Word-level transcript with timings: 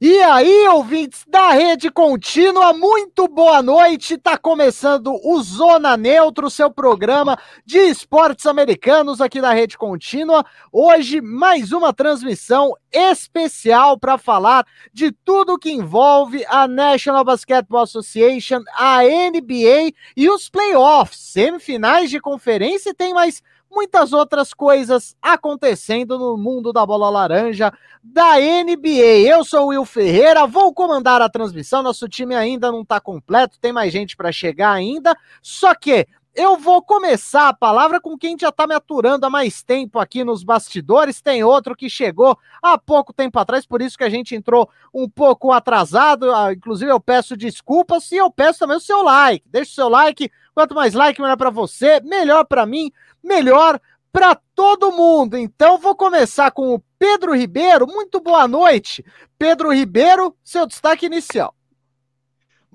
E 0.00 0.16
aí, 0.22 0.68
ouvintes 0.68 1.24
da 1.26 1.50
Rede 1.50 1.90
Contínua, 1.90 2.72
muito 2.72 3.26
boa 3.26 3.60
noite. 3.60 4.16
Tá 4.16 4.38
começando 4.38 5.12
o 5.24 5.42
Zona 5.42 5.96
Neutro, 5.96 6.48
seu 6.48 6.70
programa 6.70 7.36
de 7.66 7.78
esportes 7.78 8.46
americanos 8.46 9.20
aqui 9.20 9.40
da 9.40 9.52
Rede 9.52 9.76
Contínua. 9.76 10.46
Hoje, 10.70 11.20
mais 11.20 11.72
uma 11.72 11.92
transmissão 11.92 12.76
especial 12.92 13.98
para 13.98 14.16
falar 14.16 14.64
de 14.92 15.10
tudo 15.10 15.58
que 15.58 15.72
envolve 15.72 16.46
a 16.48 16.68
National 16.68 17.24
Basketball 17.24 17.82
Association, 17.82 18.62
a 18.76 19.02
NBA 19.02 19.90
e 20.16 20.30
os 20.30 20.48
playoffs, 20.48 21.18
semifinais 21.18 22.08
de 22.08 22.20
conferência 22.20 22.90
e 22.90 22.94
tem 22.94 23.12
mais 23.12 23.42
muitas 23.70 24.12
outras 24.12 24.52
coisas 24.52 25.16
acontecendo 25.20 26.18
no 26.18 26.36
mundo 26.36 26.72
da 26.72 26.84
bola 26.84 27.10
laranja 27.10 27.72
da 28.02 28.36
NBA. 28.36 29.28
Eu 29.28 29.44
sou 29.44 29.66
o 29.66 29.68
Will 29.68 29.84
Ferreira, 29.84 30.46
vou 30.46 30.72
comandar 30.72 31.20
a 31.20 31.28
transmissão. 31.28 31.82
Nosso 31.82 32.08
time 32.08 32.34
ainda 32.34 32.72
não 32.72 32.82
está 32.82 33.00
completo, 33.00 33.58
tem 33.60 33.72
mais 33.72 33.92
gente 33.92 34.16
para 34.16 34.32
chegar 34.32 34.72
ainda. 34.72 35.16
Só 35.42 35.74
que 35.74 36.06
eu 36.38 36.56
vou 36.56 36.80
começar 36.80 37.48
a 37.48 37.52
palavra 37.52 38.00
com 38.00 38.16
quem 38.16 38.36
já 38.38 38.50
está 38.50 38.66
me 38.66 38.74
aturando 38.74 39.26
há 39.26 39.30
mais 39.30 39.62
tempo 39.62 39.98
aqui 39.98 40.22
nos 40.22 40.44
bastidores. 40.44 41.20
Tem 41.20 41.42
outro 41.42 41.74
que 41.74 41.90
chegou 41.90 42.38
há 42.62 42.78
pouco 42.78 43.12
tempo 43.12 43.38
atrás, 43.38 43.66
por 43.66 43.82
isso 43.82 43.98
que 43.98 44.04
a 44.04 44.08
gente 44.08 44.34
entrou 44.34 44.70
um 44.94 45.08
pouco 45.08 45.52
atrasado. 45.52 46.32
Ah, 46.32 46.52
inclusive, 46.52 46.90
eu 46.90 47.00
peço 47.00 47.36
desculpas 47.36 48.10
e 48.12 48.16
eu 48.16 48.30
peço 48.30 48.60
também 48.60 48.76
o 48.76 48.80
seu 48.80 49.02
like. 49.02 49.44
Deixa 49.48 49.72
o 49.72 49.74
seu 49.74 49.88
like. 49.88 50.30
Quanto 50.54 50.74
mais 50.74 50.94
like, 50.94 51.20
melhor 51.20 51.36
para 51.36 51.50
você, 51.50 52.00
melhor 52.00 52.44
para 52.44 52.64
mim 52.64 52.90
melhor 53.22 53.80
para 54.12 54.34
todo 54.54 54.92
mundo. 54.92 55.36
Então 55.36 55.78
vou 55.78 55.94
começar 55.94 56.50
com 56.50 56.74
o 56.74 56.82
Pedro 56.98 57.34
Ribeiro. 57.34 57.86
Muito 57.86 58.20
boa 58.20 58.48
noite. 58.48 59.04
Pedro 59.38 59.72
Ribeiro, 59.72 60.34
seu 60.42 60.66
destaque 60.66 61.06
inicial. 61.06 61.54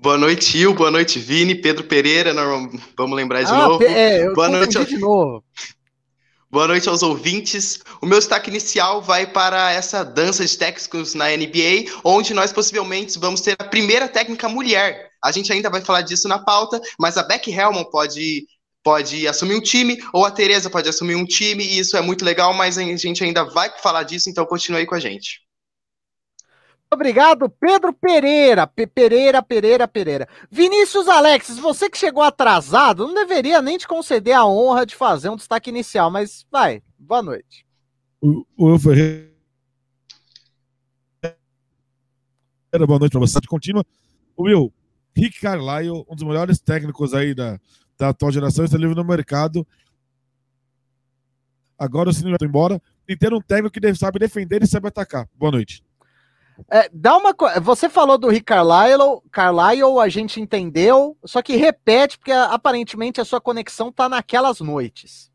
Boa 0.04 0.18
noite, 0.18 0.58
Il. 0.58 0.74
Boa 0.74 0.90
noite, 0.90 1.18
Vini. 1.18 1.54
Pedro 1.54 1.82
Pereira, 1.82 2.34
vamos 2.94 3.16
lembrar 3.16 3.42
de 3.42 3.50
ah, 3.50 3.56
novo. 3.56 3.82
É, 3.82 4.28
boa 4.34 4.50
noite 4.50 4.76
ao... 4.76 4.84
de 4.84 4.98
novo. 4.98 5.42
Boa 6.50 6.68
noite 6.68 6.86
aos 6.90 7.02
ouvintes. 7.02 7.80
O 8.02 8.06
meu 8.06 8.18
destaque 8.18 8.50
inicial 8.50 9.00
vai 9.00 9.26
para 9.26 9.72
essa 9.72 10.04
dança 10.04 10.44
de 10.44 10.58
técnicos 10.58 11.14
na 11.14 11.34
NBA, 11.34 11.90
onde 12.04 12.34
nós 12.34 12.52
possivelmente 12.52 13.18
vamos 13.18 13.40
ter 13.40 13.56
a 13.58 13.64
primeira 13.64 14.06
técnica 14.06 14.46
mulher. 14.46 15.08
A 15.24 15.32
gente 15.32 15.50
ainda 15.50 15.70
vai 15.70 15.80
falar 15.80 16.02
disso 16.02 16.28
na 16.28 16.38
pauta, 16.38 16.78
mas 16.98 17.16
a 17.16 17.22
Beck 17.22 17.50
Hellman 17.50 17.88
pode 17.90 18.44
pode 18.82 19.26
assumir 19.26 19.54
um 19.54 19.62
time, 19.62 19.96
ou 20.12 20.26
a 20.26 20.30
Tereza 20.30 20.68
pode 20.68 20.86
assumir 20.86 21.14
um 21.14 21.24
time, 21.24 21.64
e 21.64 21.78
isso 21.78 21.96
é 21.96 22.02
muito 22.02 22.22
legal, 22.22 22.52
mas 22.52 22.76
a 22.76 22.82
gente 22.82 23.24
ainda 23.24 23.42
vai 23.42 23.70
falar 23.82 24.02
disso, 24.02 24.28
então 24.28 24.44
continue 24.44 24.80
aí 24.80 24.86
com 24.86 24.94
a 24.94 25.00
gente. 25.00 25.43
Obrigado, 26.94 27.48
Pedro 27.48 27.92
Pereira. 27.92 28.66
Pereira, 28.66 29.42
Pereira, 29.42 29.88
Pereira. 29.88 30.28
Vinícius 30.50 31.08
Alexis, 31.08 31.58
você 31.58 31.90
que 31.90 31.98
chegou 31.98 32.22
atrasado, 32.22 33.06
não 33.06 33.14
deveria 33.14 33.60
nem 33.60 33.76
te 33.76 33.86
conceder 33.86 34.34
a 34.34 34.46
honra 34.46 34.86
de 34.86 34.94
fazer 34.94 35.28
um 35.28 35.36
destaque 35.36 35.70
inicial, 35.70 36.10
mas 36.10 36.46
vai, 36.50 36.82
boa 36.98 37.22
noite. 37.22 37.66
O, 38.20 38.46
o 38.56 38.78
Ferreira. 38.78 39.34
Boa 42.86 42.98
noite 42.98 43.12
para 43.12 43.20
você. 43.20 43.40
Contínua. 43.46 43.84
O 44.36 44.44
Will, 44.44 44.72
Rick 45.16 45.40
Carlisle, 45.40 46.04
um 46.08 46.14
dos 46.14 46.24
melhores 46.24 46.58
técnicos 46.60 47.12
aí 47.12 47.34
da, 47.34 47.58
da 47.98 48.08
atual 48.10 48.32
geração 48.32 48.64
está 48.64 48.78
livre 48.78 48.94
no 48.94 49.04
mercado. 49.04 49.66
Agora 51.76 52.08
o 52.08 52.12
Cine 52.12 52.30
vai 52.30 52.48
embora 52.48 52.80
e 53.08 53.16
ter 53.16 53.34
um 53.34 53.40
técnico 53.40 53.78
que 53.80 53.94
sabe 53.94 54.18
defender 54.18 54.62
e 54.62 54.66
sabe 54.66 54.88
atacar. 54.88 55.28
Boa 55.34 55.52
noite. 55.52 55.82
É, 56.70 56.88
dá 56.92 57.16
uma 57.16 57.34
Você 57.60 57.88
falou 57.88 58.16
do 58.16 58.28
Rick 58.28 58.44
Carlisle, 58.44 59.20
Carlisle, 59.30 59.98
a 60.00 60.08
gente 60.08 60.40
entendeu, 60.40 61.16
só 61.24 61.42
que 61.42 61.56
repete, 61.56 62.18
porque 62.18 62.32
aparentemente 62.32 63.20
a 63.20 63.24
sua 63.24 63.40
conexão 63.40 63.88
está 63.88 64.08
naquelas 64.08 64.60
noites. 64.60 65.30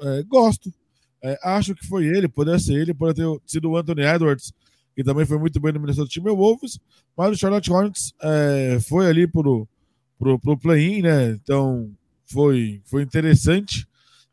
É, 0.00 0.22
gosto. 0.22 0.72
É, 1.22 1.38
acho 1.44 1.74
que 1.74 1.86
foi 1.86 2.06
ele, 2.06 2.26
poderia 2.26 2.58
ser 2.58 2.72
ele, 2.72 2.94
poderia 2.94 3.38
ter 3.38 3.40
sido 3.44 3.70
o 3.70 3.76
Anthony 3.76 4.02
Edwards, 4.02 4.50
que 4.94 5.04
também 5.04 5.26
foi 5.26 5.38
muito 5.38 5.60
bem 5.60 5.74
no 5.74 5.80
Minnesota 5.80 6.08
Timberwolves, 6.08 6.80
mas 7.14 7.32
o 7.32 7.38
Charlotte 7.38 7.70
Hornets 7.70 8.14
é, 8.22 8.78
foi 8.80 9.08
ali 9.08 9.26
pro, 9.26 9.68
pro, 10.18 10.38
pro 10.38 10.56
play-in, 10.56 11.02
né? 11.02 11.32
Então 11.32 11.90
foi, 12.24 12.80
foi 12.86 13.02
interessante. 13.02 13.86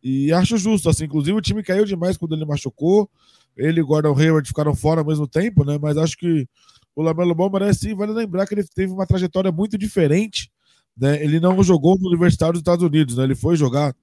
E 0.04 0.34
acho 0.34 0.58
justo, 0.58 0.90
assim, 0.90 1.06
inclusive 1.06 1.38
o 1.38 1.42
time 1.42 1.64
caiu 1.64 1.86
demais 1.86 2.18
quando 2.18 2.36
ele 2.36 2.46
machucou. 2.46 3.10
Ele 3.56 3.80
e 3.80 3.84
o 3.84 3.86
Gordon 3.86 4.18
Hayward 4.18 4.48
ficaram 4.48 4.76
fora 4.76 5.02
ao 5.02 5.08
mesmo 5.08 5.28
tempo, 5.28 5.64
né? 5.64 5.78
Mas 5.82 5.98
acho 5.98 6.18
que 6.18 6.48
o 6.96 7.02
Lamelo 7.02 7.34
Ball 7.34 7.50
merece 7.50 7.82
sim, 7.82 7.96
vale 7.96 8.12
lembrar 8.12 8.46
que 8.46 8.54
ele 8.54 8.64
teve 8.64 8.92
uma 8.92 9.08
trajetória 9.08 9.52
muito 9.52 9.78
diferente. 9.78 10.52
Né? 10.98 11.24
Ele 11.24 11.40
não 11.40 11.64
jogou 11.64 11.98
no 11.98 12.10
Universitário 12.10 12.54
dos 12.54 12.60
Estados 12.60 12.84
Unidos, 12.84 13.16
né? 13.16 13.24
Ele 13.24 13.36
foi 13.36 13.56
jogar 13.56 13.96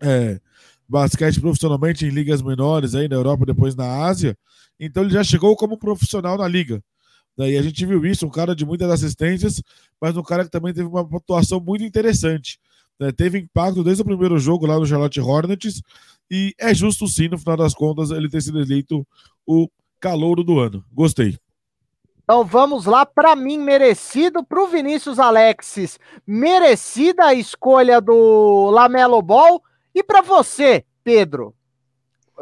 é, 0.00 0.40
basquete 0.88 1.40
profissionalmente 1.40 2.06
em 2.06 2.10
ligas 2.10 2.40
menores 2.40 2.94
aí 2.94 3.08
na 3.08 3.16
Europa, 3.16 3.44
depois 3.46 3.74
na 3.74 4.04
Ásia. 4.04 4.36
Então 4.78 5.02
ele 5.02 5.12
já 5.12 5.24
chegou 5.24 5.56
como 5.56 5.76
profissional 5.78 6.38
na 6.38 6.46
liga. 6.46 6.82
Daí 7.36 7.56
a 7.56 7.62
gente 7.62 7.84
viu 7.86 8.04
isso, 8.04 8.26
um 8.26 8.30
cara 8.30 8.54
de 8.54 8.64
muitas 8.64 8.90
assistências, 8.90 9.62
mas 10.00 10.16
um 10.16 10.22
cara 10.22 10.44
que 10.44 10.50
também 10.50 10.72
teve 10.72 10.86
uma 10.88 11.00
atuação 11.00 11.58
muito 11.60 11.82
interessante. 11.82 12.58
Né? 13.02 13.10
Teve 13.10 13.40
impacto 13.40 13.82
desde 13.82 14.02
o 14.02 14.04
primeiro 14.04 14.38
jogo 14.38 14.64
lá 14.64 14.78
no 14.78 14.86
Charlotte 14.86 15.20
Hornets, 15.20 15.82
e 16.30 16.54
é 16.56 16.72
justo 16.72 17.08
sim, 17.08 17.28
no 17.28 17.36
final 17.36 17.56
das 17.56 17.74
contas, 17.74 18.12
ele 18.12 18.30
ter 18.30 18.40
sido 18.40 18.60
eleito 18.60 19.04
o 19.44 19.68
calouro 19.98 20.44
do 20.44 20.60
ano. 20.60 20.84
Gostei. 20.92 21.36
Então 22.22 22.44
vamos 22.44 22.86
lá, 22.86 23.04
para 23.04 23.34
mim, 23.34 23.58
merecido, 23.58 24.44
para 24.44 24.62
o 24.62 24.68
Vinícius 24.68 25.18
Alexis, 25.18 25.98
merecida 26.24 27.24
a 27.26 27.34
escolha 27.34 28.00
do 28.00 28.70
Lamelo 28.70 29.20
Ball. 29.20 29.60
E 29.92 30.02
para 30.04 30.22
você, 30.22 30.84
Pedro? 31.02 31.52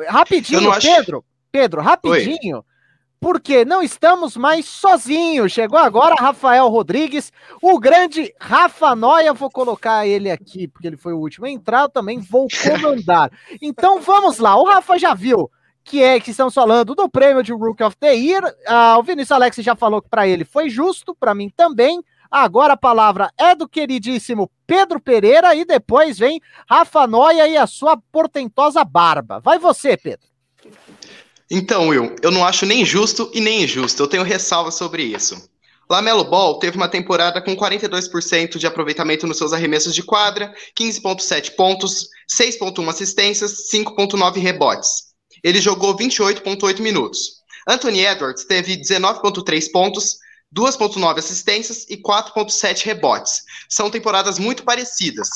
Rapidinho, 0.06 0.70
acho... 0.70 0.86
Pedro, 0.86 1.24
Pedro, 1.50 1.80
rapidinho. 1.80 2.58
Oi. 2.58 2.64
Porque 3.20 3.66
não 3.66 3.82
estamos 3.82 4.36
mais 4.36 4.64
sozinhos. 4.66 5.52
Chegou 5.52 5.78
agora 5.78 6.14
Rafael 6.14 6.66
Rodrigues, 6.68 7.30
o 7.60 7.78
grande 7.78 8.34
Rafa 8.40 8.96
Noia. 8.96 9.34
Vou 9.34 9.50
colocar 9.50 10.06
ele 10.06 10.30
aqui, 10.30 10.66
porque 10.66 10.86
ele 10.86 10.96
foi 10.96 11.12
o 11.12 11.18
último 11.18 11.44
a 11.44 11.50
entrar. 11.50 11.82
Eu 11.82 11.88
também 11.90 12.18
vou 12.18 12.48
comandar. 12.48 13.30
Então 13.60 14.00
vamos 14.00 14.38
lá. 14.38 14.56
O 14.56 14.64
Rafa 14.64 14.98
já 14.98 15.12
viu 15.12 15.50
que 15.84 16.02
é 16.02 16.20
que 16.20 16.30
estamos 16.30 16.54
falando 16.54 16.94
do 16.94 17.08
prêmio 17.08 17.42
de 17.42 17.52
Rookie 17.52 17.82
of 17.82 17.96
the 17.96 18.14
Year. 18.14 18.42
Ah, 18.66 18.96
o 18.98 19.02
Vinícius 19.02 19.32
Alex 19.32 19.56
já 19.56 19.74
falou 19.74 20.00
que 20.00 20.08
para 20.08 20.26
ele 20.26 20.44
foi 20.44 20.70
justo, 20.70 21.14
para 21.14 21.34
mim 21.34 21.50
também. 21.54 22.02
Agora 22.30 22.74
a 22.74 22.76
palavra 22.76 23.30
é 23.36 23.56
do 23.56 23.68
queridíssimo 23.68 24.48
Pedro 24.66 25.00
Pereira 25.00 25.52
e 25.54 25.64
depois 25.64 26.16
vem 26.16 26.40
Rafa 26.68 27.06
Noia 27.06 27.48
e 27.48 27.56
a 27.56 27.66
sua 27.66 27.96
portentosa 28.12 28.84
barba. 28.84 29.40
Vai 29.40 29.58
você, 29.58 29.96
Pedro. 29.96 30.29
Então, 31.50 31.88
Will, 31.88 32.14
eu 32.22 32.30
não 32.30 32.44
acho 32.44 32.64
nem 32.64 32.84
justo 32.84 33.28
e 33.34 33.40
nem 33.40 33.64
injusto. 33.64 34.00
Eu 34.00 34.06
tenho 34.06 34.22
ressalvas 34.22 34.74
sobre 34.74 35.02
isso. 35.02 35.50
Lamelo 35.90 36.22
Ball 36.22 36.60
teve 36.60 36.76
uma 36.76 36.88
temporada 36.88 37.42
com 37.42 37.56
42% 37.56 38.58
de 38.58 38.66
aproveitamento 38.68 39.26
nos 39.26 39.36
seus 39.36 39.52
arremessos 39.52 39.92
de 39.92 40.04
quadra, 40.04 40.54
15.7 40.78 41.56
pontos, 41.56 42.06
6.1 42.40 42.88
assistências, 42.88 43.68
5.9 43.74 44.36
rebotes. 44.36 45.10
Ele 45.42 45.60
jogou 45.60 45.96
28,8 45.96 46.78
minutos. 46.78 47.40
Anthony 47.68 48.06
Edwards 48.06 48.44
teve 48.44 48.76
19,3 48.76 49.72
pontos, 49.72 50.18
2,9 50.54 51.18
assistências 51.18 51.84
e 51.88 51.96
4,7 51.96 52.84
rebotes. 52.84 53.42
São 53.68 53.90
temporadas 53.90 54.38
muito 54.38 54.62
parecidas. 54.62 55.28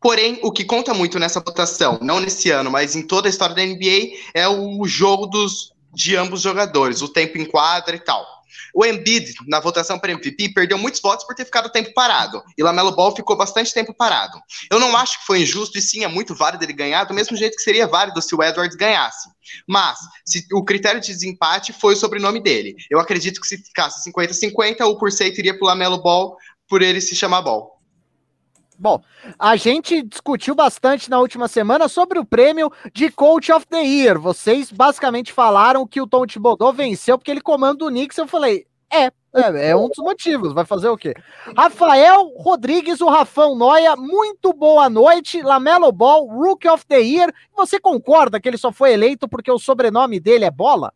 Porém, 0.00 0.38
o 0.42 0.50
que 0.50 0.64
conta 0.64 0.94
muito 0.94 1.18
nessa 1.18 1.40
votação, 1.40 1.98
não 2.00 2.20
nesse 2.20 2.50
ano, 2.50 2.70
mas 2.70 2.96
em 2.96 3.02
toda 3.02 3.28
a 3.28 3.30
história 3.30 3.54
da 3.54 3.64
NBA, 3.64 4.16
é 4.32 4.48
o 4.48 4.86
jogo 4.86 5.26
dos, 5.26 5.72
de 5.92 6.16
ambos 6.16 6.40
jogadores, 6.40 7.02
o 7.02 7.08
tempo 7.08 7.36
em 7.36 7.44
quadra 7.44 7.94
e 7.94 8.00
tal. 8.00 8.26
O 8.74 8.84
Embiid, 8.84 9.34
na 9.46 9.60
votação 9.60 9.98
para 9.98 10.12
MVP, 10.12 10.50
perdeu 10.50 10.78
muitos 10.78 11.00
votos 11.00 11.26
por 11.26 11.34
ter 11.34 11.44
ficado 11.44 11.70
tempo 11.70 11.92
parado. 11.92 12.42
E 12.56 12.62
Lamelo 12.62 12.92
Ball 12.92 13.14
ficou 13.14 13.36
bastante 13.36 13.74
tempo 13.74 13.92
parado. 13.92 14.40
Eu 14.70 14.78
não 14.78 14.96
acho 14.96 15.18
que 15.20 15.26
foi 15.26 15.42
injusto, 15.42 15.78
e 15.78 15.82
sim, 15.82 16.04
é 16.04 16.08
muito 16.08 16.34
válido 16.34 16.64
ele 16.64 16.72
ganhar, 16.72 17.04
do 17.04 17.14
mesmo 17.14 17.36
jeito 17.36 17.56
que 17.56 17.62
seria 17.62 17.86
válido 17.86 18.22
se 18.22 18.34
o 18.34 18.42
Edwards 18.42 18.76
ganhasse. 18.76 19.28
Mas, 19.66 19.98
se 20.24 20.46
o 20.52 20.64
critério 20.64 21.00
de 21.00 21.08
desempate 21.08 21.72
foi 21.72 21.94
o 21.94 21.96
sobrenome 21.96 22.40
dele. 22.40 22.76
Eu 22.90 23.00
acredito 23.00 23.40
que 23.40 23.46
se 23.46 23.58
ficasse 23.58 24.08
50-50, 24.10 24.84
o 24.86 24.98
porcento 24.98 25.38
iria 25.38 25.54
para 25.54 25.64
o 25.64 25.68
Lamelo 25.68 26.02
Ball 26.02 26.36
por 26.68 26.82
ele 26.82 27.00
se 27.00 27.16
chamar 27.16 27.42
Ball. 27.42 27.79
Bom, 28.80 29.02
a 29.38 29.56
gente 29.56 30.00
discutiu 30.00 30.54
bastante 30.54 31.10
na 31.10 31.20
última 31.20 31.48
semana 31.48 31.86
sobre 31.86 32.18
o 32.18 32.24
prêmio 32.24 32.72
de 32.94 33.10
Coach 33.10 33.52
of 33.52 33.66
the 33.66 33.82
Year. 33.82 34.18
Vocês 34.18 34.72
basicamente 34.72 35.34
falaram 35.34 35.86
que 35.86 36.00
o 36.00 36.06
Tom 36.06 36.26
Thibodeau 36.26 36.72
venceu 36.72 37.18
porque 37.18 37.30
ele 37.30 37.42
comanda 37.42 37.84
o 37.84 37.88
Knicks. 37.88 38.16
Eu 38.16 38.26
falei, 38.26 38.64
é, 38.90 39.08
é, 39.34 39.68
é, 39.68 39.76
um 39.76 39.86
dos 39.88 39.98
motivos. 39.98 40.54
Vai 40.54 40.64
fazer 40.64 40.88
o 40.88 40.96
quê? 40.96 41.12
Rafael 41.54 42.32
Rodrigues, 42.38 43.02
o 43.02 43.10
Rafão 43.10 43.54
Noia, 43.54 43.94
muito 43.96 44.50
boa 44.54 44.88
noite. 44.88 45.42
Lamelo 45.42 45.92
Ball, 45.92 46.26
Rookie 46.26 46.66
of 46.66 46.86
the 46.86 47.00
Year. 47.00 47.30
Você 47.54 47.78
concorda 47.78 48.40
que 48.40 48.48
ele 48.48 48.56
só 48.56 48.72
foi 48.72 48.94
eleito 48.94 49.28
porque 49.28 49.52
o 49.52 49.58
sobrenome 49.58 50.18
dele 50.18 50.46
é 50.46 50.50
Bola? 50.50 50.90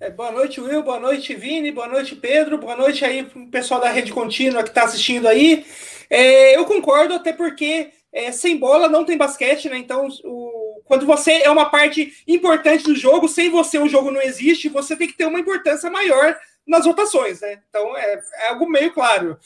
É, 0.00 0.10
boa 0.10 0.30
noite, 0.30 0.60
Will. 0.60 0.80
Boa 0.84 1.00
noite, 1.00 1.34
Vini. 1.34 1.72
Boa 1.72 1.88
noite, 1.88 2.14
Pedro. 2.14 2.56
Boa 2.56 2.76
noite 2.76 3.04
aí 3.04 3.24
pro 3.24 3.44
pessoal 3.48 3.80
da 3.80 3.90
Rede 3.90 4.12
Contínua 4.12 4.62
que 4.62 4.68
está 4.68 4.84
assistindo 4.84 5.26
aí. 5.26 5.66
É, 6.08 6.56
eu 6.56 6.64
concordo, 6.66 7.14
até 7.14 7.32
porque 7.32 7.90
é, 8.12 8.30
sem 8.30 8.56
bola 8.56 8.88
não 8.88 9.04
tem 9.04 9.18
basquete, 9.18 9.68
né? 9.68 9.76
Então, 9.76 10.06
o, 10.22 10.80
quando 10.84 11.04
você 11.04 11.42
é 11.42 11.50
uma 11.50 11.68
parte 11.68 12.12
importante 12.28 12.84
do 12.84 12.94
jogo, 12.94 13.26
sem 13.26 13.50
você 13.50 13.76
o 13.76 13.88
jogo 13.88 14.12
não 14.12 14.22
existe, 14.22 14.68
você 14.68 14.94
tem 14.94 15.08
que 15.08 15.16
ter 15.16 15.26
uma 15.26 15.40
importância 15.40 15.90
maior 15.90 16.38
nas 16.64 16.84
votações, 16.84 17.40
né? 17.40 17.60
Então 17.68 17.96
é, 17.96 18.20
é 18.42 18.48
algo 18.50 18.70
meio 18.70 18.92
claro. 18.92 19.36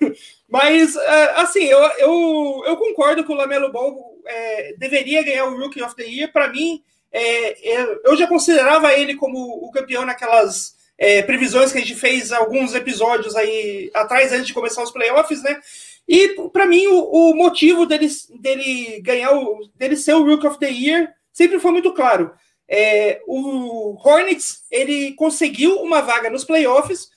Mas, 0.48 0.96
é, 0.96 1.24
assim, 1.36 1.64
eu, 1.64 1.78
eu, 1.98 2.62
eu, 2.64 2.76
concordo 2.78 3.22
que 3.22 3.32
o 3.32 3.34
Lamelo 3.34 3.70
Ball 3.70 4.18
é, 4.26 4.74
deveria 4.78 5.22
ganhar 5.22 5.44
o 5.44 5.58
Rookie 5.58 5.82
of 5.82 5.94
the 5.94 6.04
Year. 6.04 6.32
Para 6.32 6.48
mim, 6.48 6.82
eu 7.12 8.16
já 8.16 8.26
considerava 8.26 8.92
ele 8.92 9.16
como 9.16 9.38
o 9.38 9.70
campeão 9.70 10.04
naquelas 10.04 10.76
é, 10.96 11.22
previsões 11.22 11.72
que 11.72 11.78
a 11.78 11.80
gente 11.80 11.94
fez 11.94 12.30
alguns 12.30 12.74
episódios 12.74 13.34
aí 13.34 13.90
atrás, 13.94 14.32
antes 14.32 14.46
de 14.46 14.54
começar 14.54 14.82
os 14.82 14.92
playoffs, 14.92 15.42
né? 15.42 15.58
E 16.06 16.36
para 16.52 16.66
mim 16.66 16.86
o, 16.88 17.30
o, 17.30 17.34
motivo 17.34 17.86
dele, 17.86 18.08
dele 18.40 19.00
ganhar 19.00 19.32
o, 19.32 19.60
dele 19.74 19.96
ser 19.96 20.14
o 20.14 20.24
Rook 20.24 20.46
of 20.46 20.58
the 20.58 20.68
Year 20.68 21.12
sempre 21.32 21.58
foi 21.58 21.70
muito 21.70 21.94
claro. 21.94 22.32
É, 22.68 23.20
o 23.26 23.96
Hornets 24.04 24.62
ele 24.70 25.12
conseguiu 25.14 25.76
uma 25.76 26.02
vaga 26.02 26.28
nos 26.28 26.44
playoffs, 26.44 27.08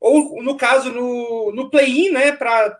ou 0.00 0.42
no 0.42 0.56
caso 0.56 0.90
no, 0.90 1.52
no 1.52 1.70
play-in, 1.70 2.10
né, 2.10 2.32
para 2.32 2.76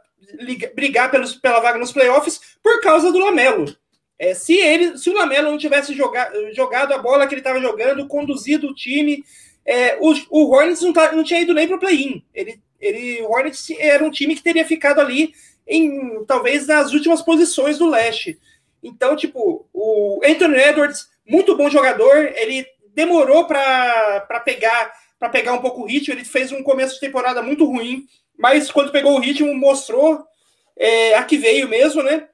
brigar 0.75 1.11
pelos, 1.11 1.35
pela 1.35 1.61
vaga 1.61 1.79
nos 1.79 1.93
playoffs 1.93 2.41
por 2.63 2.81
causa 2.81 3.13
do 3.13 3.19
Lamelo. 3.19 3.75
É, 4.19 4.35
se 4.35 4.55
ele, 4.55 4.97
se 4.97 5.11
o 5.11 5.15
Lamelo 5.15 5.51
não 5.51 5.59
tivesse 5.59 5.93
joga, 5.95 6.31
jogado 6.53 6.93
a 6.93 6.99
bola 6.99 7.27
que 7.27 7.35
ele 7.35 7.41
estava 7.41 7.61
jogando, 7.61 8.07
conduzido 8.07 8.69
o 8.69 8.75
time, 8.75 9.25
é, 9.65 9.97
o, 10.01 10.15
o 10.31 10.51
Hornets 10.51 10.83
não, 10.83 10.93
tá, 10.93 11.13
não 11.13 11.25
tinha 11.25 11.41
ido 11.41 11.53
nem 11.53 11.67
para 11.67 11.77
o 11.77 11.81
play-in. 11.81 12.23
Ele 12.33 12.61
ele, 12.85 13.23
o 13.23 13.31
Hornets 13.31 13.71
era 13.79 14.05
um 14.05 14.11
time 14.11 14.35
que 14.35 14.43
teria 14.43 14.67
ficado 14.67 15.01
ali 15.01 15.33
em 15.67 16.23
talvez 16.27 16.67
nas 16.67 16.93
últimas 16.93 17.23
posições 17.23 17.79
do 17.79 17.89
leste. 17.89 18.39
Então, 18.83 19.17
tipo, 19.17 19.67
o 19.73 20.21
Anthony 20.23 20.59
Edwards, 20.59 21.09
muito 21.27 21.57
bom 21.57 21.71
jogador, 21.71 22.31
ele 22.37 22.67
demorou 22.95 23.47
para 23.47 24.21
pegar 24.45 24.93
para 25.19 25.31
pegar 25.31 25.55
um 25.55 25.61
pouco 25.61 25.81
o 25.81 25.87
ritmo, 25.87 26.13
ele 26.13 26.25
fez 26.25 26.53
um 26.53 26.63
começo 26.63 26.95
de 26.95 27.01
temporada 27.01 27.41
muito 27.41 27.65
ruim, 27.65 28.05
mas 28.37 28.71
quando 28.71 28.93
pegou 28.93 29.15
o 29.15 29.21
ritmo 29.21 29.55
mostrou 29.55 30.23
é, 30.77 31.15
a 31.15 31.25
que 31.25 31.39
veio 31.39 31.67
mesmo, 31.67 32.03
né? 32.03 32.29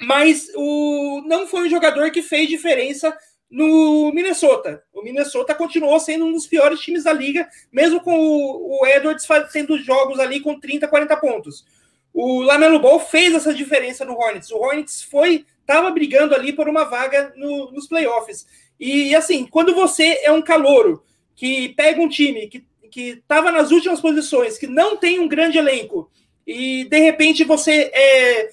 Mas 0.00 0.48
o 0.54 1.22
não 1.26 1.46
foi 1.46 1.66
um 1.66 1.70
jogador 1.70 2.10
que 2.10 2.22
fez 2.22 2.48
diferença 2.48 3.16
no 3.50 4.10
Minnesota. 4.12 4.82
O 4.92 5.02
Minnesota 5.02 5.54
continuou 5.54 6.00
sendo 6.00 6.26
um 6.26 6.32
dos 6.32 6.46
piores 6.46 6.80
times 6.80 7.04
da 7.04 7.12
liga, 7.12 7.48
mesmo 7.72 8.00
com 8.00 8.16
o, 8.16 8.80
o 8.80 8.86
Edwards 8.86 9.26
fazendo 9.26 9.78
jogos 9.78 10.18
ali 10.18 10.40
com 10.40 10.58
30, 10.58 10.88
40 10.88 11.16
pontos. 11.18 11.64
O 12.12 12.42
Lamelo 12.42 12.80
Ball 12.80 12.98
fez 12.98 13.34
essa 13.34 13.54
diferença 13.54 14.04
no 14.04 14.14
Hornets. 14.14 14.50
O 14.50 14.58
Hornets 14.58 15.02
foi 15.02 15.44
estava 15.60 15.90
brigando 15.90 16.34
ali 16.34 16.52
por 16.52 16.68
uma 16.68 16.84
vaga 16.84 17.32
no, 17.36 17.70
nos 17.70 17.86
playoffs. 17.86 18.46
E 18.78 19.14
assim, 19.14 19.46
quando 19.46 19.74
você 19.74 20.20
é 20.22 20.30
um 20.30 20.42
calouro 20.42 21.04
que 21.34 21.70
pega 21.70 22.00
um 22.00 22.08
time 22.08 22.48
que 22.48 22.64
que 22.94 23.08
estava 23.08 23.50
nas 23.50 23.72
últimas 23.72 24.00
posições, 24.00 24.56
que 24.56 24.68
não 24.68 24.96
tem 24.96 25.18
um 25.18 25.26
grande 25.26 25.58
elenco, 25.58 26.08
e 26.46 26.84
de 26.84 26.98
repente 27.00 27.42
você 27.42 27.90
é, 27.92 28.50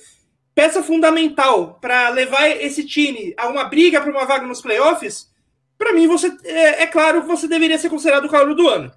peça 0.54 0.84
fundamental 0.84 1.78
para 1.82 2.10
levar 2.10 2.48
esse 2.48 2.86
time 2.86 3.34
a 3.38 3.48
uma 3.48 3.64
briga 3.66 4.02
para 4.02 4.12
uma 4.12 4.26
vaga 4.26 4.46
nos 4.46 4.62
playoffs, 4.62 5.32
para 5.78 5.94
mim, 5.94 6.08
você 6.08 6.32
é, 6.44 6.84
é, 6.84 6.88
claro 6.88 7.22
que 7.22 7.28
você 7.28 7.48
deveria 7.48 7.78
ser 7.78 7.90
considerado 7.90 8.26
o 8.26 8.30
calor 8.30 8.54
do 8.54 8.70
ano. 8.70 8.92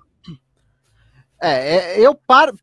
É, 1.40 1.76
é 1.76 2.00
eu 2.00 2.14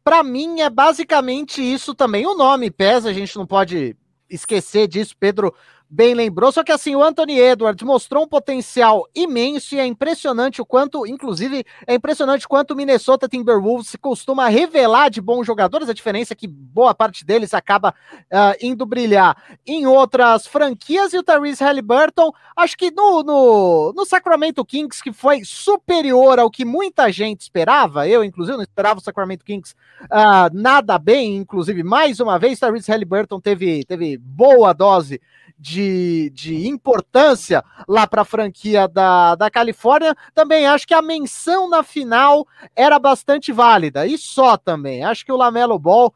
para 0.04 0.22
mim 0.24 0.62
é 0.62 0.70
basicamente 0.70 1.62
isso 1.62 1.96
também. 1.96 2.28
O 2.28 2.36
nome 2.36 2.70
pesa, 2.70 3.10
a 3.10 3.14
gente 3.14 3.36
não 3.36 3.48
pode 3.48 3.96
esquecer 4.30 4.88
disso. 4.88 5.16
Pedro 5.20 5.52
bem 5.92 6.14
lembrou. 6.14 6.52
Só 6.54 6.64
que 6.64 6.72
assim, 6.72 6.96
o 6.96 7.04
Anthony 7.04 7.38
Edwards 7.38 7.84
mostrou 7.86 8.24
um 8.24 8.28
potencial 8.28 9.06
imenso 9.14 9.76
e 9.76 9.80
é 9.80 9.86
impressionante 9.86 10.62
o 10.62 10.66
quanto, 10.66 11.06
inclusive, 11.06 11.66
é 11.86 11.94
impressionante 11.94 12.48
quanto 12.48 12.72
o 12.72 12.76
Minnesota 12.76 13.28
Timberwolves 13.28 13.98
costuma 14.00 14.48
revelar 14.48 15.10
de 15.10 15.20
bons 15.20 15.46
jogadores. 15.46 15.90
A 15.90 15.94
diferença 15.94 16.32
é 16.32 16.36
que 16.36 16.48
boa 16.48 16.96
parte 16.96 17.26
deles 17.26 17.54
acaba 17.54 17.94
uh, 18.10 18.56
indo 18.62 18.86
brilhar 18.86 19.36
em 19.68 19.86
outras 19.86 20.48
franquias. 20.48 21.14
E 21.14 21.18
o 21.18 21.24
Tyrese 21.24 21.62
Halliburton, 21.62 22.32
acho 22.56 22.78
que 22.78 22.90
no, 22.90 23.22
no, 23.22 23.94
no 23.94 24.06
Sacramento 24.06 24.64
Kings, 24.64 25.04
que 25.04 25.12
foi 25.12 25.44
superior 25.44 26.40
ao 26.40 26.50
que 26.50 26.64
muita 26.64 27.12
gente 27.12 27.42
esperava, 27.42 28.08
eu, 28.08 28.24
inclusive, 28.24 28.56
não 28.56 28.64
esperava 28.64 29.00
o 29.00 29.04
Sacramento 29.04 29.44
Kings 29.44 29.76
uh, 30.04 30.50
nada 30.54 30.98
bem, 30.98 31.36
inclusive, 31.36 31.84
mais 31.84 32.22
uma 32.22 32.40
vez, 32.40 32.60
Tyrese 32.60 32.90
Halliburton 32.90 33.42
teve, 33.42 33.84
teve 33.84 34.18
boa 34.18 34.72
dose 34.72 35.20
de, 35.62 36.32
de 36.32 36.68
importância 36.68 37.64
lá 37.88 38.08
para 38.08 38.24
a 38.24 38.26
franquia 38.26 38.88
da, 38.88 39.36
da 39.36 39.48
Califórnia, 39.52 40.16
também 40.34 40.66
acho 40.66 40.88
que 40.88 40.94
a 40.94 41.04
menção 41.04 41.70
na 41.70 41.84
final 41.84 42.48
era 42.76 42.98
bastante 42.98 43.52
válida, 43.52 44.08
e 44.08 44.18
só 44.18 44.58
também. 44.58 45.04
Acho 45.04 45.24
que 45.24 45.32
o 45.32 45.38
Lamelo 45.38 45.78
Ball 45.78 46.12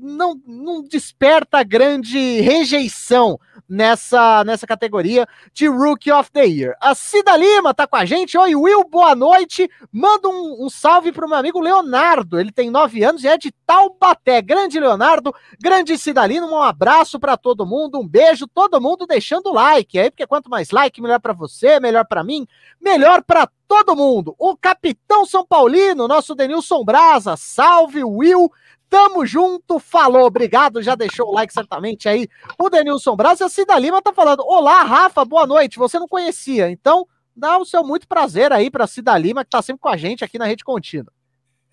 não, 0.00 0.40
não 0.46 0.82
desperta 0.82 1.62
grande 1.62 2.40
rejeição 2.40 3.38
nessa, 3.68 4.44
nessa 4.44 4.66
categoria 4.66 5.26
de 5.52 5.66
Rookie 5.66 6.12
of 6.12 6.30
the 6.30 6.44
Year. 6.44 6.76
A 6.80 6.94
Cida 6.94 7.36
Lima 7.36 7.74
tá 7.74 7.86
com 7.86 7.96
a 7.96 8.04
gente. 8.04 8.38
Oi, 8.38 8.54
Will, 8.54 8.84
boa 8.84 9.14
noite. 9.14 9.68
Manda 9.92 10.28
um, 10.28 10.64
um 10.64 10.70
salve 10.70 11.12
pro 11.12 11.28
meu 11.28 11.38
amigo 11.38 11.60
Leonardo. 11.60 12.38
Ele 12.38 12.52
tem 12.52 12.70
nove 12.70 13.02
anos 13.02 13.24
e 13.24 13.28
é 13.28 13.36
de 13.36 13.52
Taubaté. 13.66 14.40
Grande 14.40 14.78
Leonardo, 14.78 15.34
grande 15.60 15.98
Cida 15.98 16.26
Lima. 16.26 16.46
Um 16.46 16.62
abraço 16.62 17.18
para 17.18 17.36
todo 17.36 17.66
mundo, 17.66 17.98
um 17.98 18.06
beijo. 18.06 18.46
Todo 18.46 18.80
mundo 18.80 19.06
deixando 19.06 19.52
like 19.52 19.98
aí, 19.98 20.10
porque 20.10 20.26
quanto 20.26 20.50
mais 20.50 20.70
like, 20.70 21.00
melhor 21.00 21.20
para 21.20 21.32
você, 21.32 21.80
melhor 21.80 22.06
para 22.06 22.22
mim, 22.22 22.46
melhor 22.80 23.22
para 23.22 23.48
todo 23.66 23.96
mundo. 23.96 24.34
O 24.38 24.56
capitão 24.56 25.24
São 25.24 25.44
Paulino, 25.44 26.06
nosso 26.06 26.34
Denilson 26.34 26.84
Braza. 26.84 27.36
Salve, 27.36 28.04
Will. 28.04 28.50
Tamo 28.88 29.26
junto, 29.26 29.78
falou, 29.78 30.26
obrigado, 30.26 30.82
já 30.82 30.94
deixou 30.94 31.28
o 31.28 31.32
like 31.32 31.52
certamente 31.52 32.08
aí. 32.08 32.28
O 32.58 32.70
Denilson 32.70 33.16
Braz 33.16 33.40
e 33.40 33.44
a 33.44 33.48
Cida 33.48 33.78
Lima 33.78 34.00
tá 34.00 34.12
falando: 34.12 34.44
Olá, 34.46 34.82
Rafa, 34.82 35.24
boa 35.24 35.46
noite. 35.46 35.78
Você 35.78 35.98
não 35.98 36.06
conhecia, 36.06 36.70
então 36.70 37.06
dá 37.34 37.58
o 37.58 37.64
seu 37.64 37.82
muito 37.82 38.06
prazer 38.06 38.52
aí 38.52 38.70
pra 38.70 38.86
Cida 38.86 39.16
Lima, 39.18 39.44
que 39.44 39.50
tá 39.50 39.60
sempre 39.60 39.80
com 39.80 39.88
a 39.88 39.96
gente 39.96 40.24
aqui 40.24 40.38
na 40.38 40.46
Rede 40.46 40.64
Contínua. 40.64 41.12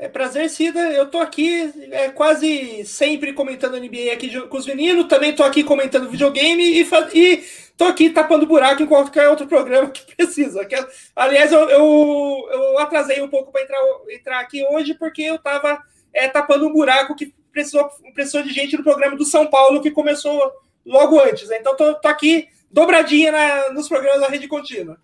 É 0.01 0.07
prazer, 0.07 0.49
Cida. 0.49 0.79
Eu 0.79 1.11
tô 1.11 1.19
aqui 1.19 1.71
é, 1.91 2.09
quase 2.09 2.83
sempre 2.85 3.33
comentando 3.33 3.77
NBA 3.77 4.11
aqui 4.11 4.41
com 4.47 4.57
os 4.57 4.65
meninos. 4.65 5.05
Também 5.05 5.31
tô 5.31 5.43
aqui 5.43 5.63
comentando 5.63 6.09
videogame 6.09 6.63
e, 6.63 6.81
e 7.13 7.43
tô 7.77 7.83
aqui 7.83 8.09
tapando 8.09 8.47
buraco 8.47 8.81
em 8.81 8.87
qualquer 8.87 9.29
outro 9.29 9.45
programa 9.45 9.91
que 9.91 10.03
precisa. 10.17 10.65
Que, 10.65 10.75
aliás, 11.15 11.51
eu, 11.51 11.69
eu, 11.69 12.47
eu 12.51 12.79
atrasei 12.79 13.21
um 13.21 13.27
pouco 13.27 13.51
para 13.51 13.61
entrar, 13.61 13.79
entrar 14.09 14.39
aqui 14.39 14.65
hoje 14.71 14.95
porque 14.95 15.21
eu 15.21 15.37
tava 15.37 15.79
é, 16.13 16.27
tapando 16.27 16.67
um 16.67 16.73
buraco 16.73 17.15
que 17.15 17.33
precisou, 17.51 17.89
precisou 18.13 18.43
de 18.43 18.51
gente 18.51 18.77
no 18.77 18.83
programa 18.83 19.15
do 19.15 19.25
São 19.25 19.47
Paulo 19.47 19.81
que 19.81 19.91
começou 19.91 20.51
logo 20.85 21.19
antes. 21.19 21.49
Né? 21.49 21.57
Então 21.59 21.75
tô, 21.75 22.07
aqui 22.07 22.47
dobradinha 22.71 23.31
na, 23.31 23.73
nos 23.73 23.87
programas 23.87 24.21
da 24.21 24.27
Rede 24.27 24.47
Contínua. 24.47 24.97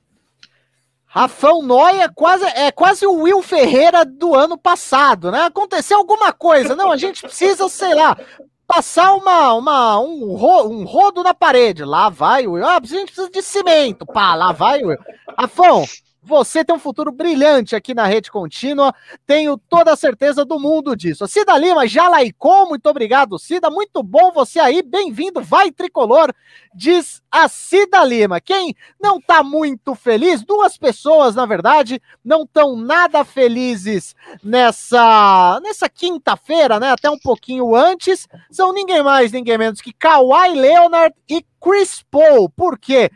Rafão 1.05 1.61
Noia 1.61 2.11
quase, 2.13 2.45
é 2.45 2.71
quase 2.71 3.05
o 3.05 3.21
Will 3.23 3.41
Ferreira 3.41 4.05
do 4.05 4.35
ano 4.35 4.57
passado, 4.57 5.31
né? 5.31 5.43
Aconteceu 5.45 5.97
alguma 5.97 6.33
coisa. 6.33 6.75
Não, 6.75 6.91
a 6.91 6.97
gente 6.97 7.21
precisa, 7.21 7.67
sei 7.69 7.95
lá, 7.95 8.15
passar 8.67 9.13
uma, 9.13 9.53
uma, 9.53 9.99
um, 9.99 10.35
ro, 10.35 10.67
um 10.67 10.83
rodo 10.83 11.23
na 11.23 11.33
parede. 11.33 11.83
Lá 11.83 12.09
vai 12.09 12.45
o 12.45 12.51
Will. 12.51 12.65
Ah, 12.65 12.77
a 12.77 12.85
gente 12.85 13.05
precisa 13.05 13.31
de 13.31 13.41
cimento. 13.41 14.05
Pá, 14.05 14.35
lá 14.35 14.51
vai 14.51 14.83
o 14.83 14.87
Will. 14.87 14.99
Rafão, 15.35 15.85
você 16.27 16.63
tem 16.63 16.75
um 16.75 16.79
futuro 16.79 17.09
brilhante 17.09 17.73
aqui 17.73 17.93
na 17.93 18.05
rede 18.05 18.29
contínua, 18.29 18.93
tenho 19.25 19.57
toda 19.57 19.93
a 19.93 19.95
certeza 19.95 20.43
do 20.43 20.59
mundo 20.59 20.93
disso. 20.93 21.25
Cida 21.25 21.57
Lima, 21.57 21.87
já 21.87 22.09
laicou, 22.09 22.67
muito 22.67 22.85
obrigado, 22.89 23.39
Cida, 23.39 23.69
muito 23.69 24.03
bom 24.03 24.33
você 24.33 24.59
aí, 24.59 24.83
bem-vindo, 24.83 25.41
vai 25.41 25.71
tricolor, 25.71 26.33
diz 26.75 27.21
a 27.31 27.47
Cida 27.47 28.03
Lima. 28.03 28.41
Quem 28.41 28.75
não 29.01 29.21
tá 29.21 29.41
muito 29.41 29.95
feliz, 29.95 30.43
duas 30.43 30.77
pessoas, 30.77 31.33
na 31.33 31.45
verdade, 31.45 32.01
não 32.23 32.43
estão 32.43 32.75
nada 32.75 33.23
felizes 33.23 34.13
nessa, 34.43 35.61
nessa 35.63 35.87
quinta-feira, 35.87 36.77
né, 36.77 36.91
até 36.91 37.09
um 37.09 37.17
pouquinho 37.17 37.73
antes, 37.73 38.27
são 38.51 38.73
ninguém 38.73 39.01
mais, 39.01 39.31
ninguém 39.31 39.57
menos 39.57 39.79
que 39.79 39.93
Kawhi 39.93 40.55
Leonard 40.55 41.15
e 41.29 41.41
Chris 41.59 42.03
Paul. 42.09 42.49
Por 42.49 42.77
quê? 42.77 43.09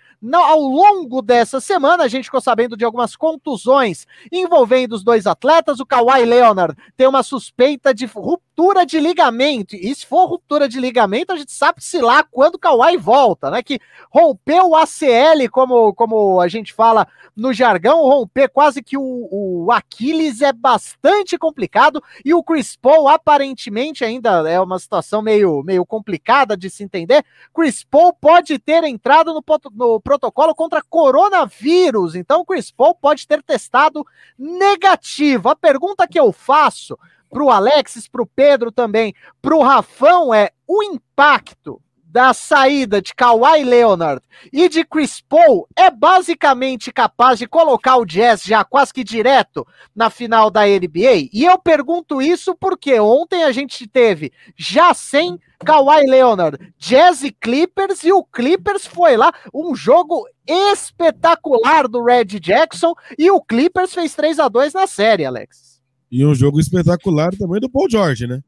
ao 0.45 0.60
longo 0.60 1.21
dessa 1.21 1.60
semana, 1.60 2.03
a 2.03 2.07
gente 2.07 2.25
ficou 2.25 2.41
sabendo 2.41 2.77
de 2.77 2.86
algumas 2.86 3.15
contusões 3.15 4.05
envolvendo 4.31 4.93
os 4.93 5.03
dois 5.03 5.25
atletas. 5.25 5.79
O 5.79 5.86
Kawhi 5.86 6.25
Leonard 6.25 6.75
tem 6.95 7.07
uma 7.07 7.24
suspeita 7.24 7.93
de 7.93 8.07
ruptura 8.51 8.86
de 8.86 9.00
ligamento. 9.00 9.75
E 9.75 9.96
se 9.96 10.05
for 10.05 10.25
ruptura 10.25 10.67
de 10.67 10.79
ligamento, 10.79 11.31
a 11.31 11.38
gente 11.38 11.51
sabe 11.51 11.84
se 11.84 12.00
lá 12.01 12.24
quando 12.24 12.55
o 12.55 12.60
Kawhi 12.60 12.98
volta, 12.98 13.50
né? 13.50 13.63
Que 13.63 13.79
rompeu 14.10 14.70
o 14.70 14.75
ACL, 14.75 15.50
como, 15.50 15.93
como 15.93 16.39
a 16.39 16.48
gente 16.48 16.74
fala 16.74 17.08
no 17.36 17.53
jargão, 17.53 18.01
romper 18.01 18.50
quase 18.50 18.84
que 18.84 18.98
o, 18.98 19.27
o 19.31 19.72
Aquiles 19.72 20.41
é 20.41 20.51
bastante 20.51 21.38
complicado. 21.38 22.03
E 22.25 22.34
o 22.34 22.43
Chris 22.43 22.75
Paul, 22.75 23.08
aparentemente, 23.08 24.03
ainda 24.03 24.48
é 24.50 24.60
uma 24.60 24.77
situação 24.77 25.22
meio, 25.22 25.63
meio 25.63 25.86
complicada 25.86 26.58
de 26.58 26.70
se 26.70 26.84
entender. 26.84 27.24
Chris 27.53 27.84
Paul 27.84 28.13
pode 28.13 28.60
ter 28.60 28.84
entrado 28.84 29.34
no, 29.34 29.43
no 29.74 30.01
protocolo 30.01 30.53
contra 30.53 30.81
coronavírus. 30.81 32.15
Então, 32.15 32.46
Chris 32.46 32.70
Paul 32.70 32.96
pode 32.96 33.25
ter 33.25 33.41
testado 33.41 34.05
negativo. 34.38 35.50
A 35.50 35.55
pergunta 35.55 36.08
que 36.08 36.20
eu 36.20 36.31
faço 36.34 36.98
para 37.31 37.43
o 37.43 37.50
Alexis, 37.50 38.07
para 38.07 38.21
o 38.21 38.27
Pedro 38.27 38.71
também, 38.71 39.15
para 39.41 39.55
o 39.55 39.63
Rafão 39.63 40.33
é 40.33 40.51
o 40.67 40.83
impacto 40.83 41.81
da 42.11 42.33
saída 42.33 43.01
de 43.01 43.15
Kawhi 43.15 43.63
Leonard 43.63 44.21
e 44.51 44.67
de 44.67 44.83
Chris 44.83 45.21
Paul 45.21 45.65
é 45.77 45.89
basicamente 45.89 46.91
capaz 46.91 47.39
de 47.39 47.47
colocar 47.47 47.95
o 47.95 48.05
Jazz 48.05 48.43
já 48.43 48.65
quase 48.65 48.93
que 48.93 49.01
direto 49.01 49.65
na 49.95 50.09
final 50.09 50.51
da 50.51 50.65
NBA? 50.65 51.29
E 51.31 51.45
eu 51.45 51.57
pergunto 51.57 52.21
isso 52.21 52.53
porque 52.53 53.00
ontem 53.00 53.45
a 53.45 53.51
gente 53.53 53.88
teve 53.88 54.33
já 54.57 54.93
sem 54.93 55.39
Kawhi 55.65 56.05
Leonard, 56.05 56.57
Jazz 56.77 57.23
e 57.23 57.31
Clippers, 57.31 58.03
e 58.03 58.11
o 58.11 58.23
Clippers 58.23 58.85
foi 58.85 59.15
lá, 59.15 59.31
um 59.53 59.73
jogo 59.75 60.27
espetacular 60.45 61.88
do 61.88 62.03
Red 62.03 62.25
Jackson, 62.25 62.93
e 63.17 63.29
o 63.29 63.39
Clippers 63.39 63.93
fez 63.93 64.13
3 64.15 64.39
a 64.39 64.47
2 64.47 64.73
na 64.73 64.88
série, 64.88 65.23
Alex. 65.23 65.70
E 66.11 66.25
um 66.25 66.35
jogo 66.35 66.59
espetacular 66.59 67.35
também 67.35 67.61
do 67.61 67.69
Paul 67.69 67.89
George, 67.89 68.27
né? 68.27 68.43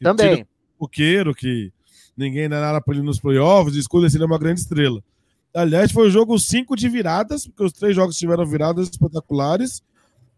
Também. 0.00 0.46
O 0.78 0.88
Queiro, 0.88 1.34
que 1.34 1.72
ninguém 2.16 2.48
dá 2.48 2.60
nada 2.60 2.80
para 2.80 2.94
ele 2.94 3.02
nos 3.02 3.18
playoffs, 3.18 3.74
escuta 3.74 4.08
se 4.08 4.16
ele 4.16 4.24
é 4.24 4.26
uma 4.26 4.38
grande 4.38 4.60
estrela. 4.60 5.02
Aliás, 5.52 5.90
foi 5.90 6.06
o 6.06 6.10
jogo 6.10 6.38
5 6.38 6.76
de 6.76 6.88
viradas, 6.88 7.46
porque 7.46 7.64
os 7.64 7.72
três 7.72 7.96
jogos 7.96 8.16
tiveram 8.16 8.46
viradas 8.46 8.88
espetaculares 8.88 9.82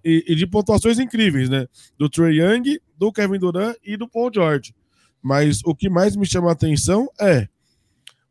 e, 0.02 0.24
e, 0.26 0.34
de 0.34 0.46
pontuações 0.46 0.98
incríveis, 0.98 1.48
né? 1.50 1.66
Do 1.98 2.08
Trey 2.08 2.40
Young, 2.40 2.80
do 2.96 3.12
Kevin 3.12 3.38
Durant 3.38 3.76
e 3.84 3.96
do 3.96 4.08
Paul 4.08 4.30
George. 4.32 4.74
Mas 5.22 5.60
o 5.64 5.74
que 5.74 5.90
mais 5.90 6.16
me 6.16 6.26
chama 6.26 6.48
a 6.48 6.52
atenção 6.52 7.08
é 7.20 7.46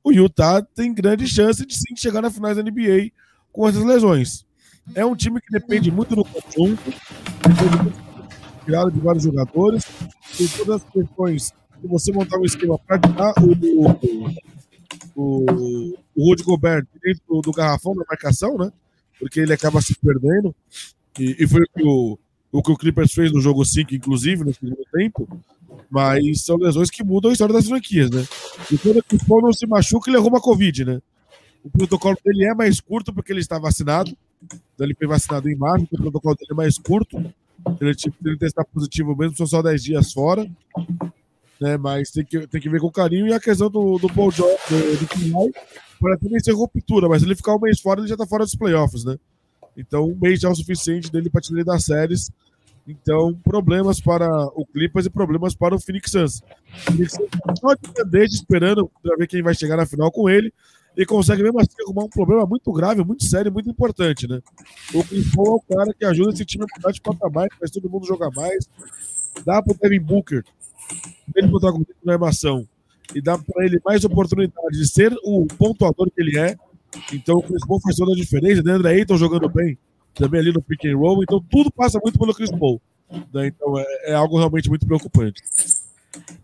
o 0.03 0.11
Utah 0.11 0.61
tem 0.61 0.93
grande 0.93 1.27
chance 1.27 1.65
de 1.65 1.75
sim 1.75 1.95
chegar 1.95 2.21
na 2.21 2.31
final 2.31 2.55
da 2.55 2.63
NBA 2.63 3.11
com 3.51 3.67
essas 3.67 3.83
lesões. 3.83 4.45
É 4.95 5.05
um 5.05 5.15
time 5.15 5.39
que 5.39 5.51
depende 5.51 5.91
muito 5.91 6.15
do 6.15 6.25
conjunto, 6.25 6.91
criado 8.71 8.89
de 8.89 8.99
vários 9.01 9.23
jogadores, 9.25 9.83
tem 10.37 10.47
todas 10.47 10.81
as 10.81 10.89
questões 10.89 11.53
de 11.81 11.87
você 11.87 12.13
montar 12.13 12.39
um 12.39 12.45
esquema 12.45 12.79
para 12.79 12.99
tirar 12.99 13.33
o, 13.41 13.51
o, 15.13 15.43
o, 15.43 15.97
o 16.15 16.29
Rudy 16.29 16.43
Gobert 16.43 16.87
dentro 17.03 17.21
do, 17.27 17.41
do, 17.41 17.51
garrafão 17.51 17.93
da 17.93 18.05
marcação, 18.07 18.57
né? 18.57 18.71
Porque 19.19 19.41
ele 19.41 19.51
acaba 19.51 19.81
se 19.81 19.93
perdendo. 19.95 20.55
E, 21.19 21.43
e 21.43 21.47
foi 21.47 21.61
o 21.63 21.67
que 21.75 21.83
o, 21.83 22.19
o 22.49 22.63
que 22.63 22.71
o 22.71 22.77
Clippers 22.77 23.13
fez 23.13 23.33
no 23.33 23.41
jogo 23.41 23.65
5, 23.65 23.93
inclusive, 23.93 24.45
no 24.45 24.53
segundo 24.53 24.85
tempo. 24.93 25.27
Mas 25.89 26.41
são 26.45 26.55
lesões 26.55 26.89
que 26.89 27.03
mudam 27.03 27.29
a 27.29 27.33
história 27.33 27.53
das 27.53 27.67
franquias, 27.67 28.09
né? 28.09 28.25
E 28.71 28.77
quando 28.77 28.99
o 28.99 29.25
Paul 29.27 29.41
não 29.41 29.51
se 29.51 29.67
machuca, 29.67 30.09
ele 30.09 30.17
arruma 30.17 30.39
Covid, 30.39 30.85
né? 30.85 31.01
O 31.61 31.69
protocolo 31.69 32.17
dele 32.23 32.45
é 32.45 32.55
mais 32.55 32.79
curto 32.79 33.13
porque 33.13 33.33
ele 33.33 33.41
está 33.41 33.59
vacinado. 33.59 34.15
Então 34.41 34.87
ele 34.87 34.95
foi 34.95 35.07
vacinado 35.07 35.49
em 35.49 35.55
março, 35.57 35.87
o 35.91 35.97
protocolo 35.97 36.35
dele 36.35 36.51
é 36.51 36.55
mais 36.55 36.77
curto. 36.77 37.21
Ele, 37.79 37.95
tipo, 37.95 38.15
ele 38.25 38.37
testar 38.37 38.65
positivo 38.65 39.15
mesmo, 39.15 39.37
são 39.37 39.47
só 39.47 39.61
10 39.61 39.83
dias 39.83 40.11
fora 40.11 40.49
né? 41.61 41.77
Mas 41.77 42.09
tem 42.09 42.25
que, 42.25 42.47
tem 42.47 42.59
que 42.59 42.69
ver 42.69 42.81
com 42.81 42.91
carinho. 42.91 43.27
E 43.27 43.33
a 43.33 43.39
questão 43.39 43.69
do, 43.69 43.99
do 43.99 44.11
Paul 44.11 44.31
George, 44.31 44.57
do, 44.67 46.29
nem 46.29 46.39
ser 46.39 46.53
ruptura, 46.53 47.07
mas 47.07 47.21
ele 47.21 47.35
ficar 47.35 47.55
um 47.55 47.59
mês 47.59 47.79
fora, 47.79 48.01
ele 48.01 48.07
já 48.07 48.17
tá 48.17 48.25
fora 48.25 48.43
dos 48.43 48.55
playoffs, 48.55 49.05
né? 49.05 49.15
Então, 49.77 50.07
um 50.07 50.17
mês 50.19 50.41
já 50.41 50.49
é 50.49 50.51
o 50.51 50.55
suficiente 50.55 51.11
dele 51.11 51.29
para 51.29 51.39
tirar 51.39 51.63
das 51.63 51.85
séries. 51.85 52.31
Então, 52.87 53.39
problemas 53.43 54.01
para 54.01 54.27
o 54.55 54.65
Clippers 54.65 55.05
e 55.05 55.09
problemas 55.11 55.53
para 55.53 55.75
o 55.75 55.79
Phoenix 55.79 56.11
Suns. 56.11 56.41
O 56.41 56.91
Phoenix 56.91 57.13
Suns 57.13 57.59
pode 57.61 57.79
depender 57.81 58.25
de 58.27 58.33
esperando 58.33 58.91
para 59.03 59.15
ver 59.15 59.27
quem 59.27 59.43
vai 59.43 59.53
chegar 59.53 59.77
na 59.77 59.85
final 59.85 60.11
com 60.11 60.27
ele 60.27 60.51
e 60.95 61.05
consegue 61.05 61.41
mesmo 61.43 61.59
assim 61.59 61.75
arrumar 61.85 62.03
um 62.03 62.09
problema 62.09 62.45
muito 62.45 62.71
grave, 62.71 63.03
muito 63.03 63.23
sério, 63.23 63.51
muito 63.51 63.69
importante, 63.69 64.27
né? 64.27 64.41
O 64.93 65.03
Paul 65.35 65.47
é 65.47 65.73
o 65.73 65.77
cara 65.77 65.93
que 65.97 66.05
ajuda 66.05 66.31
esse 66.31 66.45
time 66.45 66.65
a 66.65 66.67
mudar 66.75 66.91
de 66.91 67.01
patamar, 67.01 67.47
faz 67.59 67.71
todo 67.71 67.89
mundo 67.89 68.05
jogar 68.05 68.29
mais. 68.31 68.69
Dá 69.45 69.61
pro 69.61 69.73
Devin 69.73 70.01
Booker 70.01 70.43
ele 71.35 71.47
protagonista 71.47 71.95
na 72.03 72.13
armação 72.13 72.67
e 73.15 73.21
dá 73.21 73.37
para 73.37 73.65
ele 73.65 73.79
mais 73.85 74.03
oportunidade 74.03 74.77
de 74.77 74.87
ser 74.87 75.13
o 75.23 75.45
pontuador 75.57 76.09
que 76.11 76.21
ele 76.21 76.37
é. 76.37 76.55
Então 77.13 77.37
o 77.37 77.43
Chris 77.43 77.65
Paul 77.65 77.79
faz 77.81 77.95
toda 77.95 78.13
a 78.13 78.15
diferença. 78.15 78.61
Né? 78.61 78.73
André 78.73 78.91
Ayton 78.95 79.17
jogando 79.17 79.49
bem 79.49 79.77
também 80.13 80.41
ali 80.41 80.51
no 80.51 80.61
pick 80.61 80.85
and 80.85 80.97
roll. 80.97 81.23
Então 81.23 81.43
tudo 81.49 81.71
passa 81.71 81.99
muito 82.03 82.19
pelo 82.19 82.33
Chris 82.33 82.51
Paul. 82.51 82.81
Né? 83.33 83.47
Então 83.47 83.77
é, 83.77 84.11
é, 84.11 84.13
algo 84.13 84.37
realmente 84.37 84.69
muito 84.69 84.85
preocupante. 84.85 85.41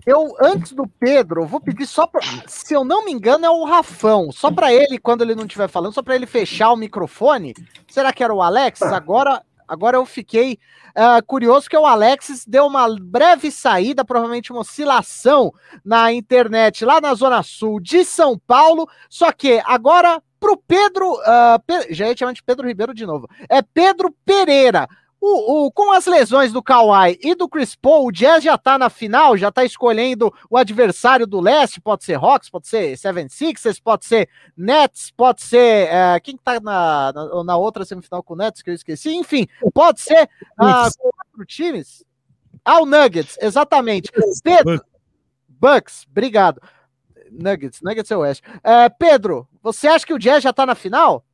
Eu, 0.05 0.35
antes 0.39 0.71
do 0.71 0.87
Pedro, 0.87 1.45
vou 1.45 1.59
pedir 1.59 1.85
só 1.85 2.07
pra, 2.07 2.21
se 2.47 2.73
eu 2.73 2.85
não 2.85 3.03
me 3.03 3.11
engano, 3.11 3.45
é 3.45 3.49
o 3.49 3.65
Rafão. 3.65 4.31
Só 4.31 4.49
para 4.49 4.73
ele, 4.73 4.97
quando 4.97 5.21
ele 5.21 5.35
não 5.35 5.45
estiver 5.45 5.67
falando, 5.67 5.93
só 5.93 6.01
para 6.01 6.15
ele 6.15 6.25
fechar 6.25 6.71
o 6.71 6.77
microfone. 6.77 7.53
Será 7.89 8.13
que 8.13 8.23
era 8.23 8.33
o 8.33 8.41
Alex? 8.41 8.81
Agora, 8.81 9.43
agora 9.67 9.97
eu 9.97 10.05
fiquei 10.05 10.57
uh, 10.95 11.23
curioso 11.25 11.69
que 11.69 11.77
o 11.77 11.85
Alex 11.85 12.45
deu 12.47 12.65
uma 12.65 12.87
breve 12.99 13.51
saída, 13.51 14.05
provavelmente 14.05 14.51
uma 14.51 14.61
oscilação 14.61 15.53
na 15.83 16.13
internet 16.13 16.85
lá 16.85 17.01
na 17.01 17.13
Zona 17.13 17.43
Sul 17.43 17.81
de 17.81 18.05
São 18.05 18.39
Paulo. 18.39 18.87
Só 19.09 19.31
que 19.33 19.61
agora 19.65 20.21
pro 20.39 20.55
Pedro, 20.55 21.13
uh, 21.13 21.59
Pe 21.65 21.93
já 21.93 22.07
ia 22.07 22.15
chamar 22.15 22.33
de 22.33 22.43
Pedro 22.43 22.67
Ribeiro 22.67 22.93
de 22.93 23.05
novo. 23.05 23.27
É 23.49 23.61
Pedro 23.61 24.15
Pereira. 24.23 24.87
O, 25.19 25.65
o, 25.65 25.71
com 25.71 25.91
as 25.91 26.05
lesões 26.05 26.53
do 26.53 26.61
Kawhi 26.61 27.17
e 27.21 27.33
do 27.33 27.49
Chris 27.49 27.75
Paul, 27.75 28.07
o 28.07 28.11
Jazz 28.11 28.43
já 28.43 28.55
tá 28.55 28.77
na 28.77 28.87
final, 28.87 29.35
já 29.35 29.51
tá 29.51 29.65
escolhendo 29.65 30.31
o 30.47 30.55
adversário 30.55 31.25
do 31.25 31.41
leste, 31.41 31.81
pode 31.81 32.03
ser 32.03 32.15
Hawks, 32.15 32.51
pode 32.51 32.67
ser 32.67 32.95
76ers, 32.95 33.81
pode 33.83 34.05
ser 34.05 34.29
Nets, 34.55 35.09
pode 35.09 35.41
ser 35.41 35.89
uh, 35.89 36.21
quem 36.21 36.37
tá 36.37 36.59
na, 36.59 37.11
na, 37.11 37.43
na, 37.43 37.57
outra 37.57 37.83
semifinal 37.83 38.21
com 38.21 38.35
o 38.35 38.37
Nets, 38.37 38.61
que 38.61 38.69
eu 38.69 38.75
esqueci, 38.75 39.15
enfim, 39.15 39.47
pode 39.73 40.01
ser 40.01 40.29
uh, 40.59 40.89
quatro 40.99 41.45
times. 41.47 42.05
Ah, 42.63 42.81
o 42.81 42.85
Nuggets, 42.85 43.37
exatamente. 43.41 44.11
Pedro, 44.43 44.83
Bucks, 45.47 46.05
obrigado. 46.09 46.61
Nuggets, 47.31 47.81
Nuggets 47.81 48.11
é 48.11 48.17
o 48.17 48.19
Oeste. 48.19 48.47
Uh, 48.57 48.93
Pedro, 48.99 49.47
você 49.63 49.87
acha 49.87 50.05
que 50.05 50.13
o 50.13 50.19
Jazz 50.19 50.43
já 50.43 50.53
tá 50.53 50.65
na 50.65 50.75
final? 50.75 51.25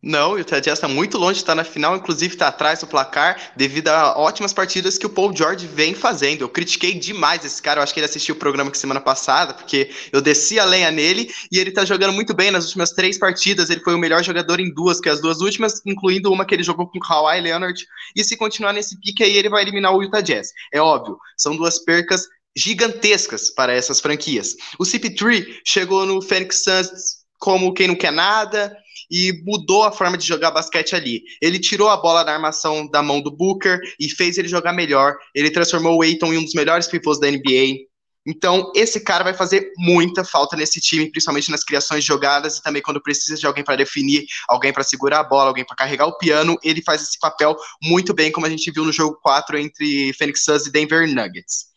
Não, 0.00 0.32
o 0.32 0.38
Utah 0.38 0.60
Jazz 0.60 0.78
está 0.78 0.86
muito 0.86 1.18
longe 1.18 1.34
de 1.34 1.40
estar 1.40 1.56
na 1.56 1.64
final, 1.64 1.96
inclusive 1.96 2.32
está 2.32 2.46
atrás 2.46 2.78
do 2.78 2.86
placar, 2.86 3.52
devido 3.56 3.88
a 3.88 4.16
ótimas 4.16 4.52
partidas 4.52 4.96
que 4.96 5.04
o 5.04 5.10
Paul 5.10 5.36
George 5.36 5.66
vem 5.66 5.92
fazendo. 5.92 6.42
Eu 6.42 6.48
critiquei 6.48 6.94
demais 6.94 7.44
esse 7.44 7.60
cara, 7.60 7.80
eu 7.80 7.82
acho 7.82 7.92
que 7.92 7.98
ele 7.98 8.06
assistiu 8.06 8.36
o 8.36 8.38
programa 8.38 8.70
que 8.70 8.78
semana 8.78 9.00
passada, 9.00 9.54
porque 9.54 9.90
eu 10.12 10.20
desci 10.20 10.56
a 10.56 10.64
lenha 10.64 10.92
nele 10.92 11.28
e 11.50 11.58
ele 11.58 11.70
está 11.70 11.84
jogando 11.84 12.12
muito 12.12 12.32
bem 12.32 12.52
nas 12.52 12.64
últimas 12.66 12.92
três 12.92 13.18
partidas. 13.18 13.70
Ele 13.70 13.80
foi 13.80 13.92
o 13.92 13.98
melhor 13.98 14.22
jogador 14.22 14.60
em 14.60 14.72
duas, 14.72 15.00
que 15.00 15.08
as 15.08 15.20
duas 15.20 15.40
últimas, 15.40 15.82
incluindo 15.84 16.32
uma 16.32 16.44
que 16.44 16.54
ele 16.54 16.62
jogou 16.62 16.86
com 16.86 16.98
o 16.98 17.00
Kawhi 17.00 17.40
Leonard. 17.40 17.84
E 18.14 18.22
se 18.22 18.36
continuar 18.36 18.72
nesse 18.72 19.00
pique 19.00 19.24
aí, 19.24 19.36
ele 19.36 19.48
vai 19.48 19.62
eliminar 19.62 19.92
o 19.92 20.00
Utah 20.00 20.20
Jazz. 20.20 20.52
É 20.72 20.80
óbvio, 20.80 21.18
são 21.36 21.56
duas 21.56 21.76
percas 21.76 22.24
gigantescas 22.56 23.50
para 23.50 23.72
essas 23.72 23.98
franquias. 23.98 24.54
O 24.78 24.84
CP3 24.84 25.44
chegou 25.64 26.06
no 26.06 26.22
Phoenix 26.22 26.62
Suns 26.62 27.18
como 27.36 27.72
quem 27.74 27.88
não 27.88 27.96
quer 27.96 28.12
nada 28.12 28.76
e 29.10 29.32
mudou 29.44 29.84
a 29.84 29.92
forma 29.92 30.18
de 30.18 30.26
jogar 30.26 30.50
basquete 30.50 30.94
ali. 30.94 31.22
Ele 31.40 31.58
tirou 31.58 31.88
a 31.88 31.96
bola 31.96 32.22
da 32.22 32.32
armação 32.32 32.88
da 32.88 33.02
mão 33.02 33.20
do 33.20 33.30
Booker 33.30 33.78
e 33.98 34.08
fez 34.08 34.38
ele 34.38 34.48
jogar 34.48 34.72
melhor. 34.72 35.16
Ele 35.34 35.50
transformou 35.50 35.96
o 35.96 36.02
Aiton 36.02 36.32
em 36.32 36.38
um 36.38 36.44
dos 36.44 36.54
melhores 36.54 36.86
pivôs 36.86 37.18
da 37.18 37.30
NBA. 37.30 37.88
Então, 38.26 38.70
esse 38.74 39.00
cara 39.00 39.24
vai 39.24 39.32
fazer 39.32 39.72
muita 39.78 40.22
falta 40.22 40.54
nesse 40.54 40.80
time, 40.82 41.10
principalmente 41.10 41.50
nas 41.50 41.64
criações 41.64 42.04
de 42.04 42.08
jogadas 42.08 42.58
e 42.58 42.62
também 42.62 42.82
quando 42.82 43.02
precisa 43.02 43.36
de 43.36 43.46
alguém 43.46 43.64
para 43.64 43.76
definir, 43.76 44.26
alguém 44.46 44.70
para 44.70 44.84
segurar 44.84 45.20
a 45.20 45.24
bola, 45.24 45.48
alguém 45.48 45.64
para 45.64 45.76
carregar 45.76 46.06
o 46.06 46.18
piano. 46.18 46.58
Ele 46.62 46.82
faz 46.82 47.00
esse 47.00 47.18
papel 47.18 47.56
muito 47.82 48.12
bem, 48.12 48.30
como 48.30 48.44
a 48.44 48.50
gente 48.50 48.70
viu 48.70 48.84
no 48.84 48.92
jogo 48.92 49.18
4 49.22 49.56
entre 49.56 50.12
Phoenix 50.12 50.44
Suns 50.44 50.66
e 50.66 50.70
Denver 50.70 51.08
Nuggets. 51.08 51.68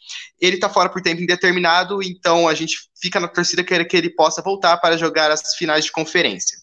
Ele 0.42 0.56
está 0.56 0.68
fora 0.68 0.90
por 0.90 1.02
tempo 1.02 1.22
indeterminado, 1.22 2.04
então 2.04 2.50
a 2.50 2.54
gente 2.54 2.76
fica 3.02 3.18
na 3.18 3.30
torcida 3.30 3.64
que 3.64 3.96
ele 3.96 4.10
possa 4.10 4.42
voltar 4.42 4.76
para 4.78 4.98
jogar 4.98 5.32
as 5.32 5.56
finais 5.56 5.86
de 5.86 5.92
conferência. 5.92 6.58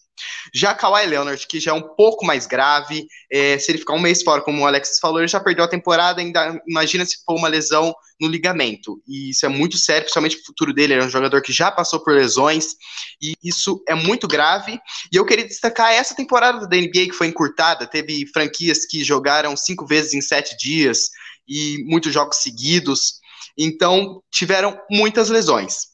Já 0.53 0.73
Kawhi 0.73 1.05
Leonard, 1.05 1.45
que 1.47 1.59
já 1.59 1.71
é 1.71 1.73
um 1.73 1.95
pouco 1.95 2.25
mais 2.25 2.45
grave, 2.45 3.07
é, 3.31 3.57
se 3.57 3.71
ele 3.71 3.79
ficar 3.79 3.93
um 3.93 3.99
mês 3.99 4.21
fora, 4.23 4.41
como 4.41 4.61
o 4.61 4.67
Alexis 4.67 4.99
falou, 4.99 5.19
ele 5.19 5.27
já 5.27 5.39
perdeu 5.39 5.65
a 5.65 5.67
temporada, 5.67 6.21
ainda 6.21 6.61
imagina 6.67 7.05
se 7.05 7.23
for 7.25 7.35
uma 7.35 7.47
lesão 7.47 7.93
no 8.19 8.27
ligamento. 8.27 9.01
E 9.07 9.29
isso 9.29 9.45
é 9.45 9.49
muito 9.49 9.77
sério, 9.77 10.03
principalmente 10.03 10.37
o 10.37 10.45
futuro 10.45 10.73
dele. 10.73 10.93
Ele 10.93 11.03
é 11.03 11.05
um 11.05 11.09
jogador 11.09 11.41
que 11.41 11.53
já 11.53 11.71
passou 11.71 11.99
por 12.01 12.13
lesões, 12.13 12.75
e 13.21 13.33
isso 13.43 13.81
é 13.87 13.95
muito 13.95 14.27
grave. 14.27 14.79
E 15.11 15.15
eu 15.15 15.25
queria 15.25 15.47
destacar 15.47 15.93
essa 15.93 16.15
temporada 16.15 16.67
da 16.67 16.77
NBA 16.77 17.07
que 17.07 17.13
foi 17.13 17.27
encurtada. 17.27 17.87
Teve 17.87 18.25
franquias 18.33 18.85
que 18.85 19.03
jogaram 19.03 19.55
cinco 19.55 19.85
vezes 19.85 20.13
em 20.13 20.21
sete 20.21 20.57
dias 20.57 21.09
e 21.47 21.83
muitos 21.85 22.13
jogos 22.13 22.37
seguidos. 22.37 23.19
Então, 23.57 24.21
tiveram 24.31 24.79
muitas 24.89 25.29
lesões. 25.29 25.89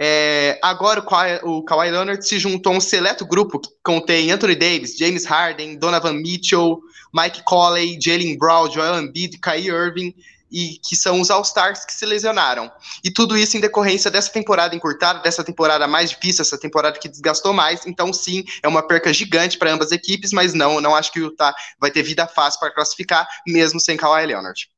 É, 0.00 0.58
agora 0.62 1.02
o 1.42 1.64
Kawhi 1.64 1.90
Leonard 1.90 2.24
se 2.24 2.38
juntou 2.38 2.72
a 2.72 2.76
um 2.76 2.80
seleto 2.80 3.26
grupo 3.26 3.58
que 3.58 3.68
contém 3.82 4.30
Anthony 4.30 4.54
Davis, 4.54 4.96
James 4.96 5.24
Harden, 5.24 5.76
Donovan 5.76 6.12
Mitchell, 6.12 6.78
Mike 7.12 7.42
Conley, 7.44 7.98
Jalen 8.00 8.38
Brown, 8.38 8.70
Joel 8.70 9.02
Embiid, 9.02 9.38
Kyrie 9.38 9.70
Irving, 9.70 10.14
e 10.50 10.78
que 10.78 10.96
são 10.96 11.20
os 11.20 11.30
All-Stars 11.30 11.84
que 11.84 11.92
se 11.92 12.06
lesionaram. 12.06 12.70
E 13.04 13.10
tudo 13.10 13.36
isso 13.36 13.56
em 13.56 13.60
decorrência 13.60 14.10
dessa 14.10 14.30
temporada 14.30 14.74
encurtada, 14.74 15.20
dessa 15.20 15.44
temporada 15.44 15.86
mais 15.86 16.10
difícil, 16.10 16.42
essa 16.42 16.58
temporada 16.58 16.98
que 16.98 17.08
desgastou 17.08 17.52
mais. 17.52 17.86
Então, 17.86 18.12
sim, 18.12 18.44
é 18.62 18.68
uma 18.68 18.86
perca 18.86 19.12
gigante 19.12 19.58
para 19.58 19.72
ambas 19.72 19.88
as 19.88 19.92
equipes, 19.92 20.32
mas 20.32 20.54
não, 20.54 20.80
não 20.80 20.94
acho 20.94 21.12
que 21.12 21.20
o 21.20 21.24
Utah 21.24 21.54
vai 21.78 21.90
ter 21.90 22.02
vida 22.02 22.26
fácil 22.26 22.60
para 22.60 22.72
classificar, 22.72 23.28
mesmo 23.46 23.80
sem 23.80 23.96
Kawhi 23.96 24.26
Leonard. 24.26 24.68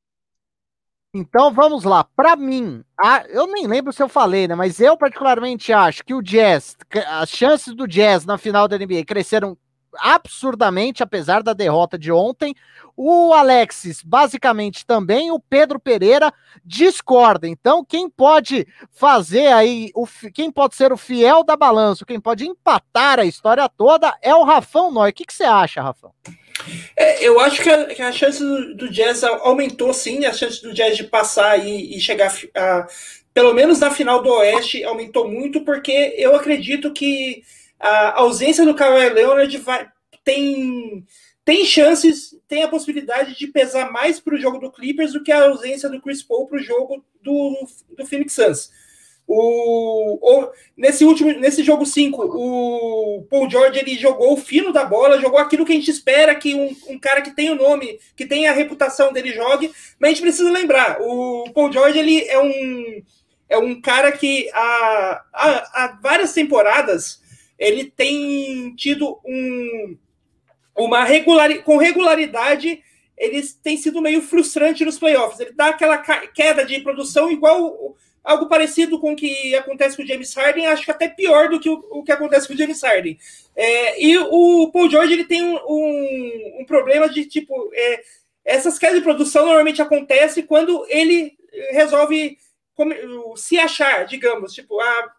Então 1.13 1.53
vamos 1.53 1.83
lá. 1.83 2.05
Para 2.05 2.37
mim, 2.37 2.85
a, 2.99 3.25
eu 3.29 3.47
nem 3.49 3.67
lembro 3.67 3.93
se 3.93 4.03
eu 4.03 4.09
falei, 4.09 4.47
né? 4.47 4.55
Mas 4.55 4.81
eu 4.81 4.97
particularmente 4.97 5.73
acho 5.73 6.05
que 6.05 6.15
o 6.15 6.23
Jazz, 6.23 6.77
as 7.09 7.31
chances 7.31 7.75
do 7.75 7.87
Jazz 7.87 8.25
na 8.25 8.39
final 8.39 8.69
da 8.69 8.79
NBA 8.79 9.05
cresceram 9.05 9.57
absurdamente, 9.99 11.03
apesar 11.03 11.43
da 11.43 11.53
derrota 11.53 11.99
de 11.99 12.13
ontem. 12.13 12.55
O 12.97 13.33
Alexis, 13.33 14.03
basicamente 14.03 14.87
também, 14.87 15.33
o 15.33 15.41
Pedro 15.41 15.81
Pereira 15.81 16.33
discorda. 16.65 17.49
Então, 17.49 17.85
quem 17.85 18.09
pode 18.09 18.67
fazer 18.91 19.49
aí, 19.49 19.91
o, 19.95 20.07
quem 20.33 20.51
pode 20.51 20.77
ser 20.77 20.93
o 20.93 20.97
fiel 20.97 21.43
da 21.43 21.57
balança, 21.57 22.05
quem 22.05 22.21
pode 22.21 22.47
empatar 22.47 23.19
a 23.19 23.25
história 23.25 23.69
toda 23.69 24.17
é 24.23 24.35
o 24.35 24.45
Rafão 24.45 24.93
Noy. 24.93 25.11
O 25.11 25.13
que, 25.13 25.25
que 25.25 25.35
você 25.35 25.45
acha, 25.45 25.83
Rafão? 25.83 26.13
É, 26.97 27.25
eu 27.27 27.41
acho 27.41 27.63
que 27.63 27.69
a, 27.69 27.87
que 27.87 28.03
a 28.03 28.13
chance 28.13 28.39
do, 28.39 28.75
do, 28.75 28.89
Jazz 28.91 29.25
aumentou 29.25 29.93
sim, 29.93 30.25
a 30.25 30.33
chance 30.33 30.63
do 30.63 30.73
Jazz 30.73 30.97
de 30.97 31.05
passar 31.05 31.59
e, 31.59 31.97
e 31.97 32.01
chegar 32.01 32.33
a, 32.55 32.87
pelo 33.33 33.55
menos 33.55 33.79
na 33.79 33.91
final 33.91 34.23
do 34.23 34.31
Oeste 34.31 34.85
aumentou 34.85 35.29
muito, 35.29 35.63
porque 35.63 36.15
eu 36.17 36.35
acredito 36.35 36.93
que 36.93 37.43
a 37.79 38.19
ausência 38.21 38.65
do 38.65 38.75
Kawhi 38.75 39.09
Leonard 39.09 39.57
vai, 39.59 39.89
tem, 40.23 41.05
tem 41.45 41.65
chances, 41.65 42.37
tem 42.47 42.63
a 42.63 42.69
possibilidade 42.69 43.39
de 43.39 43.47
pesar 43.47 43.91
mais 43.91 44.21
para 44.21 44.35
o 44.35 44.39
jogo 44.39 44.59
do 44.59 44.71
Clippers 44.71 45.13
do 45.13 45.23
que 45.23 45.33
a 45.33 45.45
ausência 45.45 45.89
do 45.89 46.01
Chris 46.01 46.23
Paul 46.23 46.47
para 46.47 46.59
o 46.59 46.63
jogo 46.63 47.05
do, 47.23 47.67
do 47.97 48.07
Phoenix 48.07 48.35
Suns. 48.35 48.71
O, 49.33 50.19
o, 50.21 50.51
nesse 50.77 51.05
último, 51.05 51.31
nesse 51.31 51.63
jogo 51.63 51.87
5, 51.87 52.21
o 52.21 53.23
Paul 53.31 53.49
George 53.49 53.79
ele 53.79 53.97
jogou 53.97 54.33
o 54.33 54.37
fino 54.37 54.73
da 54.73 54.85
bola, 54.85 55.21
jogou 55.21 55.39
aquilo 55.39 55.65
que 55.65 55.71
a 55.71 55.77
gente 55.77 55.89
espera 55.89 56.35
que 56.35 56.53
um, 56.53 56.77
um, 56.89 56.99
cara 56.99 57.23
que 57.23 57.31
tem 57.31 57.49
o 57.49 57.55
nome, 57.55 58.01
que 58.17 58.27
tem 58.27 58.49
a 58.49 58.53
reputação 58.53 59.13
dele 59.13 59.33
jogue, 59.33 59.71
mas 60.01 60.09
a 60.09 60.13
gente 60.15 60.23
precisa 60.23 60.51
lembrar, 60.51 61.01
o 61.01 61.49
Paul 61.55 61.73
George 61.73 61.97
ele 61.97 62.25
é 62.25 62.41
um 62.41 63.03
é 63.49 63.57
um 63.57 63.81
cara 63.81 64.11
que 64.11 64.51
há, 64.53 65.25
há, 65.33 65.85
há 65.85 65.99
várias 66.03 66.33
temporadas 66.33 67.23
ele 67.57 67.85
tem 67.85 68.75
tido 68.75 69.21
um, 69.25 69.97
uma 70.77 71.05
regular, 71.05 71.63
com 71.63 71.77
regularidade 71.77 72.83
ele 73.17 73.43
tem 73.63 73.77
sido 73.77 74.03
meio 74.03 74.23
frustrante 74.23 74.85
nos 74.85 74.99
playoffs. 74.99 75.39
Ele 75.39 75.53
dá 75.53 75.69
aquela 75.69 75.99
queda 75.99 76.65
de 76.65 76.81
produção 76.81 77.31
igual 77.31 77.95
algo 78.23 78.49
parecido 78.49 78.99
com 78.99 79.13
o 79.13 79.17
que 79.17 79.55
acontece 79.55 79.97
com 79.97 80.03
o 80.03 80.07
James 80.07 80.35
Harden, 80.35 80.67
acho 80.67 80.85
que 80.85 80.91
até 80.91 81.09
pior 81.09 81.49
do 81.49 81.59
que 81.59 81.69
o, 81.69 81.85
o 81.91 82.03
que 82.03 82.13
acontece 82.13 82.47
com 82.47 82.55
o 82.55 82.57
James 82.57 82.83
Harden. 82.83 83.19
É, 83.57 84.03
e 84.03 84.19
o 84.19 84.71
Paul 84.73 84.91
George 84.91 85.13
ele 85.13 85.25
tem 85.25 85.43
um, 85.43 86.61
um, 86.61 86.65
problema 86.67 87.09
de 87.09 87.25
tipo 87.25 87.71
é, 87.75 88.03
essas 88.45 88.79
quedas 88.79 88.97
de 88.97 89.03
produção 89.03 89.47
normalmente 89.47 89.83
acontecem 89.83 90.45
quando 90.45 90.85
ele 90.89 91.37
resolve 91.71 92.39
se 93.37 93.59
achar, 93.59 94.07
digamos, 94.07 94.55
tipo, 94.55 94.81
a, 94.81 95.13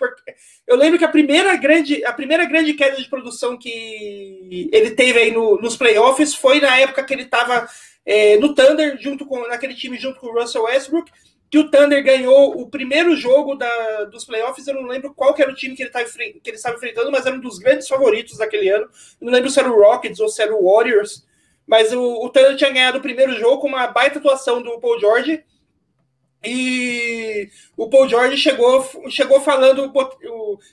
eu 0.65 0.75
lembro 0.75 0.97
que 0.97 1.05
a 1.05 1.09
primeira 1.09 1.55
grande, 1.55 2.03
a 2.03 2.11
primeira 2.11 2.45
grande 2.45 2.73
queda 2.73 2.97
de 2.97 3.07
produção 3.07 3.57
que 3.57 4.69
ele 4.71 4.91
teve 4.91 5.19
aí 5.19 5.31
no, 5.31 5.61
nos 5.61 5.77
playoffs 5.77 6.33
foi 6.33 6.59
na 6.59 6.79
época 6.79 7.03
que 7.03 7.13
ele 7.13 7.23
estava 7.23 7.69
é, 8.05 8.37
no 8.37 8.55
Thunder, 8.55 8.97
junto 8.99 9.25
com 9.25 9.47
naquele 9.47 9.75
time 9.75 9.97
junto 9.97 10.19
com 10.19 10.27
o 10.27 10.39
Russell 10.39 10.63
Westbrook, 10.63 11.11
que 11.51 11.59
o 11.59 11.69
Thunder 11.69 12.01
ganhou 12.01 12.61
o 12.61 12.69
primeiro 12.69 13.13
jogo 13.17 13.55
da, 13.55 14.05
dos 14.05 14.23
playoffs. 14.23 14.65
Eu 14.65 14.75
não 14.75 14.87
lembro 14.87 15.13
qual 15.13 15.35
era 15.37 15.51
o 15.51 15.53
time 15.53 15.75
que 15.75 15.83
ele, 15.83 15.89
tá, 15.89 16.01
que 16.01 16.39
ele 16.45 16.55
estava 16.55 16.77
enfrentando, 16.77 17.11
mas 17.11 17.25
era 17.25 17.35
um 17.35 17.41
dos 17.41 17.59
grandes 17.59 17.89
favoritos 17.89 18.37
daquele 18.37 18.69
ano. 18.69 18.85
Eu 18.85 19.25
não 19.25 19.33
lembro 19.33 19.49
se 19.49 19.59
era 19.59 19.69
o 19.69 19.77
Rockets 19.77 20.21
ou 20.21 20.29
se 20.29 20.41
era 20.41 20.55
o 20.55 20.63
Warriors. 20.63 21.27
Mas 21.67 21.91
o, 21.91 22.01
o 22.01 22.29
Thunder 22.29 22.55
tinha 22.55 22.69
ganhado 22.71 22.99
o 22.99 23.01
primeiro 23.01 23.33
jogo 23.33 23.59
com 23.59 23.67
uma 23.67 23.85
baita 23.87 24.17
atuação 24.17 24.61
do 24.61 24.79
Paul 24.79 24.97
George. 24.97 25.43
E 26.41 27.49
o 27.75 27.89
Paul 27.89 28.07
George 28.07 28.37
chegou, 28.37 28.89
chegou 29.09 29.41
falando, 29.41 29.91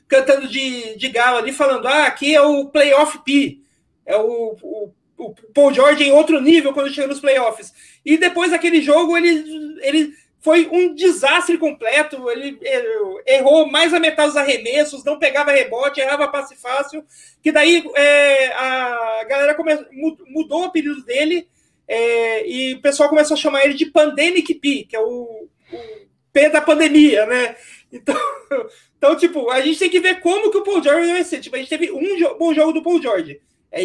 cantando 0.06 0.46
de, 0.46 0.96
de 0.96 1.08
gala 1.08 1.38
ali, 1.38 1.52
falando: 1.52 1.88
ah, 1.88 2.06
aqui 2.06 2.36
é 2.36 2.40
o 2.40 2.66
Playoff 2.66 3.18
P. 3.24 3.58
É 4.06 4.16
o, 4.16 4.56
o, 4.62 4.92
o 5.18 5.34
Paul 5.52 5.74
George 5.74 6.04
em 6.04 6.12
outro 6.12 6.40
nível 6.40 6.72
quando 6.72 6.94
chega 6.94 7.08
nos 7.08 7.20
playoffs. 7.20 7.74
E 8.04 8.16
depois 8.16 8.52
daquele 8.52 8.80
jogo, 8.80 9.16
ele, 9.16 9.44
ele 9.82 10.27
foi 10.40 10.68
um 10.70 10.94
desastre 10.94 11.58
completo. 11.58 12.28
Ele 12.30 12.58
errou 13.26 13.70
mais 13.70 13.92
a 13.92 14.00
metade 14.00 14.28
dos 14.28 14.36
arremessos, 14.36 15.04
não 15.04 15.18
pegava 15.18 15.52
rebote, 15.52 16.00
errava 16.00 16.28
passe 16.28 16.56
fácil. 16.56 17.04
Que 17.42 17.52
daí 17.52 17.84
é, 17.94 18.46
a 18.52 19.24
galera 19.28 19.54
come, 19.54 19.72
mudou 20.28 20.62
o 20.62 20.64
apelido 20.66 21.02
dele 21.04 21.48
é, 21.86 22.46
e 22.46 22.74
o 22.74 22.82
pessoal 22.82 23.08
começou 23.08 23.34
a 23.34 23.38
chamar 23.38 23.64
ele 23.64 23.74
de 23.74 23.86
Pandemic 23.86 24.54
P, 24.54 24.84
que 24.88 24.94
é 24.94 25.00
o, 25.00 25.48
o 25.72 25.78
P 26.32 26.50
da 26.50 26.60
pandemia, 26.60 27.24
né? 27.24 27.56
Então, 27.90 28.14
então, 28.96 29.16
tipo, 29.16 29.50
a 29.50 29.60
gente 29.62 29.78
tem 29.78 29.90
que 29.90 30.00
ver 30.00 30.20
como 30.20 30.50
que 30.50 30.58
o 30.58 30.62
Paul 30.62 30.82
George 30.82 31.10
vai 31.10 31.24
ser. 31.24 31.40
Tipo, 31.40 31.56
a 31.56 31.58
gente 31.58 31.70
teve 31.70 31.90
um 31.90 32.18
jo 32.18 32.36
bom 32.38 32.52
jogo 32.52 32.72
do 32.72 32.82
Paul 32.82 33.00
George. 33.00 33.40
É, 33.72 33.84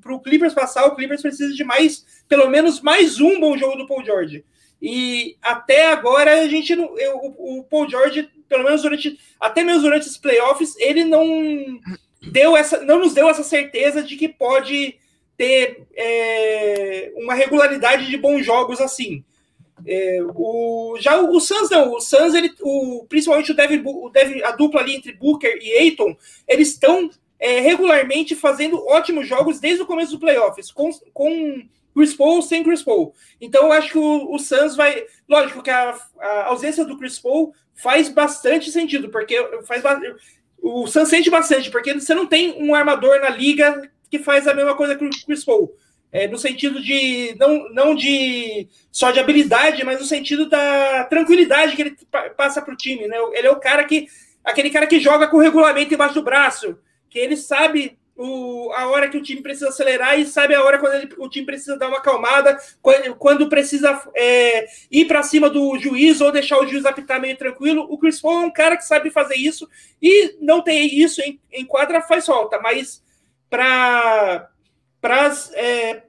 para 0.00 0.14
o 0.14 0.20
Clippers 0.20 0.54
passar, 0.54 0.86
o 0.86 0.94
Clippers 0.94 1.22
precisa 1.22 1.52
de 1.54 1.64
mais, 1.64 2.04
pelo 2.28 2.48
menos 2.48 2.80
mais 2.80 3.20
um 3.20 3.38
bom 3.38 3.56
jogo 3.56 3.76
do 3.76 3.86
Paul 3.86 4.04
George. 4.04 4.44
E 4.82 5.36
até 5.42 5.92
agora 5.92 6.40
a 6.40 6.48
gente 6.48 6.74
não. 6.74 6.98
Eu, 6.98 7.18
o, 7.36 7.64
Paul 7.64 7.88
George, 7.88 8.28
pelo 8.48 8.64
menos 8.64 8.82
durante. 8.82 9.18
Até 9.38 9.62
mesmo 9.62 9.82
durante 9.82 10.08
os 10.08 10.16
playoffs, 10.16 10.74
ele 10.78 11.04
não 11.04 11.24
deu 12.32 12.56
essa. 12.56 12.80
não 12.82 12.98
nos 12.98 13.12
deu 13.12 13.28
essa 13.28 13.42
certeza 13.42 14.02
de 14.02 14.16
que 14.16 14.28
pode 14.28 14.98
ter 15.36 15.86
é, 15.96 17.12
uma 17.16 17.34
regularidade 17.34 18.06
de 18.06 18.16
bons 18.16 18.44
jogos 18.44 18.80
assim. 18.80 19.24
É, 19.86 20.18
o, 20.34 20.96
já 21.00 21.18
o, 21.18 21.34
o 21.34 21.40
Suns 21.40 21.70
não, 21.70 21.94
o 21.94 22.00
Suns, 22.00 22.34
ele, 22.34 22.52
o, 22.60 23.06
principalmente 23.08 23.50
o 23.50 23.54
Devin, 23.54 23.82
o 23.84 24.10
Devin, 24.10 24.42
a 24.42 24.50
dupla 24.50 24.80
ali 24.80 24.94
entre 24.94 25.12
Booker 25.12 25.58
e 25.62 25.72
Aiton, 25.78 26.14
eles 26.46 26.68
estão 26.68 27.08
é, 27.38 27.60
regularmente 27.60 28.36
fazendo 28.36 28.84
ótimos 28.86 29.26
jogos 29.26 29.58
desde 29.58 29.82
o 29.82 29.86
começo 29.86 30.10
dos 30.12 30.20
playoffs, 30.20 30.70
com, 30.70 30.90
com 31.14 31.62
Chris 31.94 32.14
Paul 32.14 32.42
sem 32.42 32.62
Chris 32.62 32.82
Paul. 32.82 33.14
Então 33.40 33.64
eu 33.64 33.72
acho 33.72 33.92
que 33.92 33.98
o, 33.98 34.34
o 34.34 34.38
Suns 34.38 34.76
vai. 34.76 35.04
Lógico 35.28 35.62
que 35.62 35.70
a, 35.70 35.96
a, 36.18 36.44
ausência 36.46 36.84
do 36.84 36.98
Chris 36.98 37.18
Paul 37.18 37.52
faz 37.74 38.08
bastante 38.08 38.70
sentido, 38.70 39.08
porque 39.08 39.36
faz 39.64 39.82
o 40.62 40.86
Suns 40.86 41.08
sente 41.08 41.30
bastante, 41.30 41.70
porque 41.70 41.94
você 41.94 42.14
não 42.14 42.26
tem 42.26 42.62
um 42.62 42.74
armador 42.74 43.20
na 43.20 43.30
liga 43.30 43.90
que 44.10 44.18
faz 44.18 44.46
a 44.46 44.54
mesma 44.54 44.74
coisa 44.74 44.96
que 44.96 45.04
o 45.04 45.10
Chris 45.26 45.44
Paul. 45.44 45.74
É, 46.12 46.26
no 46.26 46.36
sentido 46.36 46.82
de 46.82 47.36
não, 47.38 47.68
não 47.70 47.94
de 47.94 48.68
só 48.90 49.12
de 49.12 49.20
habilidade, 49.20 49.84
mas 49.84 50.00
no 50.00 50.06
sentido 50.06 50.48
da 50.48 51.04
tranquilidade 51.04 51.76
que 51.76 51.82
ele 51.82 51.96
passa 52.36 52.60
para 52.60 52.74
o 52.74 52.76
time. 52.76 53.06
Né? 53.06 53.16
Ele 53.32 53.46
é 53.46 53.50
o 53.50 53.60
cara 53.60 53.84
que. 53.84 54.08
aquele 54.42 54.70
cara 54.70 54.88
que 54.88 54.98
joga 54.98 55.28
com 55.28 55.36
o 55.36 55.40
regulamento 55.40 55.94
embaixo 55.94 56.14
do 56.14 56.24
braço, 56.24 56.76
que 57.08 57.18
ele 57.18 57.36
sabe 57.36 57.96
o, 58.22 58.70
a 58.72 58.86
hora 58.88 59.08
que 59.08 59.16
o 59.16 59.22
time 59.22 59.40
precisa 59.40 59.70
acelerar 59.70 60.20
e 60.20 60.26
sabe 60.26 60.54
a 60.54 60.62
hora 60.62 60.78
quando 60.78 60.92
ele, 60.92 61.08
o 61.16 61.26
time 61.26 61.46
precisa 61.46 61.78
dar 61.78 61.88
uma 61.88 61.96
acalmada, 61.96 62.58
quando, 62.82 63.14
quando 63.14 63.48
precisa 63.48 63.98
é, 64.14 64.66
ir 64.90 65.06
para 65.06 65.22
cima 65.22 65.48
do 65.48 65.78
juiz 65.78 66.20
ou 66.20 66.30
deixar 66.30 66.58
o 66.58 66.66
juiz 66.66 66.84
apitar 66.84 67.18
meio 67.18 67.34
tranquilo. 67.38 67.86
O 67.88 67.96
Chris 67.96 68.20
Paul 68.20 68.42
é 68.42 68.46
um 68.46 68.50
cara 68.50 68.76
que 68.76 68.84
sabe 68.84 69.10
fazer 69.10 69.36
isso 69.36 69.66
e 70.02 70.36
não 70.38 70.60
tem 70.60 70.86
isso 71.00 71.22
em, 71.22 71.40
em 71.50 71.64
quadra 71.64 72.02
faz 72.02 72.26
falta, 72.26 72.60
mas 72.60 73.02
para 73.48 74.50
as 75.06 75.50
é, 75.54 76.02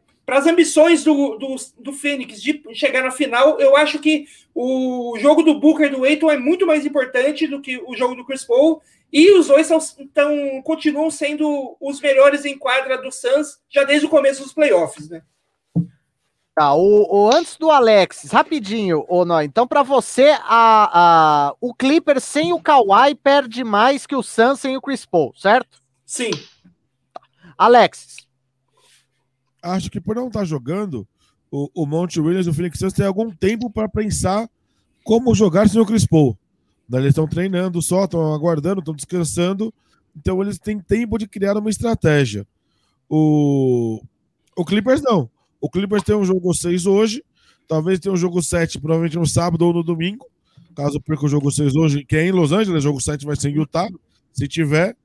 ambições 0.50 1.06
do, 1.06 1.38
do, 1.38 1.56
do 1.80 1.94
Fênix 1.94 2.42
de 2.42 2.62
chegar 2.74 3.04
na 3.04 3.12
final, 3.12 3.58
eu 3.58 3.78
acho 3.78 4.00
que 4.00 4.26
o 4.54 5.18
jogo 5.18 5.44
do 5.44 5.62
Booker 5.62 5.90
do 5.90 6.04
Aiton 6.04 6.30
é 6.30 6.38
muito 6.38 6.68
mais 6.68 6.86
importante 6.86 7.48
do 7.48 7.62
que 7.62 7.82
o 7.86 7.96
jogo 7.96 8.16
do 8.16 8.26
Chris 8.26 8.44
Paul 8.44 8.82
e 9.12 9.32
os 9.38 9.48
dois 9.48 9.68
são, 9.68 9.78
então, 10.00 10.62
continuam 10.64 11.12
sendo 11.12 11.76
os 11.82 12.00
melhores 12.00 12.46
em 12.46 12.58
quadra 12.58 13.02
do 13.02 13.12
Suns 13.12 13.60
já 13.70 13.84
desde 13.84 14.06
o 14.06 14.10
começo 14.10 14.42
dos 14.42 14.54
playoffs, 14.54 15.10
né? 15.10 15.22
Tá, 16.56 16.74
o, 16.74 17.08
o 17.10 17.34
antes 17.34 17.56
do 17.58 17.72
Alex, 17.72 18.30
rapidinho, 18.32 19.06
ou 19.08 19.26
não? 19.26 19.42
Então, 19.42 19.68
para 19.68 19.84
você, 19.84 20.36
a, 20.44 21.50
a, 21.50 21.56
o 21.62 21.74
Clipper 21.74 22.20
sem 22.20 22.54
o 22.54 22.62
Kawhi 22.62 23.16
perde 23.16 23.64
mais 23.64 24.06
que 24.06 24.16
o 24.16 24.24
Suns 24.24 24.60
sem 24.60 24.76
o 24.76 24.82
Chris 24.82 25.06
Paul, 25.06 25.34
certo? 25.38 25.82
Sim. 26.06 26.32
Alex. 27.58 28.18
Acho 29.62 29.90
que 29.90 30.02
por 30.02 30.16
não 30.16 30.28
estar 30.28 30.40
tá 30.40 30.46
jogando, 30.46 31.08
o, 31.50 31.70
o 31.74 31.86
Monte 31.86 32.20
Williams 32.20 32.48
e 32.48 32.50
o 32.50 32.54
Phoenix 32.54 32.80
Suns 32.80 32.94
tem 32.94 33.06
algum 33.06 33.30
tempo 33.30 33.70
para 33.70 33.88
pensar 33.88 34.50
como 35.04 35.36
jogar 35.36 35.70
sem 35.70 35.80
o 35.80 35.86
Chris 35.86 36.06
Paul. 36.06 36.38
Eles 37.00 37.10
estão 37.10 37.28
treinando 37.28 37.82
só, 37.82 38.06
estão 38.06 38.34
aguardando, 38.34 38.80
estão 38.80 38.94
descansando. 38.94 39.74
Então 40.16 40.42
eles 40.42 40.60
têm 40.60 40.80
tempo 40.80 41.18
de 41.18 41.28
criar 41.28 41.58
uma 41.58 41.70
estratégia. 41.70 42.46
O, 43.10 44.02
o 44.56 44.66
Clippers 44.66 45.02
não. 45.02 45.30
O 45.60 45.70
Clippers 45.70 46.04
tem 46.04 46.16
um 46.16 46.26
jogo 46.26 46.54
6 46.54 46.86
hoje. 46.86 47.24
Talvez 47.68 48.00
tenha 48.00 48.14
um 48.14 48.18
jogo 48.18 48.42
7, 48.42 48.80
provavelmente 48.80 49.18
no 49.18 49.26
sábado 49.26 49.66
ou 49.66 49.74
no 49.74 49.84
domingo. 49.84 50.26
Caso 50.76 51.00
perca 51.00 51.26
o 51.26 51.30
jogo 51.30 51.52
6 51.52 51.76
hoje, 51.76 52.06
que 52.06 52.16
é 52.16 52.26
em 52.26 52.32
Los 52.32 52.52
Angeles, 52.52 52.80
o 52.80 52.88
jogo 52.88 53.02
7 53.02 53.26
vai 53.26 53.36
ser 53.36 53.50
em 53.50 53.56
Utah. 53.56 53.90
Se 54.34 54.48
tiver. 54.48 54.96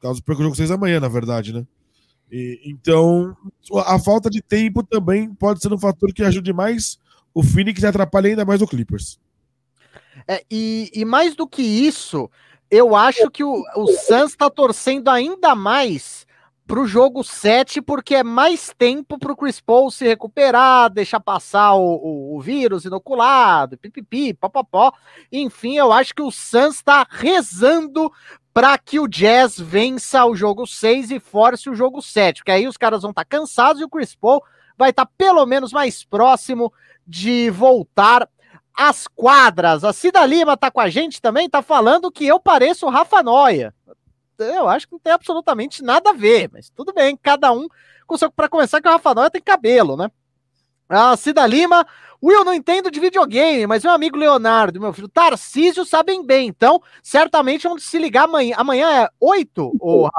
Caso 0.00 0.22
perca 0.22 0.40
o 0.40 0.44
jogo 0.44 0.56
6 0.56 0.70
amanhã, 0.70 0.98
na 0.98 1.08
verdade, 1.08 1.52
né? 1.52 1.66
E, 2.30 2.60
então, 2.64 3.36
a 3.86 3.98
falta 3.98 4.30
de 4.30 4.40
tempo 4.40 4.82
também 4.82 5.32
pode 5.34 5.60
ser 5.60 5.72
um 5.72 5.78
fator 5.78 6.12
que 6.12 6.22
ajude 6.22 6.52
mais 6.52 6.98
o 7.34 7.42
Phoenix 7.42 7.82
e 7.82 7.86
atrapalhe 7.86 8.30
ainda 8.30 8.44
mais 8.44 8.62
o 8.62 8.66
Clippers. 8.66 9.20
É, 10.26 10.44
e, 10.50 10.90
e, 10.94 11.04
mais 11.04 11.34
do 11.34 11.46
que 11.46 11.62
isso, 11.62 12.30
eu 12.70 12.94
acho 12.94 13.30
que 13.30 13.44
o, 13.44 13.62
o 13.76 13.86
Suns 13.88 14.30
está 14.30 14.48
torcendo 14.48 15.08
ainda 15.08 15.54
mais 15.54 16.26
para 16.66 16.80
o 16.80 16.86
jogo 16.86 17.22
7, 17.22 17.82
porque 17.82 18.14
é 18.14 18.22
mais 18.22 18.72
tempo 18.78 19.18
para 19.18 19.32
o 19.32 19.36
Chris 19.36 19.60
Paul 19.60 19.90
se 19.90 20.06
recuperar, 20.06 20.90
deixar 20.90 21.20
passar 21.20 21.74
o, 21.74 21.96
o, 21.96 22.36
o 22.36 22.40
vírus 22.40 22.84
inoculado, 22.84 23.76
pipipi, 23.76 24.32
popopó. 24.32 24.92
Enfim, 25.30 25.76
eu 25.76 25.92
acho 25.92 26.14
que 26.14 26.22
o 26.22 26.30
Suns 26.30 26.76
está 26.76 27.06
rezando 27.10 28.10
para 28.54 28.76
que 28.78 29.00
o 29.00 29.08
Jazz 29.08 29.58
vença 29.58 30.24
o 30.24 30.34
jogo 30.34 30.66
6 30.66 31.10
e 31.10 31.20
force 31.20 31.68
o 31.68 31.74
jogo 31.74 32.02
7, 32.02 32.38
porque 32.38 32.52
aí 32.52 32.66
os 32.66 32.76
caras 32.76 33.02
vão 33.02 33.10
estar 33.10 33.24
tá 33.24 33.28
cansados 33.28 33.80
e 33.80 33.84
o 33.84 33.88
Chris 33.88 34.14
Paul 34.14 34.42
vai 34.76 34.90
estar 34.90 35.06
tá 35.06 35.12
pelo 35.16 35.44
menos 35.46 35.72
mais 35.72 36.04
próximo 36.04 36.72
de 37.06 37.50
voltar 37.50 38.28
as 38.76 39.06
quadras. 39.06 39.84
A 39.84 39.92
Cida 39.92 40.24
Lima 40.24 40.56
tá 40.56 40.70
com 40.70 40.80
a 40.80 40.88
gente 40.88 41.20
também, 41.20 41.48
tá 41.48 41.62
falando 41.62 42.10
que 42.10 42.26
eu 42.26 42.40
pareço 42.40 42.86
o 42.86 42.90
Rafa 42.90 43.22
Noia. 43.22 43.74
Eu 44.38 44.68
acho 44.68 44.86
que 44.86 44.92
não 44.92 44.98
tem 44.98 45.12
absolutamente 45.12 45.82
nada 45.82 46.10
a 46.10 46.14
ver, 46.14 46.50
mas 46.52 46.70
tudo 46.70 46.92
bem, 46.92 47.16
cada 47.16 47.52
um 47.52 47.68
consegue. 48.06 48.32
Para 48.34 48.48
começar, 48.48 48.80
que 48.80 48.88
o 48.88 48.90
Rafa 48.90 49.14
Noia 49.14 49.30
tem 49.30 49.42
cabelo, 49.42 49.96
né? 49.96 50.10
A 50.88 51.16
Cida 51.16 51.46
Lima, 51.46 51.86
Will, 52.22 52.44
não 52.44 52.52
entendo 52.52 52.90
de 52.90 53.00
videogame, 53.00 53.66
mas 53.66 53.82
meu 53.82 53.92
amigo 53.92 54.16
Leonardo 54.16 54.80
meu 54.80 54.92
filho 54.92 55.08
Tarcísio 55.08 55.84
sabem 55.84 56.24
bem, 56.24 56.48
então 56.48 56.82
certamente 57.02 57.64
vamos 57.64 57.84
se 57.84 57.98
ligar 57.98 58.24
amanhã. 58.24 58.54
Amanhã 58.58 59.04
é 59.04 59.08
8? 59.20 59.76
Ou... 59.80 60.10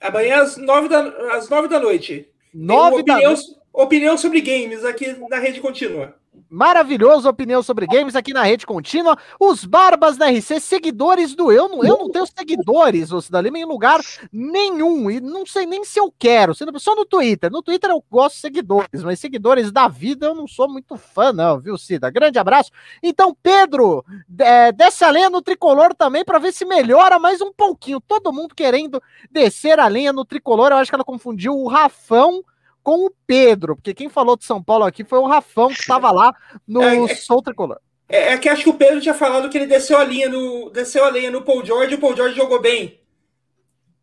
Amanhã 0.00 0.42
às 0.42 0.56
9 0.56 0.88
da, 0.88 1.00
às 1.34 1.48
9 1.48 1.68
da 1.68 1.80
noite. 1.80 2.28
9 2.52 3.02
da 3.02 3.14
opinião, 3.14 3.32
noite. 3.32 3.56
opinião 3.72 4.18
sobre 4.18 4.40
games 4.40 4.84
aqui 4.84 5.16
na 5.28 5.38
rede 5.38 5.60
contínua 5.60 6.19
maravilhoso 6.50 7.28
opinião 7.28 7.62
sobre 7.62 7.86
games 7.86 8.16
aqui 8.16 8.32
na 8.32 8.42
rede 8.42 8.66
contínua. 8.66 9.16
Os 9.38 9.64
Barbas 9.64 10.16
da 10.16 10.26
RC, 10.28 10.60
seguidores 10.60 11.34
do 11.34 11.52
eu. 11.52 11.68
Não, 11.68 11.84
eu 11.84 11.96
não 11.96 12.10
tenho 12.10 12.26
seguidores, 12.26 13.10
você 13.10 13.30
Lima, 13.40 13.58
em 13.58 13.64
lugar 13.64 14.00
nenhum. 14.32 15.10
E 15.10 15.20
não 15.20 15.46
sei 15.46 15.64
nem 15.64 15.84
se 15.84 16.00
eu 16.00 16.12
quero. 16.18 16.54
Só 16.54 16.94
no 16.94 17.06
Twitter. 17.06 17.50
No 17.50 17.62
Twitter 17.62 17.90
eu 17.90 18.04
gosto 18.10 18.34
de 18.34 18.40
seguidores, 18.40 19.02
mas 19.04 19.20
seguidores 19.20 19.70
da 19.70 19.86
vida 19.86 20.26
eu 20.26 20.34
não 20.34 20.48
sou 20.48 20.68
muito 20.68 20.96
fã, 20.96 21.32
não, 21.32 21.60
viu, 21.60 21.78
Cida? 21.78 22.10
Grande 22.10 22.38
abraço. 22.38 22.70
Então, 23.02 23.36
Pedro, 23.40 24.04
é, 24.38 24.72
desce 24.72 25.04
a 25.04 25.10
lenha 25.10 25.30
no 25.30 25.40
tricolor 25.40 25.94
também 25.94 26.24
para 26.24 26.38
ver 26.38 26.52
se 26.52 26.64
melhora 26.64 27.18
mais 27.18 27.40
um 27.40 27.52
pouquinho. 27.52 28.00
Todo 28.00 28.32
mundo 28.32 28.54
querendo 28.54 29.00
descer 29.30 29.78
a 29.78 29.86
lenha 29.86 30.12
no 30.12 30.24
tricolor. 30.24 30.72
Eu 30.72 30.78
acho 30.78 30.90
que 30.90 30.94
ela 30.94 31.04
confundiu 31.04 31.54
o 31.54 31.68
Rafão 31.68 32.42
com 32.82 33.06
o 33.06 33.12
Pedro, 33.26 33.76
porque 33.76 33.94
quem 33.94 34.08
falou 34.08 34.36
de 34.36 34.44
São 34.44 34.62
Paulo 34.62 34.84
aqui 34.84 35.04
foi 35.04 35.18
o 35.18 35.26
Rafão 35.26 35.68
que 35.68 35.80
estava 35.80 36.10
lá 36.10 36.34
no 36.66 36.82
é, 36.84 37.04
é, 37.04 37.14
Sol 37.14 37.42
Tricolor. 37.42 37.78
É, 38.08 38.32
é, 38.32 38.38
que 38.38 38.48
acho 38.48 38.64
que 38.64 38.70
o 38.70 38.74
Pedro 38.74 39.00
tinha 39.00 39.14
falado 39.14 39.48
que 39.48 39.56
ele 39.56 39.66
desceu 39.66 39.98
a 39.98 40.04
linha 40.04 40.28
no, 40.28 40.70
desceu 40.70 41.04
a 41.04 41.10
linha 41.10 41.30
no 41.30 41.42
Paul 41.42 41.64
George 41.64 41.92
e 41.92 41.96
o 41.96 42.00
Paul 42.00 42.16
George 42.16 42.36
jogou 42.36 42.60
bem. 42.60 43.00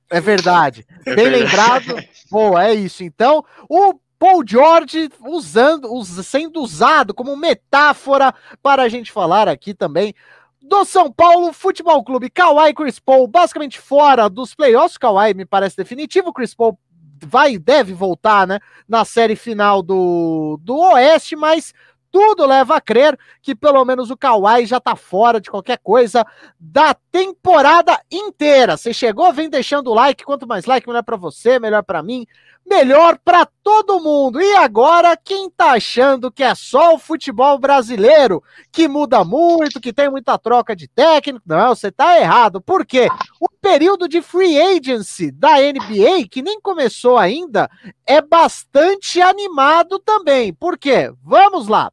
É 0.09 0.21
verdade. 0.21 0.85
É 1.05 1.15
bem 1.15 1.29
verdade. 1.29 1.89
lembrado. 1.89 2.07
Boa, 2.31 2.65
é 2.65 2.73
isso. 2.73 3.03
Então, 3.03 3.43
o 3.69 3.99
Paul 4.17 4.43
George 4.47 5.09
usando, 5.25 6.03
sendo 6.23 6.61
usado 6.61 7.13
como 7.13 7.35
metáfora 7.35 8.33
para 8.61 8.83
a 8.83 8.89
gente 8.89 9.11
falar 9.11 9.47
aqui 9.47 9.73
também 9.73 10.13
do 10.61 10.83
São 10.85 11.11
Paulo 11.11 11.53
Futebol 11.53 12.03
Clube. 12.03 12.29
Kawhi 12.29 12.73
Chris 12.73 12.99
Paul, 12.99 13.27
basicamente 13.27 13.79
fora 13.79 14.29
dos 14.29 14.53
playoffs. 14.53 14.97
Kawhi 14.97 15.33
me 15.33 15.45
parece 15.45 15.77
definitivo. 15.77 16.33
Chris 16.33 16.53
Paul 16.53 16.77
vai, 17.25 17.57
deve 17.57 17.93
voltar, 17.93 18.47
né, 18.47 18.59
na 18.87 19.05
série 19.05 19.35
final 19.35 19.81
do, 19.81 20.59
do 20.61 20.77
Oeste, 20.77 21.35
mas 21.35 21.73
tudo 22.11 22.45
leva 22.45 22.75
a 22.77 22.81
crer 22.81 23.17
que 23.41 23.53
pelo 23.53 23.83
menos 23.85 24.09
o 24.09 24.17
Kawhi 24.17 24.65
já 24.65 24.79
tá 24.79 24.95
fora 24.95 25.39
de 25.39 25.51
qualquer 25.51 25.77
coisa 25.77 26.25
da 26.59 26.95
temporada 27.11 27.99
inteira. 28.11 28.77
Você 28.77 28.93
chegou, 28.93 29.31
vem 29.33 29.49
deixando 29.49 29.91
o 29.91 29.93
like, 29.93 30.23
quanto 30.23 30.47
mais 30.47 30.65
like, 30.65 30.87
melhor 30.87 31.03
para 31.03 31.17
você, 31.17 31.59
melhor 31.59 31.83
para 31.83 32.01
mim, 32.01 32.25
melhor 32.65 33.17
para 33.23 33.47
todo 33.63 33.99
mundo. 33.99 34.41
E 34.41 34.55
agora, 34.55 35.17
quem 35.17 35.49
tá 35.49 35.71
achando 35.71 36.31
que 36.31 36.43
é 36.43 36.53
só 36.55 36.95
o 36.95 36.99
futebol 36.99 37.57
brasileiro 37.57 38.43
que 38.71 38.87
muda 38.87 39.23
muito, 39.23 39.79
que 39.79 39.93
tem 39.93 40.09
muita 40.09 40.37
troca 40.37 40.75
de 40.75 40.87
técnico? 40.87 41.45
Não, 41.45 41.75
você 41.75 41.91
tá 41.91 42.19
errado. 42.19 42.61
Por 42.61 42.85
quê? 42.85 43.07
O 43.39 43.47
período 43.67 44.07
de 44.07 44.21
free 44.21 44.57
agency 44.57 45.29
da 45.29 45.57
NBA, 45.57 46.29
que 46.31 46.41
nem 46.41 46.59
começou 46.61 47.17
ainda, 47.17 47.69
é 48.05 48.21
bastante 48.21 49.21
animado 49.21 49.99
também. 49.99 50.53
Por 50.53 50.77
quê? 50.77 51.11
Vamos 51.21 51.67
lá. 51.67 51.91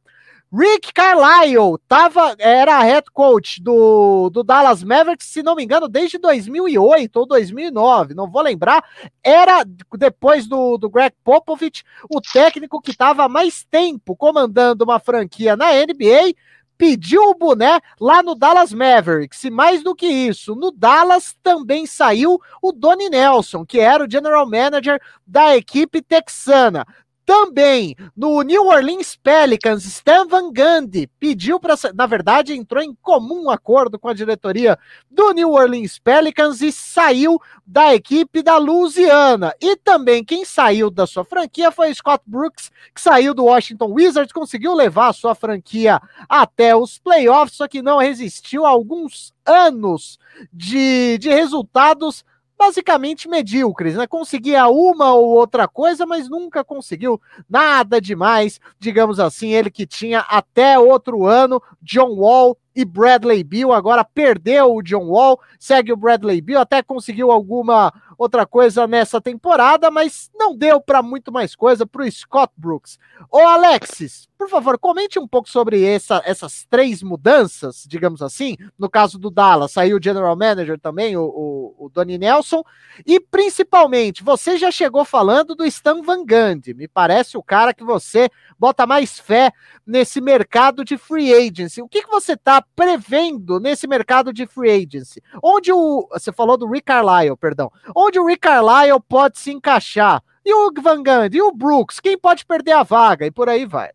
Rick 0.57 0.93
Carlisle 0.93 1.77
tava, 1.85 2.33
era 2.39 2.79
head 2.81 3.07
coach 3.11 3.61
do, 3.61 4.29
do 4.29 4.41
Dallas 4.41 4.85
Mavericks, 4.85 5.27
se 5.27 5.43
não 5.43 5.53
me 5.53 5.65
engano, 5.65 5.89
desde 5.89 6.17
2008 6.17 7.13
ou 7.17 7.25
2009, 7.25 8.13
não 8.13 8.31
vou 8.31 8.41
lembrar. 8.41 8.81
Era, 9.21 9.65
depois 9.97 10.47
do, 10.47 10.77
do 10.77 10.89
Greg 10.89 11.13
Popovich, 11.25 11.83
o 12.09 12.21
técnico 12.21 12.81
que 12.81 12.91
estava 12.91 13.27
mais 13.27 13.65
tempo 13.69 14.15
comandando 14.15 14.85
uma 14.85 14.97
franquia 14.97 15.57
na 15.57 15.73
NBA, 15.73 16.35
pediu 16.77 17.21
o 17.29 17.35
boné 17.35 17.79
lá 17.99 18.21
no 18.21 18.35
Dallas 18.35 18.73
Mavericks. 18.73 19.43
E 19.43 19.49
mais 19.49 19.83
do 19.83 19.95
que 19.95 20.07
isso, 20.07 20.55
no 20.55 20.71
Dallas 20.71 21.35
também 21.41 21.85
saiu 21.85 22.39
o 22.61 22.71
Donnie 22.71 23.09
Nelson, 23.09 23.65
que 23.65 23.79
era 23.79 24.03
o 24.03 24.11
general 24.11 24.45
manager 24.45 25.01
da 25.25 25.55
equipe 25.55 26.01
texana. 26.01 26.85
Também 27.25 27.95
no 28.15 28.43
New 28.43 28.67
Orleans 28.67 29.15
Pelicans, 29.15 29.83
Stan 29.85 30.27
Van 30.27 30.53
Gundy 30.53 31.07
pediu 31.19 31.59
para, 31.59 31.73
na 31.95 32.05
verdade, 32.05 32.53
entrou 32.53 32.83
em 32.83 32.93
comum 33.01 33.49
acordo 33.49 33.97
com 33.97 34.07
a 34.07 34.13
diretoria 34.13 34.77
do 35.09 35.31
New 35.31 35.51
Orleans 35.51 35.97
Pelicans 35.97 36.61
e 36.61 36.71
saiu 36.71 37.41
da 37.65 37.95
equipe 37.95 38.43
da 38.43 38.57
Louisiana. 38.57 39.55
E 39.59 39.75
também 39.75 40.23
quem 40.23 40.45
saiu 40.45 40.91
da 40.91 41.07
sua 41.07 41.25
franquia 41.25 41.71
foi 41.71 41.91
Scott 41.95 42.23
Brooks, 42.27 42.71
que 42.93 43.01
saiu 43.01 43.33
do 43.33 43.45
Washington 43.45 43.91
Wizards, 43.91 44.31
conseguiu 44.31 44.75
levar 44.75 45.07
a 45.07 45.13
sua 45.13 45.33
franquia 45.33 45.99
até 46.29 46.75
os 46.75 46.99
playoffs, 46.99 47.57
só 47.57 47.67
que 47.67 47.81
não 47.81 47.97
resistiu 47.97 48.67
a 48.67 48.69
alguns 48.69 49.33
anos 49.43 50.19
de, 50.53 51.17
de 51.17 51.29
resultados 51.29 52.23
basicamente 52.57 53.27
medíocres, 53.27 53.95
né? 53.95 54.07
Conseguia 54.07 54.67
uma 54.67 55.13
ou 55.13 55.29
outra 55.29 55.67
coisa, 55.67 56.05
mas 56.05 56.29
nunca 56.29 56.63
conseguiu 56.63 57.21
nada 57.49 57.99
demais, 57.99 58.59
digamos 58.79 59.19
assim. 59.19 59.49
Ele 59.49 59.69
que 59.69 59.85
tinha 59.85 60.19
até 60.21 60.77
outro 60.79 61.25
ano 61.25 61.61
John 61.81 62.15
Wall 62.15 62.57
e 62.75 62.83
Bradley 62.83 63.43
Bill, 63.43 63.71
agora 63.71 64.03
perdeu 64.03 64.75
o 64.75 64.81
John 64.81 65.05
Wall, 65.05 65.39
segue 65.57 65.93
o 65.93 65.97
Bradley 65.97 66.41
Bill, 66.41 66.59
até 66.59 66.83
conseguiu 66.83 67.31
alguma 67.31 67.93
outra 68.17 68.45
coisa 68.45 68.85
nessa 68.85 69.21
temporada, 69.21 69.89
mas 69.89 70.29
não 70.35 70.55
deu 70.55 70.81
para 70.81 71.01
muito 71.01 71.31
mais 71.31 71.55
coisa 71.55 71.85
para 71.85 72.03
o 72.03 72.11
Scott 72.11 72.51
Brooks. 72.57 72.99
Ô 73.31 73.39
Alexis, 73.39 74.27
por 74.37 74.49
favor, 74.49 74.77
comente 74.77 75.17
um 75.17 75.27
pouco 75.27 75.49
sobre 75.49 75.83
essa, 75.83 76.21
essas 76.25 76.65
três 76.69 77.01
mudanças, 77.01 77.85
digamos 77.87 78.21
assim. 78.21 78.57
No 78.77 78.89
caso 78.89 79.17
do 79.17 79.29
Dallas, 79.29 79.71
saiu 79.71 79.97
o 79.97 80.03
General 80.03 80.35
Manager 80.35 80.79
também, 80.79 81.15
o, 81.15 81.23
o, 81.23 81.85
o 81.85 81.89
Donnie 81.89 82.17
Nelson, 82.17 82.63
e 83.05 83.19
principalmente, 83.19 84.23
você 84.23 84.57
já 84.57 84.69
chegou 84.71 85.05
falando 85.05 85.55
do 85.55 85.65
Stan 85.65 86.01
Van 86.01 86.25
Gundy, 86.25 86.73
me 86.73 86.87
parece 86.87 87.37
o 87.37 87.43
cara 87.43 87.73
que 87.73 87.83
você 87.83 88.29
bota 88.59 88.85
mais 88.85 89.19
fé 89.19 89.51
nesse 89.85 90.19
mercado 90.19 90.83
de 90.83 90.97
free 90.97 91.33
agency. 91.33 91.81
O 91.81 91.87
que, 91.87 92.03
que 92.03 92.09
você 92.09 92.33
está 92.33 92.61
prevendo 92.75 93.59
nesse 93.59 93.87
mercado 93.87 94.33
de 94.33 94.45
free 94.45 94.71
agency? 94.71 95.21
Onde 95.41 95.71
o. 95.71 96.07
Você 96.11 96.31
falou 96.31 96.57
do 96.57 96.69
Rick 96.69 96.85
Carlisle, 96.85 97.37
perdão. 97.37 97.71
Onde 97.95 98.19
o 98.19 98.25
Rick 98.25 98.41
Carlisle 98.41 98.99
pode 99.07 99.39
se 99.39 99.51
encaixar? 99.51 100.21
E 100.45 100.53
o 100.53 100.71
Van 100.81 101.01
Gundy? 101.01 101.37
E 101.37 101.41
o 101.41 101.51
Brooks? 101.51 101.99
Quem 101.99 102.17
pode 102.17 102.45
perder 102.45 102.73
a 102.73 102.83
vaga? 102.83 103.25
E 103.25 103.31
por 103.31 103.49
aí 103.49 103.65
vai. 103.65 103.89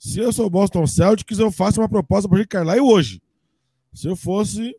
Se 0.00 0.18
eu 0.18 0.32
sou 0.32 0.46
o 0.46 0.50
Boston 0.50 0.86
Celtics, 0.86 1.38
eu 1.38 1.52
faço 1.52 1.78
uma 1.78 1.88
proposta 1.88 2.26
para 2.26 2.36
o 2.36 2.38
Rick 2.38 2.48
Carlisle 2.48 2.80
hoje. 2.80 3.22
Se 3.92 4.08
eu 4.08 4.16
fosse 4.16 4.74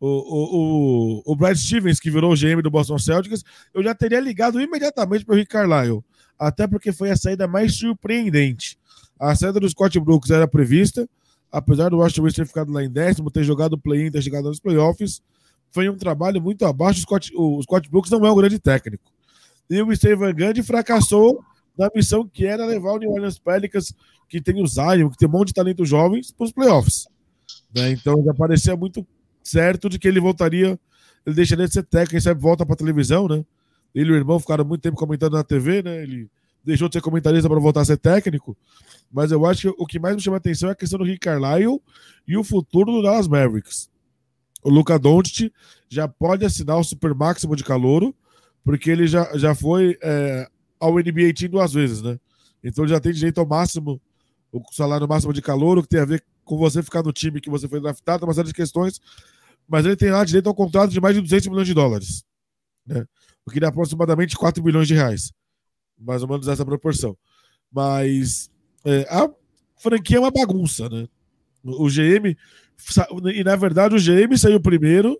o, 0.00 0.08
o, 0.08 1.22
o, 1.24 1.36
Brad 1.36 1.56
Stevens, 1.56 2.00
que 2.00 2.10
virou 2.10 2.32
o 2.32 2.36
GM 2.36 2.60
do 2.60 2.72
Boston 2.72 2.98
Celtics, 2.98 3.44
eu 3.72 3.84
já 3.84 3.94
teria 3.94 4.18
ligado 4.18 4.60
imediatamente 4.60 5.24
para 5.24 5.34
o 5.34 5.38
Rick 5.38 5.50
Carlisle 5.50 6.04
até 6.36 6.66
porque 6.66 6.90
foi 6.90 7.10
a 7.10 7.16
saída 7.16 7.46
mais 7.46 7.76
surpreendente. 7.76 8.76
A 9.18 9.36
saída 9.36 9.60
do 9.60 9.68
Scott 9.68 9.98
Brooks 10.00 10.32
era 10.32 10.48
prevista, 10.48 11.08
apesar 11.52 11.90
do 11.90 11.98
Washington 11.98 12.28
ter 12.30 12.46
ficado 12.46 12.72
lá 12.72 12.82
em 12.82 12.90
décimo, 12.90 13.30
ter 13.30 13.44
jogado 13.44 13.74
o 13.74 13.78
play-in, 13.78 14.10
ter 14.10 14.22
chegado 14.22 14.48
nos 14.48 14.58
playoffs, 14.58 15.22
foi 15.70 15.88
um 15.88 15.96
trabalho 15.96 16.42
muito 16.42 16.64
abaixo. 16.66 16.98
O 16.98 17.02
Scott, 17.02 17.32
o 17.36 17.62
Scott 17.62 17.88
Brooks 17.88 18.10
não 18.10 18.26
é 18.26 18.32
um 18.32 18.36
grande 18.36 18.58
técnico. 18.58 19.04
E 19.70 19.80
o 19.80 19.94
Steven 19.94 20.34
Gandhi 20.34 20.62
fracassou 20.62 21.42
na 21.76 21.90
missão 21.94 22.26
que 22.26 22.46
era 22.46 22.64
levar 22.66 22.92
o 22.92 22.98
New 22.98 23.10
Orleans 23.10 23.38
Pelicans, 23.38 23.92
que 24.28 24.40
tem 24.40 24.62
o 24.62 24.66
Zion, 24.66 25.10
que 25.10 25.16
tem 25.16 25.28
um 25.28 25.32
monte 25.32 25.48
de 25.48 25.54
talento 25.54 25.84
jovens, 25.84 26.30
para 26.30 26.44
os 26.44 26.52
playoffs. 26.52 27.06
Né? 27.74 27.90
Então 27.90 28.22
já 28.24 28.32
parecia 28.34 28.76
muito 28.76 29.06
certo 29.42 29.88
de 29.88 29.98
que 29.98 30.08
ele 30.08 30.20
voltaria, 30.20 30.78
ele 31.26 31.34
deixaria 31.34 31.66
de 31.66 31.72
ser 31.72 31.84
técnico, 31.84 32.20
sabe 32.20 32.40
volta 32.40 32.64
para 32.64 32.76
televisão, 32.76 33.28
né? 33.28 33.44
Ele 33.94 34.10
e 34.10 34.12
o 34.12 34.16
irmão 34.16 34.40
ficaram 34.40 34.64
muito 34.64 34.80
tempo 34.80 34.96
comentando 34.96 35.34
na 35.34 35.44
TV, 35.44 35.82
né? 35.82 36.02
Ele 36.02 36.28
deixou 36.64 36.88
de 36.88 36.94
ser 36.94 37.02
comentarista 37.02 37.48
para 37.48 37.60
voltar 37.60 37.82
a 37.82 37.84
ser 37.84 37.98
técnico. 37.98 38.56
Mas 39.12 39.30
eu 39.30 39.44
acho 39.46 39.72
que 39.72 39.82
o 39.82 39.86
que 39.86 39.98
mais 39.98 40.16
me 40.16 40.22
chama 40.22 40.36
a 40.36 40.38
atenção 40.38 40.68
é 40.68 40.72
a 40.72 40.76
questão 40.76 40.98
do 40.98 41.04
Rick 41.04 41.20
Carlisle 41.20 41.80
e 42.26 42.36
o 42.36 42.42
futuro 42.42 42.90
do 42.90 43.02
Dallas 43.02 43.28
Mavericks. 43.28 43.88
O 44.62 44.70
Luca 44.70 44.98
Doncic 44.98 45.52
já 45.88 46.08
pode 46.08 46.44
assinar 46.44 46.78
o 46.78 46.84
super 46.84 47.14
máximo 47.14 47.54
de 47.54 47.62
calouro, 47.62 48.14
porque 48.64 48.90
ele 48.90 49.06
já, 49.06 49.30
já 49.36 49.54
foi 49.54 49.96
é, 50.02 50.48
ao 50.84 50.94
NBA 50.94 51.32
Team 51.34 51.50
duas 51.50 51.72
vezes, 51.72 52.02
né? 52.02 52.18
Então 52.62 52.86
já 52.86 52.98
tem 52.98 53.12
direito 53.12 53.38
ao 53.38 53.46
máximo, 53.46 54.00
o 54.52 54.62
salário 54.72 55.08
máximo 55.08 55.32
de 55.32 55.42
calouro, 55.42 55.82
que 55.82 55.88
tem 55.88 56.00
a 56.00 56.04
ver 56.04 56.24
com 56.44 56.56
você 56.56 56.82
ficar 56.82 57.02
no 57.02 57.12
time 57.12 57.40
que 57.40 57.50
você 57.50 57.68
foi 57.68 57.80
draftado, 57.80 58.24
uma 58.24 58.34
série 58.34 58.48
de 58.48 58.54
questões. 58.54 59.00
Mas 59.68 59.86
ele 59.86 59.96
tem 59.96 60.10
lá 60.10 60.24
direito 60.24 60.48
ao 60.48 60.54
contrato 60.54 60.90
de 60.90 61.00
mais 61.00 61.14
de 61.14 61.22
200 61.22 61.48
milhões 61.48 61.66
de 61.66 61.74
dólares. 61.74 62.24
Né? 62.86 63.06
o 63.46 63.50
que 63.50 63.60
dá 63.60 63.68
aproximadamente 63.68 64.36
4 64.36 64.62
bilhões 64.62 64.88
de 64.88 64.94
reais. 64.94 65.32
Mais 65.98 66.22
ou 66.22 66.28
menos 66.28 66.48
essa 66.48 66.64
proporção. 66.64 67.16
Mas 67.70 68.50
é, 68.84 69.06
a 69.10 69.30
franquia 69.76 70.16
é 70.16 70.20
uma 70.20 70.30
bagunça, 70.30 70.88
né? 70.88 71.06
O 71.62 71.88
GM, 71.88 72.36
e 73.34 73.44
na 73.44 73.56
verdade 73.56 73.94
o 73.94 73.98
GM 73.98 74.36
saiu 74.36 74.60
primeiro 74.60 75.18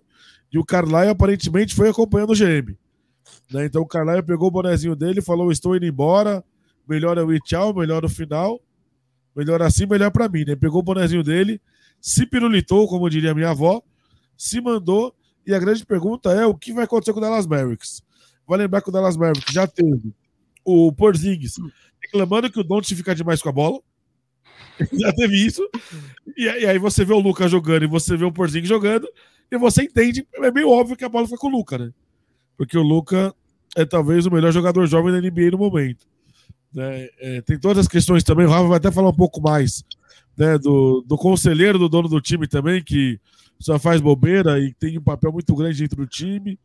e 0.51 0.59
o 0.59 0.63
Carlyle 0.63 1.09
aparentemente 1.09 1.73
foi 1.73 1.89
acompanhando 1.89 2.31
o 2.31 2.35
GM. 2.35 2.77
Né? 3.51 3.65
Então 3.65 3.81
o 3.81 3.87
Carlyle 3.87 4.23
pegou 4.23 4.47
o 4.47 4.51
bonezinho 4.51 4.95
dele 4.95 5.21
falou: 5.21 5.51
Estou 5.51 5.75
indo 5.75 5.85
embora, 5.85 6.43
melhor 6.87 7.17
é 7.17 7.21
o 7.21 7.39
tchau, 7.39 7.73
melhor 7.73 8.03
o 8.05 8.09
final, 8.09 8.59
melhor 9.35 9.61
assim, 9.61 9.85
melhor 9.85 10.11
para 10.11 10.29
mim. 10.29 10.45
Né? 10.45 10.55
Pegou 10.55 10.79
o 10.79 10.83
bonezinho 10.83 11.23
dele, 11.23 11.61
se 11.99 12.25
pirulitou, 12.25 12.87
como 12.87 13.09
diria 13.09 13.33
minha 13.33 13.49
avó, 13.49 13.81
se 14.37 14.61
mandou. 14.61 15.13
E 15.45 15.53
a 15.53 15.59
grande 15.59 15.85
pergunta 15.85 16.31
é: 16.31 16.45
o 16.45 16.55
que 16.55 16.73
vai 16.73 16.85
acontecer 16.85 17.13
com 17.13 17.19
o 17.19 17.21
Dallas 17.21 17.47
Mavericks? 17.47 18.01
Vai 18.47 18.59
lembrar 18.59 18.81
que 18.81 18.89
o 18.89 18.91
Dallas 18.91 19.17
Mavericks 19.17 19.53
já 19.53 19.67
teve 19.67 20.13
o 20.63 20.91
Porzingis 20.91 21.55
reclamando 22.01 22.51
que 22.51 22.59
o 22.59 22.63
Don't 22.63 22.95
fica 22.95 23.15
demais 23.15 23.41
com 23.41 23.49
a 23.49 23.51
bola. 23.51 23.79
já 24.93 25.11
teve 25.13 25.35
isso. 25.45 25.67
E, 26.37 26.47
aí 26.47 26.77
você 26.77 27.05
vê 27.05 27.13
o 27.13 27.19
Lucas 27.19 27.51
jogando 27.51 27.83
e 27.83 27.87
você 27.87 28.15
vê 28.15 28.25
o 28.25 28.31
Porzingis 28.31 28.69
jogando 28.69 29.07
e 29.51 29.57
você 29.57 29.83
entende, 29.83 30.27
é 30.33 30.51
meio 30.51 30.69
óbvio 30.69 30.95
que 30.95 31.05
a 31.05 31.09
bola 31.09 31.27
foi 31.27 31.37
com 31.37 31.47
o 31.47 31.51
Luca, 31.51 31.77
né? 31.77 31.91
Porque 32.57 32.77
o 32.77 32.83
Luca 32.83 33.33
é 33.75 33.85
talvez 33.85 34.25
o 34.25 34.31
melhor 34.31 34.51
jogador 34.51 34.85
jovem 34.87 35.11
da 35.11 35.21
NBA 35.21 35.51
no 35.51 35.57
momento. 35.57 36.07
É, 36.77 37.11
é, 37.19 37.41
tem 37.41 37.59
todas 37.59 37.79
as 37.79 37.87
questões 37.87 38.23
também, 38.23 38.45
o 38.45 38.49
Rafa 38.49 38.67
vai 38.67 38.77
até 38.77 38.91
falar 38.91 39.09
um 39.09 39.15
pouco 39.15 39.41
mais 39.41 39.83
né, 40.37 40.57
do, 40.57 41.03
do 41.07 41.17
conselheiro 41.17 41.79
do 41.79 41.87
dono 41.87 42.09
do 42.09 42.19
time 42.19 42.47
também, 42.47 42.83
que 42.83 43.19
só 43.59 43.79
faz 43.79 44.01
bobeira 44.01 44.59
e 44.59 44.73
tem 44.73 44.97
um 44.97 45.01
papel 45.01 45.31
muito 45.31 45.55
grande 45.55 45.79
dentro 45.79 45.97
do 45.97 46.07
time. 46.07 46.59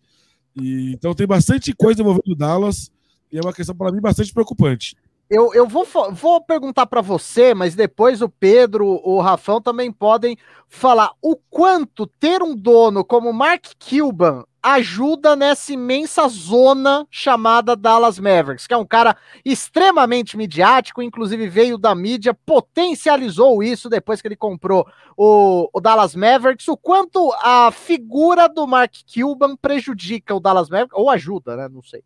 E, 0.57 0.92
então 0.92 1.14
tem 1.14 1.26
bastante 1.26 1.72
coisa 1.72 2.00
envolvendo 2.00 2.33
o 2.33 2.35
Dallas 2.35 2.90
e 3.33 3.38
é 3.38 3.40
uma 3.40 3.53
questão 3.53 3.74
para 3.74 3.92
mim 3.92 4.00
bastante 4.00 4.33
preocupante. 4.33 4.96
Eu, 5.30 5.54
eu 5.54 5.64
vou, 5.64 5.86
vou 6.10 6.40
perguntar 6.40 6.86
para 6.86 7.00
você, 7.00 7.54
mas 7.54 7.76
depois 7.76 8.20
o 8.20 8.28
Pedro, 8.28 9.00
o 9.04 9.20
Rafão 9.20 9.62
também 9.62 9.92
podem 9.92 10.36
falar 10.66 11.12
o 11.22 11.36
quanto 11.36 12.04
ter 12.04 12.42
um 12.42 12.52
dono 12.52 13.04
como 13.04 13.32
Mark 13.32 13.66
Cuban 13.78 14.44
ajuda 14.60 15.36
nessa 15.36 15.72
imensa 15.72 16.26
zona 16.26 17.06
chamada 17.08 17.76
Dallas 17.76 18.18
Mavericks, 18.18 18.66
que 18.66 18.74
é 18.74 18.76
um 18.76 18.84
cara 18.84 19.16
extremamente 19.44 20.36
midiático, 20.36 21.00
inclusive 21.00 21.48
veio 21.48 21.78
da 21.78 21.94
mídia, 21.94 22.34
potencializou 22.34 23.62
isso 23.62 23.88
depois 23.88 24.20
que 24.20 24.26
ele 24.26 24.36
comprou 24.36 24.84
o, 25.16 25.70
o, 25.72 25.80
Dallas 25.80 26.16
Mavericks. 26.16 26.66
O 26.66 26.76
quanto 26.76 27.32
a 27.40 27.70
figura 27.70 28.48
do 28.48 28.66
Mark 28.66 28.94
Cuban 29.14 29.54
prejudica 29.54 30.34
o 30.34 30.40
Dallas 30.40 30.68
Mavericks, 30.68 30.98
ou 30.98 31.08
ajuda, 31.08 31.56
né? 31.56 31.68
Não 31.68 31.82
sei. 31.84 32.02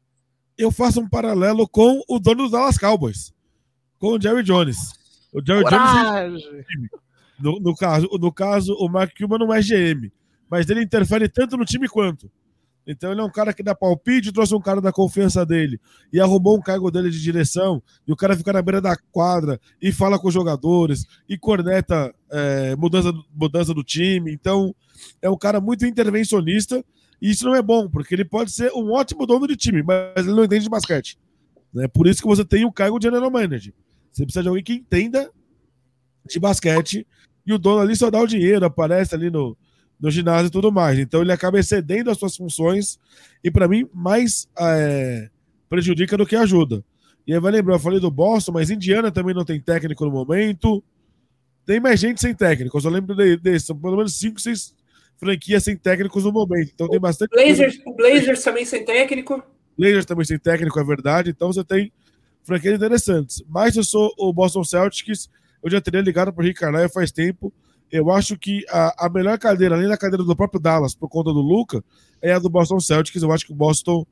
Eu 0.57 0.71
faço 0.71 1.01
um 1.01 1.09
paralelo 1.09 1.69
com 1.69 2.01
o 2.09 2.19
dono 2.19 2.45
dos 2.45 2.53
Dallas 2.53 2.79
Cowboys, 2.79 3.33
com 3.99 4.17
o 4.17 4.21
Jerry 4.21 4.43
Jones. 4.43 4.79
O 5.33 5.41
Jerry 5.45 5.65
Coragem. 5.65 6.39
Jones. 6.39 6.45
É 6.45 7.43
no, 7.43 7.59
no, 7.59 7.75
caso, 7.75 8.09
no 8.21 8.33
caso, 8.33 8.75
o 8.75 8.89
Mark 8.89 9.13
Cuban 9.19 9.39
não 9.39 9.53
é 9.53 9.61
GM, 9.61 10.11
mas 10.49 10.69
ele 10.71 10.83
interfere 10.83 11.29
tanto 11.29 11.57
no 11.57 11.65
time 11.65 11.89
quanto. 11.89 12.31
Então 12.87 13.11
ele 13.11 13.21
é 13.21 13.25
um 13.25 13.31
cara 13.31 13.53
que 13.53 13.63
dá 13.63 13.75
palpite, 13.75 14.33
trouxe 14.33 14.55
um 14.55 14.61
cara 14.61 14.81
da 14.81 14.93
confiança 14.93 15.45
dele 15.45 15.81
e 16.13 16.21
arrumou 16.21 16.57
um 16.57 16.61
cargo 16.61 16.91
dele 16.91 17.11
de 17.11 17.21
direção, 17.21 17.83
e 18.07 18.13
o 18.13 18.17
cara 18.17 18.37
fica 18.37 18.53
na 18.53 18.63
beira 18.63 18.81
da 18.81 18.97
quadra 19.11 19.59
e 19.81 19.91
fala 19.91 20.19
com 20.19 20.29
os 20.29 20.35
jogadores 20.35 21.07
e 21.29 21.39
corneta 21.39 22.15
é, 22.31 22.77
mudança, 22.77 23.13
mudança 23.35 23.73
do 23.73 23.83
time. 23.83 24.33
Então 24.33 24.75
é 25.21 25.31
um 25.31 25.39
cara 25.39 25.61
muito 25.61 25.87
intervencionista 25.87 26.85
isso 27.31 27.45
não 27.45 27.55
é 27.55 27.63
bom, 27.63 27.89
porque 27.89 28.15
ele 28.15 28.25
pode 28.25 28.51
ser 28.51 28.71
um 28.73 28.93
ótimo 28.93 29.27
dono 29.27 29.47
de 29.47 29.57
time, 29.57 29.83
mas 29.83 30.27
ele 30.27 30.37
não 30.37 30.45
entende 30.45 30.65
de 30.65 30.71
basquete. 30.71 31.19
É 31.79 31.89
por 31.89 32.07
isso 32.07 32.21
que 32.21 32.29
você 32.29 32.45
tem 32.45 32.65
o 32.65 32.73
cargo 32.73 32.99
de 32.99 33.07
general 33.07 33.31
manager. 33.31 33.73
Você 34.13 34.25
precisa 34.25 34.43
de 34.43 34.49
alguém 34.49 34.63
que 34.63 34.75
entenda 34.75 35.31
de 36.29 36.39
basquete 36.39 37.07
e 37.47 37.53
o 37.53 37.59
dono 37.59 37.81
ali 37.81 37.97
só 37.97 38.11
dá 38.11 38.21
o 38.21 38.27
dinheiro, 38.27 38.65
aparece 38.65 39.15
ali 39.15 39.31
no, 39.31 39.57
no 39.99 40.11
ginásio 40.11 40.49
e 40.49 40.51
tudo 40.51 40.71
mais. 40.71 40.99
Então 40.99 41.23
ele 41.23 41.33
acaba 41.33 41.59
excedendo 41.59 42.11
as 42.11 42.19
suas 42.19 42.37
funções 42.37 42.99
e, 43.43 43.51
para 43.51 43.67
mim, 43.67 43.89
mais 43.93 44.49
é, 44.59 45.31
prejudica 45.69 46.17
do 46.17 46.27
que 46.27 46.37
ajuda. 46.37 46.85
E 47.27 47.33
aí 47.33 47.41
vai 47.41 47.53
lembrar, 47.53 47.77
eu 47.77 47.81
falei 47.81 47.99
do 47.99 48.11
Boston, 48.11 48.53
mas 48.53 48.71
Indiana 48.71 49.11
também 49.11 49.35
não 49.35 49.45
tem 49.45 49.61
técnico 49.61 50.05
no 50.05 50.11
momento. 50.11 50.85
Tem 51.65 51.81
mais 51.81 51.99
gente 51.99 52.21
sem 52.21 52.35
técnico. 52.35 52.77
Eu 52.77 52.81
só 52.83 52.91
lembro 52.91 53.17
desse, 53.39 53.67
são 53.67 53.77
pelo 53.77 53.97
menos 53.97 54.15
5, 54.15 54.41
6 54.41 54.75
franquias 55.25 55.65
sem 55.65 55.77
técnicos 55.77 56.25
no 56.25 56.33
momento. 56.33 56.71
Então 56.75 56.89
tem 56.89 57.01
bastante. 57.01 57.31
Blazers, 57.31 57.79
o 57.87 57.95
Blazers 57.95 58.43
também 58.43 58.65
sem 58.65 58.85
técnico. 58.85 59.43
Blazers 59.77 60.05
também 60.05 60.25
sem 60.25 60.39
técnico, 60.39 60.79
é 60.79 60.85
verdade. 60.85 61.31
Então 61.31 61.53
você 61.53 61.65
tem 61.65 61.91
franquias 62.43 62.75
interessantes. 62.75 63.43
Mas 63.49 63.75
eu 63.77 63.83
sou 63.83 64.13
o 64.19 64.33
Boston 64.33 64.63
Celtics, 64.63 65.31
eu 65.63 65.71
já 65.71 65.81
teria 65.81 66.03
ligado 66.03 66.33
para 66.33 66.43
o 66.43 66.47
Rick 66.47 66.61
Carlisle 66.61 66.93
faz 66.93 67.11
tempo. 67.11 67.53
Eu 67.91 68.11
acho 68.11 68.37
que 68.37 68.65
a, 68.69 69.07
a 69.07 69.09
melhor 69.09 69.39
cadeira, 69.39 69.75
além 69.75 69.89
da 69.89 69.97
cadeira 69.97 70.23
do 70.23 70.37
próprio 70.37 70.61
Dallas, 70.61 70.95
por 70.95 71.09
conta 71.09 71.33
do 71.33 71.41
Luca, 71.41 71.83
é 72.21 72.33
a 72.33 72.39
do 72.39 72.51
Boston 72.51 72.81
Celtics. 72.81 73.23
Eu 73.23 73.33
acho 73.33 73.47
que 73.47 73.53
o 73.53 73.57
Boston 73.57 74.07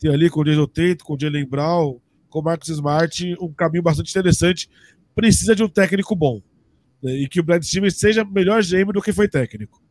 tem 0.00 0.12
ali 0.12 0.28
com 0.28 0.40
o 0.40 0.44
Jason 0.44 0.66
Tate, 0.66 0.98
com 1.04 1.14
o 1.14 1.20
Jalen 1.20 1.46
Brown, 1.46 2.00
com 2.28 2.40
o 2.40 2.42
Marcus 2.42 2.68
Smart, 2.68 3.36
um 3.40 3.52
caminho 3.52 3.82
bastante 3.82 4.10
interessante. 4.10 4.68
Precisa 5.14 5.54
de 5.54 5.62
um 5.62 5.68
técnico 5.68 6.14
bom. 6.16 6.40
Né? 7.02 7.12
E 7.12 7.28
que 7.28 7.40
o 7.40 7.42
Brad 7.42 7.62
Stevens 7.62 7.98
seja 7.98 8.24
melhor 8.24 8.62
GM 8.62 8.92
do 8.92 9.02
que 9.02 9.12
foi 9.12 9.28
técnico. 9.28 9.85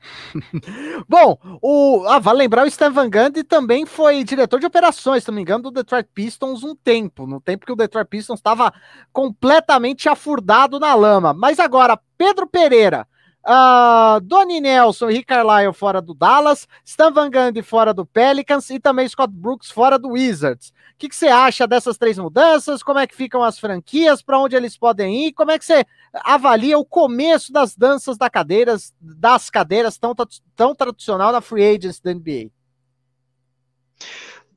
Bom, 1.08 1.38
o, 1.62 2.04
ah, 2.06 2.18
vale 2.18 2.40
lembrar, 2.40 2.64
o 2.64 2.68
Stan 2.68 2.90
Van 2.90 3.08
Gundy 3.08 3.44
também 3.44 3.86
foi 3.86 4.24
diretor 4.24 4.60
de 4.60 4.66
operações, 4.66 5.24
se 5.24 5.28
não 5.28 5.34
me 5.36 5.42
engano, 5.42 5.64
do 5.64 5.70
Detroit 5.70 6.08
Pistons 6.14 6.62
um 6.62 6.74
tempo, 6.74 7.26
no 7.26 7.40
tempo 7.40 7.66
que 7.66 7.72
o 7.72 7.76
Detroit 7.76 8.08
Pistons 8.08 8.38
estava 8.38 8.72
completamente 9.12 10.08
afurdado 10.08 10.78
na 10.78 10.94
lama. 10.94 11.32
Mas 11.32 11.58
agora, 11.58 11.98
Pedro 12.16 12.46
Pereira, 12.46 13.06
Uh, 13.48 14.20
Donnie 14.20 14.60
Nelson 14.60 15.08
e 15.08 15.24
Carlisle 15.24 15.72
fora 15.72 16.02
do 16.02 16.12
Dallas, 16.12 16.68
Stan 16.84 17.10
Van 17.10 17.30
Gundy 17.30 17.62
fora 17.62 17.94
do 17.94 18.04
Pelicans 18.04 18.68
e 18.68 18.78
também 18.78 19.08
Scott 19.08 19.32
Brooks 19.32 19.70
fora 19.70 19.98
do 19.98 20.10
Wizards. 20.10 20.68
O 20.68 20.72
que, 20.98 21.08
que 21.08 21.16
você 21.16 21.28
acha 21.28 21.66
dessas 21.66 21.96
três 21.96 22.18
mudanças? 22.18 22.82
Como 22.82 22.98
é 22.98 23.06
que 23.06 23.16
ficam 23.16 23.42
as 23.42 23.58
franquias? 23.58 24.20
Para 24.20 24.38
onde 24.38 24.54
eles 24.54 24.76
podem 24.76 25.28
ir? 25.28 25.32
Como 25.32 25.50
é 25.50 25.58
que 25.58 25.64
você 25.64 25.86
avalia 26.12 26.76
o 26.76 26.84
começo 26.84 27.50
das 27.50 27.74
danças 27.74 28.18
da 28.18 28.28
cadeiras, 28.28 28.92
das 29.00 29.48
cadeiras 29.48 29.96
tão, 29.96 30.14
tão 30.54 30.74
tradicional 30.74 31.32
na 31.32 31.40
free 31.40 31.64
agents 31.64 32.00
da 32.00 32.12
NBA? 32.12 32.50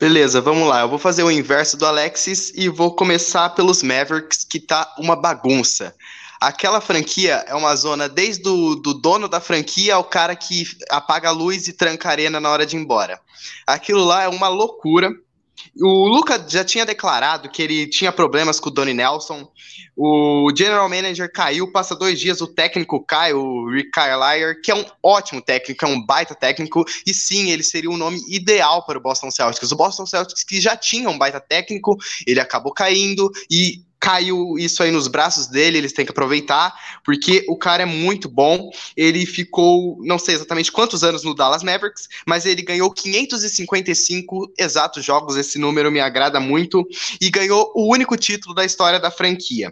Beleza, 0.02 0.42
vamos 0.42 0.68
lá. 0.68 0.82
Eu 0.82 0.90
vou 0.90 1.00
fazer 1.00 1.24
o 1.24 1.32
inverso 1.32 1.78
do 1.78 1.86
Alexis 1.86 2.52
e 2.56 2.68
vou 2.68 2.94
começar 2.94 3.52
pelos 3.52 3.82
Mavericks, 3.82 4.44
que 4.44 4.60
tá 4.60 4.94
uma 4.98 5.16
bagunça 5.16 5.96
aquela 6.42 6.82
franquia 6.82 7.46
é 7.48 7.54
uma 7.54 7.76
zona 7.76 8.10
desde 8.10 8.50
o 8.50 8.74
do 8.74 8.96
dono 8.96 9.30
da 9.30 9.40
franquia 9.40 9.94
ao 9.94 10.04
cara 10.04 10.36
que 10.36 10.66
apaga 10.90 11.30
a 11.30 11.32
luz 11.32 11.68
e 11.68 11.74
tranca 11.74 12.10
a 12.10 12.12
arena 12.12 12.40
na 12.40 12.50
hora 12.50 12.66
de 12.66 12.76
ir 12.76 12.80
embora. 12.80 13.22
Aquilo 13.68 14.04
lá 14.04 14.24
é 14.24 14.28
uma 14.28 14.48
loucura. 14.48 15.14
O 15.80 16.08
Luca 16.08 16.44
já 16.48 16.66
tinha 16.66 16.86
declarado 16.86 17.50
que 17.50 17.62
ele 17.62 17.88
tinha 17.88 18.12
problemas 18.12 18.60
com 18.60 18.70
o 18.70 18.72
Donnie 18.72 18.94
Nelson. 18.94 19.50
O 19.96 20.52
general 20.56 20.90
manager 20.90 21.32
caiu, 21.32 21.72
passa 21.72 21.96
dois 21.96 22.20
dias, 22.20 22.42
o 22.42 22.48
técnico 22.48 23.06
cai, 23.06 23.34
o 23.34 23.70
Rick 23.70 23.92
Carlisle, 23.92 24.62
que 24.62 24.72
é 24.72 24.76
um 24.76 24.86
ótimo 25.04 25.42
técnico, 25.42 25.86
é 25.86 25.88
um 25.88 26.04
baita 26.04 26.34
técnico, 26.34 26.84
e 27.06 27.14
sim, 27.14 27.52
ele 27.52 27.64
seria 27.64 27.90
o 27.90 27.98
nome 27.98 28.20
ideal 28.28 28.86
para 28.86 28.98
o 28.98 29.02
Boston 29.02 29.30
Celtics. 29.30 29.72
O 29.72 29.76
Boston 29.76 30.06
Celtics 30.06 30.44
que 30.44 30.60
já 30.60 30.76
tinha 30.76 31.10
um 31.10 31.18
baita 31.18 31.40
técnico, 31.40 31.98
ele 32.26 32.40
acabou 32.40 32.74
caindo, 32.74 33.30
e 33.50 33.84
caiu 34.02 34.58
isso 34.58 34.82
aí 34.82 34.90
nos 34.90 35.08
braços 35.08 35.46
dele, 35.46 35.78
eles 35.78 35.94
têm 35.94 36.04
que 36.04 36.12
aproveitar, 36.12 36.74
porque 37.06 37.46
o 37.48 37.56
cara 37.56 37.84
é 37.84 37.86
muito 37.86 38.28
bom. 38.28 38.72
Ele 38.98 39.28
ficou, 39.28 40.00
não 40.02 40.18
sei 40.18 40.34
exatamente 40.34 40.72
quantos 40.72 41.04
anos 41.04 41.24
no 41.24 41.36
Dallas 41.36 41.62
Mavericks, 41.62 42.10
mas 42.26 42.48
ele 42.48 42.64
ganhou 42.64 42.92
555 42.92 44.54
exatos 44.58 45.06
jogos, 45.06 45.38
esse 45.38 45.60
número 45.60 45.92
me 45.92 46.00
agrada 46.00 46.40
muito, 46.40 46.84
e 47.22 47.30
ganhou 47.30 47.72
o 47.76 47.94
único 47.94 48.18
título 48.18 48.56
da 48.56 48.66
história 48.66 49.00
da 49.00 49.12
franquia. 49.12 49.72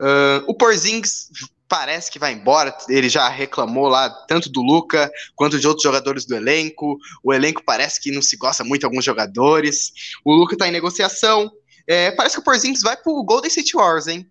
Uh, 0.00 0.42
o 0.48 0.54
Porzingis 0.54 1.28
parece 1.68 2.10
que 2.10 2.18
vai 2.18 2.32
embora. 2.32 2.76
Ele 2.88 3.08
já 3.08 3.28
reclamou 3.28 3.86
lá 3.86 4.10
tanto 4.26 4.50
do 4.50 4.60
Luca 4.60 5.08
quanto 5.36 5.60
de 5.60 5.68
outros 5.68 5.84
jogadores 5.84 6.26
do 6.26 6.34
elenco. 6.34 6.98
O 7.22 7.32
elenco 7.32 7.62
parece 7.64 8.00
que 8.00 8.10
não 8.10 8.20
se 8.20 8.36
gosta 8.36 8.64
muito 8.64 8.80
de 8.80 8.86
alguns 8.86 9.04
jogadores. 9.04 9.92
O 10.24 10.34
Luca 10.34 10.56
está 10.56 10.66
em 10.66 10.72
negociação. 10.72 11.48
É, 11.86 12.10
parece 12.10 12.36
que 12.36 12.40
o 12.40 12.44
Porzingis 12.44 12.82
vai 12.82 12.96
pro 12.96 13.22
Golden 13.22 13.48
State 13.48 13.76
Wars, 13.76 14.06
hein? 14.06 14.30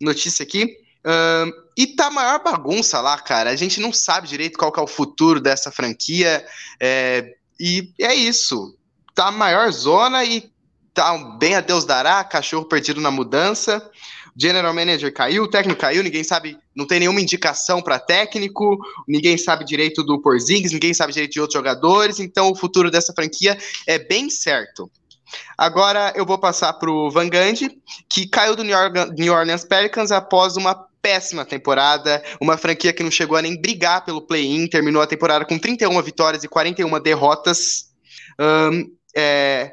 Notícia 0.00 0.42
aqui. 0.42 0.76
Um, 1.06 1.52
e 1.76 1.86
tá 1.86 2.10
maior 2.10 2.42
bagunça 2.42 3.00
lá, 3.00 3.18
cara. 3.18 3.50
A 3.50 3.56
gente 3.56 3.80
não 3.80 3.92
sabe 3.92 4.26
direito 4.26 4.58
qual 4.58 4.72
é 4.76 4.80
o 4.80 4.86
futuro 4.86 5.40
dessa 5.40 5.70
franquia. 5.70 6.44
É, 6.80 7.34
e 7.60 7.92
é 8.00 8.14
isso. 8.14 8.76
Tá 9.14 9.30
maior 9.30 9.70
zona 9.70 10.24
e 10.24 10.50
tá 10.92 11.16
bem 11.38 11.54
a 11.54 11.60
Deus 11.60 11.84
dará, 11.84 12.24
cachorro 12.24 12.64
perdido 12.64 13.00
na 13.00 13.10
mudança. 13.10 13.90
General 14.38 14.74
Manager 14.74 15.12
caiu, 15.14 15.44
o 15.44 15.48
técnico 15.48 15.80
caiu, 15.80 16.02
ninguém 16.02 16.22
sabe, 16.22 16.58
não 16.74 16.86
tem 16.86 17.00
nenhuma 17.00 17.22
indicação 17.22 17.80
para 17.80 17.98
técnico, 17.98 18.76
ninguém 19.08 19.38
sabe 19.38 19.64
direito 19.64 20.02
do 20.02 20.20
Porzingis, 20.20 20.72
ninguém 20.72 20.92
sabe 20.92 21.12
direito 21.12 21.32
de 21.32 21.40
outros 21.40 21.58
jogadores, 21.58 22.20
então 22.20 22.50
o 22.50 22.54
futuro 22.54 22.90
dessa 22.90 23.14
franquia 23.14 23.56
é 23.86 23.98
bem 23.98 24.28
certo. 24.28 24.90
Agora 25.56 26.12
eu 26.14 26.24
vou 26.24 26.38
passar 26.38 26.72
para 26.74 26.90
o 26.90 27.10
Van 27.10 27.28
Gundy, 27.28 27.70
que 28.08 28.26
caiu 28.28 28.54
do 28.54 28.62
New 28.62 29.32
Orleans 29.32 29.64
Pelicans 29.64 30.10
após 30.10 30.56
uma 30.56 30.74
péssima 31.02 31.44
temporada, 31.44 32.22
uma 32.40 32.56
franquia 32.56 32.92
que 32.92 33.02
não 33.02 33.10
chegou 33.10 33.36
a 33.36 33.42
nem 33.42 33.60
brigar 33.60 34.04
pelo 34.04 34.20
play-in, 34.20 34.66
terminou 34.66 35.00
a 35.00 35.06
temporada 35.06 35.44
com 35.44 35.58
31 35.58 36.02
vitórias 36.02 36.42
e 36.42 36.48
41 36.48 37.00
derrotas. 37.00 37.92
Um, 38.40 38.92
é, 39.16 39.70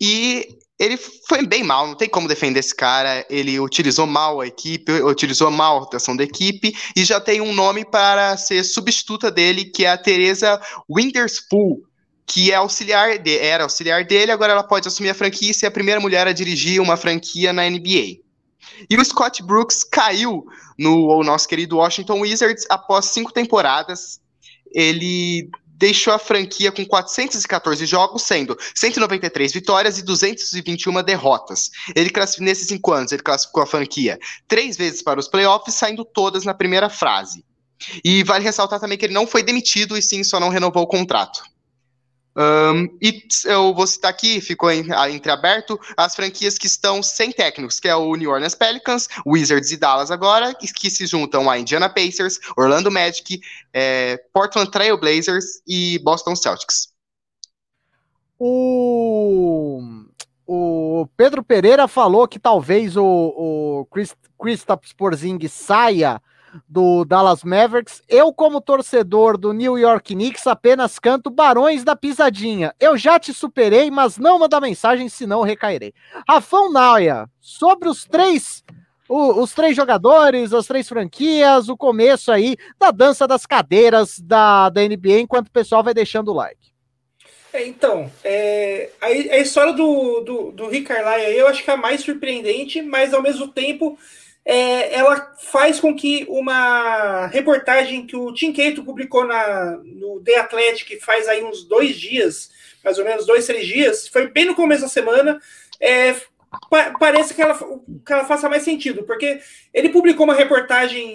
e 0.00 0.46
ele 0.78 0.98
foi 1.28 1.46
bem 1.46 1.62
mal, 1.62 1.86
não 1.86 1.94
tem 1.94 2.08
como 2.08 2.28
defender 2.28 2.60
esse 2.60 2.74
cara. 2.74 3.24
Ele 3.30 3.58
utilizou 3.58 4.06
mal 4.06 4.40
a 4.40 4.46
equipe, 4.46 4.92
utilizou 5.02 5.50
mal 5.50 5.76
a 5.76 5.80
rotação 5.80 6.16
da 6.16 6.24
equipe 6.24 6.76
e 6.94 7.04
já 7.04 7.20
tem 7.20 7.40
um 7.40 7.54
nome 7.54 7.84
para 7.84 8.36
ser 8.36 8.62
substituta 8.64 9.30
dele, 9.30 9.64
que 9.64 9.84
é 9.84 9.90
a 9.90 9.98
Teresa 9.98 10.60
Winterspool 10.94 11.82
que 12.26 12.50
é 12.50 12.54
auxiliar 12.54 13.18
de, 13.18 13.36
era 13.38 13.64
auxiliar 13.64 14.04
dele, 14.04 14.32
agora 14.32 14.52
ela 14.52 14.62
pode 14.62 14.88
assumir 14.88 15.10
a 15.10 15.14
franquia 15.14 15.50
e 15.50 15.54
ser 15.54 15.66
a 15.66 15.70
primeira 15.70 16.00
mulher 16.00 16.26
a 16.26 16.32
dirigir 16.32 16.80
uma 16.80 16.96
franquia 16.96 17.52
na 17.52 17.68
NBA. 17.68 18.18
E 18.88 18.96
o 18.96 19.04
Scott 19.04 19.42
Brooks 19.42 19.84
caiu 19.84 20.44
no 20.78 21.22
nosso 21.22 21.48
querido 21.48 21.76
Washington 21.76 22.20
Wizards 22.20 22.66
após 22.68 23.06
cinco 23.06 23.32
temporadas. 23.32 24.20
Ele 24.72 25.48
deixou 25.76 26.12
a 26.12 26.18
franquia 26.18 26.72
com 26.72 26.84
414 26.84 27.84
jogos, 27.84 28.22
sendo 28.22 28.56
193 28.74 29.52
vitórias 29.52 29.98
e 29.98 30.02
221 30.02 31.02
derrotas. 31.02 31.70
Ele 31.94 32.10
nesses 32.40 32.68
cinco 32.68 32.92
anos, 32.92 33.12
ele 33.12 33.22
classificou 33.22 33.62
a 33.62 33.66
franquia 33.66 34.18
três 34.48 34.76
vezes 34.76 35.02
para 35.02 35.20
os 35.20 35.28
playoffs, 35.28 35.74
saindo 35.74 36.04
todas 36.04 36.44
na 36.44 36.54
primeira 36.54 36.88
fase. 36.88 37.44
E 38.04 38.22
vale 38.22 38.44
ressaltar 38.44 38.80
também 38.80 38.96
que 38.96 39.04
ele 39.04 39.14
não 39.14 39.26
foi 39.26 39.42
demitido 39.42 39.96
e 39.96 40.02
sim 40.02 40.24
só 40.24 40.40
não 40.40 40.48
renovou 40.48 40.84
o 40.84 40.86
contrato. 40.86 41.42
Um, 42.36 42.98
e 43.00 43.22
eu 43.44 43.72
vou 43.72 43.86
citar 43.86 44.10
aqui, 44.10 44.40
ficou 44.40 44.70
em, 44.70 44.86
entreaberto, 45.14 45.78
as 45.96 46.16
franquias 46.16 46.58
que 46.58 46.66
estão 46.66 47.02
sem 47.02 47.30
técnicos, 47.30 47.78
que 47.78 47.88
é 47.88 47.94
o 47.94 48.14
New 48.16 48.30
Orleans 48.30 48.54
Pelicans, 48.56 49.08
Wizards 49.24 49.70
e 49.70 49.76
Dallas 49.76 50.10
agora, 50.10 50.52
que, 50.54 50.90
se 50.90 51.06
juntam 51.06 51.48
a 51.48 51.58
Indiana 51.58 51.88
Pacers, 51.88 52.40
Orlando 52.56 52.90
Magic, 52.90 53.40
é, 53.72 54.20
Portland 54.32 54.70
Trail 54.70 54.98
Blazers 54.98 55.62
e 55.66 55.98
Boston 56.00 56.34
Celtics. 56.34 56.92
O, 58.36 59.80
o 60.44 61.08
Pedro 61.16 61.42
Pereira 61.44 61.86
falou 61.86 62.26
que 62.26 62.40
talvez 62.40 62.96
o, 62.96 63.04
o 63.04 63.88
Kristaps 64.36 64.92
Porzingis 64.92 65.52
saia 65.52 66.20
do 66.68 67.04
Dallas 67.04 67.42
Mavericks. 67.42 68.02
Eu, 68.08 68.32
como 68.32 68.60
torcedor 68.60 69.36
do 69.36 69.52
New 69.52 69.78
York 69.78 70.14
Knicks, 70.14 70.46
apenas 70.46 70.98
canto 70.98 71.30
Barões 71.30 71.84
da 71.84 71.96
Pisadinha. 71.96 72.74
Eu 72.78 72.96
já 72.96 73.18
te 73.18 73.32
superei, 73.32 73.90
mas 73.90 74.18
não 74.18 74.38
manda 74.38 74.60
mensagem, 74.60 75.08
senão 75.08 75.42
recairei. 75.42 75.92
Rafão 76.28 76.72
Naia, 76.72 77.28
sobre 77.40 77.88
os 77.88 78.04
três 78.04 78.64
o, 79.08 79.42
os 79.42 79.52
três 79.52 79.76
jogadores, 79.76 80.52
as 80.52 80.66
três 80.66 80.88
franquias, 80.88 81.68
o 81.68 81.76
começo 81.76 82.32
aí 82.32 82.56
da 82.78 82.90
dança 82.90 83.26
das 83.26 83.44
cadeiras 83.44 84.18
da, 84.18 84.70
da 84.70 84.80
NBA, 84.82 85.20
enquanto 85.20 85.48
o 85.48 85.52
pessoal 85.52 85.82
vai 85.82 85.92
deixando 85.92 86.30
o 86.30 86.34
like. 86.34 86.72
É, 87.52 87.66
então, 87.66 88.10
é, 88.24 88.90
a, 89.00 89.06
a, 89.06 89.38
história 89.38 89.72
do, 89.72 90.20
do, 90.22 90.50
do 90.50 90.68
Rick 90.68 90.90
eu 91.36 91.46
acho 91.46 91.62
que 91.62 91.70
é 91.70 91.74
a 91.74 91.76
mais 91.76 92.00
surpreendente, 92.00 92.82
mas 92.82 93.14
ao 93.14 93.22
mesmo 93.22 93.46
tempo 93.46 93.96
é, 94.44 94.94
ela 94.94 95.32
faz 95.38 95.80
com 95.80 95.94
que 95.94 96.26
uma 96.28 97.26
reportagem 97.26 98.06
que 98.06 98.16
o 98.16 98.32
Tim 98.32 98.52
Cato 98.52 98.84
publicou 98.84 99.26
na, 99.26 99.78
no 99.82 100.20
The 100.20 100.36
Athletic 100.36 101.00
faz 101.00 101.26
aí 101.28 101.42
uns 101.42 101.64
dois 101.64 101.96
dias, 101.96 102.50
mais 102.84 102.98
ou 102.98 103.04
menos 103.04 103.26
dois, 103.26 103.46
três 103.46 103.66
dias, 103.66 104.06
foi 104.06 104.28
bem 104.28 104.44
no 104.44 104.54
começo 104.54 104.82
da 104.82 104.88
semana, 104.88 105.40
é, 105.80 106.14
pa 106.70 106.92
parece 106.98 107.32
que 107.32 107.40
ela, 107.40 107.54
que 107.54 108.12
ela 108.12 108.24
faça 108.24 108.48
mais 108.48 108.62
sentido, 108.62 109.02
porque 109.04 109.40
ele 109.72 109.88
publicou 109.88 110.24
uma 110.24 110.34
reportagem 110.34 111.14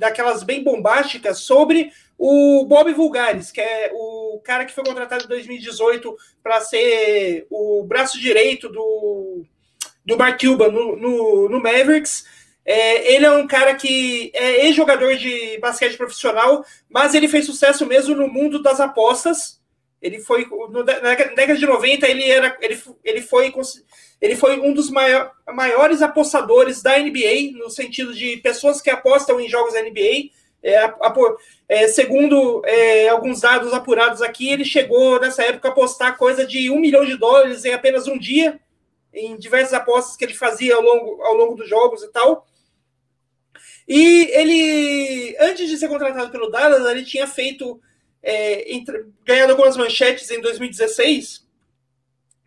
daquelas 0.00 0.42
bem 0.42 0.64
bombásticas 0.64 1.38
sobre 1.38 1.92
o 2.18 2.64
Bob 2.66 2.92
Vulgares, 2.92 3.52
que 3.52 3.60
é 3.60 3.90
o 3.92 4.40
cara 4.42 4.64
que 4.64 4.72
foi 4.72 4.84
contratado 4.84 5.24
em 5.24 5.28
2018 5.28 6.16
para 6.42 6.60
ser 6.60 7.46
o 7.50 7.84
braço 7.84 8.20
direito 8.20 8.68
do, 8.68 9.44
do 10.04 10.16
Mark 10.16 10.40
Cuban 10.40 10.70
no, 10.70 10.96
no, 10.96 11.48
no 11.48 11.62
Mavericks. 11.62 12.24
É, 12.64 13.12
ele 13.14 13.26
é 13.26 13.30
um 13.30 13.46
cara 13.46 13.74
que 13.74 14.32
é 14.34 14.66
ex-jogador 14.66 15.16
de 15.16 15.58
basquete 15.58 15.96
profissional, 15.96 16.64
mas 16.88 17.14
ele 17.14 17.28
fez 17.28 17.44
sucesso 17.44 17.84
mesmo 17.84 18.14
no 18.14 18.26
mundo 18.26 18.62
das 18.62 18.80
apostas. 18.80 19.60
Ele 20.00 20.18
foi 20.18 20.46
no, 20.46 20.82
na 20.82 21.14
década 21.14 21.56
de 21.56 21.66
90, 21.66 22.08
ele 22.08 22.30
era 22.30 22.56
ele, 22.60 22.80
ele 23.02 23.20
foi 23.20 23.52
ele 24.20 24.36
foi 24.36 24.58
um 24.58 24.72
dos 24.72 24.90
maior, 24.90 25.32
maiores 25.52 26.00
apostadores 26.00 26.82
da 26.82 26.98
NBA, 26.98 27.52
no 27.58 27.68
sentido 27.68 28.14
de 28.14 28.38
pessoas 28.38 28.80
que 28.80 28.90
apostam 28.90 29.38
em 29.38 29.48
jogos 29.48 29.74
da 29.74 29.82
NBA. 29.82 30.30
É, 30.62 30.94
é, 31.68 31.88
segundo 31.88 32.62
é, 32.64 33.08
alguns 33.10 33.42
dados 33.42 33.74
apurados 33.74 34.22
aqui, 34.22 34.48
ele 34.48 34.64
chegou 34.64 35.20
nessa 35.20 35.42
época 35.42 35.68
a 35.68 35.70
apostar 35.70 36.16
coisa 36.16 36.46
de 36.46 36.70
um 36.70 36.80
milhão 36.80 37.04
de 37.04 37.18
dólares 37.18 37.66
em 37.66 37.74
apenas 37.74 38.08
um 38.08 38.18
dia, 38.18 38.58
em 39.12 39.36
diversas 39.36 39.74
apostas 39.74 40.16
que 40.16 40.24
ele 40.24 40.32
fazia 40.32 40.74
ao 40.74 40.80
longo, 40.80 41.22
ao 41.22 41.34
longo 41.34 41.54
dos 41.54 41.68
jogos 41.68 42.02
e 42.02 42.08
tal. 42.08 42.46
E 43.86 44.30
ele, 44.32 45.36
antes 45.38 45.68
de 45.68 45.76
ser 45.76 45.88
contratado 45.88 46.30
pelo 46.30 46.50
Dallas, 46.50 46.84
ele 46.86 47.04
tinha 47.04 47.26
feito, 47.26 47.80
é, 48.22 48.74
entre, 48.74 49.06
ganhado 49.24 49.52
algumas 49.52 49.76
manchetes 49.76 50.30
em 50.30 50.40
2016, 50.40 51.44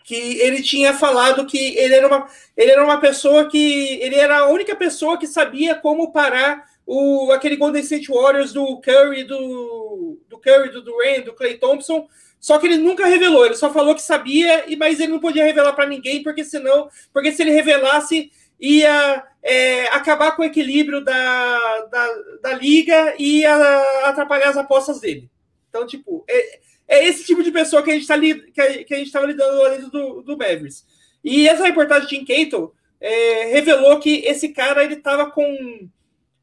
que 0.04 0.40
ele 0.40 0.64
tinha 0.64 0.94
falado 0.94 1.46
que 1.46 1.78
ele 1.78 1.94
era 1.94 2.08
uma, 2.08 2.28
ele 2.56 2.72
era 2.72 2.84
uma 2.84 3.00
pessoa 3.00 3.48
que 3.50 4.00
ele 4.02 4.16
era 4.16 4.40
a 4.40 4.48
única 4.48 4.76
pessoa 4.76 5.18
que 5.18 5.28
sabia 5.28 5.76
como 5.76 6.12
parar 6.12 6.66
o, 6.86 7.30
aquele 7.34 7.58
Golden 7.58 7.82
State 7.82 8.08
Warriors 8.10 8.54
do 8.54 8.80
Curry, 8.80 9.26
do, 9.26 10.18
do 10.30 10.40
Curry, 10.40 10.72
do 10.72 10.82
Durant, 10.82 11.26
do 11.26 11.34
Clay 11.34 11.58
Thompson, 11.58 12.08
só 12.40 12.58
que 12.58 12.68
ele 12.68 12.78
nunca 12.78 13.06
revelou, 13.06 13.46
ele 13.46 13.56
só 13.56 13.74
falou 13.74 13.94
que 13.94 14.02
sabia, 14.02 14.66
mas 14.78 15.00
ele 15.02 15.12
não 15.12 15.20
podia 15.20 15.44
revelar 15.44 15.74
para 15.74 15.86
ninguém, 15.86 16.24
porque 16.24 16.46
senão, 16.46 16.90
porque 17.12 17.34
se 17.34 17.42
ele 17.42 17.52
revelasse, 17.52 18.32
ia 18.58 19.24
é, 19.48 19.88
acabar 19.88 20.34
com 20.34 20.42
o 20.42 20.46
equilíbrio 20.46 21.02
da, 21.02 21.86
da, 21.90 22.08
da, 22.42 22.54
liga 22.54 23.16
e 23.18 23.40
ia 23.40 23.56
atrapalhar 24.04 24.50
as 24.50 24.58
apostas 24.58 25.00
dele. 25.00 25.30
Então, 25.70 25.88
tipo, 25.88 26.26
é, 26.28 26.60
é 26.86 27.08
esse 27.08 27.24
tipo 27.24 27.42
de 27.42 27.50
pessoa 27.50 27.82
que 27.82 27.90
a 27.90 27.94
gente 27.94 28.02
está 28.02 28.20
que 28.20 28.84
que 28.84 28.94
a 28.94 28.98
gente 28.98 29.08
estava 29.08 29.26
lidando 29.26 29.70
dentro 29.70 29.90
do, 29.90 30.22
do 30.22 30.38
Mavericks. 30.38 30.86
E 31.24 31.48
essa 31.48 31.64
reportagem 31.64 32.10
de 32.10 32.26
Tim 32.26 32.26
Cato 32.26 32.74
é, 33.00 33.46
revelou 33.46 33.98
que 34.02 34.18
esse 34.26 34.50
cara 34.50 34.84
ele 34.84 34.96
estava 34.96 35.32
com 35.32 35.90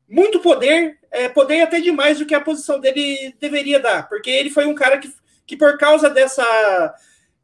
muito 0.08 0.40
poder, 0.40 0.98
é, 1.10 1.28
poder 1.28 1.60
até 1.60 1.80
demais 1.80 2.18
do 2.18 2.24
que 2.24 2.34
a 2.34 2.40
posição 2.40 2.80
dele 2.80 3.34
deveria 3.38 3.78
dar, 3.78 4.08
porque 4.08 4.30
ele 4.30 4.48
foi 4.48 4.64
um 4.64 4.74
cara 4.74 4.96
que, 4.96 5.12
que 5.46 5.58
por 5.58 5.76
causa 5.76 6.08
dessa 6.08 6.94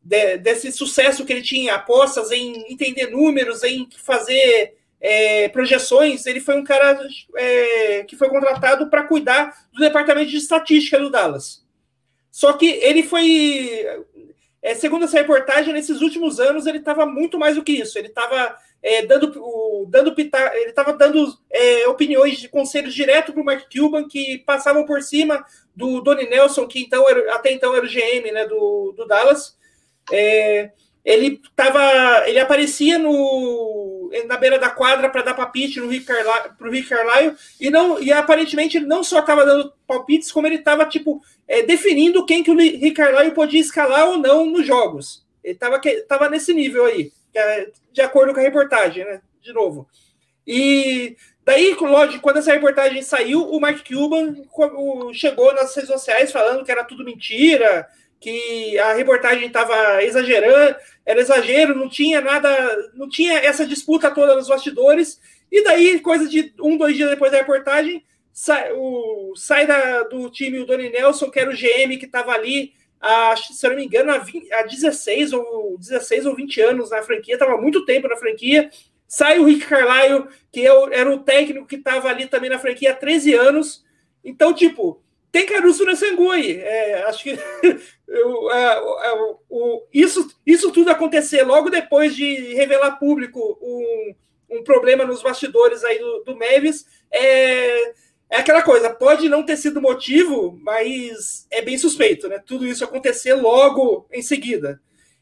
de, 0.02 0.38
desse 0.38 0.72
sucesso 0.72 1.26
que 1.26 1.34
ele 1.34 1.42
tinha, 1.42 1.74
apostas 1.74 2.30
em 2.30 2.72
entender 2.72 3.08
números, 3.11 3.62
em 3.62 3.86
fazer 3.98 4.79
é, 5.01 5.48
projeções, 5.48 6.26
ele 6.26 6.40
foi 6.40 6.57
um 6.57 6.64
cara 6.64 7.01
é, 7.36 8.05
que 8.05 8.16
foi 8.16 8.28
contratado 8.28 8.90
para 8.90 9.05
cuidar 9.05 9.66
do 9.72 9.80
departamento 9.80 10.30
de 10.30 10.36
estatística 10.36 10.98
do 10.98 11.11
Dallas. 11.11 11.64
Só 12.30 12.53
que 12.53 12.66
ele 12.66 13.03
foi, 13.03 13.84
é, 14.62 14.74
segundo 14.74 15.05
essa 15.05 15.18
reportagem, 15.18 15.72
nesses 15.72 16.01
últimos 16.03 16.38
anos 16.38 16.66
ele 16.66 16.78
estava 16.78 17.07
muito 17.07 17.38
mais 17.38 17.57
do 17.57 17.64
que 17.64 17.72
isso. 17.72 17.98
Ele 17.98 18.09
estava 18.09 18.57
é, 18.82 19.05
dando, 19.05 19.32
o, 19.36 19.86
dando 19.88 20.14
ele 20.16 20.30
estava 20.68 20.92
dando 20.92 21.34
é, 21.51 21.88
opiniões 21.88 22.38
de 22.38 22.48
conselhos 22.48 22.94
direto 22.94 23.32
para 23.32 23.42
o 23.42 23.44
Mark 23.44 23.64
Cuban 23.74 24.07
que 24.07 24.38
passavam 24.38 24.84
por 24.84 25.03
cima 25.03 25.44
do 25.74 26.01
Donnie 26.01 26.28
Nelson, 26.28 26.66
que 26.66 26.80
então 26.80 27.09
era, 27.09 27.34
até 27.34 27.53
então 27.53 27.74
era 27.74 27.84
o 27.84 27.88
GM 27.88 28.30
né, 28.32 28.46
do, 28.46 28.92
do 28.96 29.07
Dallas. 29.07 29.59
É, 30.12 30.70
ele 31.05 31.40
tava, 31.57 32.28
ele 32.28 32.38
aparecia 32.38 32.98
no, 32.98 33.99
na 34.26 34.36
beira 34.36 34.58
da 34.58 34.70
quadra 34.70 35.08
para 35.08 35.22
dar 35.22 35.34
palpite 35.34 35.80
no 35.80 35.88
Rick 35.88 36.06
pro 36.58 36.70
Rick 36.70 36.88
Carlisle 36.88 37.36
e 37.61 37.70
não 37.70 38.02
e 38.02 38.12
aparentemente 38.12 38.76
ele 38.76 38.86
não 38.86 39.04
só 39.04 39.20
estava 39.20 39.46
dando 39.46 39.72
palpites, 39.86 40.32
como 40.32 40.46
ele 40.46 40.56
estava 40.56 40.84
tipo 40.84 41.22
é, 41.46 41.62
definindo 41.62 42.26
quem 42.26 42.42
que 42.42 42.50
o 42.50 42.56
Rick 42.56 42.92
Carlisle 42.92 43.34
podia 43.34 43.61
escalar 43.61 44.08
ou 44.08 44.18
não 44.18 44.46
nos 44.46 44.66
jogos. 44.66 45.24
Ele 45.42 45.54
estava 45.54 45.80
tava 46.08 46.28
nesse 46.28 46.52
nível 46.52 46.84
aí, 46.84 47.12
é, 47.34 47.70
de 47.92 48.00
acordo 48.02 48.34
com 48.34 48.40
a 48.40 48.42
reportagem, 48.42 49.04
né? 49.04 49.20
De 49.40 49.52
novo. 49.52 49.88
E 50.46 51.16
daí, 51.44 51.74
lógico, 51.80 52.22
quando 52.22 52.38
essa 52.38 52.52
reportagem 52.52 53.02
saiu, 53.02 53.48
o 53.48 53.61
Mark 53.61 53.86
Cuban 53.86 54.34
chegou 55.12 55.54
nas 55.54 55.74
redes 55.74 55.90
sociais 55.90 56.32
falando 56.32 56.64
que 56.64 56.72
era 56.72 56.84
tudo 56.84 57.04
mentira, 57.04 57.86
que 58.20 58.78
a 58.78 58.92
reportagem 58.92 59.46
estava 59.46 60.04
exagerando, 60.04 60.76
era 61.06 61.20
exagero, 61.20 61.74
não 61.74 61.88
tinha 61.88 62.20
nada, 62.20 62.50
não 62.94 63.08
tinha 63.08 63.38
essa 63.38 63.66
disputa 63.66 64.10
toda 64.10 64.36
nos 64.36 64.48
bastidores, 64.48 65.18
e 65.50 65.64
daí, 65.64 65.98
coisa 66.00 66.28
de 66.28 66.52
um, 66.60 66.76
dois 66.76 66.94
dias 66.94 67.08
depois 67.08 67.32
da 67.32 67.38
reportagem, 67.38 68.04
sai, 68.32 68.72
o, 68.74 69.32
sai 69.34 69.66
da, 69.66 70.02
do 70.02 70.30
time 70.30 70.60
o 70.60 70.66
Doni 70.66 70.90
Nelson, 70.90 71.30
que 71.30 71.40
era 71.40 71.50
o 71.50 71.56
GM 71.56 71.96
que 71.98 72.04
estava 72.04 72.32
ali, 72.32 72.74
a, 73.00 73.34
se 73.36 73.66
eu 73.66 73.70
não 73.70 73.78
me 73.78 73.86
engano, 73.86 74.12
há, 74.12 74.18
20, 74.18 74.52
há 74.52 74.62
16, 74.62 75.32
ou, 75.32 75.78
16 75.78 76.26
ou 76.26 76.36
20 76.36 76.60
anos 76.60 76.90
na 76.90 77.02
franquia, 77.02 77.34
estava 77.34 77.56
muito 77.56 77.86
tempo 77.86 78.06
na 78.06 78.16
franquia, 78.16 78.70
sai 79.08 79.38
o 79.38 79.46
Rick 79.46 79.66
Carlisle, 79.66 80.28
que 80.52 80.60
eu, 80.60 80.92
era 80.92 81.10
o 81.10 81.20
técnico 81.20 81.66
que 81.66 81.76
estava 81.76 82.08
ali 82.10 82.26
também 82.26 82.50
na 82.50 82.58
franquia 82.58 82.90
há 82.92 82.94
13 82.94 83.34
anos, 83.34 83.82
então, 84.22 84.52
tipo, 84.52 85.02
tem 85.30 85.46
caroço 85.46 85.84
nesse 85.84 86.06
angu 86.06 86.30
aí. 86.30 86.58
É, 86.58 87.02
acho 87.04 87.22
que 87.22 87.30
eu, 88.08 88.50
é, 88.50 88.74
é, 88.74 89.12
o, 89.48 89.86
isso, 89.92 90.28
isso 90.46 90.72
tudo 90.72 90.90
acontecer 90.90 91.42
logo 91.42 91.70
depois 91.70 92.14
de 92.14 92.54
revelar 92.54 92.98
público 92.98 93.58
um, 93.60 94.14
um 94.58 94.64
problema 94.64 95.04
nos 95.04 95.22
bastidores 95.22 95.84
aí 95.84 95.98
do, 95.98 96.24
do 96.24 96.36
Mavis 96.36 96.86
é, 97.10 97.92
é 98.30 98.36
aquela 98.36 98.62
coisa, 98.62 98.88
pode 98.88 99.28
não 99.28 99.44
ter 99.44 99.56
sido 99.56 99.82
motivo, 99.82 100.56
mas 100.62 101.46
é 101.50 101.60
bem 101.60 101.76
suspeito, 101.76 102.28
né? 102.28 102.40
Tudo 102.44 102.66
isso 102.66 102.84
acontecer 102.84 103.34
logo 103.34 104.06
em 104.12 104.22
seguida. 104.22 104.80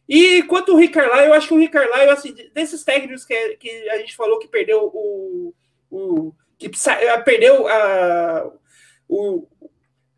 E 0.09 0.43
quanto 0.45 0.73
o 0.73 0.77
Rick 0.77 0.95
Carlisle, 0.95 1.27
eu 1.27 1.35
acho 1.35 1.49
que 1.49 1.55
o 1.55 1.59
Rick 1.59 1.73
Carlisle, 1.73 2.11
assim, 2.11 2.35
desses 2.55 2.83
técnicos 2.83 3.25
que, 3.25 3.57
que 3.57 3.91
a 3.91 3.99
gente 3.99 4.17
falou 4.17 4.39
que 4.39 4.49
perdeu 4.49 4.91
o. 4.93 5.55
o 5.91 6.33
que 6.59 6.71
perdeu 7.25 7.69
a, 7.69 8.51
o, 9.09 9.47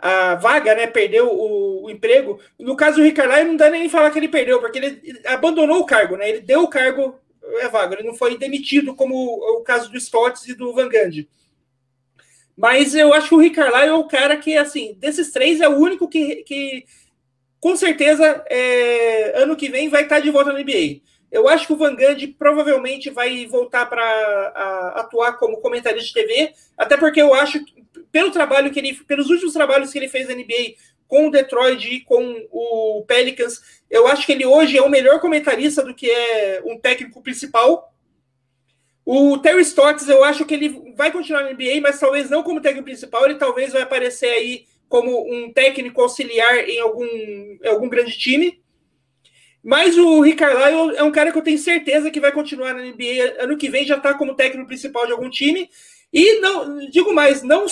a 0.02 0.34
vaga, 0.34 0.74
né? 0.74 0.86
Perdeu 0.86 1.28
o, 1.28 1.84
o, 1.84 1.90
emprego. 1.90 2.40
No 2.58 2.76
caso 2.76 2.96
do 2.96 3.02
Ricardo, 3.02 3.46
não 3.46 3.56
dá 3.56 3.70
nem 3.70 3.88
falar 3.88 4.10
que 4.10 4.18
ele 4.18 4.28
perdeu, 4.28 4.60
porque 4.60 4.78
ele 4.78 5.20
abandonou 5.26 5.80
o 5.80 5.86
cargo, 5.86 6.16
né? 6.16 6.28
Ele 6.28 6.40
deu 6.40 6.62
o 6.62 6.68
cargo 6.68 7.18
é 7.58 7.68
vaga, 7.68 7.96
ele 7.96 8.06
não 8.06 8.14
foi 8.14 8.38
demitido, 8.38 8.94
como 8.94 9.14
o, 9.14 9.62
caso 9.62 9.90
do 9.90 9.98
Stotts 9.98 10.46
e 10.46 10.54
do 10.54 10.72
Van 10.72 10.88
Gundy. 10.88 11.28
Mas 12.56 12.94
eu 12.94 13.12
acho 13.14 13.28
que 13.28 13.34
o 13.34 13.40
Ricardo 13.40 13.76
é 13.76 13.92
o 13.92 14.06
cara 14.06 14.36
que, 14.36 14.56
assim, 14.56 14.94
desses 14.98 15.32
três 15.32 15.60
é 15.60 15.68
o 15.68 15.78
único 15.78 16.08
que, 16.08 16.36
que 16.44 16.84
com 17.60 17.76
certeza, 17.76 18.44
é, 18.48 19.42
ano 19.42 19.56
que 19.56 19.68
vem 19.68 19.88
vai 19.88 20.02
estar 20.02 20.20
de 20.20 20.30
volta 20.30 20.52
na 20.52 20.60
NBA. 20.60 21.00
Eu 21.30 21.48
acho 21.48 21.66
que 21.66 21.72
o 21.72 21.76
Van 21.76 21.94
Gundy 21.94 22.28
provavelmente 22.28 23.10
vai 23.10 23.46
voltar 23.46 23.86
para 23.86 24.92
atuar 24.96 25.34
como 25.34 25.60
comentarista 25.60 26.20
de 26.20 26.26
TV, 26.26 26.52
até 26.76 26.96
porque 26.96 27.22
eu 27.22 27.32
acho, 27.34 27.62
pelo 28.10 28.30
trabalho 28.30 28.70
que 28.70 28.78
ele, 28.78 28.94
pelos 28.94 29.30
últimos 29.30 29.52
trabalhos 29.52 29.92
que 29.92 29.98
ele 29.98 30.08
fez 30.08 30.28
na 30.28 30.34
NBA 30.34 30.74
com 31.06 31.26
o 31.26 31.30
Detroit 31.30 31.84
e 31.88 32.00
com 32.00 32.46
o 32.50 33.04
Pelicans, 33.06 33.60
eu 33.90 34.06
acho 34.06 34.24
que 34.24 34.32
ele 34.32 34.46
hoje 34.46 34.78
é 34.78 34.82
o 34.82 34.88
melhor 34.88 35.20
comentarista 35.20 35.82
do 35.82 35.94
que 35.94 36.08
é 36.08 36.62
um 36.64 36.78
técnico 36.78 37.20
principal. 37.20 37.92
O 39.04 39.38
Terry 39.38 39.62
Stotts, 39.62 40.08
eu 40.08 40.22
acho 40.22 40.44
que 40.44 40.54
ele 40.54 40.94
vai 40.96 41.10
continuar 41.10 41.42
na 41.42 41.52
NBA, 41.52 41.80
mas 41.82 41.98
talvez 41.98 42.30
não 42.30 42.44
como 42.44 42.60
técnico 42.60 42.84
principal, 42.84 43.24
ele 43.24 43.34
talvez 43.34 43.72
vai 43.72 43.82
aparecer 43.82 44.28
aí 44.28 44.66
como 44.88 45.26
um 45.32 45.52
técnico 45.52 46.00
auxiliar 46.00 46.68
em 46.68 46.78
algum, 46.78 47.04
em 47.04 47.66
algum 47.66 47.88
grande 47.88 48.16
time. 48.16 48.60
Mas 49.62 49.98
o 49.98 50.20
Rick 50.20 50.42
é 50.42 51.02
um 51.02 51.12
cara 51.12 51.30
que 51.30 51.38
eu 51.38 51.42
tenho 51.42 51.58
certeza 51.58 52.10
que 52.10 52.20
vai 52.20 52.32
continuar 52.32 52.72
na 52.74 52.82
NBA 52.82 53.36
ano 53.40 53.56
que 53.56 53.68
vem, 53.68 53.84
já 53.84 53.96
está 53.96 54.14
como 54.14 54.34
técnico 54.34 54.66
principal 54.66 55.06
de 55.06 55.12
algum 55.12 55.28
time. 55.28 55.68
E 56.12 56.40
não 56.40 56.78
digo 56.90 57.14
mais, 57.14 57.42
não, 57.42 57.66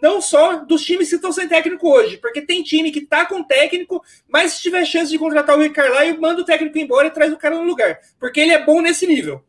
não 0.00 0.20
só 0.20 0.64
dos 0.64 0.84
times 0.84 1.08
que 1.08 1.16
estão 1.16 1.32
sem 1.32 1.48
técnico 1.48 1.88
hoje, 1.88 2.16
porque 2.16 2.40
tem 2.40 2.62
time 2.62 2.92
que 2.92 3.00
está 3.00 3.26
com 3.26 3.42
técnico, 3.42 4.00
mas 4.28 4.52
se 4.52 4.62
tiver 4.62 4.84
chance 4.84 5.10
de 5.10 5.18
contratar 5.18 5.58
o 5.58 5.60
Rick 5.60 5.74
Carlisle, 5.74 6.20
manda 6.20 6.40
o 6.40 6.44
técnico 6.44 6.78
embora 6.78 7.08
e 7.08 7.10
traz 7.10 7.32
o 7.32 7.36
cara 7.36 7.56
no 7.56 7.64
lugar, 7.64 7.98
porque 8.20 8.38
ele 8.38 8.52
é 8.52 8.64
bom 8.64 8.80
nesse 8.80 9.08
nível. 9.08 9.42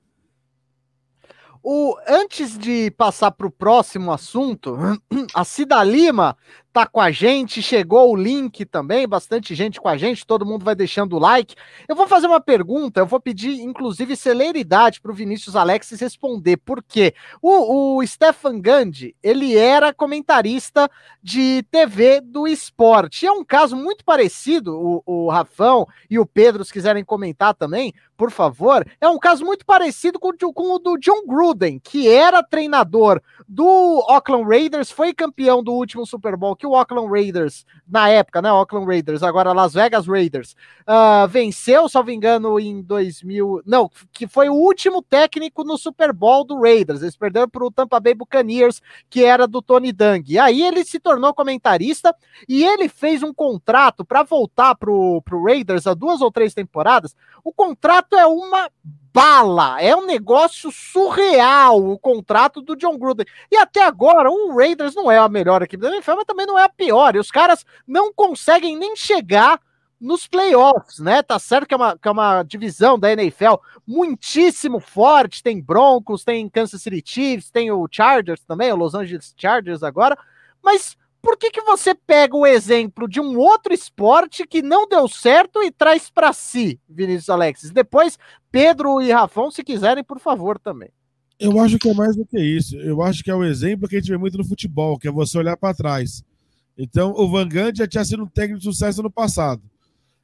O, 1.61 1.95
antes 2.07 2.57
de 2.57 2.89
passar 2.91 3.31
para 3.31 3.45
o 3.45 3.51
próximo 3.51 4.11
assunto, 4.11 4.77
a 5.35 5.43
Cida 5.43 5.83
Lima 5.83 6.35
tá 6.79 6.85
com 6.85 7.01
a 7.01 7.11
gente, 7.11 7.61
chegou 7.61 8.11
o 8.11 8.15
link 8.15 8.63
também, 8.63 9.05
bastante 9.05 9.53
gente 9.53 9.81
com 9.81 9.89
a 9.89 9.97
gente, 9.97 10.25
todo 10.25 10.45
mundo 10.45 10.63
vai 10.63 10.73
deixando 10.73 11.17
o 11.17 11.19
like. 11.19 11.55
Eu 11.87 11.95
vou 11.95 12.07
fazer 12.07 12.27
uma 12.27 12.39
pergunta, 12.39 13.01
eu 13.01 13.05
vou 13.05 13.19
pedir, 13.19 13.59
inclusive, 13.59 14.15
celeridade 14.15 15.01
para 15.01 15.11
o 15.11 15.15
Vinícius 15.15 15.57
Alexis 15.57 15.99
responder, 15.99 16.55
porque 16.57 17.13
o, 17.41 17.97
o 17.97 18.07
Stefan 18.07 18.61
Gandhi, 18.61 19.13
ele 19.21 19.57
era 19.57 19.93
comentarista 19.93 20.89
de 21.21 21.63
TV 21.69 22.21
do 22.21 22.47
esporte. 22.47 23.25
É 23.25 23.31
um 23.31 23.43
caso 23.43 23.75
muito 23.75 24.05
parecido, 24.05 24.79
o, 24.79 25.03
o 25.05 25.29
Rafão 25.29 25.85
e 26.09 26.17
o 26.17 26.25
Pedro, 26.25 26.63
se 26.63 26.71
quiserem 26.71 27.03
comentar 27.03 27.53
também, 27.53 27.93
por 28.19 28.31
favor, 28.31 28.85
é 28.99 29.07
um 29.07 29.17
caso 29.17 29.45
muito 29.45 29.65
parecido 29.65 30.19
com, 30.19 30.33
com 30.53 30.73
o 30.73 30.77
do 30.77 30.97
John 30.97 31.25
Gruden, 31.25 31.79
que 31.79 32.09
era 32.09 32.43
treinador 32.43 33.21
do 33.47 33.65
Oakland 34.09 34.45
Raiders, 34.45 34.91
foi 34.91 35.13
campeão 35.13 35.63
do 35.63 35.71
último 35.71 36.05
Super 36.05 36.35
Bowl 36.35 36.53
que 36.53 36.67
o 36.67 36.71
Oakland 36.71 37.09
Raiders, 37.09 37.65
na 37.87 38.09
época, 38.09 38.41
né? 38.41 38.51
Oakland 38.51 38.85
Raiders, 38.85 39.23
agora 39.23 39.53
Las 39.53 39.73
Vegas 39.73 40.05
Raiders, 40.05 40.53
uh, 40.81 41.29
venceu, 41.29 41.87
salvo 41.87 42.11
engano, 42.11 42.59
em 42.59 42.81
2000. 42.81 43.61
Não, 43.65 43.89
que 44.11 44.27
foi 44.27 44.49
o 44.49 44.53
último 44.53 45.01
técnico 45.01 45.63
no 45.63 45.77
Super 45.77 46.11
Bowl 46.11 46.43
do 46.43 46.59
Raiders. 46.59 47.01
Eles 47.01 47.15
perderam 47.15 47.47
para 47.47 47.65
o 47.65 47.71
Tampa 47.71 48.01
Bay 48.01 48.13
Buccaneers, 48.13 48.81
que 49.09 49.23
era 49.23 49.47
do 49.47 49.61
Tony 49.61 49.93
Dung. 49.93 50.25
E 50.27 50.37
aí 50.37 50.61
ele 50.61 50.83
se 50.83 50.99
tornou 50.99 51.33
comentarista 51.33 52.13
e 52.49 52.65
ele 52.65 52.89
fez 52.89 53.23
um 53.23 53.33
contrato 53.33 54.03
para 54.03 54.23
voltar 54.23 54.75
para 54.75 54.91
o 54.91 55.23
Raiders 55.45 55.87
há 55.87 55.93
duas 55.93 56.19
ou 56.19 56.29
três 56.29 56.53
temporadas. 56.53 57.15
O 57.45 57.53
contrato 57.53 58.08
é 58.15 58.25
uma 58.25 58.69
bala. 59.13 59.81
É 59.81 59.95
um 59.95 60.05
negócio 60.05 60.71
surreal 60.71 61.83
o 61.83 61.97
contrato 61.97 62.61
do 62.61 62.75
John 62.75 62.97
Gruden. 62.97 63.25
E 63.51 63.57
até 63.57 63.83
agora, 63.83 64.31
o 64.31 64.55
Raiders 64.55 64.95
não 64.95 65.11
é 65.11 65.17
a 65.17 65.29
melhor 65.29 65.61
equipe 65.61 65.81
da 65.81 65.89
NFL, 65.89 66.15
mas 66.17 66.25
também 66.25 66.45
não 66.45 66.57
é 66.57 66.63
a 66.63 66.69
pior. 66.69 67.15
E 67.15 67.19
os 67.19 67.31
caras 67.31 67.65
não 67.87 68.13
conseguem 68.13 68.77
nem 68.77 68.95
chegar 68.95 69.59
nos 69.99 70.25
playoffs, 70.25 70.99
né? 70.99 71.21
Tá 71.21 71.37
certo 71.37 71.67
que 71.67 71.73
é, 71.73 71.77
uma, 71.77 71.97
que 71.97 72.07
é 72.07 72.11
uma 72.11 72.43
divisão 72.43 72.97
da 72.97 73.11
NFL 73.11 73.55
muitíssimo 73.85 74.79
forte. 74.79 75.43
Tem 75.43 75.61
Broncos, 75.61 76.23
tem 76.23 76.47
Kansas 76.47 76.81
City 76.81 77.03
Chiefs, 77.05 77.51
tem 77.51 77.71
o 77.71 77.87
Chargers 77.91 78.41
também, 78.45 78.71
o 78.71 78.77
Los 78.77 78.95
Angeles 78.95 79.33
Chargers 79.37 79.83
agora. 79.83 80.17
Mas 80.63 80.97
por 81.21 81.37
que, 81.37 81.51
que 81.51 81.61
você 81.61 81.93
pega 81.93 82.35
o 82.35 82.45
exemplo 82.45 83.07
de 83.07 83.19
um 83.19 83.37
outro 83.37 83.73
esporte 83.73 84.47
que 84.47 84.61
não 84.61 84.87
deu 84.87 85.07
certo 85.07 85.61
e 85.61 85.71
traz 85.71 86.09
para 86.09 86.31
si, 86.31 86.79
Vinícius 86.87 87.29
Alexis? 87.29 87.71
Depois, 87.71 88.17
Pedro 88.51 89.01
e 89.01 89.11
Rafão, 89.11 89.51
se 89.51 89.63
quiserem, 89.63 90.03
por 90.03 90.19
favor, 90.19 90.57
também. 90.57 90.89
Eu 91.39 91.59
acho 91.59 91.79
que 91.79 91.89
é 91.89 91.93
mais 91.93 92.15
do 92.15 92.25
que 92.25 92.39
isso. 92.39 92.75
Eu 92.77 93.01
acho 93.01 93.23
que 93.23 93.31
é 93.31 93.35
o 93.35 93.43
exemplo 93.43 93.87
que 93.87 93.95
a 93.95 93.99
gente 93.99 94.11
vê 94.11 94.17
muito 94.17 94.37
no 94.37 94.45
futebol, 94.45 94.97
que 94.97 95.07
é 95.07 95.11
você 95.11 95.37
olhar 95.37 95.55
para 95.55 95.73
trás. 95.73 96.23
Então, 96.77 97.13
o 97.15 97.29
Van 97.29 97.47
já 97.73 97.87
tinha 97.87 98.05
sido 98.05 98.23
um 98.23 98.27
técnico 98.27 98.59
de 98.59 98.65
sucesso 98.65 99.01
no 99.03 99.11
passado. 99.11 99.61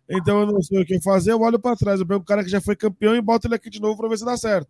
Então, 0.10 0.41
eu 0.41 0.48
não 0.48 0.62
sei 0.62 0.82
o 0.82 0.86
que 0.86 1.02
fazer, 1.02 1.32
eu 1.32 1.41
olho 1.41 1.60
para 1.60 1.76
trás. 1.76 2.00
Eu 2.00 2.06
pego 2.06 2.22
um 2.22 2.26
cara 2.26 2.43
que 2.43 2.50
já 2.50 2.62
foi 2.62 2.76
campeão 2.76 3.16
e 3.16 3.22
boto 3.22 3.48
ele 3.48 3.56
aqui 3.56 3.70
de 3.70 3.82
novo 3.82 3.98
para 3.98 4.10
ver 4.10 4.18
se 4.18 4.26
dá 4.26 4.38
certo. 4.38 4.70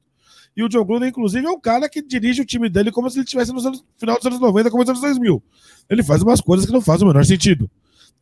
E 0.56 0.64
o 0.64 0.70
John 0.70 0.86
Gruden, 0.86 1.10
inclusive, 1.10 1.46
é 1.46 1.50
um 1.50 1.60
cara 1.60 1.90
que 1.90 2.02
dirige 2.02 2.42
o 2.42 2.46
time 2.46 2.70
dele 2.70 2.92
como 2.92 3.10
se 3.10 3.18
ele 3.18 3.26
estivesse 3.26 3.52
no 3.52 3.60
final 3.98 4.18
dos 4.18 4.26
anos 4.26 4.40
90, 4.40 4.72
como 4.72 4.84
nos 4.84 4.90
anos 4.90 5.02
2000. 5.02 5.44
Ele 5.90 6.02
faz 6.04 6.22
umas 6.22 6.40
coisas 6.40 6.66
que 6.66 6.72
não 6.72 6.82
fazem 6.82 7.04
o 7.06 7.08
menor 7.08 7.26
sentido. 7.26 7.70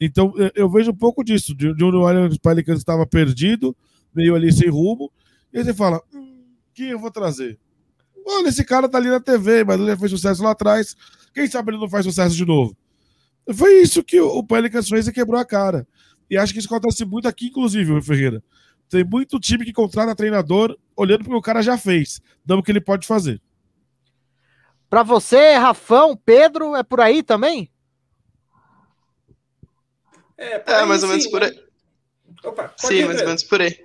Então, 0.01 0.33
eu 0.55 0.69
vejo 0.69 0.91
um 0.91 0.95
pouco 0.95 1.23
disso. 1.23 1.53
De, 1.53 1.73
de 1.75 1.83
um 1.83 1.95
Orleans 1.95 2.37
Pelicans 2.37 2.79
estava 2.79 3.05
perdido, 3.05 3.75
meio 4.15 4.33
ali 4.35 4.51
sem 4.51 4.67
rumo, 4.67 5.11
e 5.53 5.63
você 5.63 5.73
fala, 5.73 6.01
hum, 6.13 6.43
quem 6.73 6.87
eu 6.87 6.99
vou 6.99 7.11
trazer? 7.11 7.59
Olha, 8.25 8.47
esse 8.47 8.63
cara 8.63 8.89
tá 8.89 8.97
ali 8.97 9.09
na 9.09 9.19
TV, 9.19 9.63
mas 9.63 9.79
ele 9.79 9.89
já 9.89 9.97
fez 9.97 10.11
sucesso 10.11 10.41
lá 10.41 10.51
atrás. 10.51 10.95
Quem 11.33 11.47
sabe 11.47 11.71
ele 11.71 11.79
não 11.79 11.89
faz 11.89 12.05
sucesso 12.05 12.35
de 12.35 12.45
novo? 12.45 12.75
Foi 13.53 13.81
isso 13.81 14.03
que 14.03 14.19
o 14.19 14.43
Pelicans 14.43 14.87
fez 14.87 15.07
e 15.07 15.11
quebrou 15.11 15.39
a 15.39 15.45
cara. 15.45 15.85
E 16.29 16.37
acho 16.37 16.53
que 16.53 16.59
isso 16.59 16.73
acontece 16.73 17.05
muito 17.05 17.27
aqui, 17.27 17.47
inclusive, 17.47 18.01
Ferreira. 18.01 18.41
Tem 18.93 19.03
muito 19.03 19.39
time 19.39 19.65
que 19.65 19.73
contrata 19.73 20.15
treinador 20.15 20.77
olhando 20.95 21.23
para 21.23 21.29
o 21.29 21.33
que 21.33 21.39
o 21.39 21.41
cara 21.41 21.63
já 21.63 21.75
fez, 21.79 22.21
dando 22.45 22.59
o 22.59 22.63
que 22.63 22.71
ele 22.71 22.79
pode 22.79 23.07
fazer. 23.07 23.41
Para 24.87 25.01
você, 25.01 25.55
Rafão, 25.55 26.15
Pedro, 26.15 26.75
é 26.75 26.83
por 26.83 27.01
aí 27.01 27.23
também? 27.23 27.71
É, 30.37 30.61
é 30.63 30.85
mais 30.85 31.01
ou 31.01 31.09
menos 31.09 31.23
sim, 31.23 31.31
por 31.31 31.41
aí. 31.41 31.59
Opa, 32.43 32.71
sim, 32.77 33.05
mais 33.05 33.19
ou 33.21 33.25
menos 33.25 33.41
por 33.41 33.61
aí. 33.61 33.75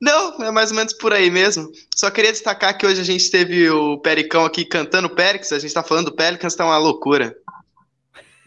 Não, 0.00 0.42
é 0.42 0.50
mais 0.50 0.70
ou 0.70 0.76
menos 0.78 0.94
por 0.94 1.12
aí 1.12 1.30
mesmo. 1.30 1.70
Só 1.94 2.10
queria 2.10 2.32
destacar 2.32 2.78
que 2.78 2.86
hoje 2.86 3.02
a 3.02 3.04
gente 3.04 3.30
teve 3.30 3.68
o 3.68 3.98
Pericão 3.98 4.46
aqui 4.46 4.64
cantando 4.64 5.10
Périx, 5.10 5.52
a 5.52 5.58
gente 5.58 5.74
tá 5.74 5.82
falando 5.82 6.06
do 6.06 6.16
Pelicans, 6.16 6.54
tá 6.54 6.64
uma 6.64 6.78
loucura. 6.78 7.36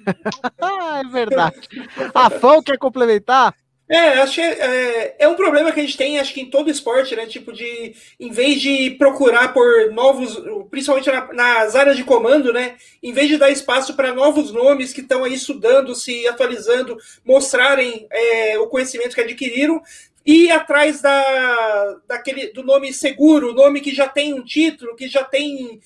é 0.57 1.07
verdade. 1.11 1.69
Rafão 2.15 2.63
quer 2.63 2.79
complementar? 2.79 3.53
É, 3.89 4.19
acho 4.19 4.35
que 4.35 4.41
é, 4.41 5.15
é, 5.17 5.27
um 5.29 5.35
problema 5.35 5.71
que 5.71 5.79
a 5.79 5.83
gente 5.83 5.95
tem, 5.95 6.19
acho 6.19 6.33
que 6.33 6.41
em 6.41 6.49
todo 6.49 6.69
esporte, 6.69 7.15
né? 7.15 7.25
Tipo, 7.25 7.53
de 7.53 7.95
em 8.19 8.29
vez 8.29 8.61
de 8.61 8.91
procurar 8.91 9.53
por 9.53 9.91
novos, 9.93 10.37
principalmente 10.69 11.09
na, 11.09 11.31
nas 11.31 11.73
áreas 11.73 11.95
de 11.95 12.03
comando, 12.03 12.51
né? 12.51 12.75
Em 13.01 13.13
vez 13.13 13.29
de 13.29 13.37
dar 13.37 13.49
espaço 13.49 13.95
para 13.95 14.13
novos 14.13 14.51
nomes 14.51 14.91
que 14.91 14.99
estão 14.99 15.23
aí 15.23 15.33
estudando, 15.33 15.95
se 15.95 16.27
atualizando, 16.27 16.97
mostrarem 17.23 18.07
é, 18.11 18.59
o 18.59 18.67
conhecimento 18.67 19.15
que 19.15 19.21
adquiriram, 19.21 19.81
e 20.25 20.51
atrás 20.51 21.01
da, 21.01 22.01
daquele, 22.05 22.51
do 22.51 22.61
nome 22.61 22.91
seguro, 22.91 23.53
nome 23.53 23.79
que 23.79 23.95
já 23.95 24.09
tem 24.09 24.33
um 24.33 24.43
título, 24.43 24.97
que 24.97 25.07
já 25.07 25.23
tem. 25.23 25.79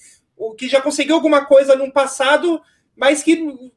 que 0.57 0.67
já 0.67 0.81
conseguiu 0.81 1.13
alguma 1.13 1.45
coisa 1.45 1.75
no 1.75 1.91
passado, 1.91 2.59
mas 2.95 3.21
que 3.21 3.71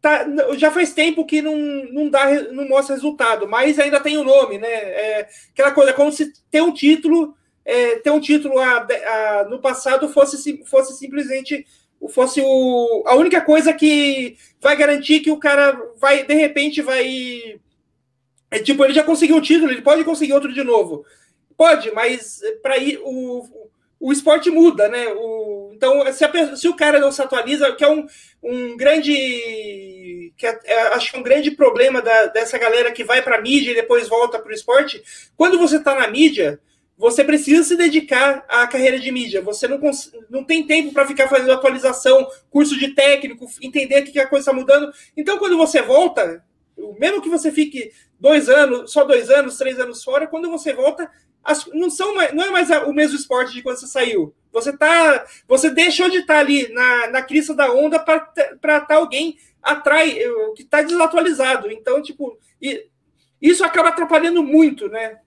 tá, 0.00 0.26
já 0.56 0.70
faz 0.70 0.92
tempo 0.92 1.24
que 1.24 1.42
não, 1.42 1.56
não 1.92 2.08
dá, 2.08 2.30
não 2.52 2.68
mostra 2.68 2.94
resultado, 2.94 3.48
mas 3.48 3.78
ainda 3.78 4.00
tem 4.00 4.16
o 4.16 4.24
nome, 4.24 4.58
né? 4.58 4.68
É, 4.68 5.28
aquela 5.52 5.72
coisa, 5.72 5.92
como 5.92 6.12
se 6.12 6.32
ter 6.50 6.62
um 6.62 6.72
título, 6.72 7.34
é, 7.64 7.96
ter 7.96 8.10
um 8.10 8.20
título 8.20 8.58
a, 8.58 8.86
a, 8.86 9.44
no 9.48 9.60
passado 9.60 10.08
fosse, 10.08 10.64
fosse 10.64 10.96
simplesmente 10.96 11.66
fosse 12.08 12.40
o, 12.40 13.02
a 13.06 13.14
única 13.16 13.40
coisa 13.40 13.72
que 13.72 14.36
vai 14.60 14.76
garantir 14.76 15.20
que 15.20 15.30
o 15.30 15.38
cara 15.38 15.76
vai, 15.96 16.24
de 16.24 16.34
repente, 16.34 16.80
vai. 16.80 17.58
É, 18.50 18.60
tipo, 18.60 18.84
ele 18.84 18.94
já 18.94 19.02
conseguiu 19.02 19.36
um 19.36 19.40
título, 19.40 19.72
ele 19.72 19.82
pode 19.82 20.04
conseguir 20.04 20.32
outro 20.32 20.52
de 20.52 20.62
novo. 20.62 21.04
Pode, 21.56 21.90
mas 21.90 22.40
para 22.62 22.78
ir 22.78 23.00
o, 23.02 23.44
o 23.98 24.12
esporte 24.12 24.48
muda, 24.50 24.88
né? 24.88 25.08
O, 25.08 25.57
então, 25.78 26.12
se, 26.12 26.24
a, 26.24 26.56
se, 26.56 26.68
o 26.68 26.74
cara 26.74 26.98
não 26.98 27.12
se 27.12 27.22
atualiza, 27.22 27.72
que 27.72 27.84
é 27.84 27.88
um, 27.88 28.04
um 28.42 28.76
grande. 28.76 29.12
que 30.36 30.44
é, 30.44 30.58
é, 30.64 30.80
acho 30.94 31.10
que 31.10 31.16
é 31.16 31.20
um 31.20 31.22
grande 31.22 31.52
problema 31.52 32.02
da, 32.02 32.26
dessa 32.26 32.58
galera 32.58 32.90
que 32.90 33.04
vai 33.04 33.22
para 33.22 33.36
a 33.36 33.40
mídia 33.40 33.70
e 33.70 33.76
depois 33.76 34.08
volta 34.08 34.40
para 34.40 34.50
o 34.50 34.54
esporte. 34.54 35.00
Quando 35.36 35.56
você 35.56 35.76
está 35.76 35.94
na 35.94 36.08
mídia, 36.08 36.60
você 36.96 37.22
precisa 37.22 37.62
se 37.62 37.76
dedicar 37.76 38.44
à 38.48 38.66
carreira 38.66 38.98
de 38.98 39.12
mídia. 39.12 39.40
Você 39.40 39.68
não, 39.68 39.78
não 40.28 40.42
tem 40.42 40.66
tempo 40.66 40.92
para 40.92 41.06
ficar 41.06 41.28
fazendo 41.28 41.52
atualização, 41.52 42.28
curso 42.50 42.76
de 42.76 42.88
técnico, 42.88 43.46
entender 43.62 44.00
o 44.00 44.04
que, 44.04 44.12
que 44.12 44.20
a 44.20 44.26
coisa 44.26 44.50
está 44.50 44.52
mudando. 44.52 44.92
Então, 45.16 45.38
quando 45.38 45.56
você 45.56 45.80
volta, 45.80 46.44
mesmo 46.98 47.22
que 47.22 47.28
você 47.28 47.52
fique 47.52 47.92
dois 48.18 48.48
anos, 48.48 48.90
só 48.90 49.04
dois 49.04 49.30
anos, 49.30 49.56
três 49.56 49.78
anos 49.78 50.02
fora, 50.02 50.26
quando 50.26 50.50
você 50.50 50.72
volta, 50.72 51.08
as, 51.48 51.66
não, 51.72 51.88
são, 51.88 52.14
não 52.34 52.44
é 52.44 52.50
mais 52.50 52.70
o 52.86 52.92
mesmo 52.92 53.16
esporte 53.16 53.54
de 53.54 53.62
quando 53.62 53.78
você 53.78 53.86
saiu. 53.86 54.34
Você 54.52 54.76
tá, 54.76 55.24
você 55.46 55.70
deixou 55.70 56.10
de 56.10 56.18
estar 56.18 56.34
tá 56.34 56.40
ali 56.40 56.70
na, 56.72 57.08
na 57.08 57.22
crista 57.22 57.54
da 57.54 57.72
onda 57.72 57.98
para 57.98 58.30
estar 58.54 58.80
tá 58.80 58.94
alguém 58.96 59.38
atrás 59.62 60.14
que 60.54 60.62
está 60.62 60.82
desatualizado. 60.82 61.70
Então, 61.70 62.02
tipo, 62.02 62.38
isso 63.40 63.64
acaba 63.64 63.88
atrapalhando 63.88 64.42
muito, 64.42 64.88
né? 64.88 65.18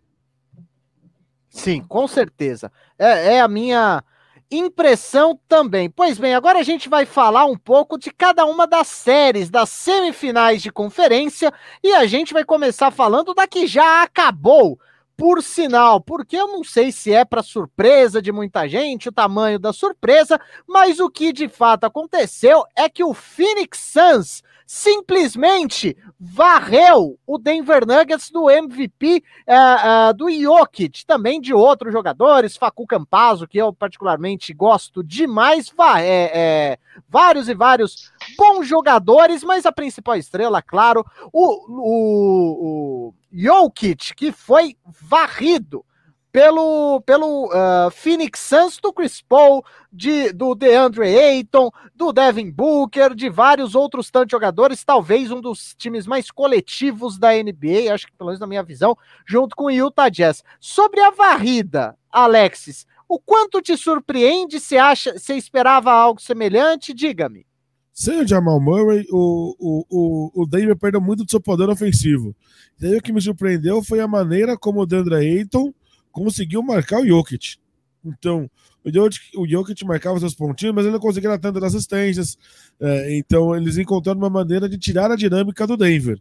Sim, 1.49 1.83
com 1.83 2.07
certeza. 2.07 2.71
É, 2.97 3.35
é 3.35 3.41
a 3.41 3.47
minha 3.47 4.03
impressão 4.49 5.39
também. 5.47 5.89
Pois 5.89 6.19
bem, 6.19 6.35
agora 6.35 6.59
a 6.59 6.63
gente 6.63 6.87
vai 6.87 7.05
falar 7.05 7.45
um 7.45 7.57
pouco 7.57 7.97
de 7.97 8.11
cada 8.11 8.45
uma 8.45 8.67
das 8.67 8.87
séries, 8.87 9.49
das 9.49 9.69
semifinais 9.69 10.61
de 10.61 10.71
conferência, 10.71 11.51
e 11.83 11.93
a 11.93 12.05
gente 12.05 12.31
vai 12.31 12.43
começar 12.43 12.91
falando 12.91 13.33
da 13.33 13.47
que 13.47 13.65
já 13.65 14.03
acabou 14.03 14.79
por 15.21 15.43
sinal, 15.43 16.01
porque 16.01 16.35
eu 16.35 16.47
não 16.47 16.63
sei 16.63 16.91
se 16.91 17.13
é 17.13 17.23
para 17.23 17.43
surpresa 17.43 18.19
de 18.19 18.31
muita 18.31 18.67
gente, 18.67 19.07
o 19.07 19.11
tamanho 19.11 19.59
da 19.59 19.71
surpresa, 19.71 20.41
mas 20.67 20.99
o 20.99 21.11
que 21.11 21.31
de 21.31 21.47
fato 21.47 21.83
aconteceu 21.83 22.65
é 22.75 22.89
que 22.89 23.03
o 23.03 23.13
Phoenix 23.13 23.77
Suns 23.77 24.41
simplesmente 24.65 25.95
varreu 26.19 27.19
o 27.27 27.37
Denver 27.37 27.85
Nuggets 27.85 28.31
do 28.31 28.49
MVP 28.49 29.21
uh, 29.47 30.09
uh, 30.09 30.13
do 30.15 30.31
Jokic, 30.31 31.05
também 31.05 31.39
de 31.39 31.53
outros 31.53 31.93
jogadores, 31.93 32.57
Facu 32.57 32.87
Campazzo, 32.87 33.47
que 33.47 33.59
eu 33.59 33.71
particularmente 33.71 34.53
gosto 34.53 35.03
demais, 35.03 35.71
é, 35.99 36.31
é, 36.33 36.77
vários 37.07 37.47
e 37.47 37.53
vários 37.53 38.11
bons 38.37 38.67
jogadores, 38.67 39.43
mas 39.43 39.65
a 39.65 39.71
principal 39.71 40.15
estrela, 40.15 40.61
claro, 40.61 41.05
o, 41.31 41.65
o, 41.69 43.09
o 43.09 43.13
Jokic, 43.31 44.13
que 44.15 44.31
foi 44.31 44.75
varrido 44.85 45.85
pelo, 46.31 47.01
pelo 47.01 47.47
uh, 47.47 47.91
Phoenix 47.91 48.39
Suns 48.39 48.79
do 48.81 48.93
Chris 48.93 49.21
Paul, 49.21 49.63
de, 49.91 50.31
do 50.31 50.55
DeAndre 50.55 51.07
Ayton, 51.17 51.69
do 51.93 52.13
Devin 52.13 52.49
Booker, 52.49 53.13
de 53.13 53.29
vários 53.29 53.75
outros 53.75 54.09
tantos 54.09 54.31
jogadores, 54.31 54.83
talvez 54.83 55.29
um 55.31 55.41
dos 55.41 55.75
times 55.77 56.07
mais 56.07 56.31
coletivos 56.31 57.17
da 57.17 57.31
NBA, 57.31 57.93
acho 57.93 58.07
que 58.07 58.13
pelo 58.13 58.29
menos 58.29 58.39
na 58.39 58.47
minha 58.47 58.63
visão, 58.63 58.97
junto 59.25 59.55
com 59.55 59.65
o 59.65 59.71
Utah 59.71 60.09
Jazz. 60.09 60.43
Sobre 60.59 61.01
a 61.01 61.11
varrida, 61.11 61.97
Alexis, 62.09 62.85
o 63.07 63.19
quanto 63.19 63.61
te 63.61 63.75
surpreende? 63.75 64.59
Você 64.59 64.77
acha, 64.77 65.19
você 65.19 65.35
esperava 65.35 65.91
algo 65.91 66.21
semelhante? 66.21 66.93
Diga-me. 66.93 67.45
Sem 67.93 68.21
o 68.21 68.27
Jamal 68.27 68.59
Murray, 68.59 69.05
o, 69.11 69.55
o, 69.59 70.41
o, 70.41 70.45
Denver 70.45 70.77
perdeu 70.77 71.01
muito 71.01 71.25
do 71.25 71.29
seu 71.29 71.41
poder 71.41 71.69
ofensivo. 71.69 72.35
E 72.79 72.85
aí 72.85 72.97
o 72.97 73.01
que 73.01 73.11
me 73.11 73.21
surpreendeu 73.21 73.83
foi 73.83 73.99
a 73.99 74.07
maneira 74.07 74.57
como 74.57 74.81
o 74.81 74.85
DeAndre 74.85 75.15
Ayton 75.15 75.73
conseguiu 76.11 76.63
marcar 76.63 77.01
o 77.01 77.05
Jokic. 77.05 77.57
Então, 78.03 78.49
o 78.83 78.91
Jokic, 78.91 79.37
o 79.37 79.47
Jokic 79.47 79.85
marcava 79.85 80.19
seus 80.19 80.33
pontinhos, 80.33 80.73
mas 80.73 80.85
ele 80.85 80.93
não 80.93 80.99
conseguia 80.99 81.37
tantas 81.37 81.63
assistências. 81.63 82.37
É, 82.79 83.17
então, 83.17 83.55
eles 83.55 83.77
encontraram 83.77 84.19
uma 84.19 84.29
maneira 84.29 84.67
de 84.69 84.77
tirar 84.77 85.11
a 85.11 85.15
dinâmica 85.15 85.67
do 85.67 85.77
Denver. 85.77 86.19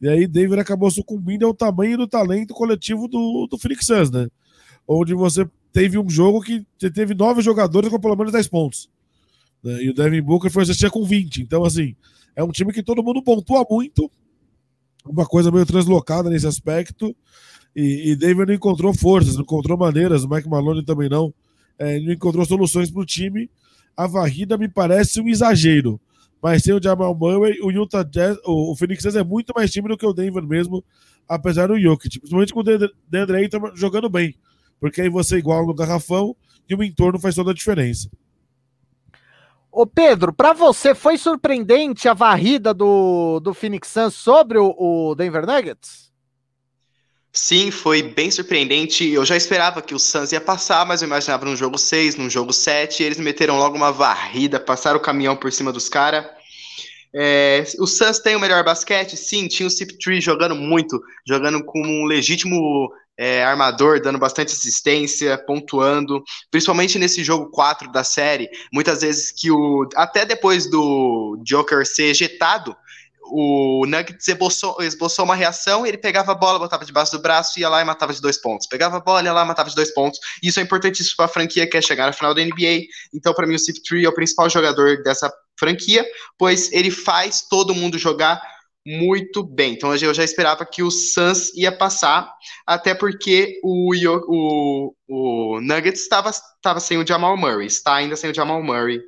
E 0.00 0.08
aí, 0.08 0.26
Denver 0.26 0.58
acabou 0.58 0.90
sucumbindo 0.90 1.46
ao 1.46 1.54
tamanho 1.54 1.96
do 1.96 2.08
talento 2.08 2.52
coletivo 2.52 3.06
do, 3.06 3.46
do 3.48 3.56
Phoenix 3.56 3.86
Suns, 3.86 4.10
né? 4.10 4.28
Onde 4.86 5.14
você 5.14 5.48
teve 5.72 5.96
um 5.98 6.10
jogo 6.10 6.42
que 6.42 6.66
teve 6.92 7.14
nove 7.14 7.40
jogadores 7.40 7.88
com 7.88 8.00
pelo 8.00 8.16
menos 8.16 8.32
10 8.32 8.48
pontos. 8.48 8.90
Né? 9.62 9.84
E 9.84 9.90
o 9.90 9.94
Devin 9.94 10.22
Booker 10.22 10.50
foi 10.50 10.62
assistir 10.62 10.90
com 10.90 11.04
20. 11.04 11.42
Então, 11.42 11.64
assim, 11.64 11.94
é 12.34 12.42
um 12.42 12.50
time 12.50 12.72
que 12.72 12.82
todo 12.82 13.02
mundo 13.02 13.22
pontua 13.22 13.66
muito. 13.68 14.10
Uma 15.04 15.26
coisa 15.26 15.50
meio 15.50 15.66
translocada 15.66 16.30
nesse 16.30 16.46
aspecto. 16.46 17.14
E, 17.74 18.10
e 18.10 18.16
Denver 18.16 18.46
não 18.46 18.54
encontrou 18.54 18.92
forças, 18.94 19.34
não 19.34 19.42
encontrou 19.42 19.78
maneiras, 19.78 20.24
o 20.24 20.28
Mike 20.28 20.48
Maloney 20.48 20.84
também 20.84 21.08
não, 21.08 21.32
é, 21.78 21.98
não 22.00 22.12
encontrou 22.12 22.44
soluções 22.44 22.90
para 22.90 23.00
o 23.00 23.06
time. 23.06 23.50
A 23.96 24.06
varrida 24.06 24.58
me 24.58 24.68
parece 24.68 25.20
um 25.20 25.28
exagero. 25.28 26.00
Mas 26.42 26.64
sem 26.64 26.74
o 26.74 26.82
Jamal 26.82 27.14
Murray, 27.14 27.60
o 27.62 27.70
Utah 27.70 28.02
Jazz, 28.02 28.36
o, 28.44 28.74
Phoenix 28.74 29.02
Suns 29.02 29.14
é 29.14 29.22
muito 29.22 29.52
mais 29.54 29.70
time 29.70 29.88
do 29.88 29.96
que 29.96 30.04
o 30.04 30.12
Denver 30.12 30.42
mesmo, 30.42 30.84
apesar 31.28 31.68
do 31.68 31.78
Jokic. 31.78 32.18
Principalmente 32.18 32.52
com 32.52 32.60
o 32.60 32.64
Deandre 33.08 33.36
Ayton 33.36 33.70
jogando 33.76 34.10
bem. 34.10 34.34
Porque 34.80 35.00
aí 35.00 35.08
você 35.08 35.38
iguala 35.38 35.64
no 35.64 35.72
garrafão 35.72 36.34
e 36.68 36.74
o 36.74 36.82
entorno 36.82 37.20
faz 37.20 37.36
toda 37.36 37.52
a 37.52 37.54
diferença. 37.54 38.10
Ô 39.74 39.86
Pedro, 39.86 40.34
para 40.34 40.52
você 40.52 40.94
foi 40.94 41.16
surpreendente 41.16 42.06
a 42.06 42.12
varrida 42.12 42.74
do, 42.74 43.40
do 43.40 43.54
Phoenix 43.54 43.88
Suns 43.88 44.14
sobre 44.14 44.58
o, 44.58 44.74
o 44.78 45.14
Denver 45.14 45.46
Nuggets? 45.46 46.12
Sim, 47.32 47.70
foi 47.70 48.02
bem 48.02 48.30
surpreendente. 48.30 49.08
Eu 49.08 49.24
já 49.24 49.34
esperava 49.34 49.80
que 49.80 49.94
o 49.94 49.98
Suns 49.98 50.30
ia 50.30 50.42
passar, 50.42 50.84
mas 50.84 51.00
eu 51.00 51.06
imaginava 51.06 51.46
num 51.46 51.56
jogo 51.56 51.78
6, 51.78 52.16
num 52.16 52.28
jogo 52.28 52.52
7. 52.52 53.02
Eles 53.02 53.16
meteram 53.16 53.56
logo 53.56 53.74
uma 53.74 53.90
varrida, 53.90 54.60
passaram 54.60 54.98
o 54.98 55.02
caminhão 55.02 55.34
por 55.34 55.50
cima 55.50 55.72
dos 55.72 55.88
caras. 55.88 56.26
É, 57.14 57.64
o 57.78 57.86
Suns 57.86 58.18
tem 58.18 58.36
o 58.36 58.40
melhor 58.40 58.62
basquete? 58.62 59.16
Sim, 59.16 59.48
tinha 59.48 59.66
o 59.66 59.70
CP3 59.70 60.20
jogando 60.20 60.54
muito, 60.54 61.00
jogando 61.26 61.64
como 61.64 61.88
um 61.88 62.04
legítimo 62.04 62.92
é, 63.18 63.44
armador, 63.44 64.00
dando 64.00 64.18
bastante 64.18 64.52
assistência, 64.52 65.38
pontuando, 65.38 66.22
principalmente 66.50 66.98
nesse 66.98 67.22
jogo 67.22 67.50
4 67.50 67.90
da 67.92 68.04
série. 68.04 68.48
Muitas 68.72 69.02
vezes 69.02 69.30
que 69.30 69.50
o. 69.50 69.88
Até 69.94 70.24
depois 70.24 70.68
do 70.68 71.38
Joker 71.44 71.86
ser 71.86 72.04
ejetado, 72.04 72.76
o 73.24 73.86
Nuggets 73.86 74.28
esboçou, 74.28 74.76
esboçou 74.82 75.24
uma 75.24 75.34
reação, 75.34 75.86
ele 75.86 75.96
pegava 75.96 76.32
a 76.32 76.34
bola, 76.34 76.58
botava 76.58 76.84
debaixo 76.84 77.12
do 77.12 77.22
braço, 77.22 77.58
ia 77.58 77.68
lá 77.68 77.80
e 77.80 77.84
matava 77.84 78.12
de 78.12 78.20
dois 78.20 78.36
pontos. 78.36 78.66
Pegava 78.66 78.98
a 78.98 79.00
bola, 79.00 79.22
ia 79.22 79.32
lá 79.32 79.44
matava 79.44 79.70
de 79.70 79.76
dois 79.76 79.92
pontos. 79.94 80.18
Isso 80.42 80.60
é 80.60 80.62
importantíssimo 80.62 81.16
para 81.16 81.26
a 81.26 81.28
franquia 81.28 81.64
que 81.64 81.72
quer 81.72 81.82
chegar 81.82 82.06
na 82.06 82.12
final 82.12 82.34
da 82.34 82.44
NBA. 82.44 82.86
Então, 83.14 83.32
para 83.32 83.46
mim, 83.46 83.54
o 83.54 83.58
CP3 83.58 84.04
é 84.04 84.08
o 84.08 84.14
principal 84.14 84.50
jogador 84.50 85.02
dessa 85.02 85.32
franquia, 85.58 86.04
pois 86.36 86.70
ele 86.72 86.90
faz 86.90 87.42
todo 87.48 87.74
mundo 87.74 87.96
jogar 87.96 88.42
muito 88.86 89.42
bem. 89.42 89.74
Então 89.74 89.94
eu 89.94 90.14
já 90.14 90.24
esperava 90.24 90.66
que 90.66 90.82
o 90.82 90.90
Suns 90.90 91.54
ia 91.54 91.70
passar, 91.70 92.32
até 92.66 92.94
porque 92.94 93.60
o, 93.62 93.94
o, 94.28 94.94
o 95.08 95.60
Nuggets 95.60 96.02
estava 96.02 96.80
sem 96.80 96.98
o 96.98 97.06
Jamal 97.06 97.36
Murray, 97.36 97.66
está 97.66 97.94
ainda 97.94 98.16
sem 98.16 98.30
o 98.30 98.34
Jamal 98.34 98.62
Murray 98.62 99.00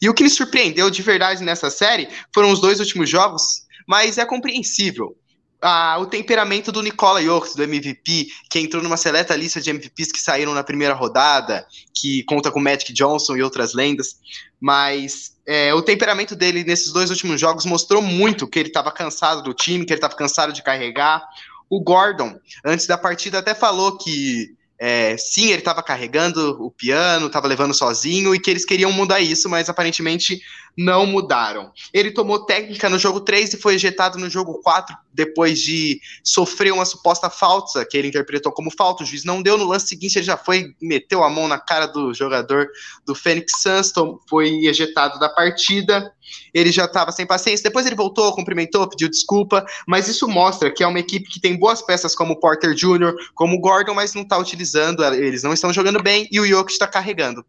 e 0.00 0.08
o 0.08 0.14
que 0.14 0.22
me 0.22 0.30
surpreendeu 0.30 0.90
de 0.90 1.02
verdade 1.02 1.42
nessa 1.42 1.70
série 1.70 2.08
foram 2.32 2.52
os 2.52 2.60
dois 2.60 2.80
últimos 2.80 3.08
jogos, 3.08 3.66
mas 3.86 4.18
é 4.18 4.24
compreensível. 4.24 5.16
Ah, 5.60 5.96
o 5.98 6.06
temperamento 6.06 6.70
do 6.70 6.82
Nikola 6.82 7.20
Jokic, 7.20 7.56
do 7.56 7.64
MVP, 7.64 8.28
que 8.48 8.60
entrou 8.60 8.80
numa 8.80 8.96
seleta 8.96 9.34
lista 9.34 9.60
de 9.60 9.70
MVPs 9.70 10.12
que 10.12 10.20
saíram 10.20 10.54
na 10.54 10.62
primeira 10.62 10.94
rodada, 10.94 11.66
que 11.92 12.22
conta 12.24 12.50
com 12.50 12.60
Magic 12.60 12.92
Johnson 12.92 13.36
e 13.36 13.42
outras 13.42 13.74
lendas, 13.74 14.20
mas 14.60 15.36
é, 15.44 15.74
o 15.74 15.82
temperamento 15.82 16.36
dele 16.36 16.62
nesses 16.62 16.92
dois 16.92 17.10
últimos 17.10 17.40
jogos 17.40 17.64
mostrou 17.64 18.00
muito 18.00 18.46
que 18.46 18.58
ele 18.58 18.68
estava 18.68 18.92
cansado 18.92 19.42
do 19.42 19.52
time, 19.52 19.84
que 19.84 19.92
ele 19.92 19.98
estava 19.98 20.14
cansado 20.14 20.52
de 20.52 20.62
carregar. 20.62 21.26
O 21.68 21.80
Gordon, 21.80 22.38
antes 22.64 22.86
da 22.86 22.96
partida, 22.96 23.38
até 23.38 23.52
falou 23.52 23.98
que 23.98 24.56
é, 24.80 25.16
sim, 25.16 25.46
ele 25.46 25.58
estava 25.58 25.82
carregando 25.82 26.56
o 26.62 26.70
piano, 26.70 27.26
estava 27.26 27.48
levando 27.48 27.74
sozinho 27.74 28.32
e 28.32 28.38
que 28.38 28.48
eles 28.48 28.64
queriam 28.64 28.92
mudar 28.92 29.18
isso, 29.18 29.48
mas 29.48 29.68
aparentemente 29.68 30.40
não 30.78 31.04
mudaram. 31.04 31.72
Ele 31.92 32.12
tomou 32.12 32.46
técnica 32.46 32.88
no 32.88 33.00
jogo 33.00 33.20
3 33.20 33.54
e 33.54 33.56
foi 33.56 33.74
ejetado 33.74 34.16
no 34.16 34.30
jogo 34.30 34.60
4 34.62 34.96
depois 35.12 35.58
de 35.58 36.00
sofrer 36.22 36.72
uma 36.72 36.84
suposta 36.84 37.28
falta 37.28 37.84
que 37.84 37.96
ele 37.96 38.06
interpretou 38.06 38.52
como 38.52 38.70
falta. 38.70 39.02
O 39.02 39.06
juiz 39.06 39.24
não 39.24 39.42
deu. 39.42 39.58
No 39.58 39.66
lance 39.66 39.88
seguinte, 39.88 40.16
ele 40.16 40.24
já 40.24 40.36
foi, 40.36 40.72
meteu 40.80 41.24
a 41.24 41.28
mão 41.28 41.48
na 41.48 41.58
cara 41.58 41.86
do 41.86 42.14
jogador 42.14 42.68
do 43.04 43.12
Phoenix 43.12 43.60
Suns, 43.60 43.92
foi 44.30 44.66
ejetado 44.66 45.18
da 45.18 45.28
partida. 45.28 46.12
Ele 46.54 46.70
já 46.70 46.84
estava 46.84 47.10
sem 47.10 47.26
paciência. 47.26 47.64
Depois 47.64 47.84
ele 47.84 47.96
voltou, 47.96 48.32
cumprimentou, 48.32 48.88
pediu 48.88 49.10
desculpa. 49.10 49.66
Mas 49.84 50.06
isso 50.06 50.28
mostra 50.28 50.70
que 50.70 50.84
é 50.84 50.86
uma 50.86 51.00
equipe 51.00 51.28
que 51.28 51.40
tem 51.40 51.58
boas 51.58 51.82
peças 51.82 52.14
como 52.14 52.34
o 52.34 52.38
Porter 52.38 52.72
Jr., 52.72 53.12
como 53.34 53.56
o 53.56 53.60
Gordon, 53.60 53.94
mas 53.94 54.14
não 54.14 54.22
está 54.22 54.38
utilizando. 54.38 55.02
Eles 55.02 55.42
não 55.42 55.52
estão 55.52 55.72
jogando 55.72 56.00
bem 56.00 56.28
e 56.30 56.38
o 56.38 56.46
Jokic 56.46 56.70
está 56.70 56.86
carregando. 56.86 57.44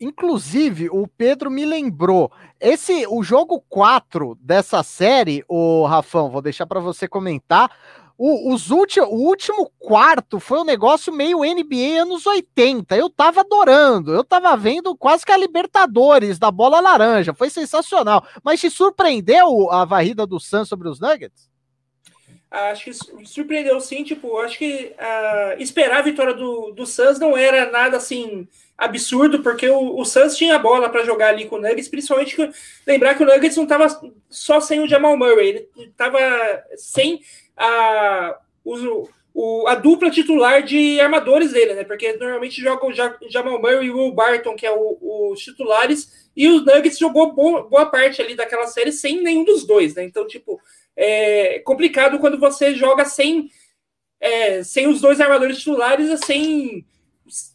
Inclusive, 0.00 0.90
o 0.90 1.06
Pedro 1.06 1.50
me 1.50 1.64
lembrou. 1.64 2.30
Esse, 2.60 3.06
o 3.08 3.22
jogo 3.22 3.62
4 3.68 4.36
dessa 4.40 4.82
série, 4.82 5.44
o 5.48 5.86
Rafão, 5.86 6.30
vou 6.30 6.42
deixar 6.42 6.66
para 6.66 6.80
você 6.80 7.08
comentar. 7.08 7.70
O, 8.18 8.52
os 8.52 8.70
ulti, 8.70 8.98
o 8.98 9.08
último 9.08 9.70
quarto 9.78 10.40
foi 10.40 10.58
um 10.58 10.64
negócio 10.64 11.12
meio 11.12 11.40
NBA 11.40 12.00
anos 12.00 12.26
80. 12.26 12.96
Eu 12.96 13.10
tava 13.10 13.40
adorando. 13.40 14.14
Eu 14.14 14.24
tava 14.24 14.56
vendo 14.56 14.96
quase 14.96 15.24
que 15.24 15.32
a 15.32 15.36
Libertadores 15.36 16.38
da 16.38 16.50
bola 16.50 16.80
laranja. 16.80 17.34
Foi 17.34 17.50
sensacional. 17.50 18.26
Mas 18.42 18.60
te 18.60 18.70
surpreendeu 18.70 19.70
a 19.70 19.84
varrida 19.84 20.26
do 20.26 20.40
Suns 20.40 20.68
sobre 20.68 20.88
os 20.88 20.98
Nuggets? 20.98 21.50
Acho 22.50 22.84
que 22.84 23.26
surpreendeu 23.26 23.78
sim. 23.80 24.02
Tipo, 24.02 24.38
acho 24.38 24.56
que 24.56 24.94
uh, 24.94 25.60
esperar 25.60 25.98
a 25.98 26.02
vitória 26.02 26.32
do, 26.32 26.72
do 26.72 26.86
Suns 26.86 27.18
não 27.18 27.36
era 27.36 27.70
nada 27.70 27.98
assim 27.98 28.48
absurdo, 28.76 29.42
porque 29.42 29.68
o, 29.68 29.98
o 29.98 30.04
Suns 30.04 30.36
tinha 30.36 30.56
a 30.56 30.58
bola 30.58 30.88
para 30.88 31.04
jogar 31.04 31.28
ali 31.28 31.46
com 31.46 31.56
o 31.56 31.60
Nuggets, 31.60 31.88
principalmente 31.88 32.36
que, 32.36 32.50
lembrar 32.86 33.14
que 33.14 33.22
o 33.22 33.26
Nuggets 33.26 33.56
não 33.56 33.64
estava 33.64 33.86
só 34.28 34.60
sem 34.60 34.80
o 34.80 34.88
Jamal 34.88 35.16
Murray, 35.16 35.48
ele 35.48 35.68
estava 35.78 36.18
sem 36.76 37.22
a, 37.56 38.38
o, 38.64 39.08
o, 39.32 39.66
a 39.66 39.74
dupla 39.74 40.10
titular 40.10 40.62
de 40.62 41.00
armadores 41.00 41.52
dele, 41.52 41.74
né? 41.74 41.84
Porque 41.84 42.12
normalmente 42.14 42.60
jogam 42.60 42.90
o 42.90 43.30
Jamal 43.30 43.60
Murray 43.60 43.86
e 43.86 43.90
o 43.90 43.96
Will 43.96 44.12
Barton, 44.12 44.54
que 44.54 44.66
é 44.66 44.70
o, 44.70 44.98
os 45.32 45.40
titulares, 45.40 46.28
e 46.36 46.48
os 46.48 46.64
Nuggets 46.64 46.98
jogou 46.98 47.32
boa, 47.32 47.62
boa 47.62 47.86
parte 47.86 48.20
ali 48.20 48.34
daquela 48.34 48.66
série 48.66 48.92
sem 48.92 49.22
nenhum 49.22 49.44
dos 49.44 49.66
dois, 49.66 49.94
né? 49.94 50.04
Então, 50.04 50.26
tipo, 50.26 50.60
é 50.94 51.60
complicado 51.60 52.18
quando 52.18 52.38
você 52.38 52.74
joga 52.74 53.06
sem, 53.06 53.50
é, 54.20 54.62
sem 54.62 54.86
os 54.86 55.00
dois 55.00 55.18
armadores 55.18 55.58
titulares, 55.58 56.20
sem 56.26 56.84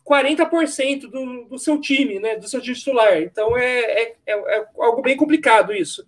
40% 0.05 1.01
do, 1.09 1.45
do 1.45 1.57
seu 1.57 1.79
time, 1.79 2.19
né? 2.19 2.35
Do 2.35 2.47
seu 2.47 2.61
titular. 2.61 3.21
Então 3.21 3.57
é, 3.57 3.79
é, 3.79 4.15
é, 4.25 4.33
é 4.33 4.65
algo 4.77 5.01
bem 5.01 5.15
complicado 5.15 5.73
isso. 5.73 6.05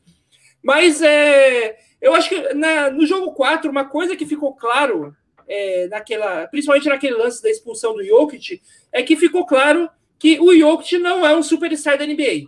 Mas 0.61 1.01
é, 1.01 1.77
eu 2.01 2.13
acho 2.13 2.29
que 2.29 2.53
na, 2.53 2.89
no 2.89 3.05
jogo 3.05 3.33
4, 3.33 3.69
uma 3.69 3.85
coisa 3.85 4.15
que 4.15 4.25
ficou 4.25 4.55
claro 4.55 5.15
é, 5.47 5.87
naquela, 5.87 6.47
principalmente 6.47 6.87
naquele 6.87 7.15
lance 7.15 7.41
da 7.41 7.49
expulsão 7.49 7.93
do 7.93 8.03
Jokic, 8.03 8.61
é 8.91 9.03
que 9.03 9.15
ficou 9.15 9.45
claro 9.45 9.89
que 10.17 10.39
o 10.39 10.57
Jokic 10.57 10.97
não 10.99 11.25
é 11.25 11.35
um 11.35 11.43
superstar 11.43 11.97
da 11.97 12.05
NBA. 12.05 12.47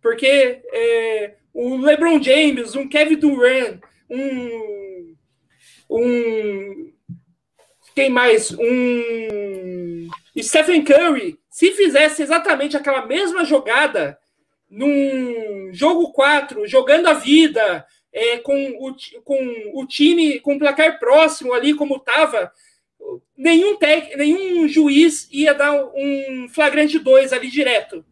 Porque 0.00 0.62
é, 0.72 1.34
o 1.52 1.76
LeBron 1.76 2.22
James, 2.22 2.74
um 2.74 2.88
Kevin 2.88 3.16
Durant, 3.16 3.80
um, 4.08 5.14
um 5.90 6.92
quem 7.96 8.10
mais? 8.10 8.52
Um 8.52 10.08
Stephen 10.42 10.84
Curry, 10.84 11.38
se 11.50 11.72
fizesse 11.72 12.22
exatamente 12.22 12.76
aquela 12.76 13.06
mesma 13.06 13.44
jogada 13.44 14.18
num 14.68 15.70
jogo 15.72 16.12
4, 16.12 16.66
jogando 16.66 17.06
a 17.06 17.14
vida, 17.14 17.86
é, 18.12 18.38
com, 18.38 18.70
o, 18.78 18.94
com 19.22 19.72
o 19.74 19.86
time 19.86 20.40
com 20.40 20.56
o 20.56 20.58
placar 20.58 20.98
próximo 20.98 21.52
ali, 21.52 21.74
como 21.74 21.96
estava, 21.96 22.52
nenhum, 23.36 23.78
nenhum 24.16 24.68
juiz 24.68 25.28
ia 25.30 25.54
dar 25.54 25.72
um 25.72 26.48
flagrante 26.48 26.98
2 26.98 27.32
ali 27.32 27.48
direto. 27.50 28.04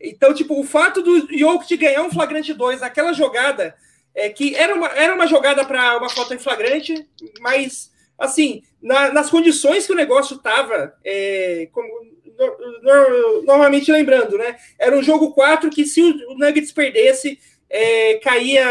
Então, 0.00 0.34
tipo, 0.34 0.58
o 0.58 0.64
fato 0.64 1.00
do 1.00 1.28
Jokic 1.36 1.76
ganhar 1.76 2.02
um 2.02 2.10
flagrante 2.10 2.52
2 2.52 2.80
naquela 2.80 3.12
jogada, 3.12 3.74
é 4.14 4.28
que 4.28 4.54
era 4.54 4.74
uma, 4.74 4.88
era 4.88 5.14
uma 5.14 5.26
jogada 5.26 5.64
para 5.64 5.96
uma 5.96 6.08
falta 6.08 6.34
em 6.34 6.38
flagrante, 6.38 7.06
mas, 7.40 7.91
assim, 8.22 8.62
na, 8.80 9.12
nas 9.12 9.28
condições 9.28 9.86
que 9.86 9.92
o 9.92 9.96
negócio 9.96 10.36
estava, 10.36 10.94
é, 11.04 11.68
no, 11.74 12.82
no, 12.82 13.42
novamente 13.42 13.90
lembrando, 13.90 14.38
né? 14.38 14.56
Era 14.78 14.96
um 14.96 15.02
jogo 15.02 15.32
4 15.32 15.68
que 15.70 15.84
se 15.84 16.00
o 16.00 16.34
Nuggets 16.34 16.72
perdesse, 16.72 17.38
é, 17.68 18.14
caía, 18.22 18.66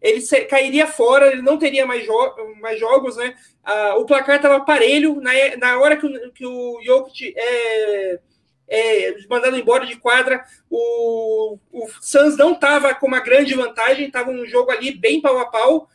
ele 0.00 0.20
se, 0.20 0.40
cairia 0.42 0.86
fora, 0.86 1.32
ele 1.32 1.42
não 1.42 1.58
teria 1.58 1.84
mais, 1.84 2.04
jo 2.06 2.14
mais 2.60 2.78
jogos, 2.78 3.16
né? 3.16 3.34
Ah, 3.64 3.96
o 3.96 4.06
placar 4.06 4.36
estava 4.36 4.64
parelho, 4.64 5.20
na, 5.20 5.32
na 5.58 5.78
hora 5.78 5.96
que 5.96 6.06
o, 6.06 6.32
que 6.32 6.46
o 6.46 6.80
Jokic 6.82 7.34
é 7.36 8.20
é, 8.68 9.14
mandado 9.28 9.56
embora 9.56 9.86
de 9.86 9.96
quadra. 9.96 10.44
O, 10.70 11.58
o 11.72 11.88
Suns 12.00 12.36
não 12.36 12.52
estava 12.52 12.94
com 12.94 13.06
uma 13.06 13.20
grande 13.20 13.54
vantagem, 13.54 14.06
estava 14.06 14.30
um 14.30 14.44
jogo 14.46 14.70
ali 14.70 14.92
bem 14.92 15.20
pau 15.20 15.38
a 15.38 15.46
pau. 15.46 15.88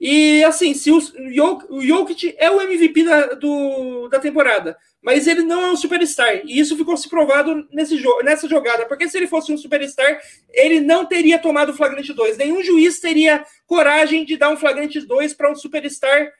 E 0.00 0.42
assim, 0.44 0.74
se 0.74 0.90
o, 0.90 0.98
o 1.70 1.80
Jokic 1.80 2.34
é 2.38 2.50
o 2.50 2.60
MVP 2.60 3.04
da, 3.04 3.26
do, 3.34 4.08
da 4.08 4.18
temporada, 4.18 4.76
mas 5.00 5.26
ele 5.26 5.42
não 5.42 5.60
é 5.60 5.70
um 5.70 5.76
superstar. 5.76 6.42
E 6.44 6.58
isso 6.58 6.76
ficou 6.76 6.96
se 6.96 7.08
provado 7.08 7.66
nesse 7.70 7.96
jogo, 7.96 8.22
nessa 8.22 8.48
jogada. 8.48 8.86
Porque 8.86 9.08
se 9.08 9.16
ele 9.16 9.26
fosse 9.26 9.52
um 9.52 9.58
superstar, 9.58 10.18
ele 10.50 10.80
não 10.80 11.04
teria 11.04 11.38
tomado 11.38 11.70
o 11.70 11.74
flagrante 11.74 12.12
2. 12.12 12.38
Nenhum 12.38 12.62
juiz 12.62 13.00
teria 13.00 13.44
coragem 13.66 14.24
de 14.24 14.36
dar 14.36 14.50
um 14.50 14.56
flagrante 14.56 15.00
2 15.00 15.34
para 15.34 15.50
um 15.50 15.54
superstar 15.54 16.32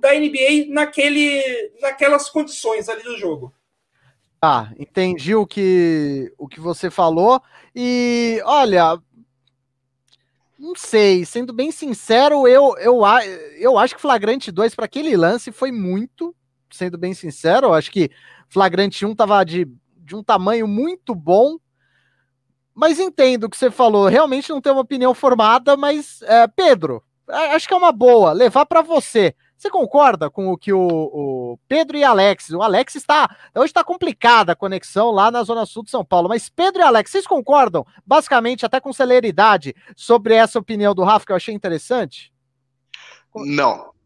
da 0.00 0.12
NBA 0.12 0.66
naquele, 0.68 1.42
naquelas 1.80 2.28
condições 2.28 2.88
ali 2.88 3.02
do 3.02 3.16
jogo. 3.16 3.54
Ah, 4.40 4.70
entendi 4.78 5.34
o 5.34 5.46
que, 5.46 6.32
o 6.38 6.46
que 6.46 6.60
você 6.60 6.90
falou. 6.90 7.42
E 7.74 8.40
olha, 8.44 8.98
não 10.58 10.74
sei, 10.74 11.24
sendo 11.24 11.52
bem 11.52 11.70
sincero, 11.70 12.48
eu, 12.48 12.74
eu, 12.78 13.02
eu 13.58 13.78
acho 13.78 13.94
que 13.94 14.00
Flagrante 14.00 14.50
2 14.50 14.74
para 14.74 14.86
aquele 14.86 15.16
lance 15.16 15.52
foi 15.52 15.70
muito, 15.70 16.34
sendo 16.70 16.98
bem 16.98 17.14
sincero, 17.14 17.68
eu 17.68 17.74
acho 17.74 17.92
que 17.92 18.10
Flagrante 18.48 19.06
1 19.06 19.14
tava 19.14 19.44
de, 19.44 19.68
de 19.96 20.16
um 20.16 20.22
tamanho 20.22 20.66
muito 20.66 21.14
bom. 21.14 21.58
Mas 22.74 22.98
entendo 22.98 23.44
o 23.44 23.50
que 23.50 23.56
você 23.56 23.70
falou, 23.70 24.06
realmente 24.06 24.50
não 24.50 24.60
tenho 24.60 24.76
uma 24.76 24.82
opinião 24.82 25.12
formada, 25.14 25.76
mas 25.76 26.22
é, 26.22 26.46
Pedro, 26.46 27.02
acho 27.28 27.66
que 27.66 27.74
é 27.74 27.76
uma 27.76 27.92
boa 27.92 28.32
levar 28.32 28.66
para 28.66 28.82
você. 28.82 29.34
Você 29.58 29.68
concorda 29.70 30.30
com 30.30 30.52
o 30.52 30.56
que 30.56 30.72
o, 30.72 30.80
o 30.80 31.58
Pedro 31.66 31.96
e 31.96 32.04
Alex? 32.04 32.50
O 32.50 32.62
Alex 32.62 32.94
está. 32.94 33.28
Hoje 33.56 33.66
está 33.66 33.82
complicada 33.82 34.52
a 34.52 34.56
conexão 34.56 35.10
lá 35.10 35.32
na 35.32 35.42
Zona 35.42 35.66
Sul 35.66 35.82
de 35.82 35.90
São 35.90 36.04
Paulo, 36.04 36.28
mas 36.28 36.48
Pedro 36.48 36.80
e 36.80 36.84
Alex, 36.84 37.10
vocês 37.10 37.26
concordam, 37.26 37.84
basicamente, 38.06 38.64
até 38.64 38.78
com 38.78 38.92
celeridade, 38.92 39.74
sobre 39.96 40.34
essa 40.34 40.60
opinião 40.60 40.94
do 40.94 41.02
Rafa 41.02 41.26
que 41.26 41.32
eu 41.32 41.36
achei 41.36 41.52
interessante? 41.52 42.32
Não 43.34 43.97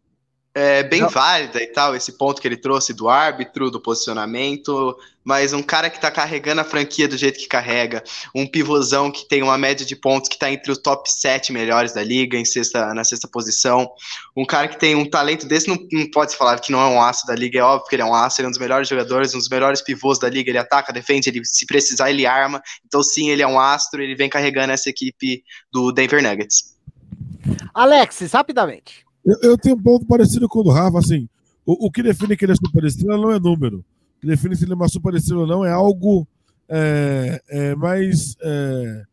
é 0.54 0.82
bem 0.82 1.00
Não. 1.00 1.08
válida 1.08 1.62
e 1.62 1.66
tal, 1.66 1.96
esse 1.96 2.12
ponto 2.12 2.40
que 2.40 2.46
ele 2.46 2.58
trouxe 2.58 2.92
do 2.92 3.08
árbitro, 3.08 3.70
do 3.70 3.80
posicionamento, 3.80 4.94
mas 5.24 5.54
um 5.54 5.62
cara 5.62 5.88
que 5.88 6.00
tá 6.00 6.10
carregando 6.10 6.60
a 6.60 6.64
franquia 6.64 7.08
do 7.08 7.16
jeito 7.16 7.38
que 7.38 7.46
carrega, 7.46 8.04
um 8.34 8.46
pivôzão 8.46 9.10
que 9.10 9.26
tem 9.26 9.42
uma 9.42 9.56
média 9.56 9.86
de 9.86 9.96
pontos 9.96 10.28
que 10.28 10.38
tá 10.38 10.50
entre 10.50 10.70
os 10.70 10.76
top 10.76 11.10
7 11.10 11.52
melhores 11.52 11.94
da 11.94 12.02
liga, 12.02 12.36
em 12.36 12.44
sexta, 12.44 12.92
na 12.92 13.02
sexta 13.02 13.26
posição, 13.26 13.90
um 14.36 14.44
cara 14.44 14.68
que 14.68 14.78
tem 14.78 14.94
um 14.94 15.08
talento 15.08 15.46
desse, 15.46 15.68
não, 15.68 15.78
não 15.90 16.10
pode 16.10 16.36
falar 16.36 16.60
que 16.60 16.70
não 16.70 16.80
é 16.80 16.86
um 16.86 17.00
aço 17.00 17.26
da 17.26 17.34
liga, 17.34 17.58
é 17.58 17.62
óbvio 17.62 17.88
que 17.88 17.94
ele 17.94 18.02
é 18.02 18.06
um 18.06 18.14
aço, 18.14 18.40
ele 18.40 18.46
é 18.46 18.48
um 18.48 18.52
dos 18.52 18.60
melhores 18.60 18.88
jogadores, 18.88 19.34
um 19.34 19.38
dos 19.38 19.48
melhores 19.48 19.80
pivôs 19.80 20.18
da 20.18 20.28
liga, 20.28 20.50
ele 20.50 20.58
ataca, 20.58 20.92
defende, 20.92 21.30
ele 21.30 21.42
se 21.44 21.64
precisar 21.64 22.10
ele 22.10 22.26
arma, 22.26 22.62
então 22.84 23.02
sim, 23.02 23.30
ele 23.30 23.40
é 23.40 23.46
um 23.46 23.58
astro, 23.58 24.02
ele 24.02 24.14
vem 24.14 24.28
carregando 24.28 24.72
essa 24.72 24.90
equipe 24.90 25.42
do 25.72 25.92
Denver 25.92 26.22
Nuggets. 26.22 26.76
Alexis, 27.72 28.32
rapidamente. 28.32 29.11
Eu, 29.24 29.36
eu, 29.42 29.58
tenho 29.58 29.76
um 29.76 29.82
ponto 29.82 30.04
parecido 30.06 30.48
com 30.48 30.60
o 30.60 30.62
do 30.64 30.70
Rafa, 30.70 30.98
assim. 30.98 31.28
O, 31.64 31.86
o 31.86 31.90
que 31.90 32.02
define 32.02 32.36
que 32.36 32.44
ele 32.44 32.52
é 32.52 32.56
superestrela 32.56 33.20
não 33.20 33.30
é 33.30 33.38
número. 33.38 33.78
O 33.78 34.20
que 34.20 34.26
define 34.26 34.56
se 34.56 34.64
ele 34.64 34.72
é 34.72 34.74
uma 34.74 34.88
superestrela 34.88 35.42
ou 35.42 35.46
não 35.46 35.64
é 35.64 35.70
algo 35.70 36.26
é, 36.68 37.42
é, 37.48 37.74
mais, 37.74 38.36
é, 38.40 39.04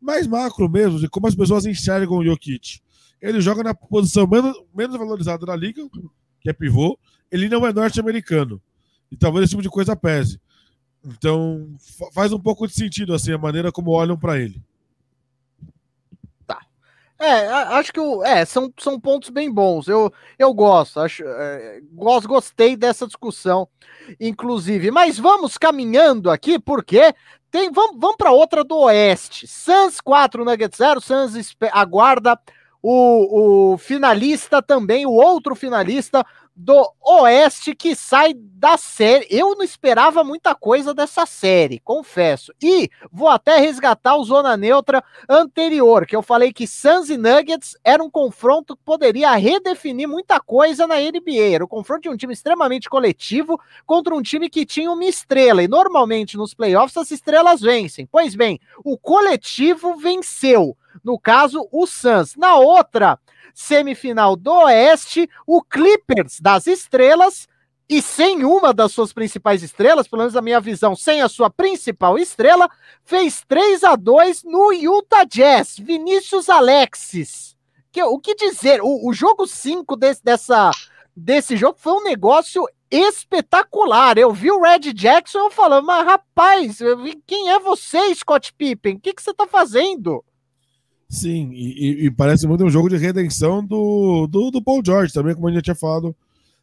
mais 0.00 0.26
macro 0.26 0.68
mesmo, 0.68 0.98
de 0.98 1.08
como 1.08 1.26
as 1.26 1.34
pessoas 1.34 1.66
enxergam 1.66 2.18
o 2.18 2.24
Jokic. 2.24 2.80
Ele 3.20 3.40
joga 3.40 3.62
na 3.62 3.74
posição 3.74 4.26
menos, 4.26 4.56
menos 4.74 4.96
valorizada 4.96 5.44
da 5.44 5.54
liga, 5.54 5.82
que 6.40 6.48
é 6.48 6.52
pivô. 6.52 6.98
Ele 7.30 7.48
não 7.48 7.66
é 7.66 7.72
norte-americano. 7.72 8.60
E 9.10 9.16
talvez 9.16 9.44
esse 9.44 9.50
tipo 9.50 9.62
de 9.62 9.68
coisa 9.68 9.94
pese. 9.94 10.40
Então, 11.04 11.68
faz 12.12 12.32
um 12.32 12.38
pouco 12.38 12.66
de 12.66 12.74
sentido 12.74 13.14
assim 13.14 13.32
a 13.32 13.38
maneira 13.38 13.72
como 13.72 13.90
olham 13.90 14.18
para 14.18 14.38
ele. 14.38 14.62
É, 17.20 17.46
acho 17.48 17.92
que 17.92 18.00
é, 18.24 18.46
são, 18.46 18.72
são 18.78 18.98
pontos 18.98 19.28
bem 19.28 19.52
bons. 19.52 19.86
Eu, 19.88 20.10
eu 20.38 20.54
gosto, 20.54 21.00
acho, 21.00 21.22
é, 21.26 21.80
gosto, 21.92 22.26
gostei 22.26 22.74
dessa 22.74 23.06
discussão, 23.06 23.68
inclusive. 24.18 24.90
Mas 24.90 25.18
vamos 25.18 25.58
caminhando 25.58 26.30
aqui, 26.30 26.58
porque 26.58 27.14
tem, 27.50 27.70
vamos, 27.70 27.96
vamos 27.98 28.16
para 28.16 28.32
outra 28.32 28.64
do 28.64 28.74
Oeste. 28.78 29.46
Suns 29.46 30.00
4, 30.00 30.46
Nuggets 30.46 30.78
0. 30.78 30.98
Suns 31.02 31.54
aguarda 31.70 32.40
o, 32.82 33.72
o 33.72 33.78
finalista 33.78 34.62
também, 34.62 35.04
o 35.04 35.12
outro 35.12 35.54
finalista, 35.54 36.24
do 36.62 36.92
Oeste 37.00 37.74
que 37.74 37.96
sai 37.96 38.34
da 38.34 38.76
série. 38.76 39.26
Eu 39.30 39.54
não 39.54 39.64
esperava 39.64 40.22
muita 40.22 40.54
coisa 40.54 40.92
dessa 40.92 41.24
série, 41.24 41.80
confesso. 41.80 42.52
E 42.62 42.90
vou 43.10 43.28
até 43.28 43.56
resgatar 43.56 44.16
o 44.16 44.24
Zona 44.24 44.56
Neutra 44.58 45.02
anterior, 45.26 46.04
que 46.04 46.14
eu 46.14 46.20
falei 46.20 46.52
que 46.52 46.66
Suns 46.66 47.08
e 47.08 47.16
Nuggets 47.16 47.76
era 47.82 48.02
um 48.02 48.10
confronto 48.10 48.76
que 48.76 48.82
poderia 48.84 49.34
redefinir 49.36 50.06
muita 50.06 50.38
coisa 50.38 50.86
na 50.86 50.96
NBA. 50.96 51.54
Era 51.54 51.64
o 51.64 51.68
confronto 51.68 52.02
de 52.02 52.10
um 52.10 52.16
time 52.16 52.34
extremamente 52.34 52.90
coletivo 52.90 53.58
contra 53.86 54.14
um 54.14 54.20
time 54.20 54.50
que 54.50 54.66
tinha 54.66 54.92
uma 54.92 55.04
estrela. 55.04 55.62
E 55.62 55.68
normalmente 55.68 56.36
nos 56.36 56.52
playoffs 56.52 56.96
as 56.98 57.10
estrelas 57.10 57.62
vencem. 57.62 58.06
Pois 58.06 58.34
bem, 58.34 58.60
o 58.84 58.98
coletivo 58.98 59.96
venceu. 59.96 60.76
No 61.02 61.18
caso, 61.18 61.66
o 61.72 61.86
Suns. 61.86 62.36
Na 62.36 62.56
outra, 62.56 63.18
semifinal 63.54 64.36
do 64.36 64.52
Oeste, 64.52 65.28
o 65.46 65.62
Clippers 65.62 66.40
das 66.40 66.66
estrelas 66.66 67.48
e 67.90 68.00
sem 68.00 68.44
uma 68.44 68.72
das 68.72 68.92
suas 68.92 69.12
principais 69.12 69.64
estrelas, 69.64 70.06
pelo 70.06 70.20
menos 70.20 70.36
a 70.36 70.40
minha 70.40 70.60
visão, 70.60 70.94
sem 70.94 71.22
a 71.22 71.28
sua 71.28 71.50
principal 71.50 72.16
estrela, 72.16 72.70
fez 73.02 73.44
3 73.48 73.82
a 73.82 73.96
2 73.96 74.44
no 74.44 74.72
Utah 74.72 75.24
Jazz. 75.24 75.76
Vinícius 75.76 76.48
Alexis. 76.48 77.56
Que, 77.90 78.00
o 78.00 78.20
que 78.20 78.36
dizer? 78.36 78.80
O, 78.80 79.08
o 79.08 79.12
jogo 79.12 79.44
5 79.44 79.96
desse, 79.96 80.22
dessa, 80.22 80.70
desse 81.16 81.56
jogo 81.56 81.78
foi 81.80 81.94
um 81.94 82.04
negócio 82.04 82.64
espetacular. 82.88 84.16
Eu 84.16 84.32
vi 84.32 84.52
o 84.52 84.60
Red 84.60 84.92
Jackson 84.92 85.50
falando, 85.50 85.86
mas 85.86 86.06
rapaz, 86.06 86.78
quem 87.26 87.50
é 87.50 87.58
você, 87.58 88.14
Scott 88.14 88.52
Pippen? 88.52 88.94
O 88.94 89.00
que, 89.00 89.12
que 89.12 89.20
você 89.20 89.34
tá 89.34 89.48
fazendo? 89.48 90.24
Sim, 91.10 91.50
e, 91.52 92.06
e, 92.06 92.10
parece 92.12 92.46
muito 92.46 92.64
um 92.64 92.70
jogo 92.70 92.88
de 92.88 92.96
redenção 92.96 93.66
do, 93.66 94.28
do, 94.28 94.52
do, 94.52 94.62
Paul 94.62 94.80
George 94.84 95.12
também, 95.12 95.34
como 95.34 95.48
a 95.48 95.50
gente 95.50 95.56
já 95.56 95.62
tinha 95.62 95.74
falado 95.74 96.14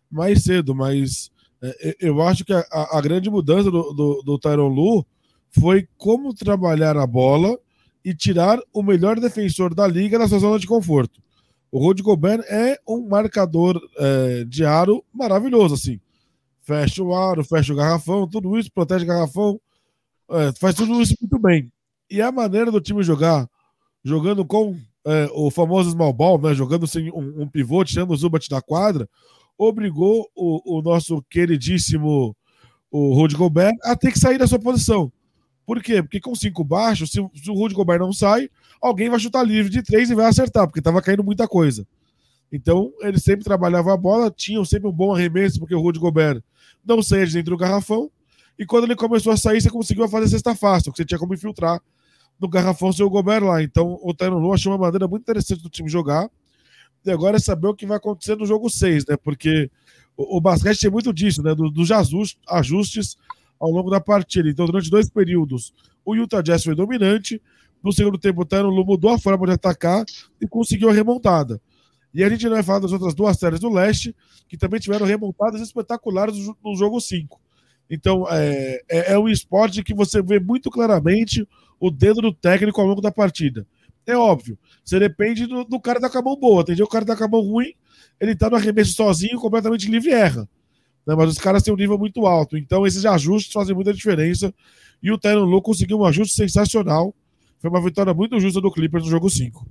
mais 0.09 0.41
cedo, 0.41 0.73
mas 0.73 1.29
é, 1.61 1.97
eu 1.99 2.21
acho 2.21 2.45
que 2.45 2.53
a, 2.53 2.65
a 2.71 3.01
grande 3.01 3.29
mudança 3.29 3.69
do, 3.69 3.91
do, 3.91 4.23
do 4.23 4.39
Tyron 4.39 4.69
Lu 4.69 5.05
foi 5.49 5.85
como 5.97 6.33
trabalhar 6.33 6.95
a 6.95 7.05
bola 7.05 7.59
e 8.05 8.15
tirar 8.15 8.57
o 8.71 8.81
melhor 8.81 9.19
defensor 9.19 9.75
da 9.75 9.85
liga 9.85 10.17
da 10.17 10.29
sua 10.29 10.39
zona 10.39 10.57
de 10.57 10.65
conforto. 10.65 11.21
O 11.69 11.79
Rudy 11.79 12.01
Gobert 12.01 12.41
é 12.47 12.79
um 12.87 13.05
marcador 13.05 13.77
é, 13.97 14.45
de 14.45 14.63
aro 14.63 15.03
maravilhoso, 15.13 15.75
assim. 15.75 15.99
Fecha 16.61 17.03
o 17.03 17.13
aro, 17.13 17.43
fecha 17.43 17.73
o 17.73 17.75
garrafão, 17.75 18.25
tudo 18.25 18.57
isso, 18.57 18.71
protege 18.71 19.03
o 19.03 19.07
garrafão, 19.09 19.59
é, 20.31 20.53
faz 20.53 20.73
tudo 20.73 21.01
isso 21.01 21.15
muito 21.19 21.37
bem. 21.37 21.69
E 22.09 22.21
a 22.21 22.31
maneira 22.31 22.71
do 22.71 22.79
time 22.79 23.03
jogar 23.03 23.45
jogando 24.07 24.45
com 24.45 24.73
é, 25.05 25.29
o 25.33 25.51
famoso 25.51 25.91
small 25.91 26.13
ball, 26.13 26.39
né, 26.41 26.53
jogando 26.53 26.87
sem 26.87 27.11
um, 27.11 27.41
um 27.41 27.47
pivô, 27.47 27.83
tirando 27.83 28.11
o 28.11 28.15
Zubat 28.15 28.49
da 28.49 28.61
quadra, 28.61 29.07
obrigou 29.57 30.29
o, 30.33 30.77
o 30.77 30.81
nosso 30.81 31.21
queridíssimo 31.29 32.33
o 32.89 33.13
Rudy 33.13 33.35
Gobert 33.35 33.75
a 33.83 33.97
ter 33.97 34.13
que 34.13 34.19
sair 34.19 34.37
da 34.37 34.47
sua 34.47 34.59
posição. 34.59 35.11
Por 35.65 35.83
quê? 35.83 36.01
Porque 36.01 36.21
com 36.21 36.33
cinco 36.33 36.63
baixos, 36.63 37.11
se, 37.11 37.19
se 37.35 37.51
o 37.51 37.53
Rudy 37.53 37.75
Gobert 37.75 37.99
não 37.99 38.13
sai, 38.13 38.49
alguém 38.81 39.09
vai 39.09 39.19
chutar 39.19 39.43
livre 39.43 39.69
de 39.69 39.83
três 39.83 40.09
e 40.09 40.15
vai 40.15 40.27
acertar, 40.27 40.65
porque 40.65 40.79
estava 40.79 41.01
caindo 41.01 41.21
muita 41.21 41.45
coisa. 41.45 41.85
Então, 42.49 42.93
ele 43.01 43.19
sempre 43.19 43.43
trabalhava 43.43 43.93
a 43.93 43.97
bola, 43.97 44.31
tinha 44.31 44.63
sempre 44.63 44.87
um 44.87 44.93
bom 44.93 45.13
arremesso, 45.13 45.59
porque 45.59 45.75
o 45.75 45.81
Rudy 45.81 45.99
Gobert 45.99 46.41
não 46.85 47.03
saía 47.03 47.27
de 47.27 47.33
dentro 47.33 47.51
do 47.51 47.57
garrafão. 47.57 48.09
E 48.57 48.65
quando 48.65 48.85
ele 48.85 48.95
começou 48.95 49.33
a 49.33 49.37
sair, 49.37 49.59
você 49.59 49.69
conseguiu 49.69 50.07
fazer 50.07 50.29
cesta 50.29 50.55
fácil, 50.55 50.93
que 50.93 50.97
você 50.97 51.03
tinha 51.03 51.19
como 51.19 51.33
infiltrar 51.33 51.81
no 52.39 52.47
garrafão 52.47 52.91
seu 52.91 53.09
Gobert 53.09 53.43
lá. 53.43 53.61
Então, 53.61 53.99
o 54.01 54.13
Tyron 54.13 54.39
Lu 54.39 54.53
achou 54.53 54.71
uma 54.71 54.77
maneira 54.77 55.07
muito 55.07 55.23
interessante 55.23 55.61
do 55.61 55.69
time 55.69 55.89
jogar. 55.89 56.29
E 57.05 57.11
agora 57.11 57.37
é 57.37 57.39
saber 57.39 57.67
o 57.67 57.75
que 57.75 57.85
vai 57.85 57.97
acontecer 57.97 58.35
no 58.35 58.45
jogo 58.45 58.69
6, 58.69 59.05
né? 59.05 59.17
Porque 59.17 59.71
o, 60.15 60.37
o 60.37 60.41
basquete 60.41 60.81
tem 60.81 60.91
muito 60.91 61.13
disso, 61.13 61.41
né? 61.41 61.55
Dos 61.55 61.71
do 61.71 62.23
ajustes 62.49 63.17
ao 63.59 63.71
longo 63.71 63.89
da 63.89 63.99
partida. 63.99 64.49
Então, 64.49 64.65
durante 64.65 64.89
dois 64.89 65.09
períodos, 65.09 65.73
o 66.05 66.15
Utah 66.15 66.41
Jazz 66.41 66.63
foi 66.63 66.75
dominante. 66.75 67.41
No 67.83 67.93
segundo 67.93 68.17
tempo, 68.17 68.41
o 68.41 68.45
Tyron 68.45 68.69
Lu 68.69 68.85
mudou 68.85 69.11
a 69.11 69.19
forma 69.19 69.45
de 69.45 69.53
atacar 69.53 70.03
e 70.41 70.47
conseguiu 70.47 70.89
a 70.89 70.93
remontada. 70.93 71.61
E 72.13 72.23
a 72.23 72.29
gente 72.29 72.45
não 72.45 72.53
vai 72.53 72.63
falar 72.63 72.79
das 72.79 72.91
outras 72.91 73.13
duas 73.13 73.37
séries 73.37 73.59
do 73.59 73.69
leste, 73.69 74.15
que 74.47 74.57
também 74.57 74.79
tiveram 74.79 75.05
remontadas 75.05 75.61
espetaculares 75.61 76.35
no 76.63 76.75
jogo 76.75 76.99
5. 76.99 77.39
Então, 77.89 78.25
é, 78.29 78.81
é, 78.89 79.13
é, 79.13 79.19
um 79.19 79.29
esporte 79.29 79.83
que 79.83 79.93
você 79.93 80.21
vê 80.21 80.39
muito 80.39 80.69
claramente 80.69 81.47
o 81.79 81.91
dedo 81.91 82.21
do 82.21 82.33
técnico 82.33 82.79
ao 82.81 82.87
longo 82.87 83.01
da 83.01 83.11
partida. 83.11 83.65
É 84.05 84.15
óbvio, 84.15 84.57
você 84.83 84.99
depende 84.99 85.45
do, 85.45 85.65
do 85.65 85.79
cara 85.79 85.99
da 85.99 86.21
mão 86.21 86.35
boa. 86.35 86.63
Tem 86.63 86.75
dia 86.75 86.85
o 86.85 86.89
cara 86.89 87.03
da 87.03 87.27
mão 87.27 87.41
ruim, 87.41 87.73
ele 88.19 88.35
tá 88.35 88.49
no 88.49 88.55
arremesso 88.55 88.93
sozinho, 88.93 89.39
completamente 89.39 89.89
livre 89.89 90.09
e 90.09 90.13
erra. 90.13 90.47
Né? 91.05 91.15
Mas 91.15 91.29
os 91.29 91.37
caras 91.37 91.61
têm 91.61 91.73
um 91.73 91.77
nível 91.77 91.97
muito 91.97 92.25
alto. 92.25 92.57
Então, 92.57 92.87
esses 92.87 93.05
ajustes 93.05 93.51
fazem 93.51 93.75
muita 93.75 93.93
diferença. 93.93 94.53
E 95.03 95.11
o 95.11 95.17
Tyron 95.17 95.45
Lu 95.45 95.61
conseguiu 95.61 95.99
um 95.99 96.05
ajuste 96.05 96.35
sensacional. 96.35 97.13
Foi 97.59 97.69
uma 97.69 97.81
vitória 97.81 98.13
muito 98.13 98.39
justa 98.39 98.61
do 98.61 98.71
Clippers 98.71 99.03
no 99.03 99.09
jogo 99.09 99.29
5. 99.29 99.65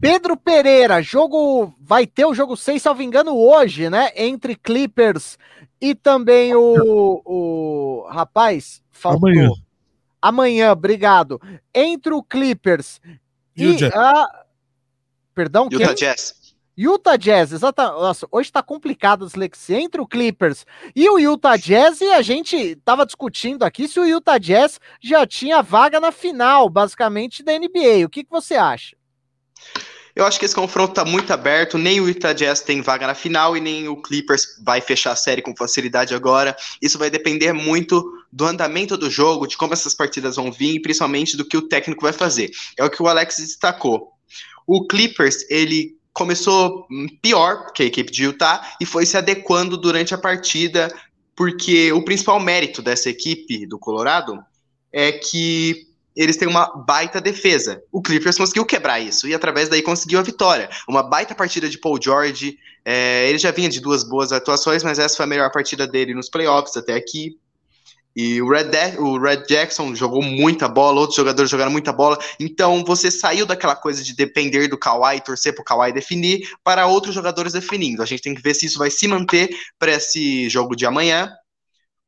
Pedro 0.00 0.36
Pereira, 0.36 1.02
jogo 1.02 1.74
vai 1.80 2.06
ter 2.06 2.24
o 2.24 2.34
jogo 2.34 2.56
6, 2.56 2.80
salvo 2.80 3.02
engano, 3.02 3.36
hoje, 3.36 3.90
né? 3.90 4.10
Entre 4.14 4.54
Clippers 4.54 5.36
e 5.80 5.94
também 5.94 6.54
o, 6.54 7.22
o 7.24 8.08
rapaz, 8.08 8.80
faltou. 8.92 9.28
Amanhã. 9.28 9.50
Amanhã, 10.20 10.72
obrigado. 10.72 11.40
Entre 11.74 12.12
o 12.12 12.22
Clippers 12.22 13.00
e, 13.56 13.64
e 13.64 13.84
a 13.94 14.44
Perdão, 15.38 15.68
Utah 15.70 15.86
quem? 15.86 15.94
Jazz. 15.94 16.34
Utah 16.76 17.16
Jazz, 17.16 17.52
exatamente. 17.52 18.00
Nossa, 18.00 18.26
hoje 18.30 18.50
tá 18.50 18.60
complicado 18.60 19.24
a 19.24 19.26
dislexia 19.26 19.80
entre 19.80 20.00
o 20.00 20.06
Clippers 20.06 20.66
e 20.96 21.08
o 21.08 21.18
Utah 21.18 21.56
Jazz, 21.56 22.00
e 22.00 22.10
a 22.12 22.22
gente 22.22 22.74
tava 22.84 23.06
discutindo 23.06 23.62
aqui 23.62 23.86
se 23.86 24.00
o 24.00 24.04
Utah 24.04 24.38
Jazz 24.38 24.80
já 25.00 25.24
tinha 25.24 25.62
vaga 25.62 26.00
na 26.00 26.10
final, 26.10 26.68
basicamente, 26.68 27.44
da 27.44 27.52
NBA. 27.56 28.04
O 28.04 28.08
que, 28.08 28.24
que 28.24 28.30
você 28.30 28.56
acha? 28.56 28.96
Eu 30.14 30.26
acho 30.26 30.40
que 30.40 30.44
esse 30.44 30.54
confronto 30.56 30.94
tá 30.94 31.04
muito 31.04 31.32
aberto, 31.32 31.78
nem 31.78 32.00
o 32.00 32.08
Utah 32.08 32.32
Jazz 32.32 32.60
tem 32.60 32.82
vaga 32.82 33.06
na 33.06 33.14
final 33.14 33.56
e 33.56 33.60
nem 33.60 33.86
o 33.86 34.02
Clippers 34.02 34.60
vai 34.64 34.80
fechar 34.80 35.12
a 35.12 35.16
série 35.16 35.40
com 35.40 35.54
facilidade 35.54 36.16
agora. 36.16 36.56
Isso 36.82 36.98
vai 36.98 37.08
depender 37.08 37.52
muito 37.52 38.04
do 38.30 38.44
andamento 38.44 38.96
do 38.96 39.10
jogo, 39.10 39.46
de 39.46 39.56
como 39.56 39.72
essas 39.72 39.94
partidas 39.94 40.36
vão 40.36 40.52
vir 40.52 40.74
e 40.74 40.82
principalmente 40.82 41.36
do 41.36 41.44
que 41.44 41.56
o 41.56 41.62
técnico 41.62 42.02
vai 42.02 42.12
fazer. 42.12 42.50
É 42.76 42.84
o 42.84 42.90
que 42.90 43.02
o 43.02 43.08
Alex 43.08 43.36
destacou. 43.38 44.12
O 44.66 44.86
Clippers, 44.86 45.46
ele 45.48 45.96
começou 46.12 46.86
pior 47.22 47.72
que 47.72 47.82
a 47.82 47.86
equipe 47.86 48.10
de 48.10 48.24
Utah 48.24 48.60
e 48.80 48.84
foi 48.84 49.06
se 49.06 49.16
adequando 49.16 49.76
durante 49.76 50.12
a 50.12 50.18
partida, 50.18 50.92
porque 51.34 51.92
o 51.92 52.04
principal 52.04 52.40
mérito 52.40 52.82
dessa 52.82 53.08
equipe 53.08 53.66
do 53.66 53.78
Colorado 53.78 54.38
é 54.92 55.12
que 55.12 55.86
eles 56.18 56.36
têm 56.36 56.48
uma 56.48 56.66
baita 56.84 57.20
defesa. 57.20 57.80
O 57.92 58.02
Clippers 58.02 58.36
conseguiu 58.36 58.66
quebrar 58.66 58.98
isso 58.98 59.28
e 59.28 59.34
através 59.34 59.68
daí 59.68 59.80
conseguiu 59.80 60.18
a 60.18 60.22
vitória. 60.22 60.68
Uma 60.88 61.00
baita 61.00 61.32
partida 61.32 61.68
de 61.68 61.78
Paul 61.78 61.96
George. 62.02 62.58
É, 62.84 63.28
ele 63.28 63.38
já 63.38 63.52
vinha 63.52 63.68
de 63.68 63.78
duas 63.78 64.02
boas 64.02 64.32
atuações, 64.32 64.82
mas 64.82 64.98
essa 64.98 65.16
foi 65.16 65.24
a 65.24 65.28
melhor 65.28 65.52
partida 65.52 65.86
dele 65.86 66.14
nos 66.14 66.28
playoffs 66.28 66.76
até 66.76 66.94
aqui. 66.94 67.38
E 68.16 68.42
o 68.42 68.48
Red, 68.48 68.64
De 68.64 68.98
o 68.98 69.18
Red 69.18 69.44
Jackson 69.46 69.94
jogou 69.94 70.22
muita 70.22 70.68
bola, 70.68 71.00
outros 71.00 71.16
jogadores 71.16 71.50
jogaram 71.50 71.70
muita 71.70 71.92
bola. 71.92 72.18
Então 72.40 72.84
você 72.84 73.10
saiu 73.10 73.46
daquela 73.46 73.76
coisa 73.76 74.02
de 74.02 74.14
depender 74.14 74.68
do 74.68 74.78
Kawhi, 74.78 75.20
torcer 75.20 75.54
para 75.54 75.62
o 75.62 75.64
Kawhi 75.64 75.92
definir, 75.92 76.48
para 76.64 76.86
outros 76.86 77.14
jogadores 77.14 77.52
definindo. 77.52 78.02
A 78.02 78.06
gente 78.06 78.22
tem 78.22 78.34
que 78.34 78.42
ver 78.42 78.54
se 78.54 78.66
isso 78.66 78.78
vai 78.78 78.90
se 78.90 79.06
manter 79.06 79.50
para 79.78 79.92
esse 79.92 80.48
jogo 80.48 80.74
de 80.74 80.84
amanhã 80.84 81.32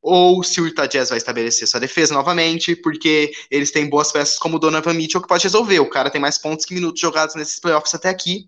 ou 0.03 0.43
se 0.43 0.61
o 0.61 0.67
Utah 0.67 0.87
Jazz 0.87 1.11
vai 1.11 1.19
estabelecer 1.19 1.69
sua 1.69 1.79
defesa 1.79 2.15
novamente, 2.15 2.75
porque 2.75 3.33
eles 3.51 3.71
têm 3.71 3.89
boas 3.89 4.11
peças 4.11 4.39
como 4.39 4.57
o 4.57 4.59
Donovan 4.59 4.95
Mitchell 4.95 5.21
que 5.21 5.29
pode 5.29 5.45
resolver. 5.45 5.79
O 5.81 5.91
cara 5.91 6.11
tem 6.11 6.21
mais 6.21 6.39
pontos 6.39 6.65
que 6.65 6.75
minutos 6.75 7.01
jogados 7.01 7.35
nesses 7.35 7.61
playoffs 7.61 7.95
até 7.95 8.09
aqui. 8.09 8.47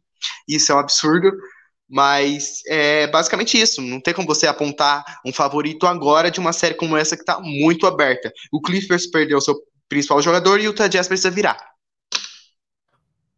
Isso 0.49 0.73
é 0.73 0.75
um 0.75 0.79
absurdo. 0.79 1.31
Mas 1.93 2.63
é 2.67 3.07
basicamente 3.07 3.61
isso. 3.61 3.83
Não 3.83 4.01
tem 4.01 4.15
como 4.15 4.27
você 4.27 4.47
apontar 4.47 5.05
um 5.27 5.31
favorito 5.31 5.87
agora 5.87 6.31
de 6.31 6.41
uma 6.41 6.51
série 6.51 6.75
como 6.75 6.97
essa 6.97 7.17
que 7.17 7.23
está 7.23 7.39
muito 7.39 7.87
aberta. 7.87 8.33
O 8.51 8.63
Clippers 8.63 9.07
perdeu 9.11 9.43
seu 9.43 9.55
principal 9.91 10.23
jogador 10.23 10.59
e 10.59 10.63
o 10.63 10.71
Utah 10.71 10.89
Jazz 10.89 11.07
precisa 11.07 11.31
virar. 11.31 11.59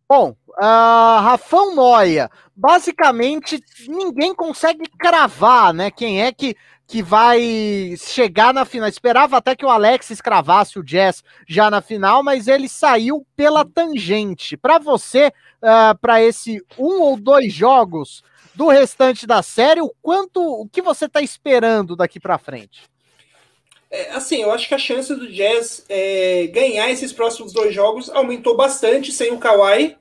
Bom, 0.09 0.37
uh, 0.51 1.21
Rafão 1.21 1.75
Noia, 1.75 2.31
basicamente 2.55 3.61
ninguém 3.89 4.33
consegue 4.33 4.85
cravar, 4.97 5.75
né? 5.75 5.91
Quem 5.91 6.23
é 6.23 6.31
que 6.31 6.55
que 6.87 7.03
vai 7.03 7.95
chegar 7.97 8.53
na 8.53 8.65
final. 8.65 8.89
Esperava 8.89 9.39
até 9.39 9.57
que 9.57 9.65
o 9.65 9.71
Alex 9.71 10.11
escravasse 10.11 10.79
o 10.79 10.83
Jazz 10.83 11.25
já 11.49 11.71
na 11.71 11.81
final, 11.81 12.23
mas 12.23 12.47
ele 12.47 12.69
saiu 12.69 13.27
pela 13.35 13.65
tangente. 13.65 14.57
Para 14.57 14.79
você, 14.79 15.29
uh, 15.29 15.33
ah, 15.63 15.99
para 16.01 16.23
esse 16.23 16.63
um 16.79 17.01
ou 17.01 17.17
dois 17.17 17.53
jogos 17.53 18.23
do 18.55 18.69
restante 18.69 19.27
da 19.27 19.43
série, 19.43 19.81
o 19.81 19.93
quanto, 20.01 20.41
o 20.41 20.69
que 20.69 20.83
você 20.83 21.07
está 21.07 21.21
esperando 21.21 21.97
daqui 21.97 22.21
para 22.21 22.39
frente? 22.39 22.83
É, 23.91 24.11
assim, 24.11 24.43
eu 24.43 24.51
acho 24.51 24.67
que 24.67 24.75
a 24.75 24.79
chance 24.79 25.15
do 25.15 25.31
Jazz 25.31 25.85
é, 25.89 26.49
ganhar 26.49 26.91
esses 26.91 27.13
próximos 27.13 27.53
dois 27.53 27.75
jogos 27.75 28.11
aumentou 28.11 28.57
bastante 28.57 29.13
sem 29.13 29.33
o 29.33 29.39
Kawhi, 29.39 29.97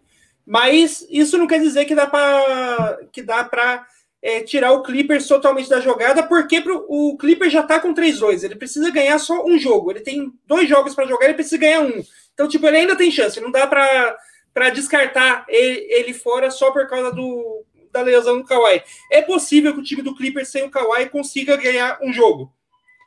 mas 0.46 1.06
isso 1.10 1.38
não 1.38 1.48
quer 1.48 1.60
dizer 1.60 1.86
que 1.86 1.96
dá 1.96 2.08
para 2.08 3.00
que 3.12 3.22
dá 3.22 3.44
para 3.44 3.86
é, 4.24 4.42
tirar 4.42 4.72
o 4.72 4.82
Clippers 4.82 5.28
totalmente 5.28 5.70
da 5.70 5.82
jogada, 5.82 6.24
porque 6.24 6.62
pro, 6.62 6.86
o 6.88 7.18
Clippers 7.18 7.52
já 7.52 7.62
tá 7.62 7.78
com 7.78 7.94
3-2. 7.94 8.44
Ele 8.44 8.56
precisa 8.56 8.90
ganhar 8.90 9.20
só 9.20 9.46
um 9.46 9.60
jogo. 9.60 9.92
Ele 9.92 10.00
tem 10.00 10.32
dois 10.48 10.68
jogos 10.68 10.96
para 10.96 11.06
jogar, 11.06 11.26
ele 11.26 11.34
precisa 11.34 11.58
ganhar 11.58 11.82
um. 11.82 12.02
Então, 12.34 12.48
tipo, 12.48 12.66
ele 12.66 12.78
ainda 12.78 12.96
tem 12.96 13.12
chance. 13.12 13.42
Não 13.42 13.52
dá 13.52 13.68
para 13.68 14.70
descartar 14.74 15.46
ele, 15.50 15.86
ele, 15.90 16.14
fora 16.14 16.50
só 16.50 16.72
por 16.72 16.88
causa 16.88 17.12
do, 17.12 17.66
da 17.94 18.02
lesão 18.02 18.40
do 18.40 18.44
Kawhi. 18.44 18.84
É 19.12 19.22
possível 19.22 19.74
que 19.74 19.80
o 19.80 19.84
time 19.84 20.02
do 20.02 20.16
Clippers 20.16 20.50
sem 20.50 20.64
o 20.64 20.70
Kawhi 20.70 21.08
consiga 21.10 21.56
ganhar 21.56 22.00
um 22.02 22.12
jogo. 22.12 22.52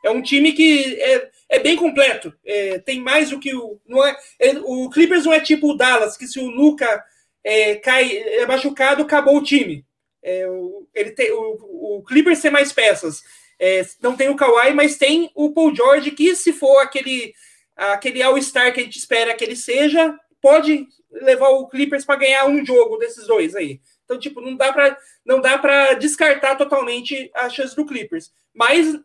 É 0.03 0.11
um 0.11 0.23
time 0.23 0.53
que 0.53 0.97
é, 1.01 1.31
é 1.49 1.59
bem 1.59 1.77
completo. 1.77 2.33
É, 2.45 2.79
tem 2.79 3.01
mais 3.01 3.31
do 3.31 3.41
que 3.41 3.55
o. 3.55 3.81
Não 3.85 4.07
é, 4.07 4.17
é, 4.39 4.53
o 4.61 4.89
Clippers 4.89 5.25
não 5.25 5.33
é 5.33 5.41
tipo 5.41 5.73
o 5.73 5.77
Dallas, 5.77 6.17
que 6.17 6.29
se 6.29 6.39
o 6.39 6.49
Luca 6.49 7.05
é, 7.43 7.75
cai 7.75 8.17
é 8.17 8.47
machucado, 8.47 9.03
acabou 9.03 9.37
o 9.37 9.43
time. 9.43 9.85
É, 10.23 10.47
ele 10.95 11.11
tem, 11.11 11.33
o, 11.33 11.99
o 11.99 12.03
Clippers 12.05 12.41
tem 12.41 12.51
mais 12.51 12.73
peças. 12.73 13.23
É, 13.59 13.85
não 14.01 14.17
tem 14.17 14.29
o 14.29 14.37
Kawhi, 14.37 14.73
mas 14.73 14.97
tem 14.97 15.31
o 15.35 15.53
Paul 15.53 15.75
George, 15.75 16.13
que 16.13 16.37
se 16.37 16.53
for 16.53 16.79
aquele, 16.79 17.35
aquele 17.75 18.23
All-Star 18.23 18.73
que 18.73 18.81
a 18.81 18.83
gente 18.85 18.99
espera 18.99 19.35
que 19.35 19.43
ele 19.43 19.57
seja, 19.57 20.15
pode 20.41 20.87
levar 21.11 21.49
o 21.49 21.67
Clippers 21.69 22.05
para 22.05 22.21
ganhar 22.21 22.47
um 22.47 22.65
jogo 22.65 22.99
desses 22.99 23.27
dois 23.27 23.57
aí. 23.57 23.81
Então, 24.07 24.19
tipo, 24.19 24.41
não 24.41 24.57
dá 24.57 24.73
para 24.73 24.97
não 25.25 25.41
dá 25.41 25.59
para 25.59 25.95
descartar 25.95 26.55
totalmente 26.55 27.31
a 27.35 27.51
chance 27.51 27.75
do 27.77 27.85
Clippers. 27.85 28.33
Mas 28.55 28.99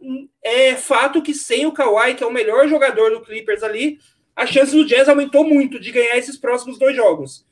é 0.44 0.76
fato 0.78 1.22
que 1.22 1.34
sem 1.34 1.66
o 1.66 1.74
Kawhi, 1.74 2.16
que 2.16 2.24
é 2.24 2.28
o 2.28 2.32
melhor 2.32 2.68
jogador 2.70 3.10
do 3.10 3.22
Clippers 3.22 3.64
ali, 3.64 4.00
a 4.36 4.46
chance 4.46 4.72
do 4.72 4.86
Jazz 4.86 5.10
aumentou 5.10 5.44
muito 5.44 5.80
de 5.80 5.92
ganhar 5.92 6.18
esses 6.18 6.38
próximos 6.38 6.78
dois 6.78 6.96
jogos. 6.96 7.46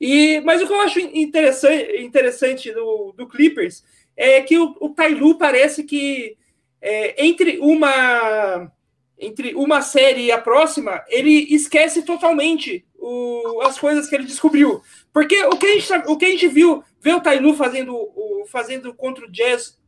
E, 0.00 0.40
mas 0.40 0.62
o 0.62 0.66
que 0.66 0.72
eu 0.72 0.80
acho 0.80 1.00
interessante, 1.00 2.00
interessante 2.00 2.72
do, 2.72 3.12
do 3.16 3.28
Clippers 3.28 3.84
é 4.16 4.40
que 4.40 4.56
o, 4.56 4.76
o 4.80 4.90
Tailu 4.90 5.36
parece 5.36 5.84
que 5.84 6.36
é, 6.80 7.26
entre 7.26 7.58
uma 7.58 8.70
entre 9.18 9.54
uma 9.54 9.80
série 9.82 10.22
e 10.22 10.32
a 10.32 10.38
próxima, 10.38 11.04
ele 11.06 11.54
esquece 11.54 12.02
totalmente 12.02 12.84
o, 12.98 13.60
as 13.62 13.78
coisas 13.78 14.08
que 14.08 14.16
ele 14.16 14.24
descobriu. 14.24 14.82
Porque 15.12 15.44
o 15.44 15.56
que 15.56 15.66
a 15.66 15.78
gente, 15.78 15.92
o 16.06 16.16
que 16.16 16.24
a 16.24 16.30
gente 16.30 16.48
viu, 16.48 16.82
ver 17.00 17.14
o 17.14 17.20
Tailu 17.20 17.54
fazendo, 17.54 17.94
o, 17.94 18.44
fazendo 18.46 18.94
contra 18.94 19.26
o 19.26 19.30
Jazz 19.30 19.78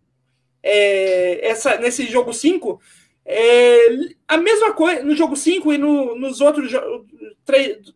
é, 0.63 1.47
essa, 1.47 1.77
nesse 1.77 2.07
jogo 2.07 2.33
5, 2.33 2.81
É, 3.27 3.89
a 4.29 4.37
mesma 4.37 4.75
coisa 4.75 5.03
no 5.03 5.17
jogo 5.17 5.35
5 5.35 5.73
e 5.73 5.79
no, 5.79 6.15
nos 6.15 6.43
outros 6.43 6.71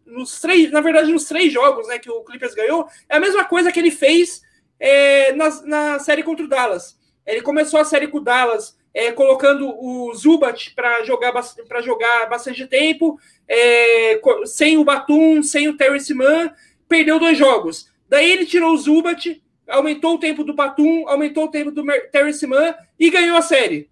nos 0.07 0.41
três, 0.41 0.71
na 0.71 0.81
verdade, 0.81 1.13
nos 1.13 1.25
três 1.25 1.53
jogos 1.53 1.87
né, 1.87 1.99
que 1.99 2.11
o 2.11 2.25
Clippers 2.25 2.55
ganhou, 2.55 2.87
é 3.09 3.17
a 3.17 3.21
mesma 3.21 3.45
coisa 3.45 3.71
que 3.71 3.79
ele 3.79 3.91
fez 3.91 4.41
é, 4.81 5.33
na, 5.33 5.49
na 5.65 5.99
série 5.99 6.23
contra 6.23 6.47
o 6.47 6.49
Dallas. 6.49 6.99
Ele 7.27 7.43
começou 7.43 7.79
a 7.79 7.85
série 7.85 8.09
com 8.09 8.19
o 8.19 8.23
Dallas 8.23 8.79
é, 8.95 9.13
colocando 9.13 9.69
o 9.79 10.13
Zubat 10.15 10.75
para 10.75 11.05
jogar, 11.05 11.33
para 11.33 11.83
jogar 11.83 12.29
bastante 12.29 12.67
tempo, 12.67 13.19
é, 13.47 14.21
sem 14.45 14.77
o 14.79 14.85
Batum, 14.85 15.43
sem 15.43 15.69
o 15.69 15.77
Terrence 15.77 16.13
Mann, 16.15 16.51
perdeu 16.89 17.19
dois 17.19 17.37
jogos. 17.37 17.91
Daí 18.09 18.31
ele 18.31 18.47
tirou 18.47 18.73
o 18.73 18.77
Zubat, 18.77 19.43
aumentou 19.69 20.15
o 20.15 20.19
tempo 20.19 20.43
do 20.43 20.55
Batum, 20.55 21.07
aumentou 21.07 21.45
o 21.45 21.51
tempo 21.51 21.71
do 21.71 21.85
Terrence 22.11 22.47
Mann 22.47 22.75
e 22.99 23.11
ganhou 23.11 23.37
a 23.37 23.43
série. 23.43 23.89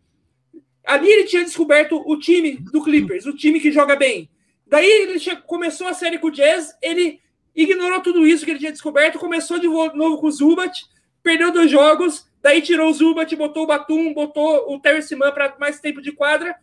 Ali 0.84 1.10
ele 1.10 1.24
tinha 1.24 1.44
descoberto 1.44 2.02
o 2.06 2.18
time 2.18 2.56
do 2.72 2.82
Clippers, 2.82 3.26
o 3.26 3.36
time 3.36 3.60
que 3.60 3.72
joga 3.72 3.96
bem. 3.96 4.30
Daí 4.66 4.88
ele 4.88 5.18
começou 5.46 5.86
a 5.86 5.94
série 5.94 6.18
com 6.18 6.28
o 6.28 6.30
Jazz, 6.30 6.76
ele 6.80 7.20
ignorou 7.54 8.00
tudo 8.00 8.26
isso 8.26 8.44
que 8.44 8.50
ele 8.50 8.58
tinha 8.58 8.72
descoberto, 8.72 9.18
começou 9.18 9.58
de 9.58 9.66
novo 9.66 10.18
com 10.18 10.26
o 10.26 10.30
Zubat, 10.30 10.84
perdeu 11.22 11.52
dois 11.52 11.70
jogos, 11.70 12.26
daí 12.42 12.62
tirou 12.62 12.88
o 12.88 12.92
Zubat, 12.92 13.34
botou 13.36 13.64
o 13.64 13.66
Batum, 13.66 14.12
botou 14.14 14.72
o 14.72 14.80
Terry 14.80 15.02
Mann 15.16 15.32
para 15.32 15.56
mais 15.58 15.80
tempo 15.80 16.00
de 16.00 16.12
quadra 16.12 16.54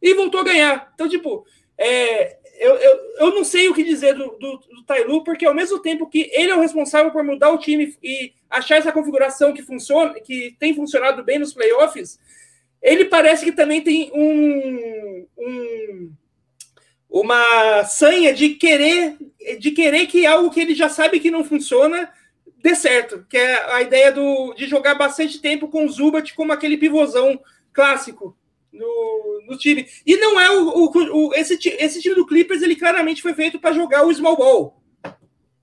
e 0.00 0.14
voltou 0.14 0.40
a 0.40 0.44
ganhar. 0.44 0.92
Então, 0.94 1.08
tipo, 1.08 1.44
é, 1.78 2.38
eu, 2.62 2.76
eu, 2.76 3.00
eu 3.18 3.34
não 3.34 3.42
sei 3.42 3.68
o 3.68 3.74
que 3.74 3.82
dizer 3.82 4.14
do, 4.14 4.36
do, 4.38 4.58
do 4.58 4.84
Tailu, 4.86 5.24
porque 5.24 5.44
ao 5.44 5.54
mesmo 5.54 5.80
tempo 5.80 6.08
que 6.08 6.30
ele 6.32 6.52
é 6.52 6.56
o 6.56 6.60
responsável 6.60 7.10
por 7.10 7.24
mudar 7.24 7.50
o 7.50 7.58
time 7.58 7.96
e 8.02 8.32
achar 8.48 8.76
essa 8.76 8.92
configuração 8.92 9.52
que 9.52 9.62
funciona, 9.62 10.14
que 10.20 10.54
tem 10.60 10.72
funcionado 10.74 11.24
bem 11.24 11.40
nos 11.40 11.52
playoffs, 11.52 12.20
ele 12.80 13.06
parece 13.06 13.44
que 13.44 13.50
também 13.50 13.80
tem 13.80 14.12
um, 14.14 15.26
um 15.36 16.12
uma 17.10 17.84
sanha 17.84 18.32
de 18.32 18.50
querer 18.50 19.16
de 19.58 19.70
querer 19.72 20.06
que 20.06 20.24
algo 20.24 20.50
que 20.50 20.60
ele 20.60 20.74
já 20.74 20.88
sabe 20.88 21.20
que 21.20 21.30
não 21.30 21.44
funciona 21.44 22.10
dê 22.62 22.76
certo, 22.76 23.26
que 23.28 23.36
é 23.36 23.74
a 23.74 23.82
ideia 23.82 24.12
do, 24.12 24.54
de 24.54 24.66
jogar 24.66 24.94
bastante 24.94 25.40
tempo 25.40 25.68
com 25.68 25.84
o 25.84 25.90
Zubat 25.90 26.32
como 26.34 26.52
aquele 26.52 26.76
pivôzão 26.76 27.40
clássico 27.72 28.36
no, 28.72 29.42
no 29.48 29.56
time. 29.58 29.86
E 30.06 30.16
não 30.16 30.40
é 30.40 30.50
o, 30.50 30.68
o, 30.68 31.28
o, 31.28 31.34
esse, 31.34 31.58
esse 31.78 32.00
time 32.00 32.14
do 32.14 32.26
Clippers, 32.26 32.62
ele 32.62 32.76
claramente 32.76 33.22
foi 33.22 33.34
feito 33.34 33.58
para 33.58 33.74
jogar 33.74 34.06
o 34.06 34.14
small 34.14 34.36
ball. 34.36 34.82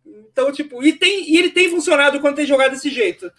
Então, 0.06 0.52
tipo, 0.52 0.84
e, 0.84 0.94
tem, 0.94 1.30
e 1.30 1.38
ele 1.38 1.50
tem 1.50 1.70
funcionado 1.70 2.20
quando 2.20 2.36
tem 2.36 2.46
jogado 2.46 2.72
desse 2.72 2.90
jeito. 2.90 3.32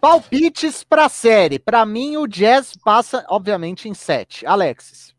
Palpites 0.00 0.84
para 0.84 1.06
a 1.06 1.08
série. 1.08 1.58
Para 1.58 1.86
mim, 1.86 2.16
o 2.16 2.26
Jazz 2.26 2.74
passa, 2.84 3.24
obviamente, 3.28 3.88
em 3.88 3.94
7. 3.94 4.44
Alexis. 4.46 5.12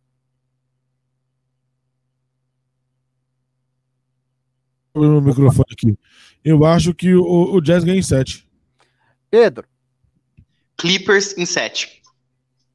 no 4.96 5.22
microfone 5.22 5.66
aqui. 5.72 5.98
Eu 6.44 6.64
acho 6.66 6.94
que 6.94 7.16
o, 7.16 7.56
o 7.56 7.62
Jazz 7.62 7.84
ganha 7.84 7.98
em 7.98 8.04
7. 8.04 8.48
Pedro. 9.30 9.68
Clippers 10.78 11.36
em 11.38 11.46
7. 11.46 12.03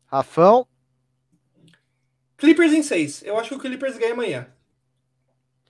Rafão. 0.09 0.67
Clippers 2.37 2.73
em 2.73 2.83
6. 2.83 3.23
Eu 3.25 3.39
acho 3.39 3.51
que 3.51 3.55
o 3.55 3.59
Clippers 3.59 3.99
ganha 3.99 4.13
amanhã. 4.13 4.47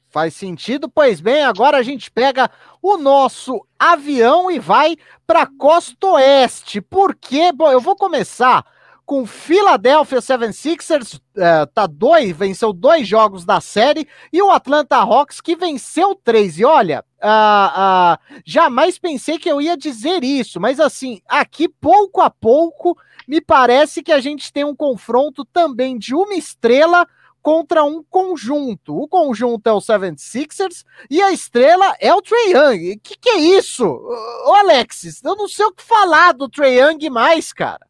Faz 0.09 0.35
sentido? 0.35 0.89
Pois 0.89 1.21
bem, 1.21 1.43
agora 1.43 1.77
a 1.77 1.83
gente 1.83 2.11
pega 2.11 2.51
o 2.81 2.97
nosso 2.97 3.67
avião 3.79 4.51
e 4.51 4.59
vai 4.59 4.97
para 5.27 5.47
Costa 5.47 6.07
Oeste. 6.07 6.81
Por 6.81 7.15
quê? 7.15 7.53
Bom, 7.53 7.71
eu 7.71 7.81
vou 7.81 7.95
começar 7.95 8.65
com 9.09 9.25
Philadelphia 9.25 10.19
76ers, 10.19 11.19
é, 11.35 11.65
tá 11.65 11.87
dois, 11.87 12.37
venceu 12.37 12.75
dois 12.75 13.09
jogos 13.09 13.43
da 13.43 13.59
série, 13.59 14.07
e 14.31 14.43
o 14.43 14.51
Atlanta 14.51 14.97
Hawks 14.97 15.41
que 15.41 15.57
venceu 15.57 16.15
três. 16.15 16.59
E 16.59 16.65
olha, 16.67 17.03
uh, 17.17 18.15
uh, 18.15 18.41
jamais 18.45 18.99
pensei 18.99 19.39
que 19.39 19.51
eu 19.51 19.63
ia 19.63 19.79
dizer 19.79 20.23
isso, 20.23 20.61
mas 20.61 20.79
assim, 20.79 21.23
aqui 21.27 21.71
pouco 21.71 22.21
a 22.21 22.29
pouco 22.29 22.99
me 23.27 23.41
parece 23.41 24.03
que 24.03 24.13
a 24.13 24.21
gente 24.21 24.53
tem 24.53 24.63
um 24.63 24.77
confronto 24.77 25.43
também 25.43 25.97
de 25.97 26.15
uma 26.15 26.35
estrela 26.35 27.07
contra 27.41 27.83
um 27.85 28.05
conjunto. 28.11 28.95
O 28.95 29.09
conjunto 29.09 29.67
é 29.69 29.73
o 29.73 29.79
76ers 29.79 30.85
e 31.09 31.23
a 31.23 31.33
estrela 31.33 31.97
é 31.99 32.13
o 32.13 32.21
Trey 32.21 32.53
Young. 32.53 33.01
Que, 33.03 33.17
que 33.17 33.31
é 33.31 33.39
isso? 33.39 33.87
Ô 33.87 34.53
Alexis, 34.53 35.25
eu 35.25 35.35
não 35.35 35.49
sei 35.49 35.65
o 35.65 35.73
que 35.73 35.83
falar 35.83 36.35
do 36.35 36.47
Trey 36.47 36.79
Young 36.79 37.09
mais, 37.09 37.55
cara 37.55 37.89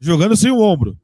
jogando 0.00 0.36
sem 0.36 0.50
o 0.50 0.60
ombro. 0.60 0.96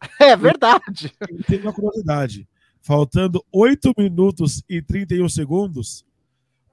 É 0.20 0.36
verdade. 0.36 1.12
E 1.28 1.42
tem 1.42 1.60
uma 1.60 1.72
curiosidade. 1.72 2.46
Faltando 2.80 3.44
8 3.52 3.92
minutos 3.98 4.62
e 4.68 4.80
31 4.80 5.28
segundos, 5.28 6.04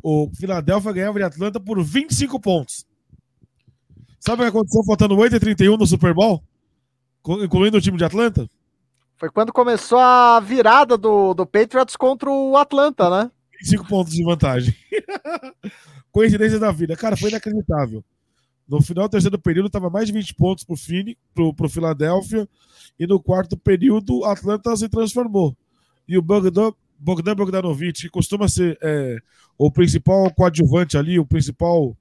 o 0.02 0.30
Philadelphia 0.36 0.94
ganhava 0.94 1.18
de 1.18 1.26
Atlanta 1.26 1.60
por 1.60 1.84
25 1.84 2.40
pontos. 2.40 2.86
Sabe 4.20 4.42
o 4.42 4.46
que 4.46 4.50
aconteceu 4.50 4.84
faltando 4.84 5.18
8 5.18 5.36
e 5.36 5.40
31 5.40 5.76
no 5.76 5.88
Super 5.88 6.14
Bowl? 6.14 6.44
Incluindo 7.44 7.78
o 7.78 7.82
time 7.82 7.98
de 7.98 8.06
Atlanta? 8.06 8.48
Foi 9.18 9.30
quando 9.32 9.52
começou 9.52 9.98
a 9.98 10.40
virada 10.40 10.98
do, 10.98 11.34
do 11.34 11.46
Patriots 11.46 11.96
contra 11.96 12.30
o 12.30 12.56
Atlanta, 12.58 13.10
né? 13.10 13.32
25 13.60 13.88
pontos 13.88 14.14
de 14.14 14.24
vantagem. 14.24 14.76
Coincidência 16.12 16.60
da 16.60 16.72
vida. 16.72 16.96
Cara, 16.96 17.18
foi 17.18 17.30
inacreditável. 17.30 18.04
No 18.68 18.82
final 18.82 19.08
do 19.08 19.12
terceiro 19.12 19.38
período, 19.38 19.68
estava 19.68 19.90
mais 19.90 20.08
de 20.08 20.14
20 20.14 20.34
pontos 20.36 20.64
para 20.64 20.74
o 20.74 20.78
Fini, 20.78 21.18
pro, 21.34 21.70
Philadelphia. 21.70 22.48
E 23.00 23.06
no 23.06 23.20
quarto 23.20 23.56
período, 23.56 24.20
o 24.20 24.26
Atlanta 24.26 24.76
se 24.76 24.90
transformou. 24.90 25.56
E 26.08 26.18
o 26.18 26.22
Bogdan, 26.22 26.72
Bogdan 26.98 27.36
Bogdanovic, 27.36 28.02
que 28.02 28.10
costuma 28.10 28.48
ser 28.48 28.78
é, 28.82 29.20
o 29.58 29.72
principal 29.72 30.34
coadjuvante 30.34 30.98
ali, 30.98 31.20
o 31.20 31.26
principal 31.26 31.96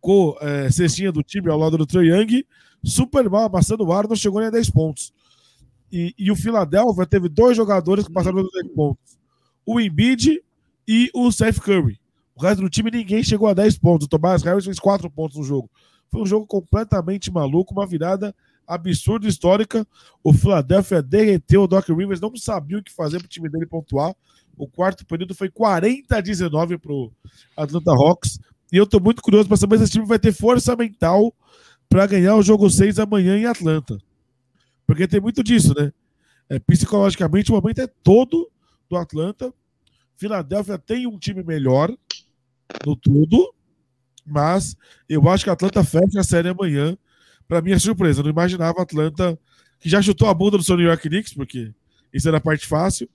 co-cestinha 0.00 1.10
é, 1.10 1.12
do 1.12 1.22
time 1.22 1.50
ao 1.50 1.58
lado 1.58 1.76
do 1.76 1.86
Trae 1.86 2.08
Young, 2.08 2.44
super 2.82 3.28
mal, 3.28 3.44
amassando 3.44 3.84
o 3.84 3.92
ar, 3.92 4.08
não 4.08 4.16
chegou 4.16 4.40
nem 4.40 4.48
a 4.48 4.52
10 4.52 4.70
pontos. 4.70 5.12
E, 5.92 6.14
e 6.18 6.30
o 6.30 6.36
Philadelphia 6.36 7.06
teve 7.06 7.28
dois 7.28 7.56
jogadores 7.56 8.06
que 8.06 8.12
passaram 8.12 8.42
dos 8.42 8.52
10 8.52 8.68
pontos. 8.74 9.18
O 9.66 9.80
Embiid 9.80 10.42
e 10.86 11.10
o 11.14 11.30
Seth 11.30 11.60
Curry. 11.60 12.00
O 12.34 12.42
resto 12.42 12.62
do 12.62 12.70
time 12.70 12.90
ninguém 12.90 13.22
chegou 13.22 13.48
a 13.48 13.54
10 13.54 13.78
pontos. 13.78 14.06
O 14.06 14.08
Tobias 14.08 14.42
Harris 14.42 14.64
fez 14.64 14.78
4 14.78 15.10
pontos 15.10 15.36
no 15.36 15.44
jogo. 15.44 15.70
Foi 16.10 16.22
um 16.22 16.26
jogo 16.26 16.46
completamente 16.46 17.30
maluco, 17.30 17.72
uma 17.72 17.86
virada 17.86 18.34
absurda 18.66 19.28
histórica. 19.28 19.86
O 20.22 20.32
Philadelphia 20.32 21.02
derreteu 21.02 21.62
o 21.62 21.66
Doc 21.66 21.88
Rivers, 21.88 22.20
não 22.20 22.34
sabia 22.36 22.78
o 22.78 22.82
que 22.82 22.92
fazer 22.92 23.18
para 23.18 23.26
o 23.26 23.28
time 23.28 23.48
dele 23.48 23.66
pontuar. 23.66 24.14
O 24.56 24.66
quarto 24.66 25.06
período 25.06 25.34
foi 25.34 25.48
40 25.48 26.16
a 26.16 26.20
19 26.20 26.78
para 26.78 26.92
o 26.92 27.12
Atlanta 27.56 27.92
Hawks. 27.92 28.38
E 28.72 28.76
eu 28.76 28.84
estou 28.84 29.00
muito 29.00 29.22
curioso 29.22 29.48
para 29.48 29.56
saber 29.56 29.78
se 29.78 29.84
esse 29.84 29.92
time 29.92 30.06
vai 30.06 30.18
ter 30.18 30.32
força 30.32 30.76
mental 30.76 31.34
para 31.88 32.06
ganhar 32.06 32.36
o 32.36 32.42
jogo 32.42 32.70
6 32.70 32.98
amanhã 32.98 33.36
em 33.36 33.46
Atlanta. 33.46 33.98
Porque 34.86 35.08
tem 35.08 35.20
muito 35.20 35.42
disso, 35.42 35.74
né? 35.76 35.92
É, 36.48 36.58
psicologicamente, 36.58 37.50
o 37.50 37.54
momento 37.54 37.80
é 37.80 37.86
todo 37.86 38.50
do 38.88 38.96
Atlanta. 38.96 39.52
Filadélfia 40.16 40.78
tem 40.78 41.06
um 41.06 41.18
time 41.18 41.42
melhor 41.42 41.96
no 42.84 42.94
tudo. 42.94 43.54
Mas 44.26 44.76
eu 45.08 45.28
acho 45.28 45.44
que 45.44 45.50
a 45.50 45.54
Atlanta 45.54 45.82
fecha 45.84 46.20
a 46.20 46.24
série 46.24 46.48
amanhã. 46.48 46.96
Para 47.48 47.60
minha 47.60 47.78
surpresa, 47.78 48.20
eu 48.20 48.24
não 48.24 48.30
imaginava 48.30 48.78
a 48.78 48.82
Atlanta, 48.82 49.38
que 49.80 49.88
já 49.88 50.00
chutou 50.00 50.28
a 50.28 50.34
bunda 50.34 50.56
do 50.56 50.62
seu 50.62 50.76
New 50.76 50.86
York 50.86 51.08
Knicks, 51.08 51.34
porque 51.34 51.72
isso 52.12 52.28
era 52.28 52.36
a 52.36 52.40
parte 52.40 52.66
fácil. 52.66 53.08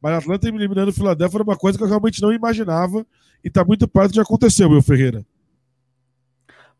Mas 0.00 0.12
a 0.12 0.18
Atlanta 0.18 0.48
eliminando 0.48 0.90
o 0.90 0.94
Philadelphia 0.94 1.38
era 1.38 1.44
uma 1.44 1.56
coisa 1.56 1.78
que 1.78 1.84
eu 1.84 1.88
realmente 1.88 2.20
não 2.20 2.32
imaginava. 2.32 3.06
E 3.42 3.48
está 3.48 3.64
muito 3.64 3.86
perto 3.88 4.12
de 4.12 4.20
acontecer, 4.20 4.66
Will 4.66 4.82
Ferreira. 4.82 5.24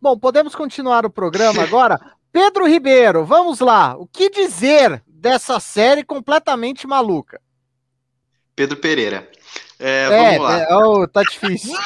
Bom, 0.00 0.16
podemos 0.18 0.54
continuar 0.54 1.04
o 1.04 1.10
programa 1.10 1.62
agora. 1.62 1.98
Pedro 2.30 2.66
Ribeiro, 2.66 3.24
vamos 3.24 3.58
lá. 3.60 3.96
O 3.96 4.06
que 4.06 4.30
dizer 4.30 5.02
dessa 5.06 5.58
série 5.58 6.04
completamente 6.04 6.86
maluca? 6.86 7.40
Pedro 8.54 8.76
Pereira. 8.76 9.28
É, 9.78 10.02
é 10.02 10.08
vamos 10.08 10.42
lá. 10.42 10.60
É, 10.60 10.74
oh, 10.74 11.06
tá 11.06 11.22
difícil. 11.22 11.74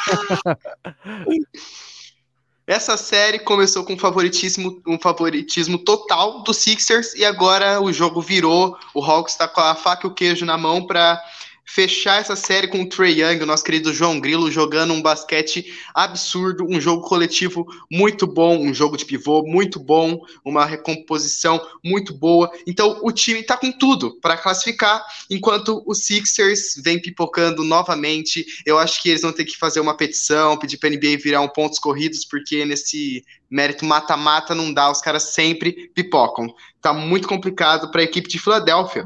Essa 2.65 2.95
série 2.95 3.39
começou 3.39 3.83
com 3.83 3.93
um 3.93 3.99
favoritismo, 3.99 4.81
um 4.87 4.97
favoritismo 4.97 5.77
total 5.77 6.43
do 6.43 6.53
Sixers 6.53 7.13
e 7.13 7.25
agora 7.25 7.81
o 7.81 7.91
jogo 7.91 8.21
virou. 8.21 8.77
O 8.93 9.03
Hawks 9.03 9.33
está 9.33 9.49
com 9.49 9.59
a 9.59 9.75
faca 9.75 10.07
e 10.07 10.09
o 10.09 10.13
queijo 10.13 10.45
na 10.45 10.57
mão 10.57 10.87
para 10.87 11.21
fechar 11.65 12.19
essa 12.19 12.35
série 12.35 12.67
com 12.67 12.81
o 12.81 12.89
Trey 12.89 13.21
Young, 13.21 13.41
o 13.41 13.45
nosso 13.45 13.63
querido 13.63 13.93
João 13.93 14.19
Grilo, 14.19 14.51
jogando 14.51 14.93
um 14.93 15.01
basquete 15.01 15.73
absurdo, 15.93 16.65
um 16.69 16.79
jogo 16.79 17.07
coletivo 17.07 17.65
muito 17.91 18.27
bom, 18.27 18.57
um 18.57 18.73
jogo 18.73 18.97
de 18.97 19.05
pivô 19.05 19.43
muito 19.43 19.79
bom, 19.79 20.19
uma 20.43 20.65
recomposição 20.65 21.61
muito 21.83 22.13
boa. 22.13 22.51
Então 22.67 22.99
o 23.01 23.11
time 23.11 23.39
está 23.39 23.57
com 23.57 23.71
tudo 23.71 24.19
para 24.19 24.37
classificar, 24.37 25.03
enquanto 25.29 25.83
os 25.85 26.05
Sixers 26.05 26.81
vem 26.83 27.01
pipocando 27.01 27.63
novamente. 27.63 28.45
Eu 28.65 28.77
acho 28.77 29.01
que 29.01 29.09
eles 29.09 29.21
vão 29.21 29.31
ter 29.31 29.45
que 29.45 29.57
fazer 29.57 29.79
uma 29.79 29.95
petição, 29.95 30.57
pedir 30.57 30.77
para 30.77 30.89
a 30.89 30.91
NBA 30.91 31.17
virar 31.21 31.41
um 31.41 31.49
pontos 31.49 31.79
corridos, 31.79 32.25
porque 32.25 32.65
nesse 32.65 33.23
mérito 33.53 33.85
mata-mata 33.85 34.55
não 34.55 34.73
dá, 34.73 34.91
os 34.91 34.99
caras 34.99 35.23
sempre 35.23 35.89
pipocam. 35.93 36.47
Tá 36.81 36.91
muito 36.91 37.27
complicado 37.27 37.91
para 37.91 38.01
a 38.01 38.03
equipe 38.03 38.27
de 38.27 38.39
Filadélfia. 38.39 39.05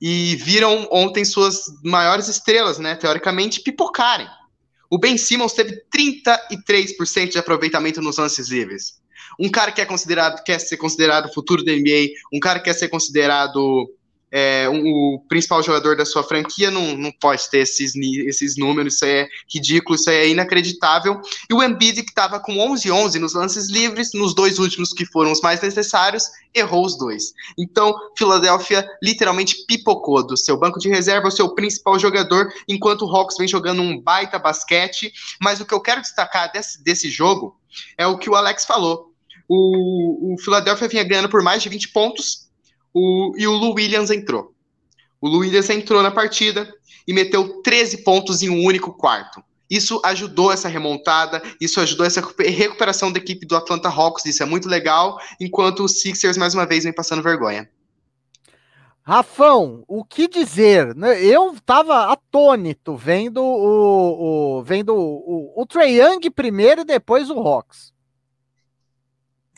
E 0.00 0.36
viram 0.36 0.86
ontem 0.92 1.24
suas 1.24 1.64
maiores 1.82 2.28
estrelas, 2.28 2.78
né, 2.78 2.94
teoricamente, 2.94 3.62
pipocarem. 3.62 4.28
O 4.90 4.98
Ben 4.98 5.16
Simmons 5.16 5.54
teve 5.54 5.82
33% 5.90 7.30
de 7.30 7.38
aproveitamento 7.38 8.02
nos 8.02 8.18
lances 8.18 8.48
livres. 8.48 9.00
Um 9.40 9.48
cara 9.50 9.72
que 9.72 9.80
é 9.80 9.86
considerado, 9.86 10.44
quer 10.44 10.58
ser 10.58 10.76
considerado 10.76 11.32
futuro 11.32 11.64
da 11.64 11.72
NBA, 11.72 12.10
um 12.32 12.38
cara 12.38 12.58
que 12.58 12.66
quer 12.66 12.74
ser 12.74 12.88
considerado 12.88 13.88
é, 14.30 14.68
um, 14.68 15.14
o 15.14 15.20
principal 15.28 15.62
jogador 15.62 15.96
da 15.96 16.04
sua 16.04 16.22
franquia 16.22 16.70
não, 16.70 16.96
não 16.96 17.12
pode 17.12 17.48
ter 17.48 17.58
esses, 17.58 17.94
esses 17.94 18.56
números, 18.56 18.94
isso 18.94 19.04
é 19.04 19.28
ridículo, 19.52 19.94
isso 19.94 20.10
é 20.10 20.28
inacreditável. 20.28 21.20
E 21.48 21.54
o 21.54 21.62
Embiid, 21.62 22.02
que 22.02 22.10
estava 22.10 22.40
com 22.40 22.54
11-11 22.54 23.14
nos 23.20 23.34
lances 23.34 23.70
livres, 23.70 24.10
nos 24.12 24.34
dois 24.34 24.58
últimos 24.58 24.92
que 24.92 25.06
foram 25.06 25.32
os 25.32 25.40
mais 25.40 25.60
necessários, 25.60 26.24
errou 26.54 26.84
os 26.84 26.98
dois. 26.98 27.32
Então, 27.56 27.94
Filadélfia 28.16 28.86
literalmente 29.02 29.64
pipocou 29.66 30.26
do 30.26 30.36
seu 30.36 30.58
banco 30.58 30.78
de 30.78 30.88
reserva, 30.88 31.28
o 31.28 31.32
seu 31.32 31.54
principal 31.54 31.98
jogador, 31.98 32.52
enquanto 32.68 33.02
o 33.02 33.16
Hawks 33.16 33.36
vem 33.38 33.46
jogando 33.46 33.82
um 33.82 34.00
baita 34.00 34.38
basquete. 34.38 35.12
Mas 35.40 35.60
o 35.60 35.66
que 35.66 35.74
eu 35.74 35.80
quero 35.80 36.00
destacar 36.00 36.50
desse, 36.50 36.82
desse 36.82 37.08
jogo 37.10 37.56
é 37.96 38.06
o 38.06 38.18
que 38.18 38.28
o 38.28 38.34
Alex 38.34 38.64
falou. 38.64 39.12
O, 39.48 40.34
o 40.34 40.38
Philadelphia 40.38 40.88
vinha 40.88 41.04
ganhando 41.04 41.28
por 41.28 41.42
mais 41.42 41.62
de 41.62 41.68
20 41.68 41.90
pontos, 41.90 42.45
o, 42.98 43.34
e 43.36 43.46
o 43.46 43.52
Lu 43.52 43.74
Williams 43.74 44.10
entrou. 44.10 44.54
O 45.20 45.28
Lu 45.28 45.40
Williams 45.40 45.68
entrou 45.68 46.02
na 46.02 46.10
partida 46.10 46.72
e 47.06 47.12
meteu 47.12 47.60
13 47.60 47.98
pontos 47.98 48.42
em 48.42 48.48
um 48.48 48.64
único 48.64 48.90
quarto. 48.90 49.44
Isso 49.68 50.00
ajudou 50.02 50.50
essa 50.50 50.66
remontada, 50.66 51.42
isso 51.60 51.78
ajudou 51.78 52.06
essa 52.06 52.22
recuperação 52.38 53.12
da 53.12 53.18
equipe 53.18 53.44
do 53.44 53.54
Atlanta 53.54 53.90
Hawks, 53.90 54.24
isso 54.24 54.42
é 54.42 54.46
muito 54.46 54.66
legal, 54.66 55.18
enquanto 55.38 55.84
os 55.84 56.00
Sixers 56.00 56.38
mais 56.38 56.54
uma 56.54 56.64
vez 56.64 56.84
vem 56.84 56.92
passando 56.92 57.22
vergonha. 57.22 57.68
Rafão, 59.02 59.84
o 59.86 60.02
que 60.02 60.26
dizer? 60.26 60.94
Né? 60.94 61.22
Eu 61.22 61.52
estava 61.52 62.10
atônito 62.10 62.96
vendo 62.96 63.42
o, 63.42 64.58
o 64.58 64.62
vendo 64.62 64.94
o, 64.94 65.52
o, 65.54 65.62
o 65.62 65.66
Trae 65.66 66.00
Young 66.00 66.30
primeiro 66.30 66.80
e 66.80 66.84
depois 66.84 67.28
o 67.28 67.38
Hawks. 67.38 67.92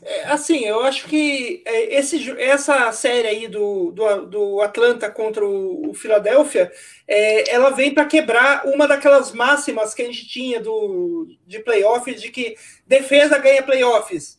É, 0.03 0.25
assim, 0.27 0.65
eu 0.65 0.81
acho 0.83 1.07
que 1.09 1.63
é, 1.65 1.97
esse, 1.99 2.31
essa 2.41 2.91
série 2.93 3.27
aí 3.27 3.49
do, 3.49 3.91
do, 3.91 4.27
do 4.27 4.61
Atlanta 4.61 5.11
contra 5.11 5.45
o, 5.45 5.91
o 5.91 5.95
Philadelphia, 5.95 6.71
é, 7.07 7.53
ela 7.53 7.71
vem 7.71 7.93
para 7.93 8.05
quebrar 8.05 8.65
uma 8.67 8.87
daquelas 8.87 9.33
máximas 9.33 9.95
que 9.95 10.03
a 10.03 10.07
gente 10.07 10.29
tinha 10.29 10.61
do, 10.61 11.27
de 11.47 11.59
playoffs, 11.61 12.21
de 12.23 12.31
que 12.31 12.57
defesa 12.87 13.39
ganha 13.39 13.63
playoffs. 13.63 14.39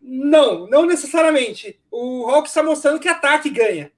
Não, 0.00 0.66
não 0.66 0.84
necessariamente. 0.84 1.80
O 1.90 2.28
Hawks 2.28 2.50
está 2.50 2.62
mostrando 2.62 3.00
que 3.00 3.08
ataque 3.08 3.48
ganha. 3.48 3.90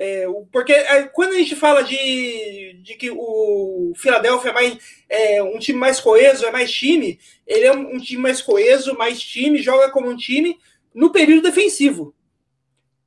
É, 0.00 0.26
porque 0.52 0.72
é, 0.72 1.02
quando 1.08 1.32
a 1.32 1.38
gente 1.38 1.56
fala 1.56 1.82
de, 1.82 2.78
de 2.82 2.94
que 2.94 3.10
o 3.10 3.92
Philadelphia 3.96 4.50
é 4.50 4.54
mais, 4.54 4.78
é 5.08 5.42
um 5.42 5.58
time 5.58 5.76
mais 5.76 5.98
coeso, 5.98 6.46
é 6.46 6.52
mais 6.52 6.70
time, 6.70 7.18
ele 7.44 7.66
é 7.66 7.72
um, 7.74 7.96
um 7.96 7.98
time 7.98 8.22
mais 8.22 8.40
coeso, 8.40 8.96
mais 8.96 9.20
time, 9.20 9.60
joga 9.60 9.90
como 9.90 10.08
um 10.08 10.16
time 10.16 10.56
no 10.94 11.10
período 11.10 11.42
defensivo. 11.42 12.14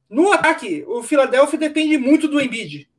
No 0.09 0.33
ataque, 0.33 0.83
o 0.85 1.01
Philadelphia 1.01 1.57
depende 1.57 1.97
muito 1.97 2.27
do 2.27 2.41
Embiid. 2.41 2.89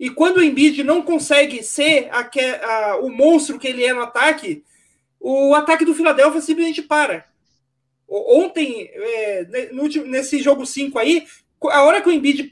E 0.00 0.08
quando 0.08 0.38
o 0.38 0.42
Embiid 0.42 0.82
não 0.82 1.02
consegue 1.02 1.62
ser 1.62 2.08
a, 2.10 2.20
a, 2.22 2.96
o 3.00 3.10
monstro 3.10 3.58
que 3.58 3.68
ele 3.68 3.84
é 3.84 3.92
no 3.92 4.00
ataque, 4.00 4.64
o 5.20 5.54
ataque 5.54 5.84
do 5.84 5.94
Philadelphia 5.94 6.40
simplesmente 6.40 6.80
para. 6.80 7.26
Ontem, 8.08 8.90
é, 8.92 9.46
nesse 10.06 10.38
jogo 10.38 10.64
5 10.64 10.98
aí, 10.98 11.26
a 11.68 11.82
hora 11.82 12.00
que 12.00 12.08
o 12.08 12.12
Embiid 12.12 12.48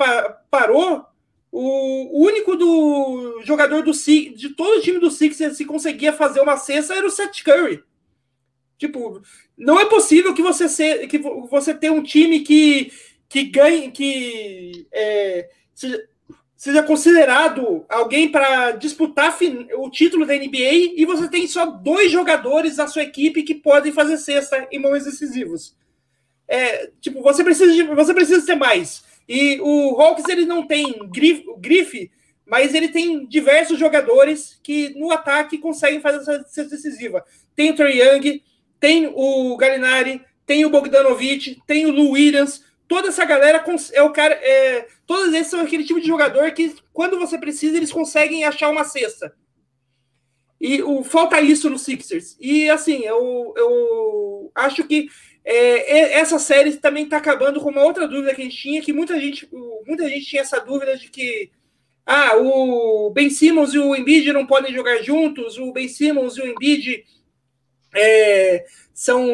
parou, 0.51 1.05
o 1.51 2.25
único 2.25 2.57
do 2.57 3.43
jogador 3.45 3.83
do 3.83 3.93
de 3.93 4.51
todo 4.57 4.79
o 4.79 4.81
time 4.81 4.99
do 4.99 5.11
Sixers 5.11 5.57
se 5.57 5.65
conseguia 5.67 6.13
fazer 6.13 6.41
uma 6.41 6.57
cesta 6.57 6.95
era 6.95 7.07
o 7.07 7.11
Seth 7.11 7.43
Curry. 7.45 7.83
Tipo, 8.79 9.23
não 9.57 9.79
é 9.79 9.85
possível 9.85 10.35
que 10.35 10.43
você 10.43 10.69
ser, 10.69 11.07
que 11.07 11.19
você 11.19 11.75
ter 11.75 11.91
um 11.91 12.03
time 12.03 12.41
que 12.41 12.91
que 13.33 13.45
ganhe, 13.45 13.91
que 13.91 14.87
é, 14.93 15.49
seja, 15.75 16.07
seja 16.55 16.83
considerado 16.83 17.83
alguém 17.89 18.31
para 18.31 18.73
disputar 18.73 19.35
o 19.79 19.89
título 19.89 20.27
da 20.27 20.35
NBA 20.35 20.93
e 20.99 21.07
você 21.07 21.27
tem 21.29 21.47
só 21.47 21.65
dois 21.65 22.13
jogadores 22.13 22.77
da 22.77 22.87
sua 22.87 23.03
equipe 23.03 23.43
que 23.43 23.55
podem 23.55 23.91
fazer 23.91 24.19
cesta 24.19 24.69
em 24.71 24.79
momentos 24.79 25.07
decisivos. 25.07 25.75
É, 26.53 26.91
tipo, 27.01 27.23
você 27.23 27.43
precisa, 27.43 27.73
de, 27.73 27.83
você 27.83 28.13
precisa 28.13 28.45
ter 28.45 28.55
mais. 28.55 29.03
E 29.27 29.59
o 29.63 29.99
Hawks 29.99 30.29
ele 30.29 30.45
não 30.45 30.67
tem 30.67 31.09
grife, 31.09 31.47
grife, 31.57 32.11
mas 32.45 32.75
ele 32.75 32.89
tem 32.89 33.27
diversos 33.27 33.79
jogadores 33.79 34.61
que 34.63 34.91
no 34.91 35.11
ataque 35.11 35.57
conseguem 35.57 36.03
fazer 36.03 36.19
essa 36.19 36.45
cesta 36.45 36.77
decisiva. 36.77 37.25
Tem 37.57 37.71
o 37.71 37.75
Trey 37.75 38.03
Young, 38.03 38.43
tem 38.79 39.11
o 39.15 39.57
Galinari, 39.57 40.21
tem 40.45 40.67
o 40.67 40.69
Bogdanovich, 40.69 41.59
tem 41.67 41.87
o 41.87 41.91
Lou 41.91 42.11
Williams. 42.11 42.63
Toda 42.87 43.09
essa 43.09 43.25
galera 43.25 43.65
é 43.95 44.03
o 44.03 44.11
cara. 44.11 44.35
É, 44.35 44.87
todos 45.07 45.33
esses 45.33 45.47
são 45.47 45.63
aquele 45.63 45.85
tipo 45.85 46.03
de 46.03 46.07
jogador 46.07 46.51
que, 46.51 46.75
quando 46.93 47.19
você 47.19 47.39
precisa, 47.39 47.79
eles 47.79 47.91
conseguem 47.91 48.45
achar 48.45 48.69
uma 48.69 48.85
cesta. 48.85 49.35
E 50.61 50.83
o, 50.83 51.03
falta 51.03 51.41
isso 51.41 51.71
no 51.71 51.79
Sixers. 51.79 52.37
E 52.39 52.69
assim, 52.69 53.01
eu, 53.05 53.55
eu 53.57 54.53
acho 54.55 54.85
que 54.85 55.09
é, 55.45 56.21
essa 56.21 56.39
série 56.39 56.77
também 56.77 57.05
está 57.05 57.17
acabando 57.17 57.61
com 57.61 57.71
uma 57.71 57.83
outra 57.83 58.07
dúvida 58.07 58.35
que 58.35 58.43
a 58.43 58.45
gente 58.45 58.57
tinha, 58.57 58.83
que 58.83 58.93
muita 58.93 59.19
gente, 59.21 59.49
muita 59.87 60.09
gente 60.09 60.27
tinha 60.27 60.43
essa 60.43 60.61
dúvida 60.61 60.97
de 60.97 61.09
que 61.09 61.51
ah, 62.07 62.37
o 62.37 63.11
Ben 63.11 63.31
Simmons 63.31 63.75
e 63.75 63.79
o 63.79 63.95
Embiid 63.95 64.33
não 64.33 64.47
podem 64.47 64.73
jogar 64.73 65.03
juntos, 65.03 65.59
o 65.59 65.73
Ben 65.73 65.89
Simmons 65.89 66.37
e 66.37 66.43
o 66.43 66.47
Embiid 66.47 67.05
é, 67.95 68.65
são 68.95 69.29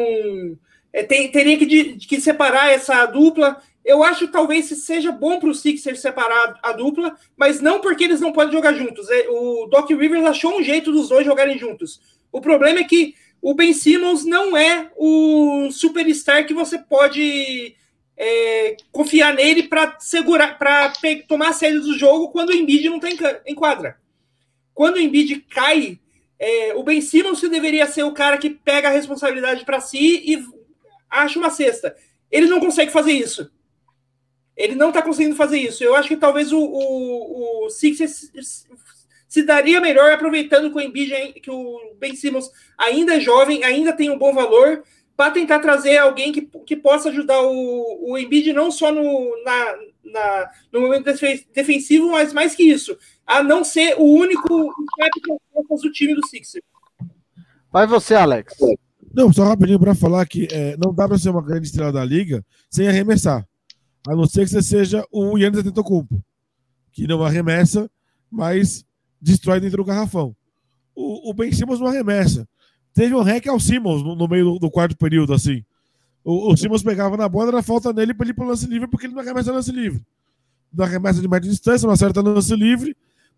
é, 0.91 1.03
tem, 1.03 1.29
teria 1.31 1.57
que, 1.57 1.97
que 1.97 2.21
separar 2.21 2.71
essa 2.71 3.05
dupla. 3.05 3.61
Eu 3.85 4.03
acho 4.03 4.27
que 4.27 4.33
talvez 4.33 4.65
seja 4.65 5.11
bom 5.11 5.39
para 5.39 5.49
o 5.49 5.53
Sixers 5.53 5.99
separar 5.99 6.59
a 6.61 6.71
dupla, 6.73 7.15
mas 7.35 7.61
não 7.61 7.79
porque 7.79 8.03
eles 8.03 8.19
não 8.19 8.31
podem 8.31 8.53
jogar 8.53 8.73
juntos. 8.73 9.09
É, 9.09 9.27
o 9.29 9.67
Doc 9.67 9.89
Rivers 9.89 10.25
achou 10.25 10.59
um 10.59 10.63
jeito 10.63 10.91
dos 10.91 11.09
dois 11.09 11.25
jogarem 11.25 11.57
juntos. 11.57 11.99
O 12.31 12.41
problema 12.41 12.79
é 12.79 12.83
que 12.83 13.15
o 13.41 13.53
Ben 13.53 13.73
Simmons 13.73 14.25
não 14.25 14.55
é 14.55 14.91
o 14.95 15.69
superstar 15.71 16.45
que 16.45 16.53
você 16.53 16.77
pode 16.77 17.75
é, 18.17 18.75
confiar 18.91 19.33
nele 19.33 19.63
para 19.63 19.97
segurar, 19.99 20.57
para 20.57 20.91
tomar 21.27 21.49
a 21.49 21.53
série 21.53 21.79
do 21.79 21.97
jogo 21.97 22.29
quando 22.29 22.49
o 22.49 22.53
Embiid 22.53 22.89
não 22.89 22.97
está 22.97 23.41
em, 23.45 23.55
quadra. 23.55 23.97
Quando 24.73 24.95
o 24.95 24.99
Embiid 24.99 25.45
cai, 25.49 25.99
é, 26.37 26.73
o 26.75 26.83
Ben 26.83 26.99
Simmons 26.99 27.41
deveria 27.41 27.87
ser 27.87 28.03
o 28.03 28.13
cara 28.13 28.37
que 28.37 28.49
pega 28.49 28.89
a 28.89 28.91
responsabilidade 28.91 29.63
para 29.63 29.79
si 29.79 30.21
e 30.25 30.45
acha 31.09 31.39
uma 31.39 31.49
cesta. 31.49 31.95
Ele 32.29 32.47
não 32.47 32.59
consegue 32.59 32.91
fazer 32.91 33.13
isso. 33.13 33.49
Ele 34.55 34.75
não 34.75 34.89
está 34.89 35.01
conseguindo 35.01 35.37
fazer 35.37 35.57
isso. 35.57 35.81
Eu 35.81 35.95
acho 35.95 36.09
que 36.09 36.17
talvez 36.17 36.51
o, 36.51 36.59
o, 36.59 37.65
o 37.65 37.69
Sixers 37.69 38.29
se 39.29 39.43
daria 39.43 39.79
melhor 39.79 40.11
aproveitando 40.11 40.71
que 40.71 40.77
o 40.77 40.81
Embiid, 40.81 41.39
que 41.39 41.51
o 41.51 41.95
Ben 41.99 42.15
Simmons 42.15 42.49
ainda 42.75 43.15
é 43.15 43.19
jovem, 43.19 43.63
ainda 43.63 43.93
tem 43.93 44.09
um 44.09 44.17
bom 44.17 44.33
valor, 44.33 44.83
para 45.15 45.31
tentar 45.31 45.59
trazer 45.59 45.97
alguém 45.97 46.31
que, 46.31 46.41
que 46.65 46.75
possa 46.75 47.09
ajudar 47.09 47.39
o, 47.41 48.11
o 48.11 48.17
Embiid 48.17 48.51
não 48.53 48.71
só 48.71 48.91
no, 48.91 49.43
na, 49.43 49.75
na, 50.05 50.51
no 50.71 50.81
momento 50.81 51.05
defensivo, 51.53 52.11
mas 52.11 52.33
mais 52.33 52.55
que 52.55 52.63
isso, 52.63 52.97
a 53.27 53.43
não 53.43 53.63
ser 53.63 53.95
o 53.99 54.03
único 54.03 54.47
do 54.47 55.91
time 55.91 56.15
do 56.15 56.25
Sixers. 56.25 56.65
Vai 57.71 57.85
você, 57.85 58.15
Alex. 58.15 58.55
Não, 59.13 59.31
só 59.31 59.43
rapidinho 59.43 59.79
para 59.79 59.93
falar 59.93 60.25
que 60.25 60.47
é, 60.51 60.75
não 60.77 60.93
dá 60.93 61.07
para 61.07 61.19
ser 61.19 61.29
uma 61.29 61.43
grande 61.43 61.67
estrela 61.67 61.91
da 61.91 62.03
liga 62.03 62.43
sem 62.69 62.87
arremessar. 62.87 63.45
A 64.07 64.15
não 64.15 64.25
ser 64.25 64.45
que 64.45 64.51
você 64.51 64.61
seja 64.61 65.05
o 65.11 65.37
Yannis 65.37 65.59
Antetokounmpo, 65.59 66.23
que 66.91 67.05
não 67.05 67.23
arremessa, 67.23 67.91
mas 68.31 68.85
destrói 69.21 69.59
dentro 69.59 69.77
do 69.77 69.85
garrafão. 69.85 70.35
O, 70.95 71.29
o 71.29 71.33
Ben 71.33 71.51
Simmons 71.51 71.79
não 71.79 71.87
arremessa. 71.87 72.47
Teve 72.93 73.15
um 73.15 73.21
hack 73.21 73.47
ao 73.47 73.59
Simmons 73.59 74.03
no, 74.03 74.15
no 74.15 74.27
meio 74.27 74.53
do, 74.53 74.59
do, 74.59 74.71
quarto 74.71 74.97
período, 74.97 75.33
assim. 75.33 75.63
O, 76.23 76.51
o 76.51 76.57
Simmons 76.57 76.83
pegava 76.83 77.15
na 77.15 77.29
bola, 77.29 77.49
era 77.49 77.63
falta 77.63 77.93
nele 77.93 78.13
para 78.13 78.25
ele 78.25 78.31
ir 78.31 78.35
pro 78.35 78.45
lance 78.45 78.65
livre, 78.67 78.87
porque 78.87 79.05
ele 79.05 79.13
não 79.13 79.21
arremessa 79.21 79.51
lance 79.51 79.71
livre. 79.71 80.01
Não 80.73 80.85
arremessa 80.85 81.21
de 81.21 81.27
média 81.27 81.49
distância, 81.49 81.85
não 81.85 81.93
acerta 81.93 82.21
lance 82.21 82.55
livre. 82.55 82.95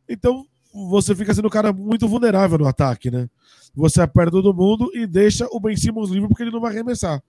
Então, 0.08 0.46
você 0.74 1.14
fica 1.14 1.34
sendo 1.34 1.48
um 1.48 1.52
cara 1.52 1.72
muito 1.72 2.08
vulnerável 2.08 2.58
no 2.58 2.68
ataque, 2.68 3.12
né? 3.12 3.30
Você 3.76 4.02
aperta 4.02 4.32
todo 4.32 4.54
mundo 4.54 4.90
e 4.94 5.06
deixa 5.06 5.48
o 5.52 5.60
Ben 5.60 5.76
Simmons 5.76 6.10
livre 6.10 6.28
porque 6.28 6.44
ele 6.44 6.52
não 6.52 6.60
vai 6.60 6.72
arremessar. 6.72 7.22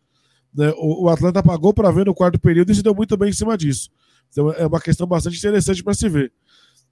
Né? 0.54 0.72
O, 0.76 1.04
o 1.04 1.08
Atlanta 1.08 1.42
pagou 1.42 1.72
para 1.72 1.90
ver 1.90 2.06
no 2.06 2.14
quarto 2.14 2.38
período 2.38 2.70
e 2.70 2.74
se 2.74 2.82
deu 2.82 2.94
muito 2.94 3.16
bem 3.16 3.30
em 3.30 3.32
cima 3.32 3.56
disso. 3.56 3.90
Então 4.30 4.52
é 4.52 4.66
uma 4.66 4.80
questão 4.80 5.06
bastante 5.06 5.38
interessante 5.38 5.82
para 5.82 5.94
se 5.94 6.08
ver. 6.08 6.32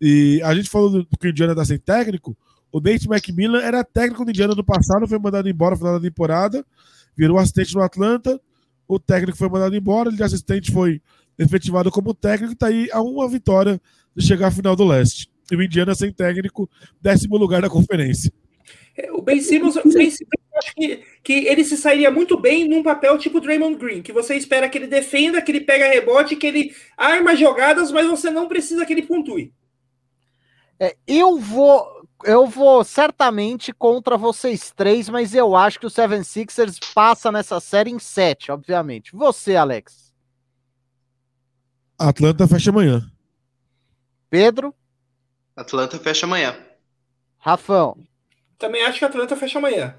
E 0.01 0.41
a 0.43 0.55
gente 0.55 0.71
falou 0.71 0.91
do, 0.91 1.07
que 1.19 1.27
o 1.27 1.31
Indiana 1.31 1.53
está 1.53 1.65
sem 1.65 1.79
técnico. 1.79 2.37
O 2.73 2.81
Nate 2.81 3.09
McMillan 3.09 3.61
era 3.61 3.85
técnico 3.85 4.25
do 4.25 4.31
Indiana 4.31 4.55
do 4.55 4.65
passado, 4.65 5.07
foi 5.07 5.19
mandado 5.19 5.49
embora 5.49 5.73
no 5.73 5.79
final 5.79 5.95
da 5.95 6.01
temporada, 6.01 6.65
virou 7.17 7.39
assistente 7.39 7.75
no 7.75 7.83
Atlanta. 7.83 8.41
O 8.87 8.99
técnico 8.99 9.37
foi 9.37 9.49
mandado 9.49 9.77
embora, 9.77 10.09
ele 10.09 10.17
de 10.17 10.23
assistente 10.23 10.73
foi 10.73 11.03
efetivado 11.39 11.91
como 11.91 12.15
técnico, 12.15 12.53
está 12.55 12.69
aí 12.69 12.89
a 12.93 13.01
uma 13.01 13.29
vitória 13.29 13.81
de 14.17 14.27
chegar 14.27 14.49
à 14.49 14.51
final 14.51 14.77
do 14.77 14.85
leste. 14.85 15.29
E 15.51 15.57
o 15.57 15.63
Indiana 15.63 15.95
sem 15.95 16.13
técnico, 16.13 16.71
décimo 17.01 17.37
lugar 17.37 17.61
da 17.61 17.69
conferência. 17.69 18.33
É, 18.97 19.11
o 19.13 19.21
Ben 19.21 19.41
Simmons, 19.41 19.77
o 19.77 19.83
ben 19.83 20.11
Simmons 20.11 20.41
acho 20.55 20.75
que, 20.75 21.01
que 21.23 21.33
ele 21.47 21.65
se 21.65 21.77
sairia 21.77 22.11
muito 22.11 22.39
bem 22.39 22.69
num 22.69 22.83
papel 22.83 23.17
tipo 23.19 23.41
Draymond 23.41 23.79
Green, 23.79 24.03
que 24.03 24.13
você 24.13 24.35
espera 24.35 24.69
que 24.69 24.79
ele 24.79 24.87
defenda, 24.87 25.41
que 25.41 25.51
ele 25.51 25.63
pega 25.63 25.89
rebote, 25.89 26.37
que 26.37 26.47
ele 26.47 26.75
arma 26.97 27.35
jogadas, 27.35 27.91
mas 27.91 28.07
você 28.07 28.31
não 28.31 28.47
precisa 28.47 28.85
que 28.85 28.93
ele 28.93 29.03
pontue. 29.03 29.53
É, 30.81 30.97
eu 31.07 31.39
vou 31.39 32.01
eu 32.25 32.47
vou 32.47 32.83
certamente 32.85 33.73
contra 33.73 34.17
vocês 34.17 34.73
três, 34.75 35.09
mas 35.09 35.35
eu 35.35 35.55
acho 35.55 35.79
que 35.79 35.87
o 35.87 35.91
Seven 35.91 36.23
Sixers 36.23 36.79
passa 36.95 37.31
nessa 37.31 37.61
série 37.61 37.91
em 37.91 37.99
sete, 37.99 38.51
obviamente. 38.51 39.15
Você, 39.15 39.57
Alex? 39.57 40.13
Atlanta 41.99 42.47
fecha 42.49 42.71
amanhã. 42.71 43.11
Pedro? 44.29 44.75
Atlanta 45.55 45.99
fecha 45.99 46.27
amanhã. 46.27 46.57
Rafão? 47.39 47.97
Também 48.59 48.83
acho 48.83 48.99
que 48.99 49.05
Atlanta 49.05 49.37
fecha 49.37 49.59
amanhã. 49.59 49.99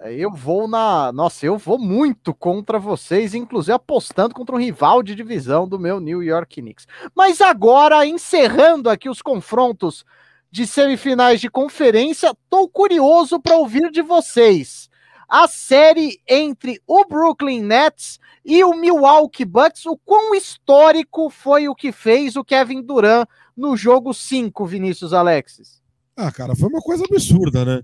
É, 0.00 0.12
eu 0.12 0.30
vou 0.30 0.68
na. 0.68 1.10
Nossa, 1.12 1.46
eu 1.46 1.56
vou 1.56 1.78
muito 1.78 2.34
contra 2.34 2.78
vocês, 2.78 3.34
inclusive 3.34 3.72
apostando 3.72 4.34
contra 4.34 4.54
um 4.54 4.58
rival 4.58 5.02
de 5.02 5.14
divisão 5.14 5.66
do 5.66 5.78
meu 5.78 5.98
New 5.98 6.22
York 6.22 6.60
Knicks. 6.60 6.86
Mas 7.14 7.40
agora, 7.40 8.06
encerrando 8.06 8.90
aqui 8.90 9.08
os 9.08 9.22
confrontos 9.22 10.04
de 10.50 10.66
semifinais 10.66 11.40
de 11.40 11.50
conferência, 11.50 12.34
tô 12.48 12.68
curioso 12.68 13.40
para 13.40 13.56
ouvir 13.56 13.90
de 13.90 14.02
vocês. 14.02 14.88
A 15.28 15.46
série 15.46 16.20
entre 16.26 16.80
o 16.86 17.04
Brooklyn 17.04 17.60
Nets 17.60 18.18
e 18.44 18.64
o 18.64 18.74
Milwaukee 18.74 19.44
Bucks, 19.44 19.84
o 19.84 19.96
quão 19.96 20.34
histórico 20.34 21.28
foi 21.28 21.68
o 21.68 21.74
que 21.74 21.92
fez 21.92 22.34
o 22.34 22.44
Kevin 22.44 22.80
Durant 22.80 23.28
no 23.54 23.76
jogo 23.76 24.14
5, 24.14 24.64
Vinícius 24.64 25.12
Alexis? 25.12 25.82
Ah, 26.16 26.32
cara, 26.32 26.56
foi 26.56 26.68
uma 26.68 26.80
coisa 26.80 27.04
absurda, 27.04 27.64
né? 27.64 27.80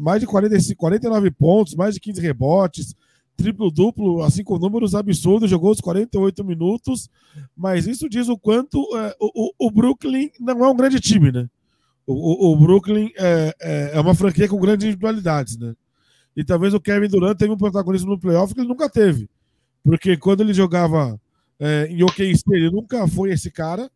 Mais 0.00 0.20
de 0.20 0.26
45, 0.26 0.78
49 0.78 1.30
pontos, 1.30 1.74
mais 1.74 1.94
de 1.94 2.00
15 2.00 2.20
rebotes, 2.20 2.94
triplo-duplo, 3.36 4.22
assim 4.22 4.42
com 4.42 4.58
números 4.58 4.94
absurdos, 4.94 5.48
jogou 5.48 5.70
os 5.70 5.80
48 5.80 6.44
minutos, 6.44 7.08
mas 7.56 7.86
isso 7.86 8.08
diz 8.08 8.28
o 8.28 8.36
quanto 8.36 8.78
é, 8.96 9.14
o, 9.20 9.52
o, 9.56 9.70
Brooklyn 9.70 10.30
não 10.40 10.64
é 10.64 10.68
um 10.68 10.76
grande 10.76 10.98
time, 11.00 11.30
né? 11.30 11.48
O, 12.04 12.12
o, 12.12 12.52
o 12.52 12.56
Brooklyn 12.56 13.12
é, 13.16 13.54
é, 13.60 13.90
é, 13.94 14.00
uma 14.00 14.14
franquia 14.14 14.48
com 14.48 14.58
grandes 14.58 14.86
individualidades, 14.86 15.56
né? 15.56 15.74
E 16.36 16.44
talvez 16.44 16.74
o 16.74 16.80
Kevin 16.80 17.08
Durant 17.08 17.38
teve 17.38 17.52
um 17.52 17.56
protagonismo 17.56 18.10
no 18.10 18.18
playoff 18.18 18.52
que 18.52 18.60
ele 18.60 18.68
nunca 18.68 18.88
teve. 18.88 19.28
Porque 19.84 20.16
quando 20.16 20.40
ele 20.40 20.52
jogava 20.52 21.20
é, 21.58 21.86
em 21.90 22.02
OKC, 22.02 22.42
ele 22.50 22.70
nunca 22.70 23.06
foi 23.08 23.30
esse 23.30 23.50
cara. 23.50 23.90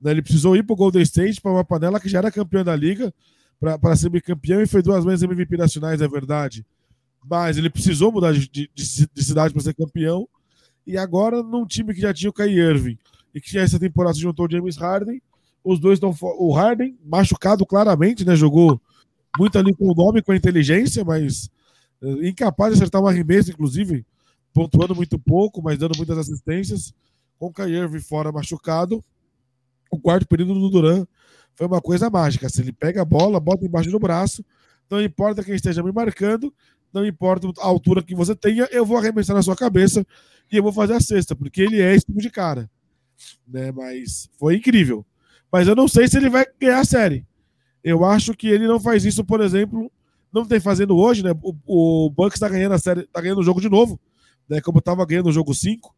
Né? 0.00 0.12
Ele 0.12 0.22
precisou 0.22 0.56
ir 0.56 0.64
para 0.64 0.74
o 0.74 0.76
Golden 0.76 1.02
State, 1.02 1.40
para 1.40 1.52
uma 1.52 1.64
panela 1.64 2.00
que 2.00 2.08
já 2.08 2.18
era 2.18 2.30
campeã 2.30 2.64
da 2.64 2.74
liga, 2.74 3.12
para 3.60 3.94
ser 3.94 4.08
bicampeão 4.08 4.62
e 4.62 4.66
foi 4.66 4.82
duas 4.82 5.04
vezes 5.04 5.22
MVP 5.22 5.56
nacionais, 5.56 6.00
é 6.00 6.08
verdade. 6.08 6.64
Mas 7.28 7.58
ele 7.58 7.68
precisou 7.68 8.10
mudar 8.10 8.32
de, 8.32 8.48
de, 8.48 8.70
de 8.74 9.24
cidade 9.24 9.52
para 9.52 9.62
ser 9.62 9.74
campeão. 9.74 10.26
E 10.86 10.96
agora, 10.96 11.42
num 11.42 11.66
time 11.66 11.92
que 11.92 12.00
já 12.00 12.12
tinha 12.14 12.30
o 12.30 12.32
Kai 12.32 12.48
Irving 12.48 12.98
e 13.34 13.40
que 13.40 13.58
essa 13.58 13.78
temporada 13.78 14.14
se 14.14 14.20
juntou 14.20 14.46
o 14.46 14.50
James 14.50 14.76
Harden, 14.76 15.20
os 15.62 15.78
dois 15.78 15.98
estão. 15.98 16.14
O 16.20 16.52
Harden, 16.52 16.98
machucado 17.04 17.66
claramente, 17.66 18.24
né? 18.24 18.34
Jogou 18.34 18.80
muito 19.38 19.58
ali 19.58 19.74
com 19.74 19.90
o 19.90 19.94
nome, 19.94 20.22
com 20.22 20.32
a 20.32 20.36
inteligência, 20.36 21.04
mas 21.04 21.50
uh, 22.00 22.24
incapaz 22.24 22.72
de 22.72 22.78
acertar 22.78 23.00
uma 23.00 23.10
arremesso, 23.10 23.50
inclusive, 23.50 24.04
pontuando 24.54 24.94
muito 24.94 25.18
pouco, 25.18 25.62
mas 25.62 25.78
dando 25.78 25.96
muitas 25.98 26.16
assistências. 26.16 26.94
Com 27.38 27.46
o 27.46 27.52
Kai 27.52 27.70
Irving 27.70 28.00
fora 28.00 28.32
machucado, 28.32 29.04
o 29.90 29.98
quarto 29.98 30.26
período 30.26 30.54
do 30.54 30.70
Duran 30.70 31.06
foi 31.54 31.66
uma 31.66 31.80
coisa 31.80 32.08
mágica. 32.08 32.48
Se 32.48 32.60
ele 32.62 32.72
pega 32.72 33.02
a 33.02 33.04
bola, 33.04 33.40
bota 33.40 33.64
embaixo 33.64 33.90
do 33.90 33.98
braço, 33.98 34.44
não 34.90 35.02
importa 35.02 35.44
quem 35.44 35.54
esteja 35.54 35.82
me 35.82 35.92
marcando, 35.92 36.52
não 36.92 37.04
importa 37.04 37.48
a 37.58 37.66
altura 37.66 38.02
que 38.02 38.14
você 38.14 38.34
tenha, 38.34 38.68
eu 38.70 38.84
vou 38.84 38.96
arremessar 38.96 39.36
na 39.36 39.42
sua 39.42 39.56
cabeça 39.56 40.06
e 40.50 40.56
eu 40.56 40.62
vou 40.62 40.72
fazer 40.72 40.94
a 40.94 41.00
cesta, 41.00 41.36
porque 41.36 41.62
ele 41.62 41.80
é 41.80 41.94
esse 41.94 42.06
tipo 42.06 42.20
de 42.20 42.30
cara. 42.30 42.70
Né? 43.46 43.70
Mas 43.72 44.28
foi 44.38 44.56
incrível. 44.56 45.04
Mas 45.52 45.68
eu 45.68 45.74
não 45.74 45.88
sei 45.88 46.08
se 46.08 46.16
ele 46.16 46.30
vai 46.30 46.46
ganhar 46.60 46.80
a 46.80 46.84
série. 46.84 47.26
Eu 47.82 48.04
acho 48.04 48.34
que 48.34 48.48
ele 48.48 48.66
não 48.66 48.78
faz 48.78 49.04
isso, 49.04 49.24
por 49.24 49.40
exemplo, 49.40 49.90
não 50.32 50.44
tem 50.44 50.60
fazendo 50.60 50.96
hoje, 50.96 51.24
né? 51.24 51.32
O, 51.42 52.06
o 52.06 52.10
Bucks 52.10 52.34
está 52.34 52.48
ganhando 52.48 52.72
a 52.72 52.78
série, 52.78 53.06
tá 53.06 53.20
ganhando 53.20 53.40
o 53.40 53.44
jogo 53.44 53.60
de 53.60 53.68
novo, 53.68 53.98
né? 54.48 54.60
Como 54.60 54.78
estava 54.78 55.04
ganhando 55.04 55.28
o 55.28 55.32
jogo 55.32 55.54
5, 55.54 55.94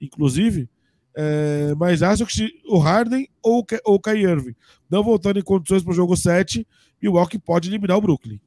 inclusive. 0.00 0.68
É, 1.16 1.74
mas 1.76 2.02
acho 2.02 2.26
que 2.26 2.60
o 2.66 2.78
Harden 2.78 3.28
ou 3.42 3.64
o 3.86 4.00
Kai 4.00 4.18
Irving 4.18 4.56
não 4.90 5.02
voltando 5.02 5.38
em 5.38 5.42
condições 5.42 5.82
para 5.82 5.90
o 5.90 5.94
jogo 5.94 6.16
7, 6.16 6.66
e 7.02 7.08
o 7.08 7.14
Walk 7.14 7.36
pode 7.40 7.68
eliminar 7.68 7.96
o 7.96 8.00
Brooklyn. 8.00 8.40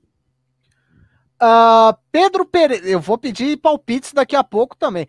Uh, 1.41 1.95
Pedro 2.11 2.45
Pereira, 2.45 2.87
eu 2.87 2.99
vou 2.99 3.17
pedir 3.17 3.57
palpites 3.57 4.13
daqui 4.13 4.35
a 4.35 4.43
pouco 4.43 4.75
também. 4.75 5.07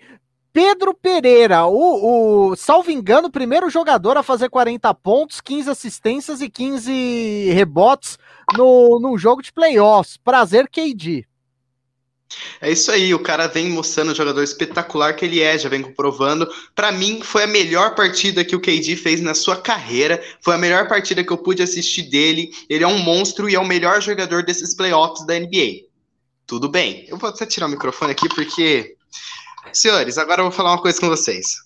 Pedro 0.52 0.92
Pereira, 0.92 1.66
o, 1.66 2.50
o, 2.50 2.56
salvo 2.56 2.90
engano, 2.90 3.28
o 3.28 3.32
primeiro 3.32 3.70
jogador 3.70 4.16
a 4.16 4.22
fazer 4.22 4.48
40 4.48 4.92
pontos, 4.94 5.40
15 5.40 5.70
assistências 5.70 6.40
e 6.40 6.50
15 6.50 7.50
rebotes 7.52 8.18
no, 8.56 8.98
no 8.98 9.16
jogo 9.16 9.40
de 9.40 9.52
playoffs. 9.52 10.16
Prazer, 10.16 10.68
KD. 10.68 11.27
É 12.60 12.70
isso 12.70 12.90
aí, 12.90 13.14
o 13.14 13.18
cara 13.18 13.46
vem 13.46 13.70
mostrando 13.70 14.12
o 14.12 14.14
jogador 14.14 14.42
espetacular 14.42 15.14
que 15.14 15.24
ele 15.24 15.40
é, 15.40 15.56
já 15.58 15.68
vem 15.68 15.82
comprovando. 15.82 16.46
Para 16.74 16.92
mim, 16.92 17.22
foi 17.22 17.44
a 17.44 17.46
melhor 17.46 17.94
partida 17.94 18.44
que 18.44 18.54
o 18.54 18.60
KD 18.60 18.96
fez 18.96 19.20
na 19.20 19.34
sua 19.34 19.56
carreira, 19.56 20.22
foi 20.42 20.54
a 20.54 20.58
melhor 20.58 20.88
partida 20.88 21.24
que 21.24 21.32
eu 21.32 21.38
pude 21.38 21.62
assistir 21.62 22.02
dele. 22.02 22.50
Ele 22.68 22.84
é 22.84 22.86
um 22.86 22.98
monstro 22.98 23.48
e 23.48 23.54
é 23.54 23.60
o 23.60 23.64
melhor 23.64 24.02
jogador 24.02 24.42
desses 24.44 24.74
playoffs 24.74 25.26
da 25.26 25.38
NBA. 25.38 25.86
Tudo 26.46 26.68
bem, 26.68 27.06
eu 27.08 27.16
vou 27.16 27.30
até 27.30 27.46
tirar 27.46 27.66
o 27.66 27.70
microfone 27.70 28.12
aqui 28.12 28.28
porque. 28.28 28.94
Senhores, 29.72 30.16
agora 30.16 30.40
eu 30.40 30.44
vou 30.44 30.52
falar 30.52 30.72
uma 30.72 30.82
coisa 30.82 30.98
com 30.98 31.08
vocês. 31.08 31.56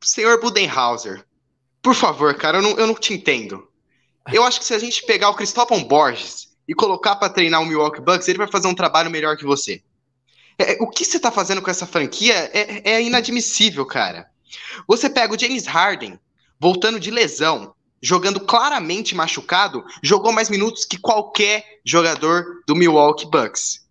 Senhor 0.00 0.40
Budenhauser, 0.40 1.24
por 1.82 1.94
favor, 1.94 2.34
cara, 2.34 2.58
eu 2.58 2.62
não, 2.62 2.70
eu 2.78 2.86
não 2.86 2.94
te 2.94 3.14
entendo. 3.14 3.66
Eu 4.32 4.42
acho 4.44 4.58
que 4.58 4.64
se 4.64 4.74
a 4.74 4.78
gente 4.78 5.04
pegar 5.04 5.30
o 5.30 5.34
Cristóvão 5.34 5.82
Borges 5.84 6.45
e 6.68 6.74
colocar 6.74 7.16
para 7.16 7.32
treinar 7.32 7.62
o 7.62 7.66
Milwaukee 7.66 8.00
Bucks, 8.00 8.28
ele 8.28 8.38
vai 8.38 8.48
fazer 8.48 8.68
um 8.68 8.74
trabalho 8.74 9.10
melhor 9.10 9.36
que 9.36 9.44
você. 9.44 9.82
É, 10.58 10.78
o 10.80 10.88
que 10.88 11.04
você 11.04 11.20
tá 11.20 11.30
fazendo 11.30 11.60
com 11.60 11.70
essa 11.70 11.86
franquia 11.86 12.50
é, 12.52 12.92
é 12.94 13.02
inadmissível, 13.02 13.84
cara. 13.84 14.28
Você 14.86 15.08
pega 15.10 15.34
o 15.34 15.38
James 15.38 15.66
Harden, 15.66 16.18
voltando 16.58 16.98
de 16.98 17.10
lesão, 17.10 17.74
jogando 18.02 18.40
claramente 18.40 19.14
machucado, 19.14 19.84
jogou 20.02 20.32
mais 20.32 20.48
minutos 20.48 20.84
que 20.84 20.98
qualquer 20.98 21.64
jogador 21.84 22.62
do 22.66 22.74
Milwaukee 22.74 23.26
Bucks. 23.26 23.85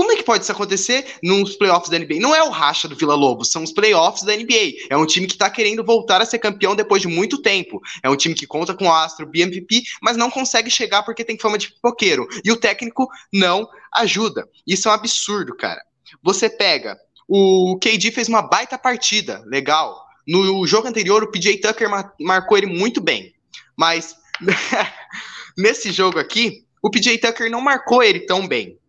Como 0.00 0.12
é 0.12 0.16
que 0.16 0.22
pode 0.22 0.44
isso 0.44 0.50
acontecer 0.50 1.04
nos 1.22 1.56
playoffs 1.56 1.90
da 1.90 1.98
NBA? 1.98 2.20
Não 2.20 2.34
é 2.34 2.42
o 2.42 2.48
racha 2.48 2.88
do 2.88 2.96
Vila 2.96 3.14
Lobos, 3.14 3.52
são 3.52 3.62
os 3.62 3.70
playoffs 3.70 4.22
da 4.22 4.34
NBA. 4.34 4.86
É 4.88 4.96
um 4.96 5.04
time 5.04 5.26
que 5.26 5.34
está 5.34 5.50
querendo 5.50 5.84
voltar 5.84 6.22
a 6.22 6.24
ser 6.24 6.38
campeão 6.38 6.74
depois 6.74 7.02
de 7.02 7.08
muito 7.08 7.42
tempo. 7.42 7.82
É 8.02 8.08
um 8.08 8.16
time 8.16 8.34
que 8.34 8.46
conta 8.46 8.72
com 8.72 8.86
o 8.86 8.90
Astro, 8.94 9.26
BMVP, 9.26 9.82
mas 10.00 10.16
não 10.16 10.30
consegue 10.30 10.70
chegar 10.70 11.02
porque 11.02 11.22
tem 11.22 11.38
fama 11.38 11.58
de 11.58 11.70
pipoqueiro. 11.70 12.26
E 12.42 12.50
o 12.50 12.56
técnico 12.56 13.10
não 13.30 13.68
ajuda. 13.92 14.48
Isso 14.66 14.88
é 14.88 14.90
um 14.90 14.94
absurdo, 14.94 15.54
cara. 15.54 15.82
Você 16.22 16.48
pega, 16.48 16.98
o 17.28 17.78
KD 17.78 18.10
fez 18.10 18.26
uma 18.26 18.40
baita 18.40 18.78
partida, 18.78 19.44
legal. 19.44 20.02
No 20.26 20.66
jogo 20.66 20.88
anterior, 20.88 21.22
o 21.22 21.30
PJ 21.30 21.58
Tucker 21.58 21.90
marcou 22.18 22.56
ele 22.56 22.68
muito 22.68 23.02
bem. 23.02 23.34
Mas 23.76 24.16
nesse 25.58 25.92
jogo 25.92 26.18
aqui, 26.18 26.64
o 26.82 26.88
PJ 26.88 27.18
Tucker 27.18 27.50
não 27.50 27.60
marcou 27.60 28.02
ele 28.02 28.20
tão 28.20 28.48
bem 28.48 28.79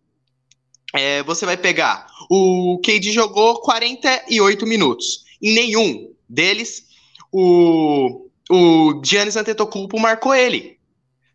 é, 0.92 1.22
você 1.22 1.46
vai 1.46 1.56
pegar. 1.56 2.06
O 2.28 2.78
KD 2.82 3.12
jogou 3.12 3.60
48 3.60 4.66
minutos. 4.66 5.24
Em 5.40 5.54
nenhum 5.54 6.12
deles, 6.28 6.86
o, 7.30 8.26
o 8.50 9.00
Giannis 9.04 9.36
Antetokounmpo 9.36 9.98
marcou 9.98 10.34
ele. 10.34 10.78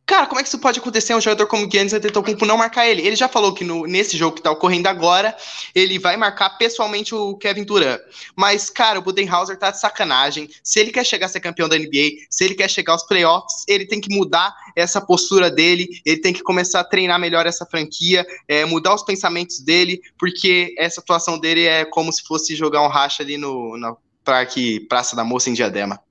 Cara, 0.07 0.25
como 0.25 0.39
é 0.39 0.43
que 0.43 0.47
isso 0.47 0.57
pode 0.57 0.79
acontecer 0.79 1.13
um 1.13 1.19
jogador 1.19 1.47
como 1.47 1.69
Giannis 1.69 1.91
Antetokounmpo 1.91 2.45
não 2.45 2.55
marcar 2.55 2.87
ele? 2.87 3.05
Ele 3.05 3.17
já 3.17 3.27
falou 3.27 3.53
que 3.53 3.65
no, 3.65 3.85
nesse 3.85 4.15
jogo 4.15 4.37
que 4.37 4.41
tá 4.41 4.49
ocorrendo 4.49 4.87
agora, 4.87 5.35
ele 5.75 5.99
vai 5.99 6.15
marcar 6.15 6.51
pessoalmente 6.51 7.13
o 7.13 7.35
Kevin 7.35 7.65
Durant. 7.65 7.99
Mas, 8.33 8.69
cara, 8.69 8.99
o 8.99 9.01
Budenhauser 9.01 9.59
tá 9.59 9.69
de 9.69 9.81
sacanagem. 9.81 10.49
Se 10.63 10.79
ele 10.79 10.93
quer 10.93 11.05
chegar 11.05 11.25
a 11.25 11.29
ser 11.29 11.41
campeão 11.41 11.67
da 11.67 11.77
NBA, 11.77 12.25
se 12.29 12.45
ele 12.45 12.55
quer 12.55 12.69
chegar 12.69 12.93
aos 12.93 13.03
playoffs, 13.03 13.65
ele 13.67 13.85
tem 13.85 13.99
que 13.99 14.15
mudar 14.15 14.55
essa 14.77 15.01
postura 15.01 15.51
dele, 15.51 15.89
ele 16.05 16.21
tem 16.21 16.31
que 16.31 16.41
começar 16.41 16.79
a 16.79 16.85
treinar 16.85 17.19
melhor 17.19 17.45
essa 17.45 17.65
franquia, 17.65 18.25
é, 18.47 18.63
mudar 18.63 18.95
os 18.95 19.03
pensamentos 19.03 19.59
dele, 19.59 19.99
porque 20.17 20.73
essa 20.77 21.01
atuação 21.01 21.37
dele 21.37 21.65
é 21.65 21.83
como 21.83 22.13
se 22.13 22.23
fosse 22.23 22.55
jogar 22.55 22.81
um 22.81 22.87
racha 22.87 23.23
ali 23.23 23.35
no, 23.37 23.77
no 23.77 23.97
Parque 24.23 24.79
Praça 24.87 25.17
da 25.17 25.25
Moça 25.25 25.49
em 25.49 25.53
Diadema. 25.53 26.01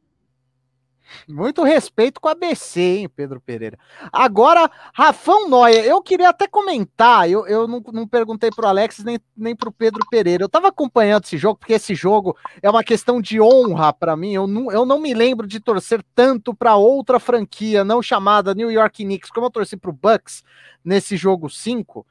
Muito 1.28 1.62
respeito 1.62 2.20
com 2.20 2.28
a 2.28 2.35
BC, 2.35 2.81
hein, 2.81 3.09
Pedro 3.09 3.41
Pereira. 3.41 3.78
Agora, 4.12 4.70
Rafão 4.95 5.49
Noia, 5.49 5.85
eu 5.85 6.01
queria 6.03 6.28
até 6.28 6.47
comentar, 6.47 7.28
eu, 7.31 7.47
eu 7.47 7.66
não, 7.66 7.83
não 7.93 8.07
perguntei 8.07 8.51
pro 8.51 8.66
Alex 8.66 9.03
nem, 9.05 9.19
nem 9.37 9.55
pro 9.55 9.73
Pedro 9.73 10.05
Pereira. 10.11 10.45
Eu 10.45 10.49
tava 10.49 10.69
acompanhando 10.69 11.24
esse 11.24 11.37
jogo, 11.37 11.59
porque 11.59 11.74
esse 11.74 11.95
jogo 11.95 12.37
é 12.62 12.70
uma 12.70 12.85
questão 12.85 13.20
de 13.20 13.41
honra 13.41 13.93
para 13.93 14.16
mim. 14.16 14.33
Eu 14.33 14.47
não, 14.47 14.70
eu 14.70 14.85
não 14.85 15.01
me 15.01 15.15
lembro 15.15 15.47
de 15.47 15.61
torcer 15.61 16.05
tanto 16.15 16.55
para 16.55 16.77
outra 16.77 17.19
franquia, 17.19 17.85
não 17.85 18.03
chamada 18.03 18.55
New 18.55 18.70
York 18.70 19.05
Knicks, 19.05 19.31
como 19.31 19.47
eu 19.47 19.51
torci 19.51 19.77
pro 19.77 19.93
Bucks 19.93 20.43
nesse 20.85 21.16
jogo 21.16 21.49
5. 21.51 22.07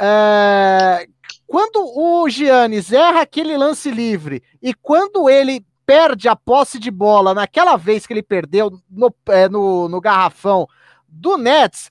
É, 0.00 1.06
quando 1.46 1.76
o 1.76 2.28
Giannis 2.28 2.92
erra 2.92 3.20
aquele 3.20 3.56
lance 3.56 3.90
livre 3.90 4.42
e 4.62 4.74
quando 4.74 5.28
ele 5.28 5.64
perde 5.86 6.28
a 6.28 6.36
posse 6.36 6.78
de 6.78 6.90
bola 6.90 7.34
naquela 7.34 7.76
vez 7.76 8.06
que 8.06 8.12
ele 8.12 8.22
perdeu 8.22 8.70
no, 8.90 9.14
é, 9.28 9.48
no, 9.48 9.88
no 9.88 10.00
garrafão 10.00 10.66
do 11.08 11.36
Nets, 11.36 11.90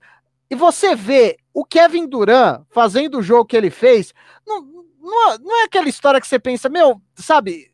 e 0.50 0.56
você 0.56 0.96
vê 0.96 1.38
o 1.54 1.64
Kevin 1.64 2.08
Durant 2.08 2.64
fazendo 2.70 3.20
o 3.20 3.24
jogo 3.24 3.46
que 3.46 3.56
ele 3.56 3.70
fez, 3.70 4.14
não, 4.46 4.62
não, 5.02 5.38
não 5.40 5.62
é 5.62 5.64
aquela 5.66 5.90
história 5.90 6.20
que 6.20 6.28
você 6.28 6.40
pensa, 6.40 6.70
meu, 6.70 7.02
sabe, 7.16 7.72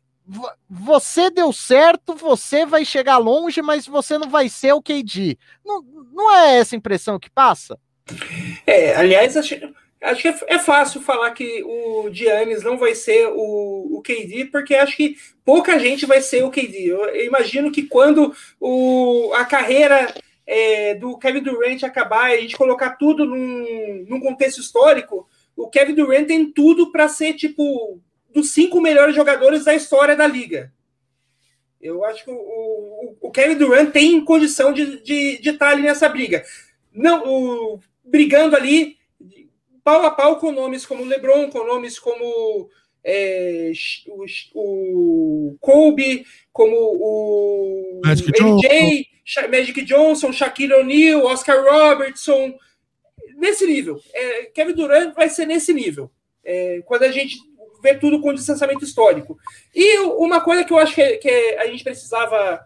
você 0.68 1.30
deu 1.30 1.52
certo, 1.52 2.14
você 2.14 2.64
vai 2.64 2.84
chegar 2.84 3.18
longe, 3.18 3.60
mas 3.62 3.86
você 3.86 4.16
não 4.16 4.28
vai 4.28 4.48
ser 4.48 4.72
o 4.72 4.82
KD. 4.82 5.36
Não, 5.64 5.82
não 6.12 6.32
é 6.32 6.58
essa 6.58 6.76
impressão 6.76 7.18
que 7.18 7.30
passa? 7.30 7.78
É, 8.66 8.94
aliás, 8.94 9.36
acho, 9.36 9.54
Acho 10.02 10.22
que 10.22 10.28
é, 10.28 10.38
é, 10.46 10.58
fácil 10.58 11.00
falar 11.00 11.30
que 11.32 11.62
o 11.62 12.08
Giannis 12.10 12.62
não 12.62 12.78
vai 12.78 12.94
ser 12.94 13.26
o, 13.28 13.98
o 13.98 14.02
KD, 14.02 14.46
porque 14.46 14.74
acho 14.74 14.96
que 14.96 15.16
pouca 15.44 15.78
gente 15.78 16.06
vai 16.06 16.22
ser 16.22 16.42
o 16.42 16.50
KD. 16.50 16.86
Eu, 16.86 17.04
eu 17.04 17.26
imagino 17.26 17.70
que 17.70 17.82
quando 17.82 18.34
o, 18.58 19.30
a 19.34 19.44
carreira 19.44 20.12
é, 20.46 20.94
do 20.94 21.18
Kevin 21.18 21.42
Durant 21.42 21.82
acabar 21.82 22.30
e 22.30 22.38
a 22.38 22.40
gente 22.40 22.56
colocar 22.56 22.96
tudo 22.96 23.26
num, 23.26 24.06
num 24.08 24.20
contexto 24.20 24.60
histórico, 24.60 25.28
o 25.54 25.68
Kevin 25.68 25.94
Durant 25.94 26.26
tem 26.26 26.50
tudo 26.50 26.90
para 26.90 27.06
ser 27.08 27.34
tipo 27.34 28.00
dos 28.32 28.52
cinco 28.52 28.80
melhores 28.80 29.14
jogadores 29.14 29.64
da 29.64 29.74
história 29.74 30.16
da 30.16 30.26
liga. 30.26 30.72
Eu 31.78 32.04
acho 32.04 32.24
que 32.24 32.30
o, 32.30 32.34
o, 32.34 33.16
o 33.20 33.30
Kevin 33.30 33.56
Durant 33.56 33.90
tem 33.90 34.24
condição 34.24 34.72
de, 34.72 35.02
de, 35.02 35.38
de 35.38 35.50
estar 35.50 35.70
ali 35.70 35.82
nessa 35.82 36.08
briga. 36.08 36.42
Não, 36.92 37.22
o, 37.26 37.80
brigando 38.04 38.56
ali 38.56 38.96
pau 39.82 40.04
a 40.04 40.10
pau 40.10 40.36
com 40.36 40.52
nomes 40.52 40.86
como 40.86 41.04
LeBron, 41.04 41.50
com 41.50 41.66
nomes 41.66 41.98
como 41.98 42.68
é, 43.04 43.72
o, 44.08 44.24
o 44.54 45.56
Kobe, 45.60 46.24
como 46.52 46.76
o 46.76 48.00
Magic 48.04 48.30
MJ, 48.30 49.08
Johnson. 49.24 49.48
Magic 49.50 49.82
Johnson, 49.82 50.32
Shaquille 50.32 50.74
O'Neal, 50.74 51.24
Oscar 51.24 51.64
Robertson, 51.64 52.54
nesse 53.36 53.66
nível. 53.66 54.00
É, 54.12 54.44
Kevin 54.46 54.74
Durant 54.74 55.14
vai 55.14 55.28
ser 55.28 55.46
nesse 55.46 55.72
nível. 55.72 56.10
É, 56.44 56.82
quando 56.86 57.04
a 57.04 57.12
gente 57.12 57.36
vê 57.82 57.94
tudo 57.94 58.20
com 58.20 58.34
distanciamento 58.34 58.84
histórico. 58.84 59.38
E 59.74 59.98
uma 59.98 60.40
coisa 60.40 60.64
que 60.64 60.72
eu 60.72 60.78
acho 60.78 60.94
que, 60.94 61.16
que 61.18 61.56
a 61.58 61.66
gente 61.66 61.82
precisava 61.82 62.60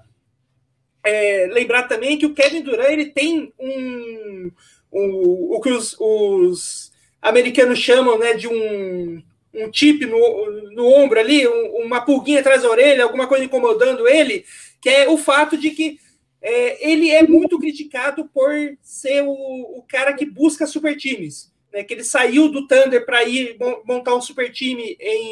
é, 1.04 1.46
lembrar 1.52 1.84
também 1.84 2.14
é 2.14 2.16
que 2.18 2.26
o 2.26 2.34
Kevin 2.34 2.62
Durant 2.62 2.90
ele 2.90 3.06
tem 3.06 3.52
um, 3.58 4.50
um 4.92 5.54
o 5.54 5.60
que 5.60 5.70
os, 5.70 5.96
os 6.00 6.92
americanos 7.24 7.78
chamam 7.78 8.18
né, 8.18 8.34
de 8.34 8.46
um, 8.46 9.22
um 9.54 9.72
chip 9.72 10.04
no, 10.04 10.70
no 10.72 10.86
ombro 10.86 11.18
ali, 11.18 11.48
um, 11.48 11.84
uma 11.86 12.02
pulguinha 12.02 12.40
atrás 12.40 12.62
da 12.62 12.70
orelha, 12.70 13.02
alguma 13.02 13.26
coisa 13.26 13.44
incomodando 13.44 14.06
ele, 14.06 14.44
que 14.80 14.90
é 14.90 15.08
o 15.08 15.16
fato 15.16 15.56
de 15.56 15.70
que 15.70 15.98
é, 16.42 16.90
ele 16.90 17.10
é 17.10 17.22
muito 17.22 17.58
criticado 17.58 18.28
por 18.32 18.52
ser 18.82 19.22
o, 19.22 19.32
o 19.32 19.82
cara 19.88 20.12
que 20.12 20.26
busca 20.26 20.66
super 20.66 20.94
times. 20.94 21.50
Né, 21.72 21.82
que 21.82 21.94
ele 21.94 22.04
saiu 22.04 22.50
do 22.50 22.68
Thunder 22.68 23.04
para 23.04 23.24
ir 23.24 23.56
montar 23.84 24.14
um 24.14 24.20
super 24.20 24.52
time 24.52 24.96
em, 25.00 25.30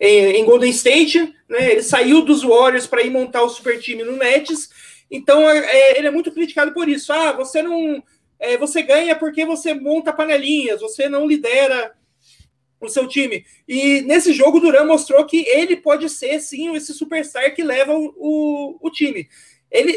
em, 0.00 0.36
em 0.36 0.44
Golden 0.44 0.70
State, 0.70 1.34
né, 1.48 1.72
ele 1.72 1.82
saiu 1.82 2.22
dos 2.22 2.42
Warriors 2.42 2.86
para 2.86 3.02
ir 3.02 3.10
montar 3.10 3.42
o 3.42 3.50
super 3.50 3.78
time 3.80 4.04
no 4.04 4.16
Nets. 4.16 4.70
Então 5.10 5.50
é, 5.50 5.98
ele 5.98 6.06
é 6.06 6.10
muito 6.10 6.30
criticado 6.30 6.72
por 6.72 6.88
isso. 6.88 7.12
Ah, 7.12 7.32
você 7.32 7.60
não 7.60 8.02
é, 8.38 8.56
você 8.56 8.82
ganha 8.82 9.16
porque 9.16 9.44
você 9.44 9.74
monta 9.74 10.12
panelinhas, 10.12 10.80
você 10.80 11.08
não 11.08 11.26
lidera 11.26 11.94
o 12.80 12.88
seu 12.88 13.08
time. 13.08 13.44
E 13.66 14.02
nesse 14.02 14.32
jogo, 14.32 14.60
Duran 14.60 14.84
mostrou 14.84 15.24
que 15.26 15.44
ele 15.48 15.76
pode 15.76 16.08
ser, 16.08 16.40
sim, 16.40 16.74
esse 16.76 16.94
superstar 16.94 17.54
que 17.54 17.62
leva 17.62 17.92
o, 17.92 18.14
o, 18.16 18.78
o 18.80 18.90
time. 18.90 19.28
Ele, 19.70 19.92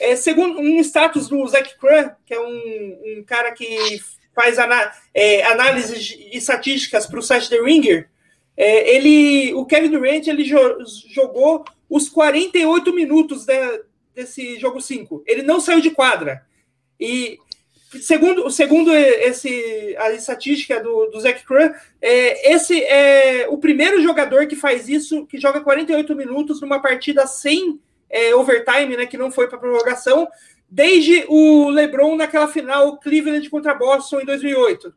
é, 0.00 0.16
segundo 0.16 0.58
um 0.58 0.80
status 0.80 1.28
do 1.28 1.46
Zach 1.46 1.76
Cran, 1.78 2.10
que 2.24 2.34
é 2.34 2.40
um, 2.40 3.18
um 3.18 3.24
cara 3.26 3.52
que 3.52 4.00
faz 4.34 4.58
ana, 4.58 4.92
é, 5.12 5.42
análises 5.44 6.16
e 6.18 6.36
estatísticas 6.36 7.06
para 7.06 7.18
o 7.18 7.22
site 7.22 7.50
The 7.50 7.60
Ringer, 7.60 8.08
é, 8.56 8.96
ele, 8.96 9.54
o 9.54 9.64
Kevin 9.64 9.90
Durant 9.90 10.26
ele 10.26 10.44
jo 10.44 10.58
jogou 11.12 11.64
os 11.88 12.08
48 12.08 12.92
minutos 12.92 13.44
de, 13.44 13.54
desse 14.14 14.58
jogo 14.58 14.80
5. 14.80 15.22
Ele 15.26 15.42
não 15.42 15.60
saiu 15.60 15.80
de 15.80 15.90
quadra. 15.90 16.44
E 16.98 17.38
Segundo, 18.02 18.50
segundo 18.50 18.94
esse, 18.94 19.96
a 19.98 20.10
estatística 20.12 20.78
do, 20.82 21.06
do 21.06 21.20
Zach 21.20 21.42
Cran, 21.44 21.72
é, 22.02 22.52
esse 22.52 22.82
é 22.84 23.46
o 23.48 23.56
primeiro 23.56 24.02
jogador 24.02 24.46
que 24.46 24.54
faz 24.54 24.88
isso, 24.88 25.24
que 25.26 25.40
joga 25.40 25.62
48 25.62 26.14
minutos 26.14 26.60
numa 26.60 26.82
partida 26.82 27.26
sem 27.26 27.80
é, 28.10 28.34
overtime, 28.34 28.94
né, 28.94 29.06
que 29.06 29.16
não 29.16 29.30
foi 29.30 29.48
para 29.48 29.58
prorrogação, 29.58 30.28
desde 30.68 31.24
o 31.28 31.70
LeBron 31.70 32.14
naquela 32.14 32.46
final 32.46 32.98
Cleveland 32.98 33.48
contra 33.48 33.74
Boston 33.74 34.20
em 34.20 34.26
2008. 34.26 34.94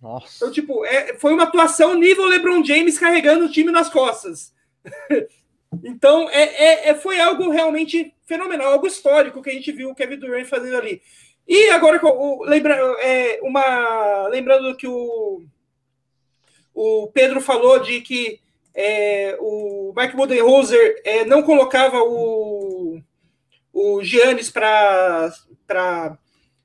Nossa. 0.00 0.34
Então, 0.36 0.50
tipo, 0.50 0.84
é, 0.84 1.14
foi 1.18 1.32
uma 1.32 1.44
atuação 1.44 1.94
nível 1.94 2.26
LeBron 2.26 2.64
James 2.64 2.98
carregando 2.98 3.46
o 3.46 3.50
time 3.50 3.70
nas 3.70 3.88
costas. 3.88 4.52
então, 5.84 6.28
é, 6.30 6.42
é, 6.42 6.88
é, 6.90 6.94
foi 6.94 7.20
algo 7.20 7.50
realmente 7.50 8.14
fenomenal, 8.26 8.72
algo 8.72 8.86
histórico 8.86 9.42
que 9.42 9.50
a 9.50 9.52
gente 9.52 9.72
viu 9.72 9.90
o 9.90 9.94
Kevin 9.94 10.18
Durant 10.18 10.46
fazendo 10.46 10.76
ali. 10.76 11.02
E 11.50 11.68
agora, 11.70 12.00
lembra, 12.42 12.76
é, 13.00 13.40
uma, 13.42 14.28
lembrando 14.28 14.76
que 14.76 14.86
o, 14.86 15.42
o 16.72 17.10
Pedro 17.12 17.40
falou 17.40 17.80
de 17.80 18.00
que 18.02 18.38
é, 18.72 19.36
o 19.40 19.92
Mike 19.96 20.14
Budenholzer 20.14 21.02
é, 21.04 21.24
não 21.24 21.42
colocava 21.42 21.98
o, 22.04 23.02
o 23.72 24.00
Giannis 24.00 24.48
para 24.48 25.32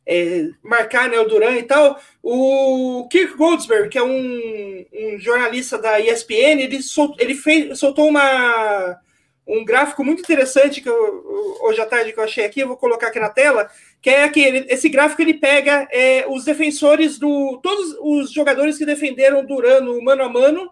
é, 0.06 0.50
marcar 0.62 1.10
né, 1.10 1.18
o 1.18 1.28
Duran 1.28 1.58
e 1.58 1.64
tal. 1.64 2.00
O 2.22 3.08
Kirk 3.10 3.36
Goldsberg, 3.36 3.90
que 3.90 3.98
é 3.98 4.04
um, 4.04 4.86
um 4.94 5.18
jornalista 5.18 5.80
da 5.80 6.00
ESPN, 6.00 6.62
ele, 6.62 6.84
sol, 6.84 7.16
ele 7.18 7.34
fez, 7.34 7.80
soltou 7.80 8.08
uma, 8.08 9.02
um 9.48 9.64
gráfico 9.64 10.04
muito 10.04 10.22
interessante 10.22 10.82
que 10.82 10.90
eu, 10.90 11.58
hoje 11.62 11.80
à 11.80 11.86
tarde 11.86 12.12
que 12.12 12.20
eu 12.20 12.24
achei 12.24 12.46
aqui, 12.46 12.62
eu 12.62 12.68
vou 12.68 12.78
colocar 12.78 13.08
aqui 13.08 13.20
na 13.20 13.30
tela, 13.30 13.70
que 14.02 14.10
é 14.10 14.24
aquele, 14.24 14.66
esse 14.70 14.90
gráfico 14.90 15.22
ele 15.22 15.36
pega 15.36 15.88
é, 15.92 16.26
os 16.28 16.46
defensores 16.46 17.20
do 17.20 17.60
todos 17.62 17.96
os 18.02 18.32
jogadores 18.32 18.78
que 18.78 18.86
defenderam 18.86 19.46
Durano 19.46 20.02
mano 20.02 20.24
a 20.24 20.30
mano 20.30 20.72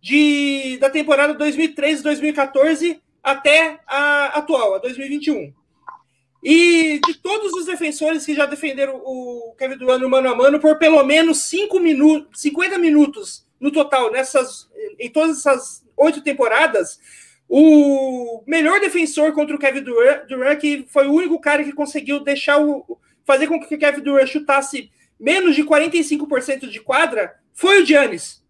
de 0.00 0.78
da 0.78 0.88
temporada 0.88 1.34
2013 1.34 2.02
2014 2.02 3.00
até 3.22 3.80
a 3.86 4.26
atual, 4.38 4.74
a 4.74 4.78
2021. 4.78 5.52
E 6.44 7.00
de 7.04 7.14
todos 7.14 7.52
os 7.54 7.66
defensores 7.66 8.24
que 8.24 8.36
já 8.36 8.46
defenderam 8.46 9.02
o 9.04 9.52
Kevin 9.58 9.78
Durant 9.78 10.00
mano 10.02 10.28
a 10.28 10.34
mano 10.34 10.60
por 10.60 10.78
pelo 10.78 11.02
menos 11.02 11.42
5 11.48 11.80
minutos, 11.80 12.40
50 12.40 12.78
minutos 12.78 13.44
no 13.58 13.72
total 13.72 14.12
nessas 14.12 14.68
em 14.98 15.10
todas 15.10 15.38
essas 15.38 15.84
oito 15.96 16.22
temporadas, 16.22 17.00
o 17.48 18.42
melhor 18.46 18.80
defensor 18.80 19.32
contra 19.32 19.54
o 19.54 19.58
Kevin 19.58 19.82
Durant, 19.82 20.26
Durant, 20.26 20.58
que 20.58 20.84
foi 20.88 21.06
o 21.06 21.12
único 21.12 21.40
cara 21.40 21.62
que 21.62 21.72
conseguiu 21.72 22.20
deixar 22.20 22.60
o. 22.60 22.98
fazer 23.24 23.46
com 23.46 23.60
que 23.60 23.74
o 23.74 23.78
Kevin 23.78 24.02
Durant 24.02 24.26
chutasse 24.26 24.90
menos 25.18 25.54
de 25.54 25.64
45% 25.64 26.68
de 26.68 26.80
quadra, 26.80 27.34
foi 27.54 27.82
o 27.82 27.86
Giannis. 27.86 28.44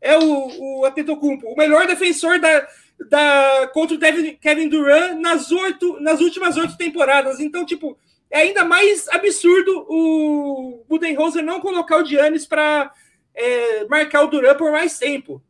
É 0.00 0.16
o, 0.16 0.80
o 0.80 0.84
Atentocumpo, 0.84 1.46
o 1.48 1.56
melhor 1.56 1.86
defensor 1.86 2.38
da, 2.38 2.66
da, 3.08 3.70
contra 3.72 3.96
o 3.96 4.38
Kevin 4.38 4.68
Durant 4.68 5.18
nas, 5.18 5.50
oito, 5.50 6.00
nas 6.00 6.20
últimas 6.20 6.56
oito 6.56 6.76
temporadas. 6.76 7.40
Então, 7.40 7.66
tipo, 7.66 7.98
é 8.30 8.40
ainda 8.40 8.64
mais 8.64 9.08
absurdo 9.08 9.86
o 9.88 10.84
Budenholzer 10.88 11.44
não 11.44 11.60
colocar 11.60 11.96
o 11.96 12.04
Giannis 12.04 12.46
para 12.46 12.92
é, 13.34 13.84
marcar 13.86 14.22
o 14.22 14.28
Duran 14.28 14.54
por 14.54 14.70
mais 14.72 14.98
tempo. 14.98 15.42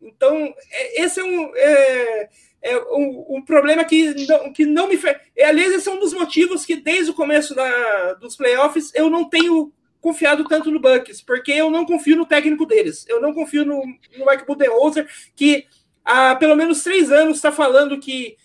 Então, 0.00 0.54
é, 0.70 1.02
esse 1.02 1.20
é 1.20 1.24
um, 1.24 1.52
é, 1.54 2.28
é 2.62 2.78
um, 2.78 3.36
um, 3.36 3.42
problema 3.42 3.84
que 3.84 4.26
não, 4.26 4.52
que 4.52 4.66
não 4.66 4.88
me. 4.88 4.98
É, 5.36 5.44
aliás, 5.46 5.72
esse 5.72 5.88
é 5.88 5.92
um 5.92 6.00
dos 6.00 6.12
motivos 6.12 6.64
que, 6.64 6.76
desde 6.76 7.10
o 7.10 7.14
começo 7.14 7.54
da, 7.54 8.14
dos 8.14 8.36
playoffs, 8.36 8.92
eu 8.94 9.10
não 9.10 9.28
tenho 9.28 9.72
confiado 10.00 10.44
tanto 10.44 10.70
no 10.70 10.80
Bucks, 10.80 11.20
porque 11.20 11.52
eu 11.52 11.70
não 11.70 11.84
confio 11.84 12.16
no 12.16 12.26
técnico 12.26 12.64
deles. 12.64 13.04
Eu 13.08 13.20
não 13.20 13.34
confio 13.34 13.64
no, 13.64 13.82
no 14.16 14.26
Mike 14.26 14.46
Budenholzer, 14.46 15.06
que 15.36 15.66
há 16.04 16.34
pelo 16.34 16.56
menos 16.56 16.82
três 16.82 17.12
anos 17.12 17.36
está 17.36 17.52
falando 17.52 18.00
que 18.00 18.36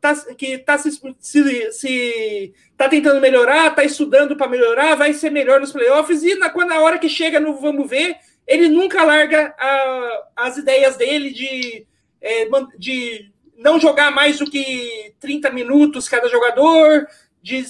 tá, 0.00 0.14
que 0.36 0.58
tá 0.58 0.78
se, 0.78 0.90
se, 1.18 1.72
se 1.72 2.54
tá 2.76 2.88
tentando 2.88 3.20
melhorar, 3.20 3.74
tá 3.74 3.84
estudando 3.84 4.36
para 4.36 4.48
melhorar, 4.48 4.94
vai 4.94 5.12
ser 5.12 5.30
melhor 5.30 5.60
nos 5.60 5.72
playoffs, 5.72 6.22
e 6.22 6.34
na, 6.36 6.50
quando 6.50 6.72
a 6.72 6.80
hora 6.80 6.98
que 6.98 7.08
chega 7.08 7.40
no 7.40 7.54
vamos 7.54 7.88
ver, 7.88 8.16
ele 8.46 8.68
nunca 8.68 9.02
larga 9.04 9.54
a, 9.58 10.28
as 10.36 10.56
ideias 10.56 10.96
dele 10.96 11.30
de, 11.32 11.86
é, 12.20 12.46
de 12.78 13.30
não 13.56 13.78
jogar 13.78 14.10
mais 14.10 14.38
do 14.38 14.50
que 14.50 15.14
30 15.20 15.50
minutos 15.50 16.08
cada 16.08 16.28
jogador, 16.28 17.06
de, 17.44 17.62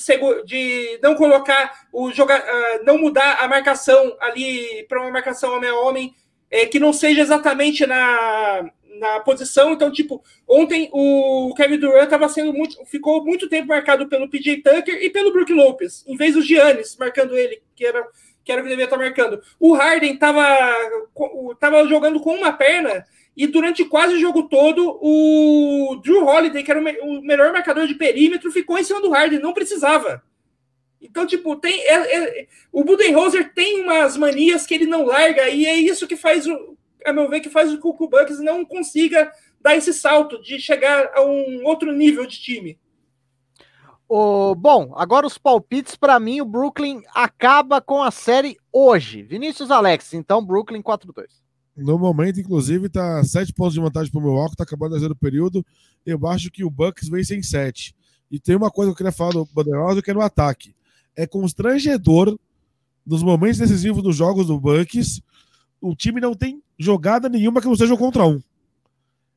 de 0.45 1.01
não 1.03 1.17
colocar 1.17 1.87
o 1.93 2.13
jogar, 2.13 2.41
uh, 2.41 2.85
não 2.85 2.97
mudar 2.97 3.39
a 3.41 3.49
marcação 3.49 4.17
ali 4.21 4.87
para 4.89 5.01
uma 5.01 5.11
marcação 5.11 5.53
homem 5.55 5.69
a 5.69 5.75
homem, 5.75 6.15
é, 6.49 6.65
que 6.65 6.79
não 6.79 6.93
seja 6.93 7.21
exatamente 7.21 7.85
na, 7.85 8.71
na 9.01 9.21
posição. 9.21 9.73
Então, 9.73 9.91
tipo, 9.91 10.23
ontem 10.49 10.89
o 10.93 11.53
Kevin 11.57 11.79
Durant 11.79 12.05
estava 12.05 12.29
sendo 12.29 12.53
muito. 12.53 12.85
ficou 12.87 13.25
muito 13.25 13.49
tempo 13.49 13.67
marcado 13.67 14.09
pelo 14.09 14.29
PJ 14.29 14.63
Tucker 14.63 15.03
e 15.03 15.11
pelo 15.11 15.33
Brook 15.33 15.53
Lopes, 15.53 16.05
em 16.07 16.17
vez 16.17 16.35
do 16.35 16.43
Giannis 16.43 16.97
marcando 16.97 17.37
ele, 17.37 17.61
que 17.75 17.85
era, 17.85 18.07
que 18.45 18.53
era 18.53 18.61
o 18.61 18.65
que 18.65 18.71
devia 18.71 18.85
estar 18.85 18.99
marcando. 18.99 19.43
O 19.59 19.73
Harden 19.73 20.15
estava 20.15 20.45
tava 21.59 21.87
jogando 21.89 22.21
com 22.21 22.35
uma 22.35 22.53
perna. 22.53 23.05
E 23.37 23.47
durante 23.47 23.85
quase 23.85 24.15
o 24.15 24.21
jogo 24.21 24.45
todo, 24.45 24.99
o 25.03 26.01
Drew 26.05 26.25
Holiday, 26.25 26.63
que 26.63 26.71
era 26.71 26.81
o, 26.81 27.21
melhor 27.23 27.53
marcador 27.53 27.87
de 27.87 27.95
perímetro, 27.95 28.53
ficou 28.53 28.79
em 28.79 28.85
cima 28.85 29.01
do 29.01 29.11
Harden, 29.11 29.41
não 29.41 29.53
precisava. 29.53 30.23
Então, 31.01 31.27
tipo, 31.27 31.57
tem. 31.57 31.81
É, 31.81 32.17
é, 32.17 32.47
o 32.73 32.85
Budenholzer 32.85 33.53
tem 33.53 33.83
umas 33.83 34.17
manias 34.17 34.67
que 34.67 34.75
ele 34.75 34.87
não 34.87 35.05
larga, 35.05 35.49
e 35.49 35.67
é 35.67 35.75
isso 35.75 36.07
que 36.07 36.17
faz 36.17 36.47
o, 36.47 36.77
a 37.05 37.13
meu 37.13 37.29
ver, 37.29 37.41
que 37.41 37.51
faz 37.51 37.73
o 37.73 38.09
Bucks 38.09 38.41
não 38.41 38.65
consiga 38.65 39.31
dar 39.61 39.77
esse 39.77 39.93
salto 39.93 40.41
de 40.41 40.59
chegar 40.59 41.11
a 41.15 41.23
um 41.23 41.65
outro 41.65 41.93
nível 41.93 42.27
de 42.27 42.41
time. 42.41 42.79
Oh, 44.17 44.55
bom, 44.55 44.93
agora 44.95 45.27
os 45.27 45.37
palpites 45.37 45.97
para 45.97 46.21
mim, 46.21 46.41
o 46.41 46.45
Brooklyn 46.45 47.03
acaba 47.13 47.81
com 47.81 48.01
a 48.01 48.13
série 48.13 48.57
hoje. 48.73 49.25
Vinícius 49.25 49.73
Alex, 49.73 50.15
então 50.15 50.47
Brooklyn 50.47 50.81
4-2. 50.81 51.25
No 51.77 51.99
momento, 51.99 52.39
inclusive, 52.39 52.89
tá 52.89 53.25
sete 53.25 53.53
pontos 53.53 53.75
de 53.75 53.81
vantagem 53.81 54.13
para 54.13 54.21
o 54.21 54.23
Milwaukee, 54.23 54.55
tá 54.55 54.63
acabando 54.63 54.97
de 54.97 55.05
o 55.05 55.17
período. 55.17 55.67
Eu 56.07 56.25
acho 56.29 56.49
que 56.49 56.63
o 56.63 56.71
Bucks 56.71 57.09
vence 57.09 57.35
em 57.35 57.43
sete. 57.43 57.93
E 58.31 58.39
tem 58.39 58.55
uma 58.55 58.71
coisa 58.71 58.91
que 58.91 58.93
eu 58.93 58.97
queria 58.99 59.11
falar 59.11 59.33
do 59.33 59.49
Banderosa, 59.53 60.01
que 60.01 60.13
é 60.13 60.15
no 60.15 60.21
ataque. 60.21 60.77
É 61.17 61.27
constrangedor, 61.27 62.39
nos 63.05 63.21
momentos 63.21 63.59
decisivos 63.59 64.01
dos 64.01 64.15
jogos 64.15 64.47
do 64.47 64.61
Bucks, 64.61 65.21
o 65.81 65.93
time 65.97 66.21
não 66.21 66.37
tem 66.37 66.63
jogada 66.79 67.29
nenhuma 67.29 67.61
que 67.61 67.67
não 67.67 67.75
seja 67.75 67.95
um 67.95 67.97
contra 67.97 68.25
um. 68.25 68.41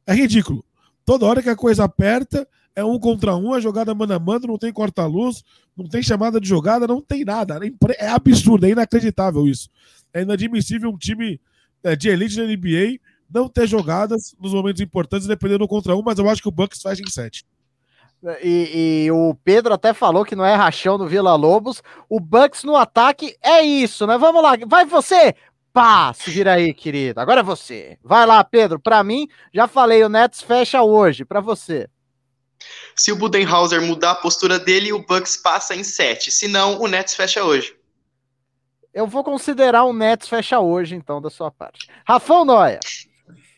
É 0.05 0.13
ridículo. 0.13 0.63
Toda 1.03 1.25
hora 1.25 1.41
que 1.41 1.49
a 1.49 1.55
coisa 1.55 1.83
aperta, 1.83 2.47
é 2.77 2.85
um 2.85 2.99
contra 2.99 3.35
um, 3.35 3.55
é 3.55 3.59
jogada 3.59 3.95
mano 3.95 4.13
a 4.13 4.19
mano, 4.19 4.45
não 4.45 4.57
tem 4.57 4.71
corta-luz, 4.71 5.43
não 5.75 5.87
tem 5.87 6.03
chamada 6.03 6.39
de 6.39 6.47
jogada, 6.47 6.85
não 6.85 7.01
tem 7.01 7.25
nada. 7.25 7.59
É 7.97 8.07
absurdo, 8.07 8.67
é 8.67 8.69
inacreditável 8.69 9.47
isso. 9.47 9.67
É 10.13 10.21
inadmissível 10.21 10.91
um 10.91 10.97
time 10.97 11.41
é, 11.83 11.95
de 11.95 12.07
elite 12.07 12.37
da 12.37 12.43
NBA 12.43 12.99
não 13.27 13.49
ter 13.49 13.65
jogadas 13.65 14.35
nos 14.39 14.53
momentos 14.53 14.79
importantes, 14.79 15.25
dependendo 15.25 15.59
do 15.59 15.67
contra 15.67 15.95
um, 15.95 16.03
mas 16.03 16.19
eu 16.19 16.29
acho 16.29 16.39
que 16.39 16.47
o 16.47 16.51
Bucks 16.51 16.79
faz 16.79 16.99
em 16.99 17.09
sete. 17.09 17.43
E, 18.43 19.05
e, 19.05 19.11
o 19.11 19.35
Pedro 19.43 19.73
até 19.73 19.91
falou 19.91 20.23
que 20.23 20.35
não 20.35 20.45
é 20.45 20.53
rachão 20.53 20.99
no 20.99 21.07
Vila 21.07 21.33
Lobos. 21.33 21.81
O 22.07 22.19
Bucks 22.19 22.63
no 22.63 22.75
ataque 22.75 23.35
é 23.43 23.63
isso, 23.63 24.05
né? 24.05 24.19
Vamos 24.19 24.43
lá, 24.43 24.55
vai 24.67 24.85
você! 24.85 25.33
Pá, 25.73 26.13
se 26.13 26.29
vira 26.29 26.53
aí, 26.53 26.73
querido. 26.75 27.19
Agora 27.19 27.39
é 27.39 27.43
você. 27.43 27.97
Vai 28.03 28.25
lá, 28.25 28.43
Pedro. 28.43 28.79
Para 28.79 29.03
mim, 29.03 29.27
já 29.53 29.67
falei, 29.67 30.03
o 30.03 30.09
Nets 30.09 30.41
fecha 30.41 30.83
hoje. 30.83 31.25
Para 31.25 31.39
você. 31.39 31.87
Se 32.95 33.11
o 33.11 33.15
Budenhauser 33.15 33.81
mudar 33.81 34.11
a 34.11 34.15
postura 34.15 34.57
dele, 34.59 34.93
o 34.93 34.99
Bucks 34.99 35.37
passa 35.37 35.75
em 35.75 35.83
7. 35.83 36.31
Se 36.31 36.47
não, 36.47 36.81
o 36.81 36.87
Nets 36.87 37.15
fecha 37.15 37.43
hoje. 37.43 37.75
Eu 38.93 39.05
vou 39.05 39.23
considerar 39.23 39.83
o 39.83 39.93
Nets 39.93 40.27
fecha 40.27 40.59
hoje, 40.59 40.95
então, 40.95 41.21
da 41.21 41.29
sua 41.29 41.51
parte. 41.51 41.87
Rafão 42.05 42.43
Noia. 42.43 42.79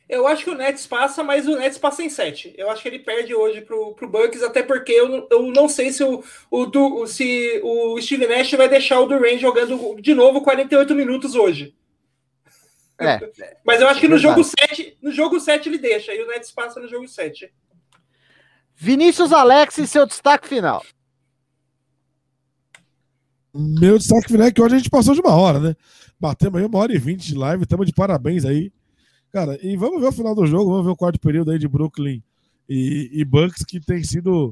Eu 0.10 0.28
acho 0.28 0.44
que 0.44 0.50
o 0.50 0.56
Nets 0.56 0.88
passa, 0.88 1.24
mas 1.24 1.48
o 1.48 1.56
Nets 1.56 1.78
passa 1.78 2.04
em 2.04 2.10
7. 2.10 2.56
Eu 2.58 2.70
acho 2.72 2.82
que 2.82 2.88
ele 2.88 2.98
perde 2.98 3.36
hoje 3.36 3.62
pro, 3.62 3.94
pro 3.94 4.10
Bucks, 4.10 4.42
até 4.42 4.64
porque 4.64 4.92
eu, 4.92 5.28
eu 5.30 5.44
não 5.52 5.70
sei 5.70 5.92
se 5.92 6.04
o, 6.04 6.24
o, 6.50 7.06
se 7.06 7.62
o 7.64 8.02
Steve 8.02 8.26
Nash 8.26 8.52
vai 8.54 8.68
deixar 8.68 9.00
o 9.00 9.06
Durant 9.06 9.40
jogando 9.40 9.96
de 10.02 10.16
novo 10.16 10.42
48 10.42 10.96
minutos 10.96 11.36
hoje. 11.36 11.76
É. 13.00 13.20
Mas 13.64 13.80
eu 13.80 13.88
acho 13.88 14.02
que 14.02 14.08
no 14.08 14.18
jogo 14.18 14.44
7, 14.44 14.98
no 15.00 15.12
jogo 15.12 15.40
7 15.40 15.70
ele 15.70 15.78
deixa, 15.78 16.14
e 16.14 16.24
o 16.24 16.28
Nets 16.28 16.52
passa 16.52 16.80
no 16.80 16.88
jogo 16.88 17.08
7. 17.08 17.54
Vinícius 18.82 19.34
Alex 19.34 19.78
e 19.78 19.86
seu 19.86 20.06
destaque 20.06 20.48
final. 20.48 20.82
Meu 23.54 23.98
destaque 23.98 24.30
final 24.30 24.48
é 24.48 24.52
que 24.54 24.62
hoje 24.62 24.76
a 24.76 24.78
gente 24.78 24.90
passou 24.90 25.14
de 25.14 25.20
uma 25.20 25.36
hora, 25.36 25.60
né? 25.60 25.76
Batemos 26.18 26.62
aí 26.62 26.66
uma 26.66 26.80
hora 26.80 26.96
e 26.96 26.98
vinte 26.98 27.28
de 27.28 27.36
live, 27.36 27.64
estamos 27.64 27.86
de 27.86 27.92
parabéns 27.92 28.46
aí. 28.46 28.72
Cara, 29.34 29.60
e 29.62 29.76
vamos 29.76 30.00
ver 30.00 30.08
o 30.08 30.12
final 30.14 30.34
do 30.34 30.46
jogo, 30.46 30.72
vamos 30.72 30.86
ver 30.86 30.92
o 30.94 30.96
quarto 30.96 31.20
período 31.20 31.52
aí 31.52 31.60
de 31.60 31.68
Brooklyn 31.68 32.24
e, 32.70 33.10
e 33.12 33.26
Bucks, 33.26 33.66
que 33.66 33.82
tem 33.82 34.02
sido 34.02 34.50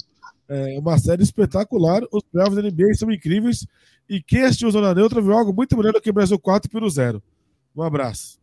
é, 0.49 0.77
uma 0.77 0.99
série 0.99 1.23
espetacular. 1.23 2.01
Os 2.11 2.23
playoffs 2.23 2.57
da 2.57 2.69
NBA 2.69 2.95
são 2.95 3.09
incríveis. 3.09 3.65
E 4.09 4.21
quem 4.21 4.43
assistiu 4.43 4.69
Zona 4.69 4.93
Neutra 4.93 5.21
viu 5.21 5.31
algo 5.31 5.53
muito 5.53 5.77
melhor 5.77 5.93
do 5.93 6.01
que 6.01 6.09
o 6.09 6.13
Brasil 6.13 6.37
4 6.37 6.69
pelo 6.69 6.89
0. 6.89 7.23
Um 7.73 7.81
abraço. 7.81 8.37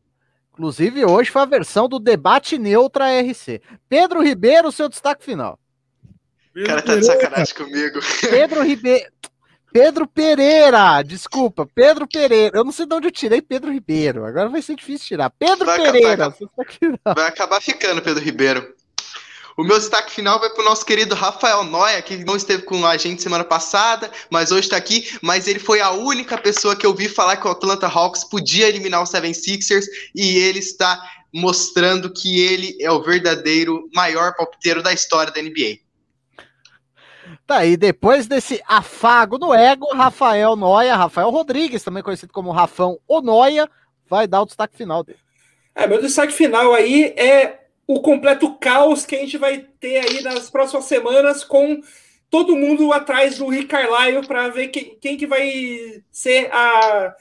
Inclusive, 0.50 1.04
hoje 1.04 1.30
foi 1.30 1.42
a 1.42 1.46
versão 1.46 1.90
do 1.90 1.98
debate 1.98 2.56
neutra 2.56 3.20
RC. 3.20 3.60
Pedro 3.86 4.22
Ribeiro, 4.22 4.72
seu 4.72 4.88
destaque 4.88 5.22
final. 5.22 5.58
O 6.56 6.64
cara 6.64 6.82
tá 6.82 6.96
de 6.96 7.04
sacanagem 7.04 7.54
comigo. 7.54 8.00
Pedro 8.20 8.62
Ribeiro. 8.62 9.12
Pedro 9.72 10.06
Pereira, 10.06 11.02
desculpa, 11.02 11.66
Pedro 11.66 12.06
Pereira. 12.06 12.58
Eu 12.58 12.64
não 12.64 12.70
sei 12.70 12.86
de 12.86 12.94
onde 12.94 13.08
eu 13.08 13.12
tirei 13.12 13.42
Pedro 13.42 13.72
Ribeiro. 13.72 14.24
Agora 14.24 14.48
vai 14.48 14.62
ser 14.62 14.76
difícil 14.76 15.08
tirar. 15.08 15.30
Pedro 15.30 15.66
vai 15.66 15.82
Pereira. 15.82 16.26
Acabar, 16.26 17.14
vai 17.16 17.26
acabar 17.26 17.60
ficando, 17.60 18.00
Pedro 18.00 18.22
Ribeiro. 18.22 18.72
O 19.56 19.64
meu 19.64 19.76
destaque 19.76 20.12
final 20.12 20.38
vai 20.38 20.50
para 20.50 20.62
o 20.62 20.64
nosso 20.64 20.86
querido 20.86 21.16
Rafael 21.16 21.64
Noia, 21.64 22.00
que 22.02 22.24
não 22.24 22.36
esteve 22.36 22.62
com 22.62 22.86
a 22.86 22.96
gente 22.96 23.20
semana 23.20 23.44
passada, 23.44 24.10
mas 24.30 24.52
hoje 24.52 24.62
está 24.62 24.76
aqui. 24.76 25.16
Mas 25.20 25.48
ele 25.48 25.58
foi 25.58 25.80
a 25.80 25.90
única 25.90 26.38
pessoa 26.38 26.76
que 26.76 26.86
eu 26.86 26.94
vi 26.94 27.08
falar 27.08 27.36
que 27.36 27.46
o 27.46 27.50
Atlanta 27.50 27.88
Hawks 27.88 28.22
podia 28.22 28.68
eliminar 28.68 29.02
o 29.02 29.06
76ers 29.06 29.86
e 30.14 30.38
ele 30.38 30.60
está 30.60 31.00
mostrando 31.32 32.12
que 32.12 32.40
ele 32.40 32.76
é 32.80 32.90
o 32.92 33.02
verdadeiro 33.02 33.88
maior 33.92 34.34
palpiteiro 34.36 34.84
da 34.84 34.92
história 34.92 35.32
da 35.32 35.42
NBA. 35.42 35.83
Tá 37.46 37.58
aí, 37.58 37.76
depois 37.76 38.26
desse 38.26 38.62
afago 38.66 39.38
no 39.38 39.52
ego, 39.52 39.86
Rafael 39.94 40.56
Noia, 40.56 40.96
Rafael 40.96 41.30
Rodrigues, 41.30 41.82
também 41.82 42.02
conhecido 42.02 42.32
como 42.32 42.50
Rafão 42.50 42.98
Onoia, 43.06 43.68
vai 44.08 44.26
dar 44.26 44.42
o 44.42 44.46
destaque 44.46 44.76
final 44.76 45.02
dele. 45.02 45.18
É, 45.74 45.86
meu 45.86 46.00
destaque 46.00 46.32
final 46.32 46.72
aí 46.72 47.14
é 47.16 47.60
o 47.86 48.00
completo 48.00 48.54
caos 48.58 49.04
que 49.04 49.16
a 49.16 49.18
gente 49.18 49.36
vai 49.36 49.66
ter 49.80 49.98
aí 49.98 50.22
nas 50.22 50.48
próximas 50.48 50.84
semanas 50.84 51.44
com 51.44 51.80
todo 52.30 52.56
mundo 52.56 52.92
atrás 52.92 53.38
do 53.38 53.48
Rick 53.48 53.66
Carlisle 53.66 54.26
para 54.26 54.48
ver 54.48 54.68
quem, 54.68 54.96
quem 55.00 55.16
que 55.16 55.26
vai 55.26 56.02
ser 56.10 56.48
a, 56.52 57.14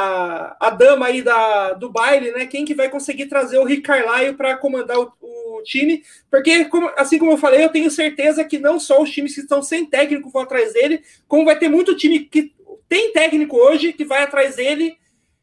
a, 0.00 0.56
a 0.60 0.70
dama 0.70 1.06
aí 1.06 1.22
da, 1.22 1.72
do 1.72 1.90
baile, 1.90 2.30
né? 2.30 2.46
Quem 2.46 2.64
que 2.64 2.72
vai 2.72 2.88
conseguir 2.88 3.26
trazer 3.26 3.58
o 3.58 3.64
Rick 3.64 3.82
Carlisle 3.82 4.36
para 4.36 4.56
comandar 4.56 4.96
o, 4.96 5.12
o, 5.20 5.62
time, 5.64 6.04
porque 6.30 6.66
como, 6.66 6.88
assim 6.96 7.18
como 7.18 7.32
eu 7.32 7.36
falei, 7.36 7.64
eu 7.64 7.68
tenho 7.68 7.90
certeza 7.90 8.44
que 8.44 8.60
não 8.60 8.78
só 8.78 9.02
os 9.02 9.10
times 9.10 9.34
que 9.34 9.40
estão 9.40 9.60
sem 9.60 9.84
técnico 9.84 10.30
vão 10.30 10.42
atrás 10.42 10.72
dele, 10.72 11.02
como 11.26 11.44
vai 11.44 11.58
ter 11.58 11.68
muito 11.68 11.96
time 11.96 12.20
que 12.20 12.54
tem 12.88 13.12
técnico 13.12 13.56
hoje 13.56 13.92
que 13.92 14.04
vai 14.04 14.22
atrás 14.22 14.54
dele 14.54 14.96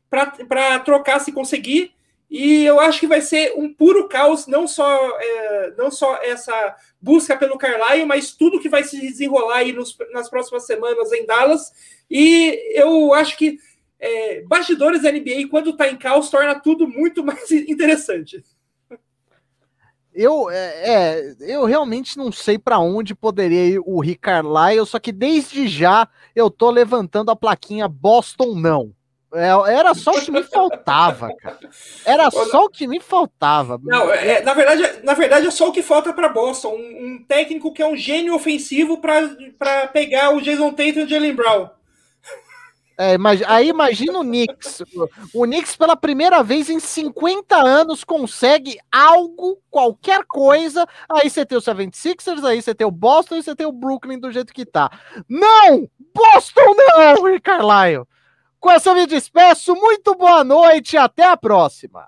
para 0.09 0.79
trocar 0.79 1.19
se 1.19 1.33
conseguir 1.33 1.93
e 2.29 2.63
eu 2.63 2.79
acho 2.79 2.99
que 2.99 3.07
vai 3.07 3.21
ser 3.21 3.53
um 3.57 3.73
puro 3.73 4.07
caos, 4.07 4.47
não 4.47 4.67
só, 4.67 5.19
é, 5.19 5.73
não 5.77 5.91
só 5.91 6.15
essa 6.23 6.75
busca 7.01 7.37
pelo 7.37 7.57
Carlisle, 7.57 8.05
mas 8.05 8.31
tudo 8.31 8.59
que 8.59 8.69
vai 8.69 8.83
se 8.83 8.99
desenrolar 8.99 9.57
aí 9.57 9.71
nos, 9.71 9.95
nas 10.11 10.29
próximas 10.29 10.65
semanas 10.65 11.11
em 11.11 11.25
Dallas. 11.25 11.71
E 12.09 12.73
eu 12.73 13.13
acho 13.13 13.37
que 13.37 13.59
é, 14.05 14.43
bastidores 14.43 15.01
da 15.01 15.11
NBA, 15.11 15.47
quando 15.49 15.71
está 15.71 15.87
em 15.87 15.97
caos, 15.97 16.29
torna 16.29 16.53
tudo 16.59 16.87
muito 16.87 17.23
mais 17.23 17.49
interessante. 17.51 18.43
eu, 20.13 20.49
é, 20.49 20.55
é, 20.57 21.35
eu 21.39 21.65
realmente 21.65 22.17
não 22.17 22.31
sei 22.31 22.59
para 22.59 22.79
onde 22.79 23.15
poderia 23.15 23.65
ir 23.65 23.81
o 23.83 23.99
Rick 23.99 24.21
Carlisle, 24.21 24.85
só 24.85 24.99
que 24.99 25.11
desde 25.11 25.67
já 25.67 26.07
eu 26.35 26.49
tô 26.51 26.69
levantando 26.69 27.31
a 27.31 27.35
plaquinha 27.35 27.87
Boston 27.87 28.53
não. 28.55 28.93
É, 29.33 29.49
era 29.73 29.93
só 29.93 30.11
o 30.11 30.21
que 30.21 30.31
me 30.31 30.43
faltava, 30.43 31.29
cara. 31.35 31.59
Era 32.05 32.31
só 32.31 32.63
o 32.63 32.69
que 32.69 32.87
me 32.87 33.01
faltava. 33.01 33.77
Não, 33.83 34.09
é, 34.13 34.41
na, 34.41 34.53
verdade, 34.53 35.03
na 35.03 35.13
verdade 35.13 35.47
é 35.47 35.51
só 35.51 35.67
o 35.67 35.71
que 35.73 35.81
falta 35.81 36.13
para 36.13 36.29
Boston. 36.29 36.69
Um, 36.69 37.05
um, 37.05 37.25
técnico 37.27 37.73
que 37.73 37.81
é 37.81 37.87
um 37.87 37.97
gênio 37.97 38.33
ofensivo 38.33 39.01
para 39.01 39.87
pegar 39.87 40.29
o 40.29 40.41
Jason 40.41 40.69
Tatum 40.71 40.99
e 40.99 41.03
o 41.03 41.07
Jalen 41.09 41.35
Brown. 41.35 41.69
É, 42.97 43.17
mas 43.17 43.41
aí 43.43 43.69
imagina 43.69 44.19
o 44.19 44.23
Knicks. 44.23 44.81
O 45.33 45.43
Knicks, 45.43 45.75
pela 45.75 45.95
primeira 45.95 46.41
vez 46.41 46.69
em 46.69 46.79
50 46.79 47.55
anos, 47.55 48.03
consegue 48.03 48.77
algo, 48.91 49.59
qualquer 49.69 50.23
coisa. 50.25 50.87
Aí 51.09 51.29
você 51.29 51.45
tem 51.45 51.57
o 51.57 51.61
76ers, 51.61 52.43
aí 52.43 52.61
você 52.61 52.73
tem 52.73 52.87
o 52.87 52.91
Boston 52.91 53.35
e 53.35 53.43
você 53.43 53.55
tem 53.55 53.65
o 53.65 53.71
Brooklyn 53.71 54.19
do 54.19 54.31
jeito 54.31 54.53
que 54.53 54.65
tá. 54.65 54.89
Não! 55.27 55.89
Boston 56.13 56.75
não, 56.75 57.39
Carlisle! 57.41 58.07
Com 58.59 58.71
essa 58.71 58.89
eu 58.89 58.95
me 58.95 59.05
despeço. 59.05 59.75
Muito 59.75 60.15
boa 60.15 60.43
noite 60.43 60.93
e 60.93 60.97
até 60.97 61.23
a 61.23 61.37
próxima. 61.37 62.07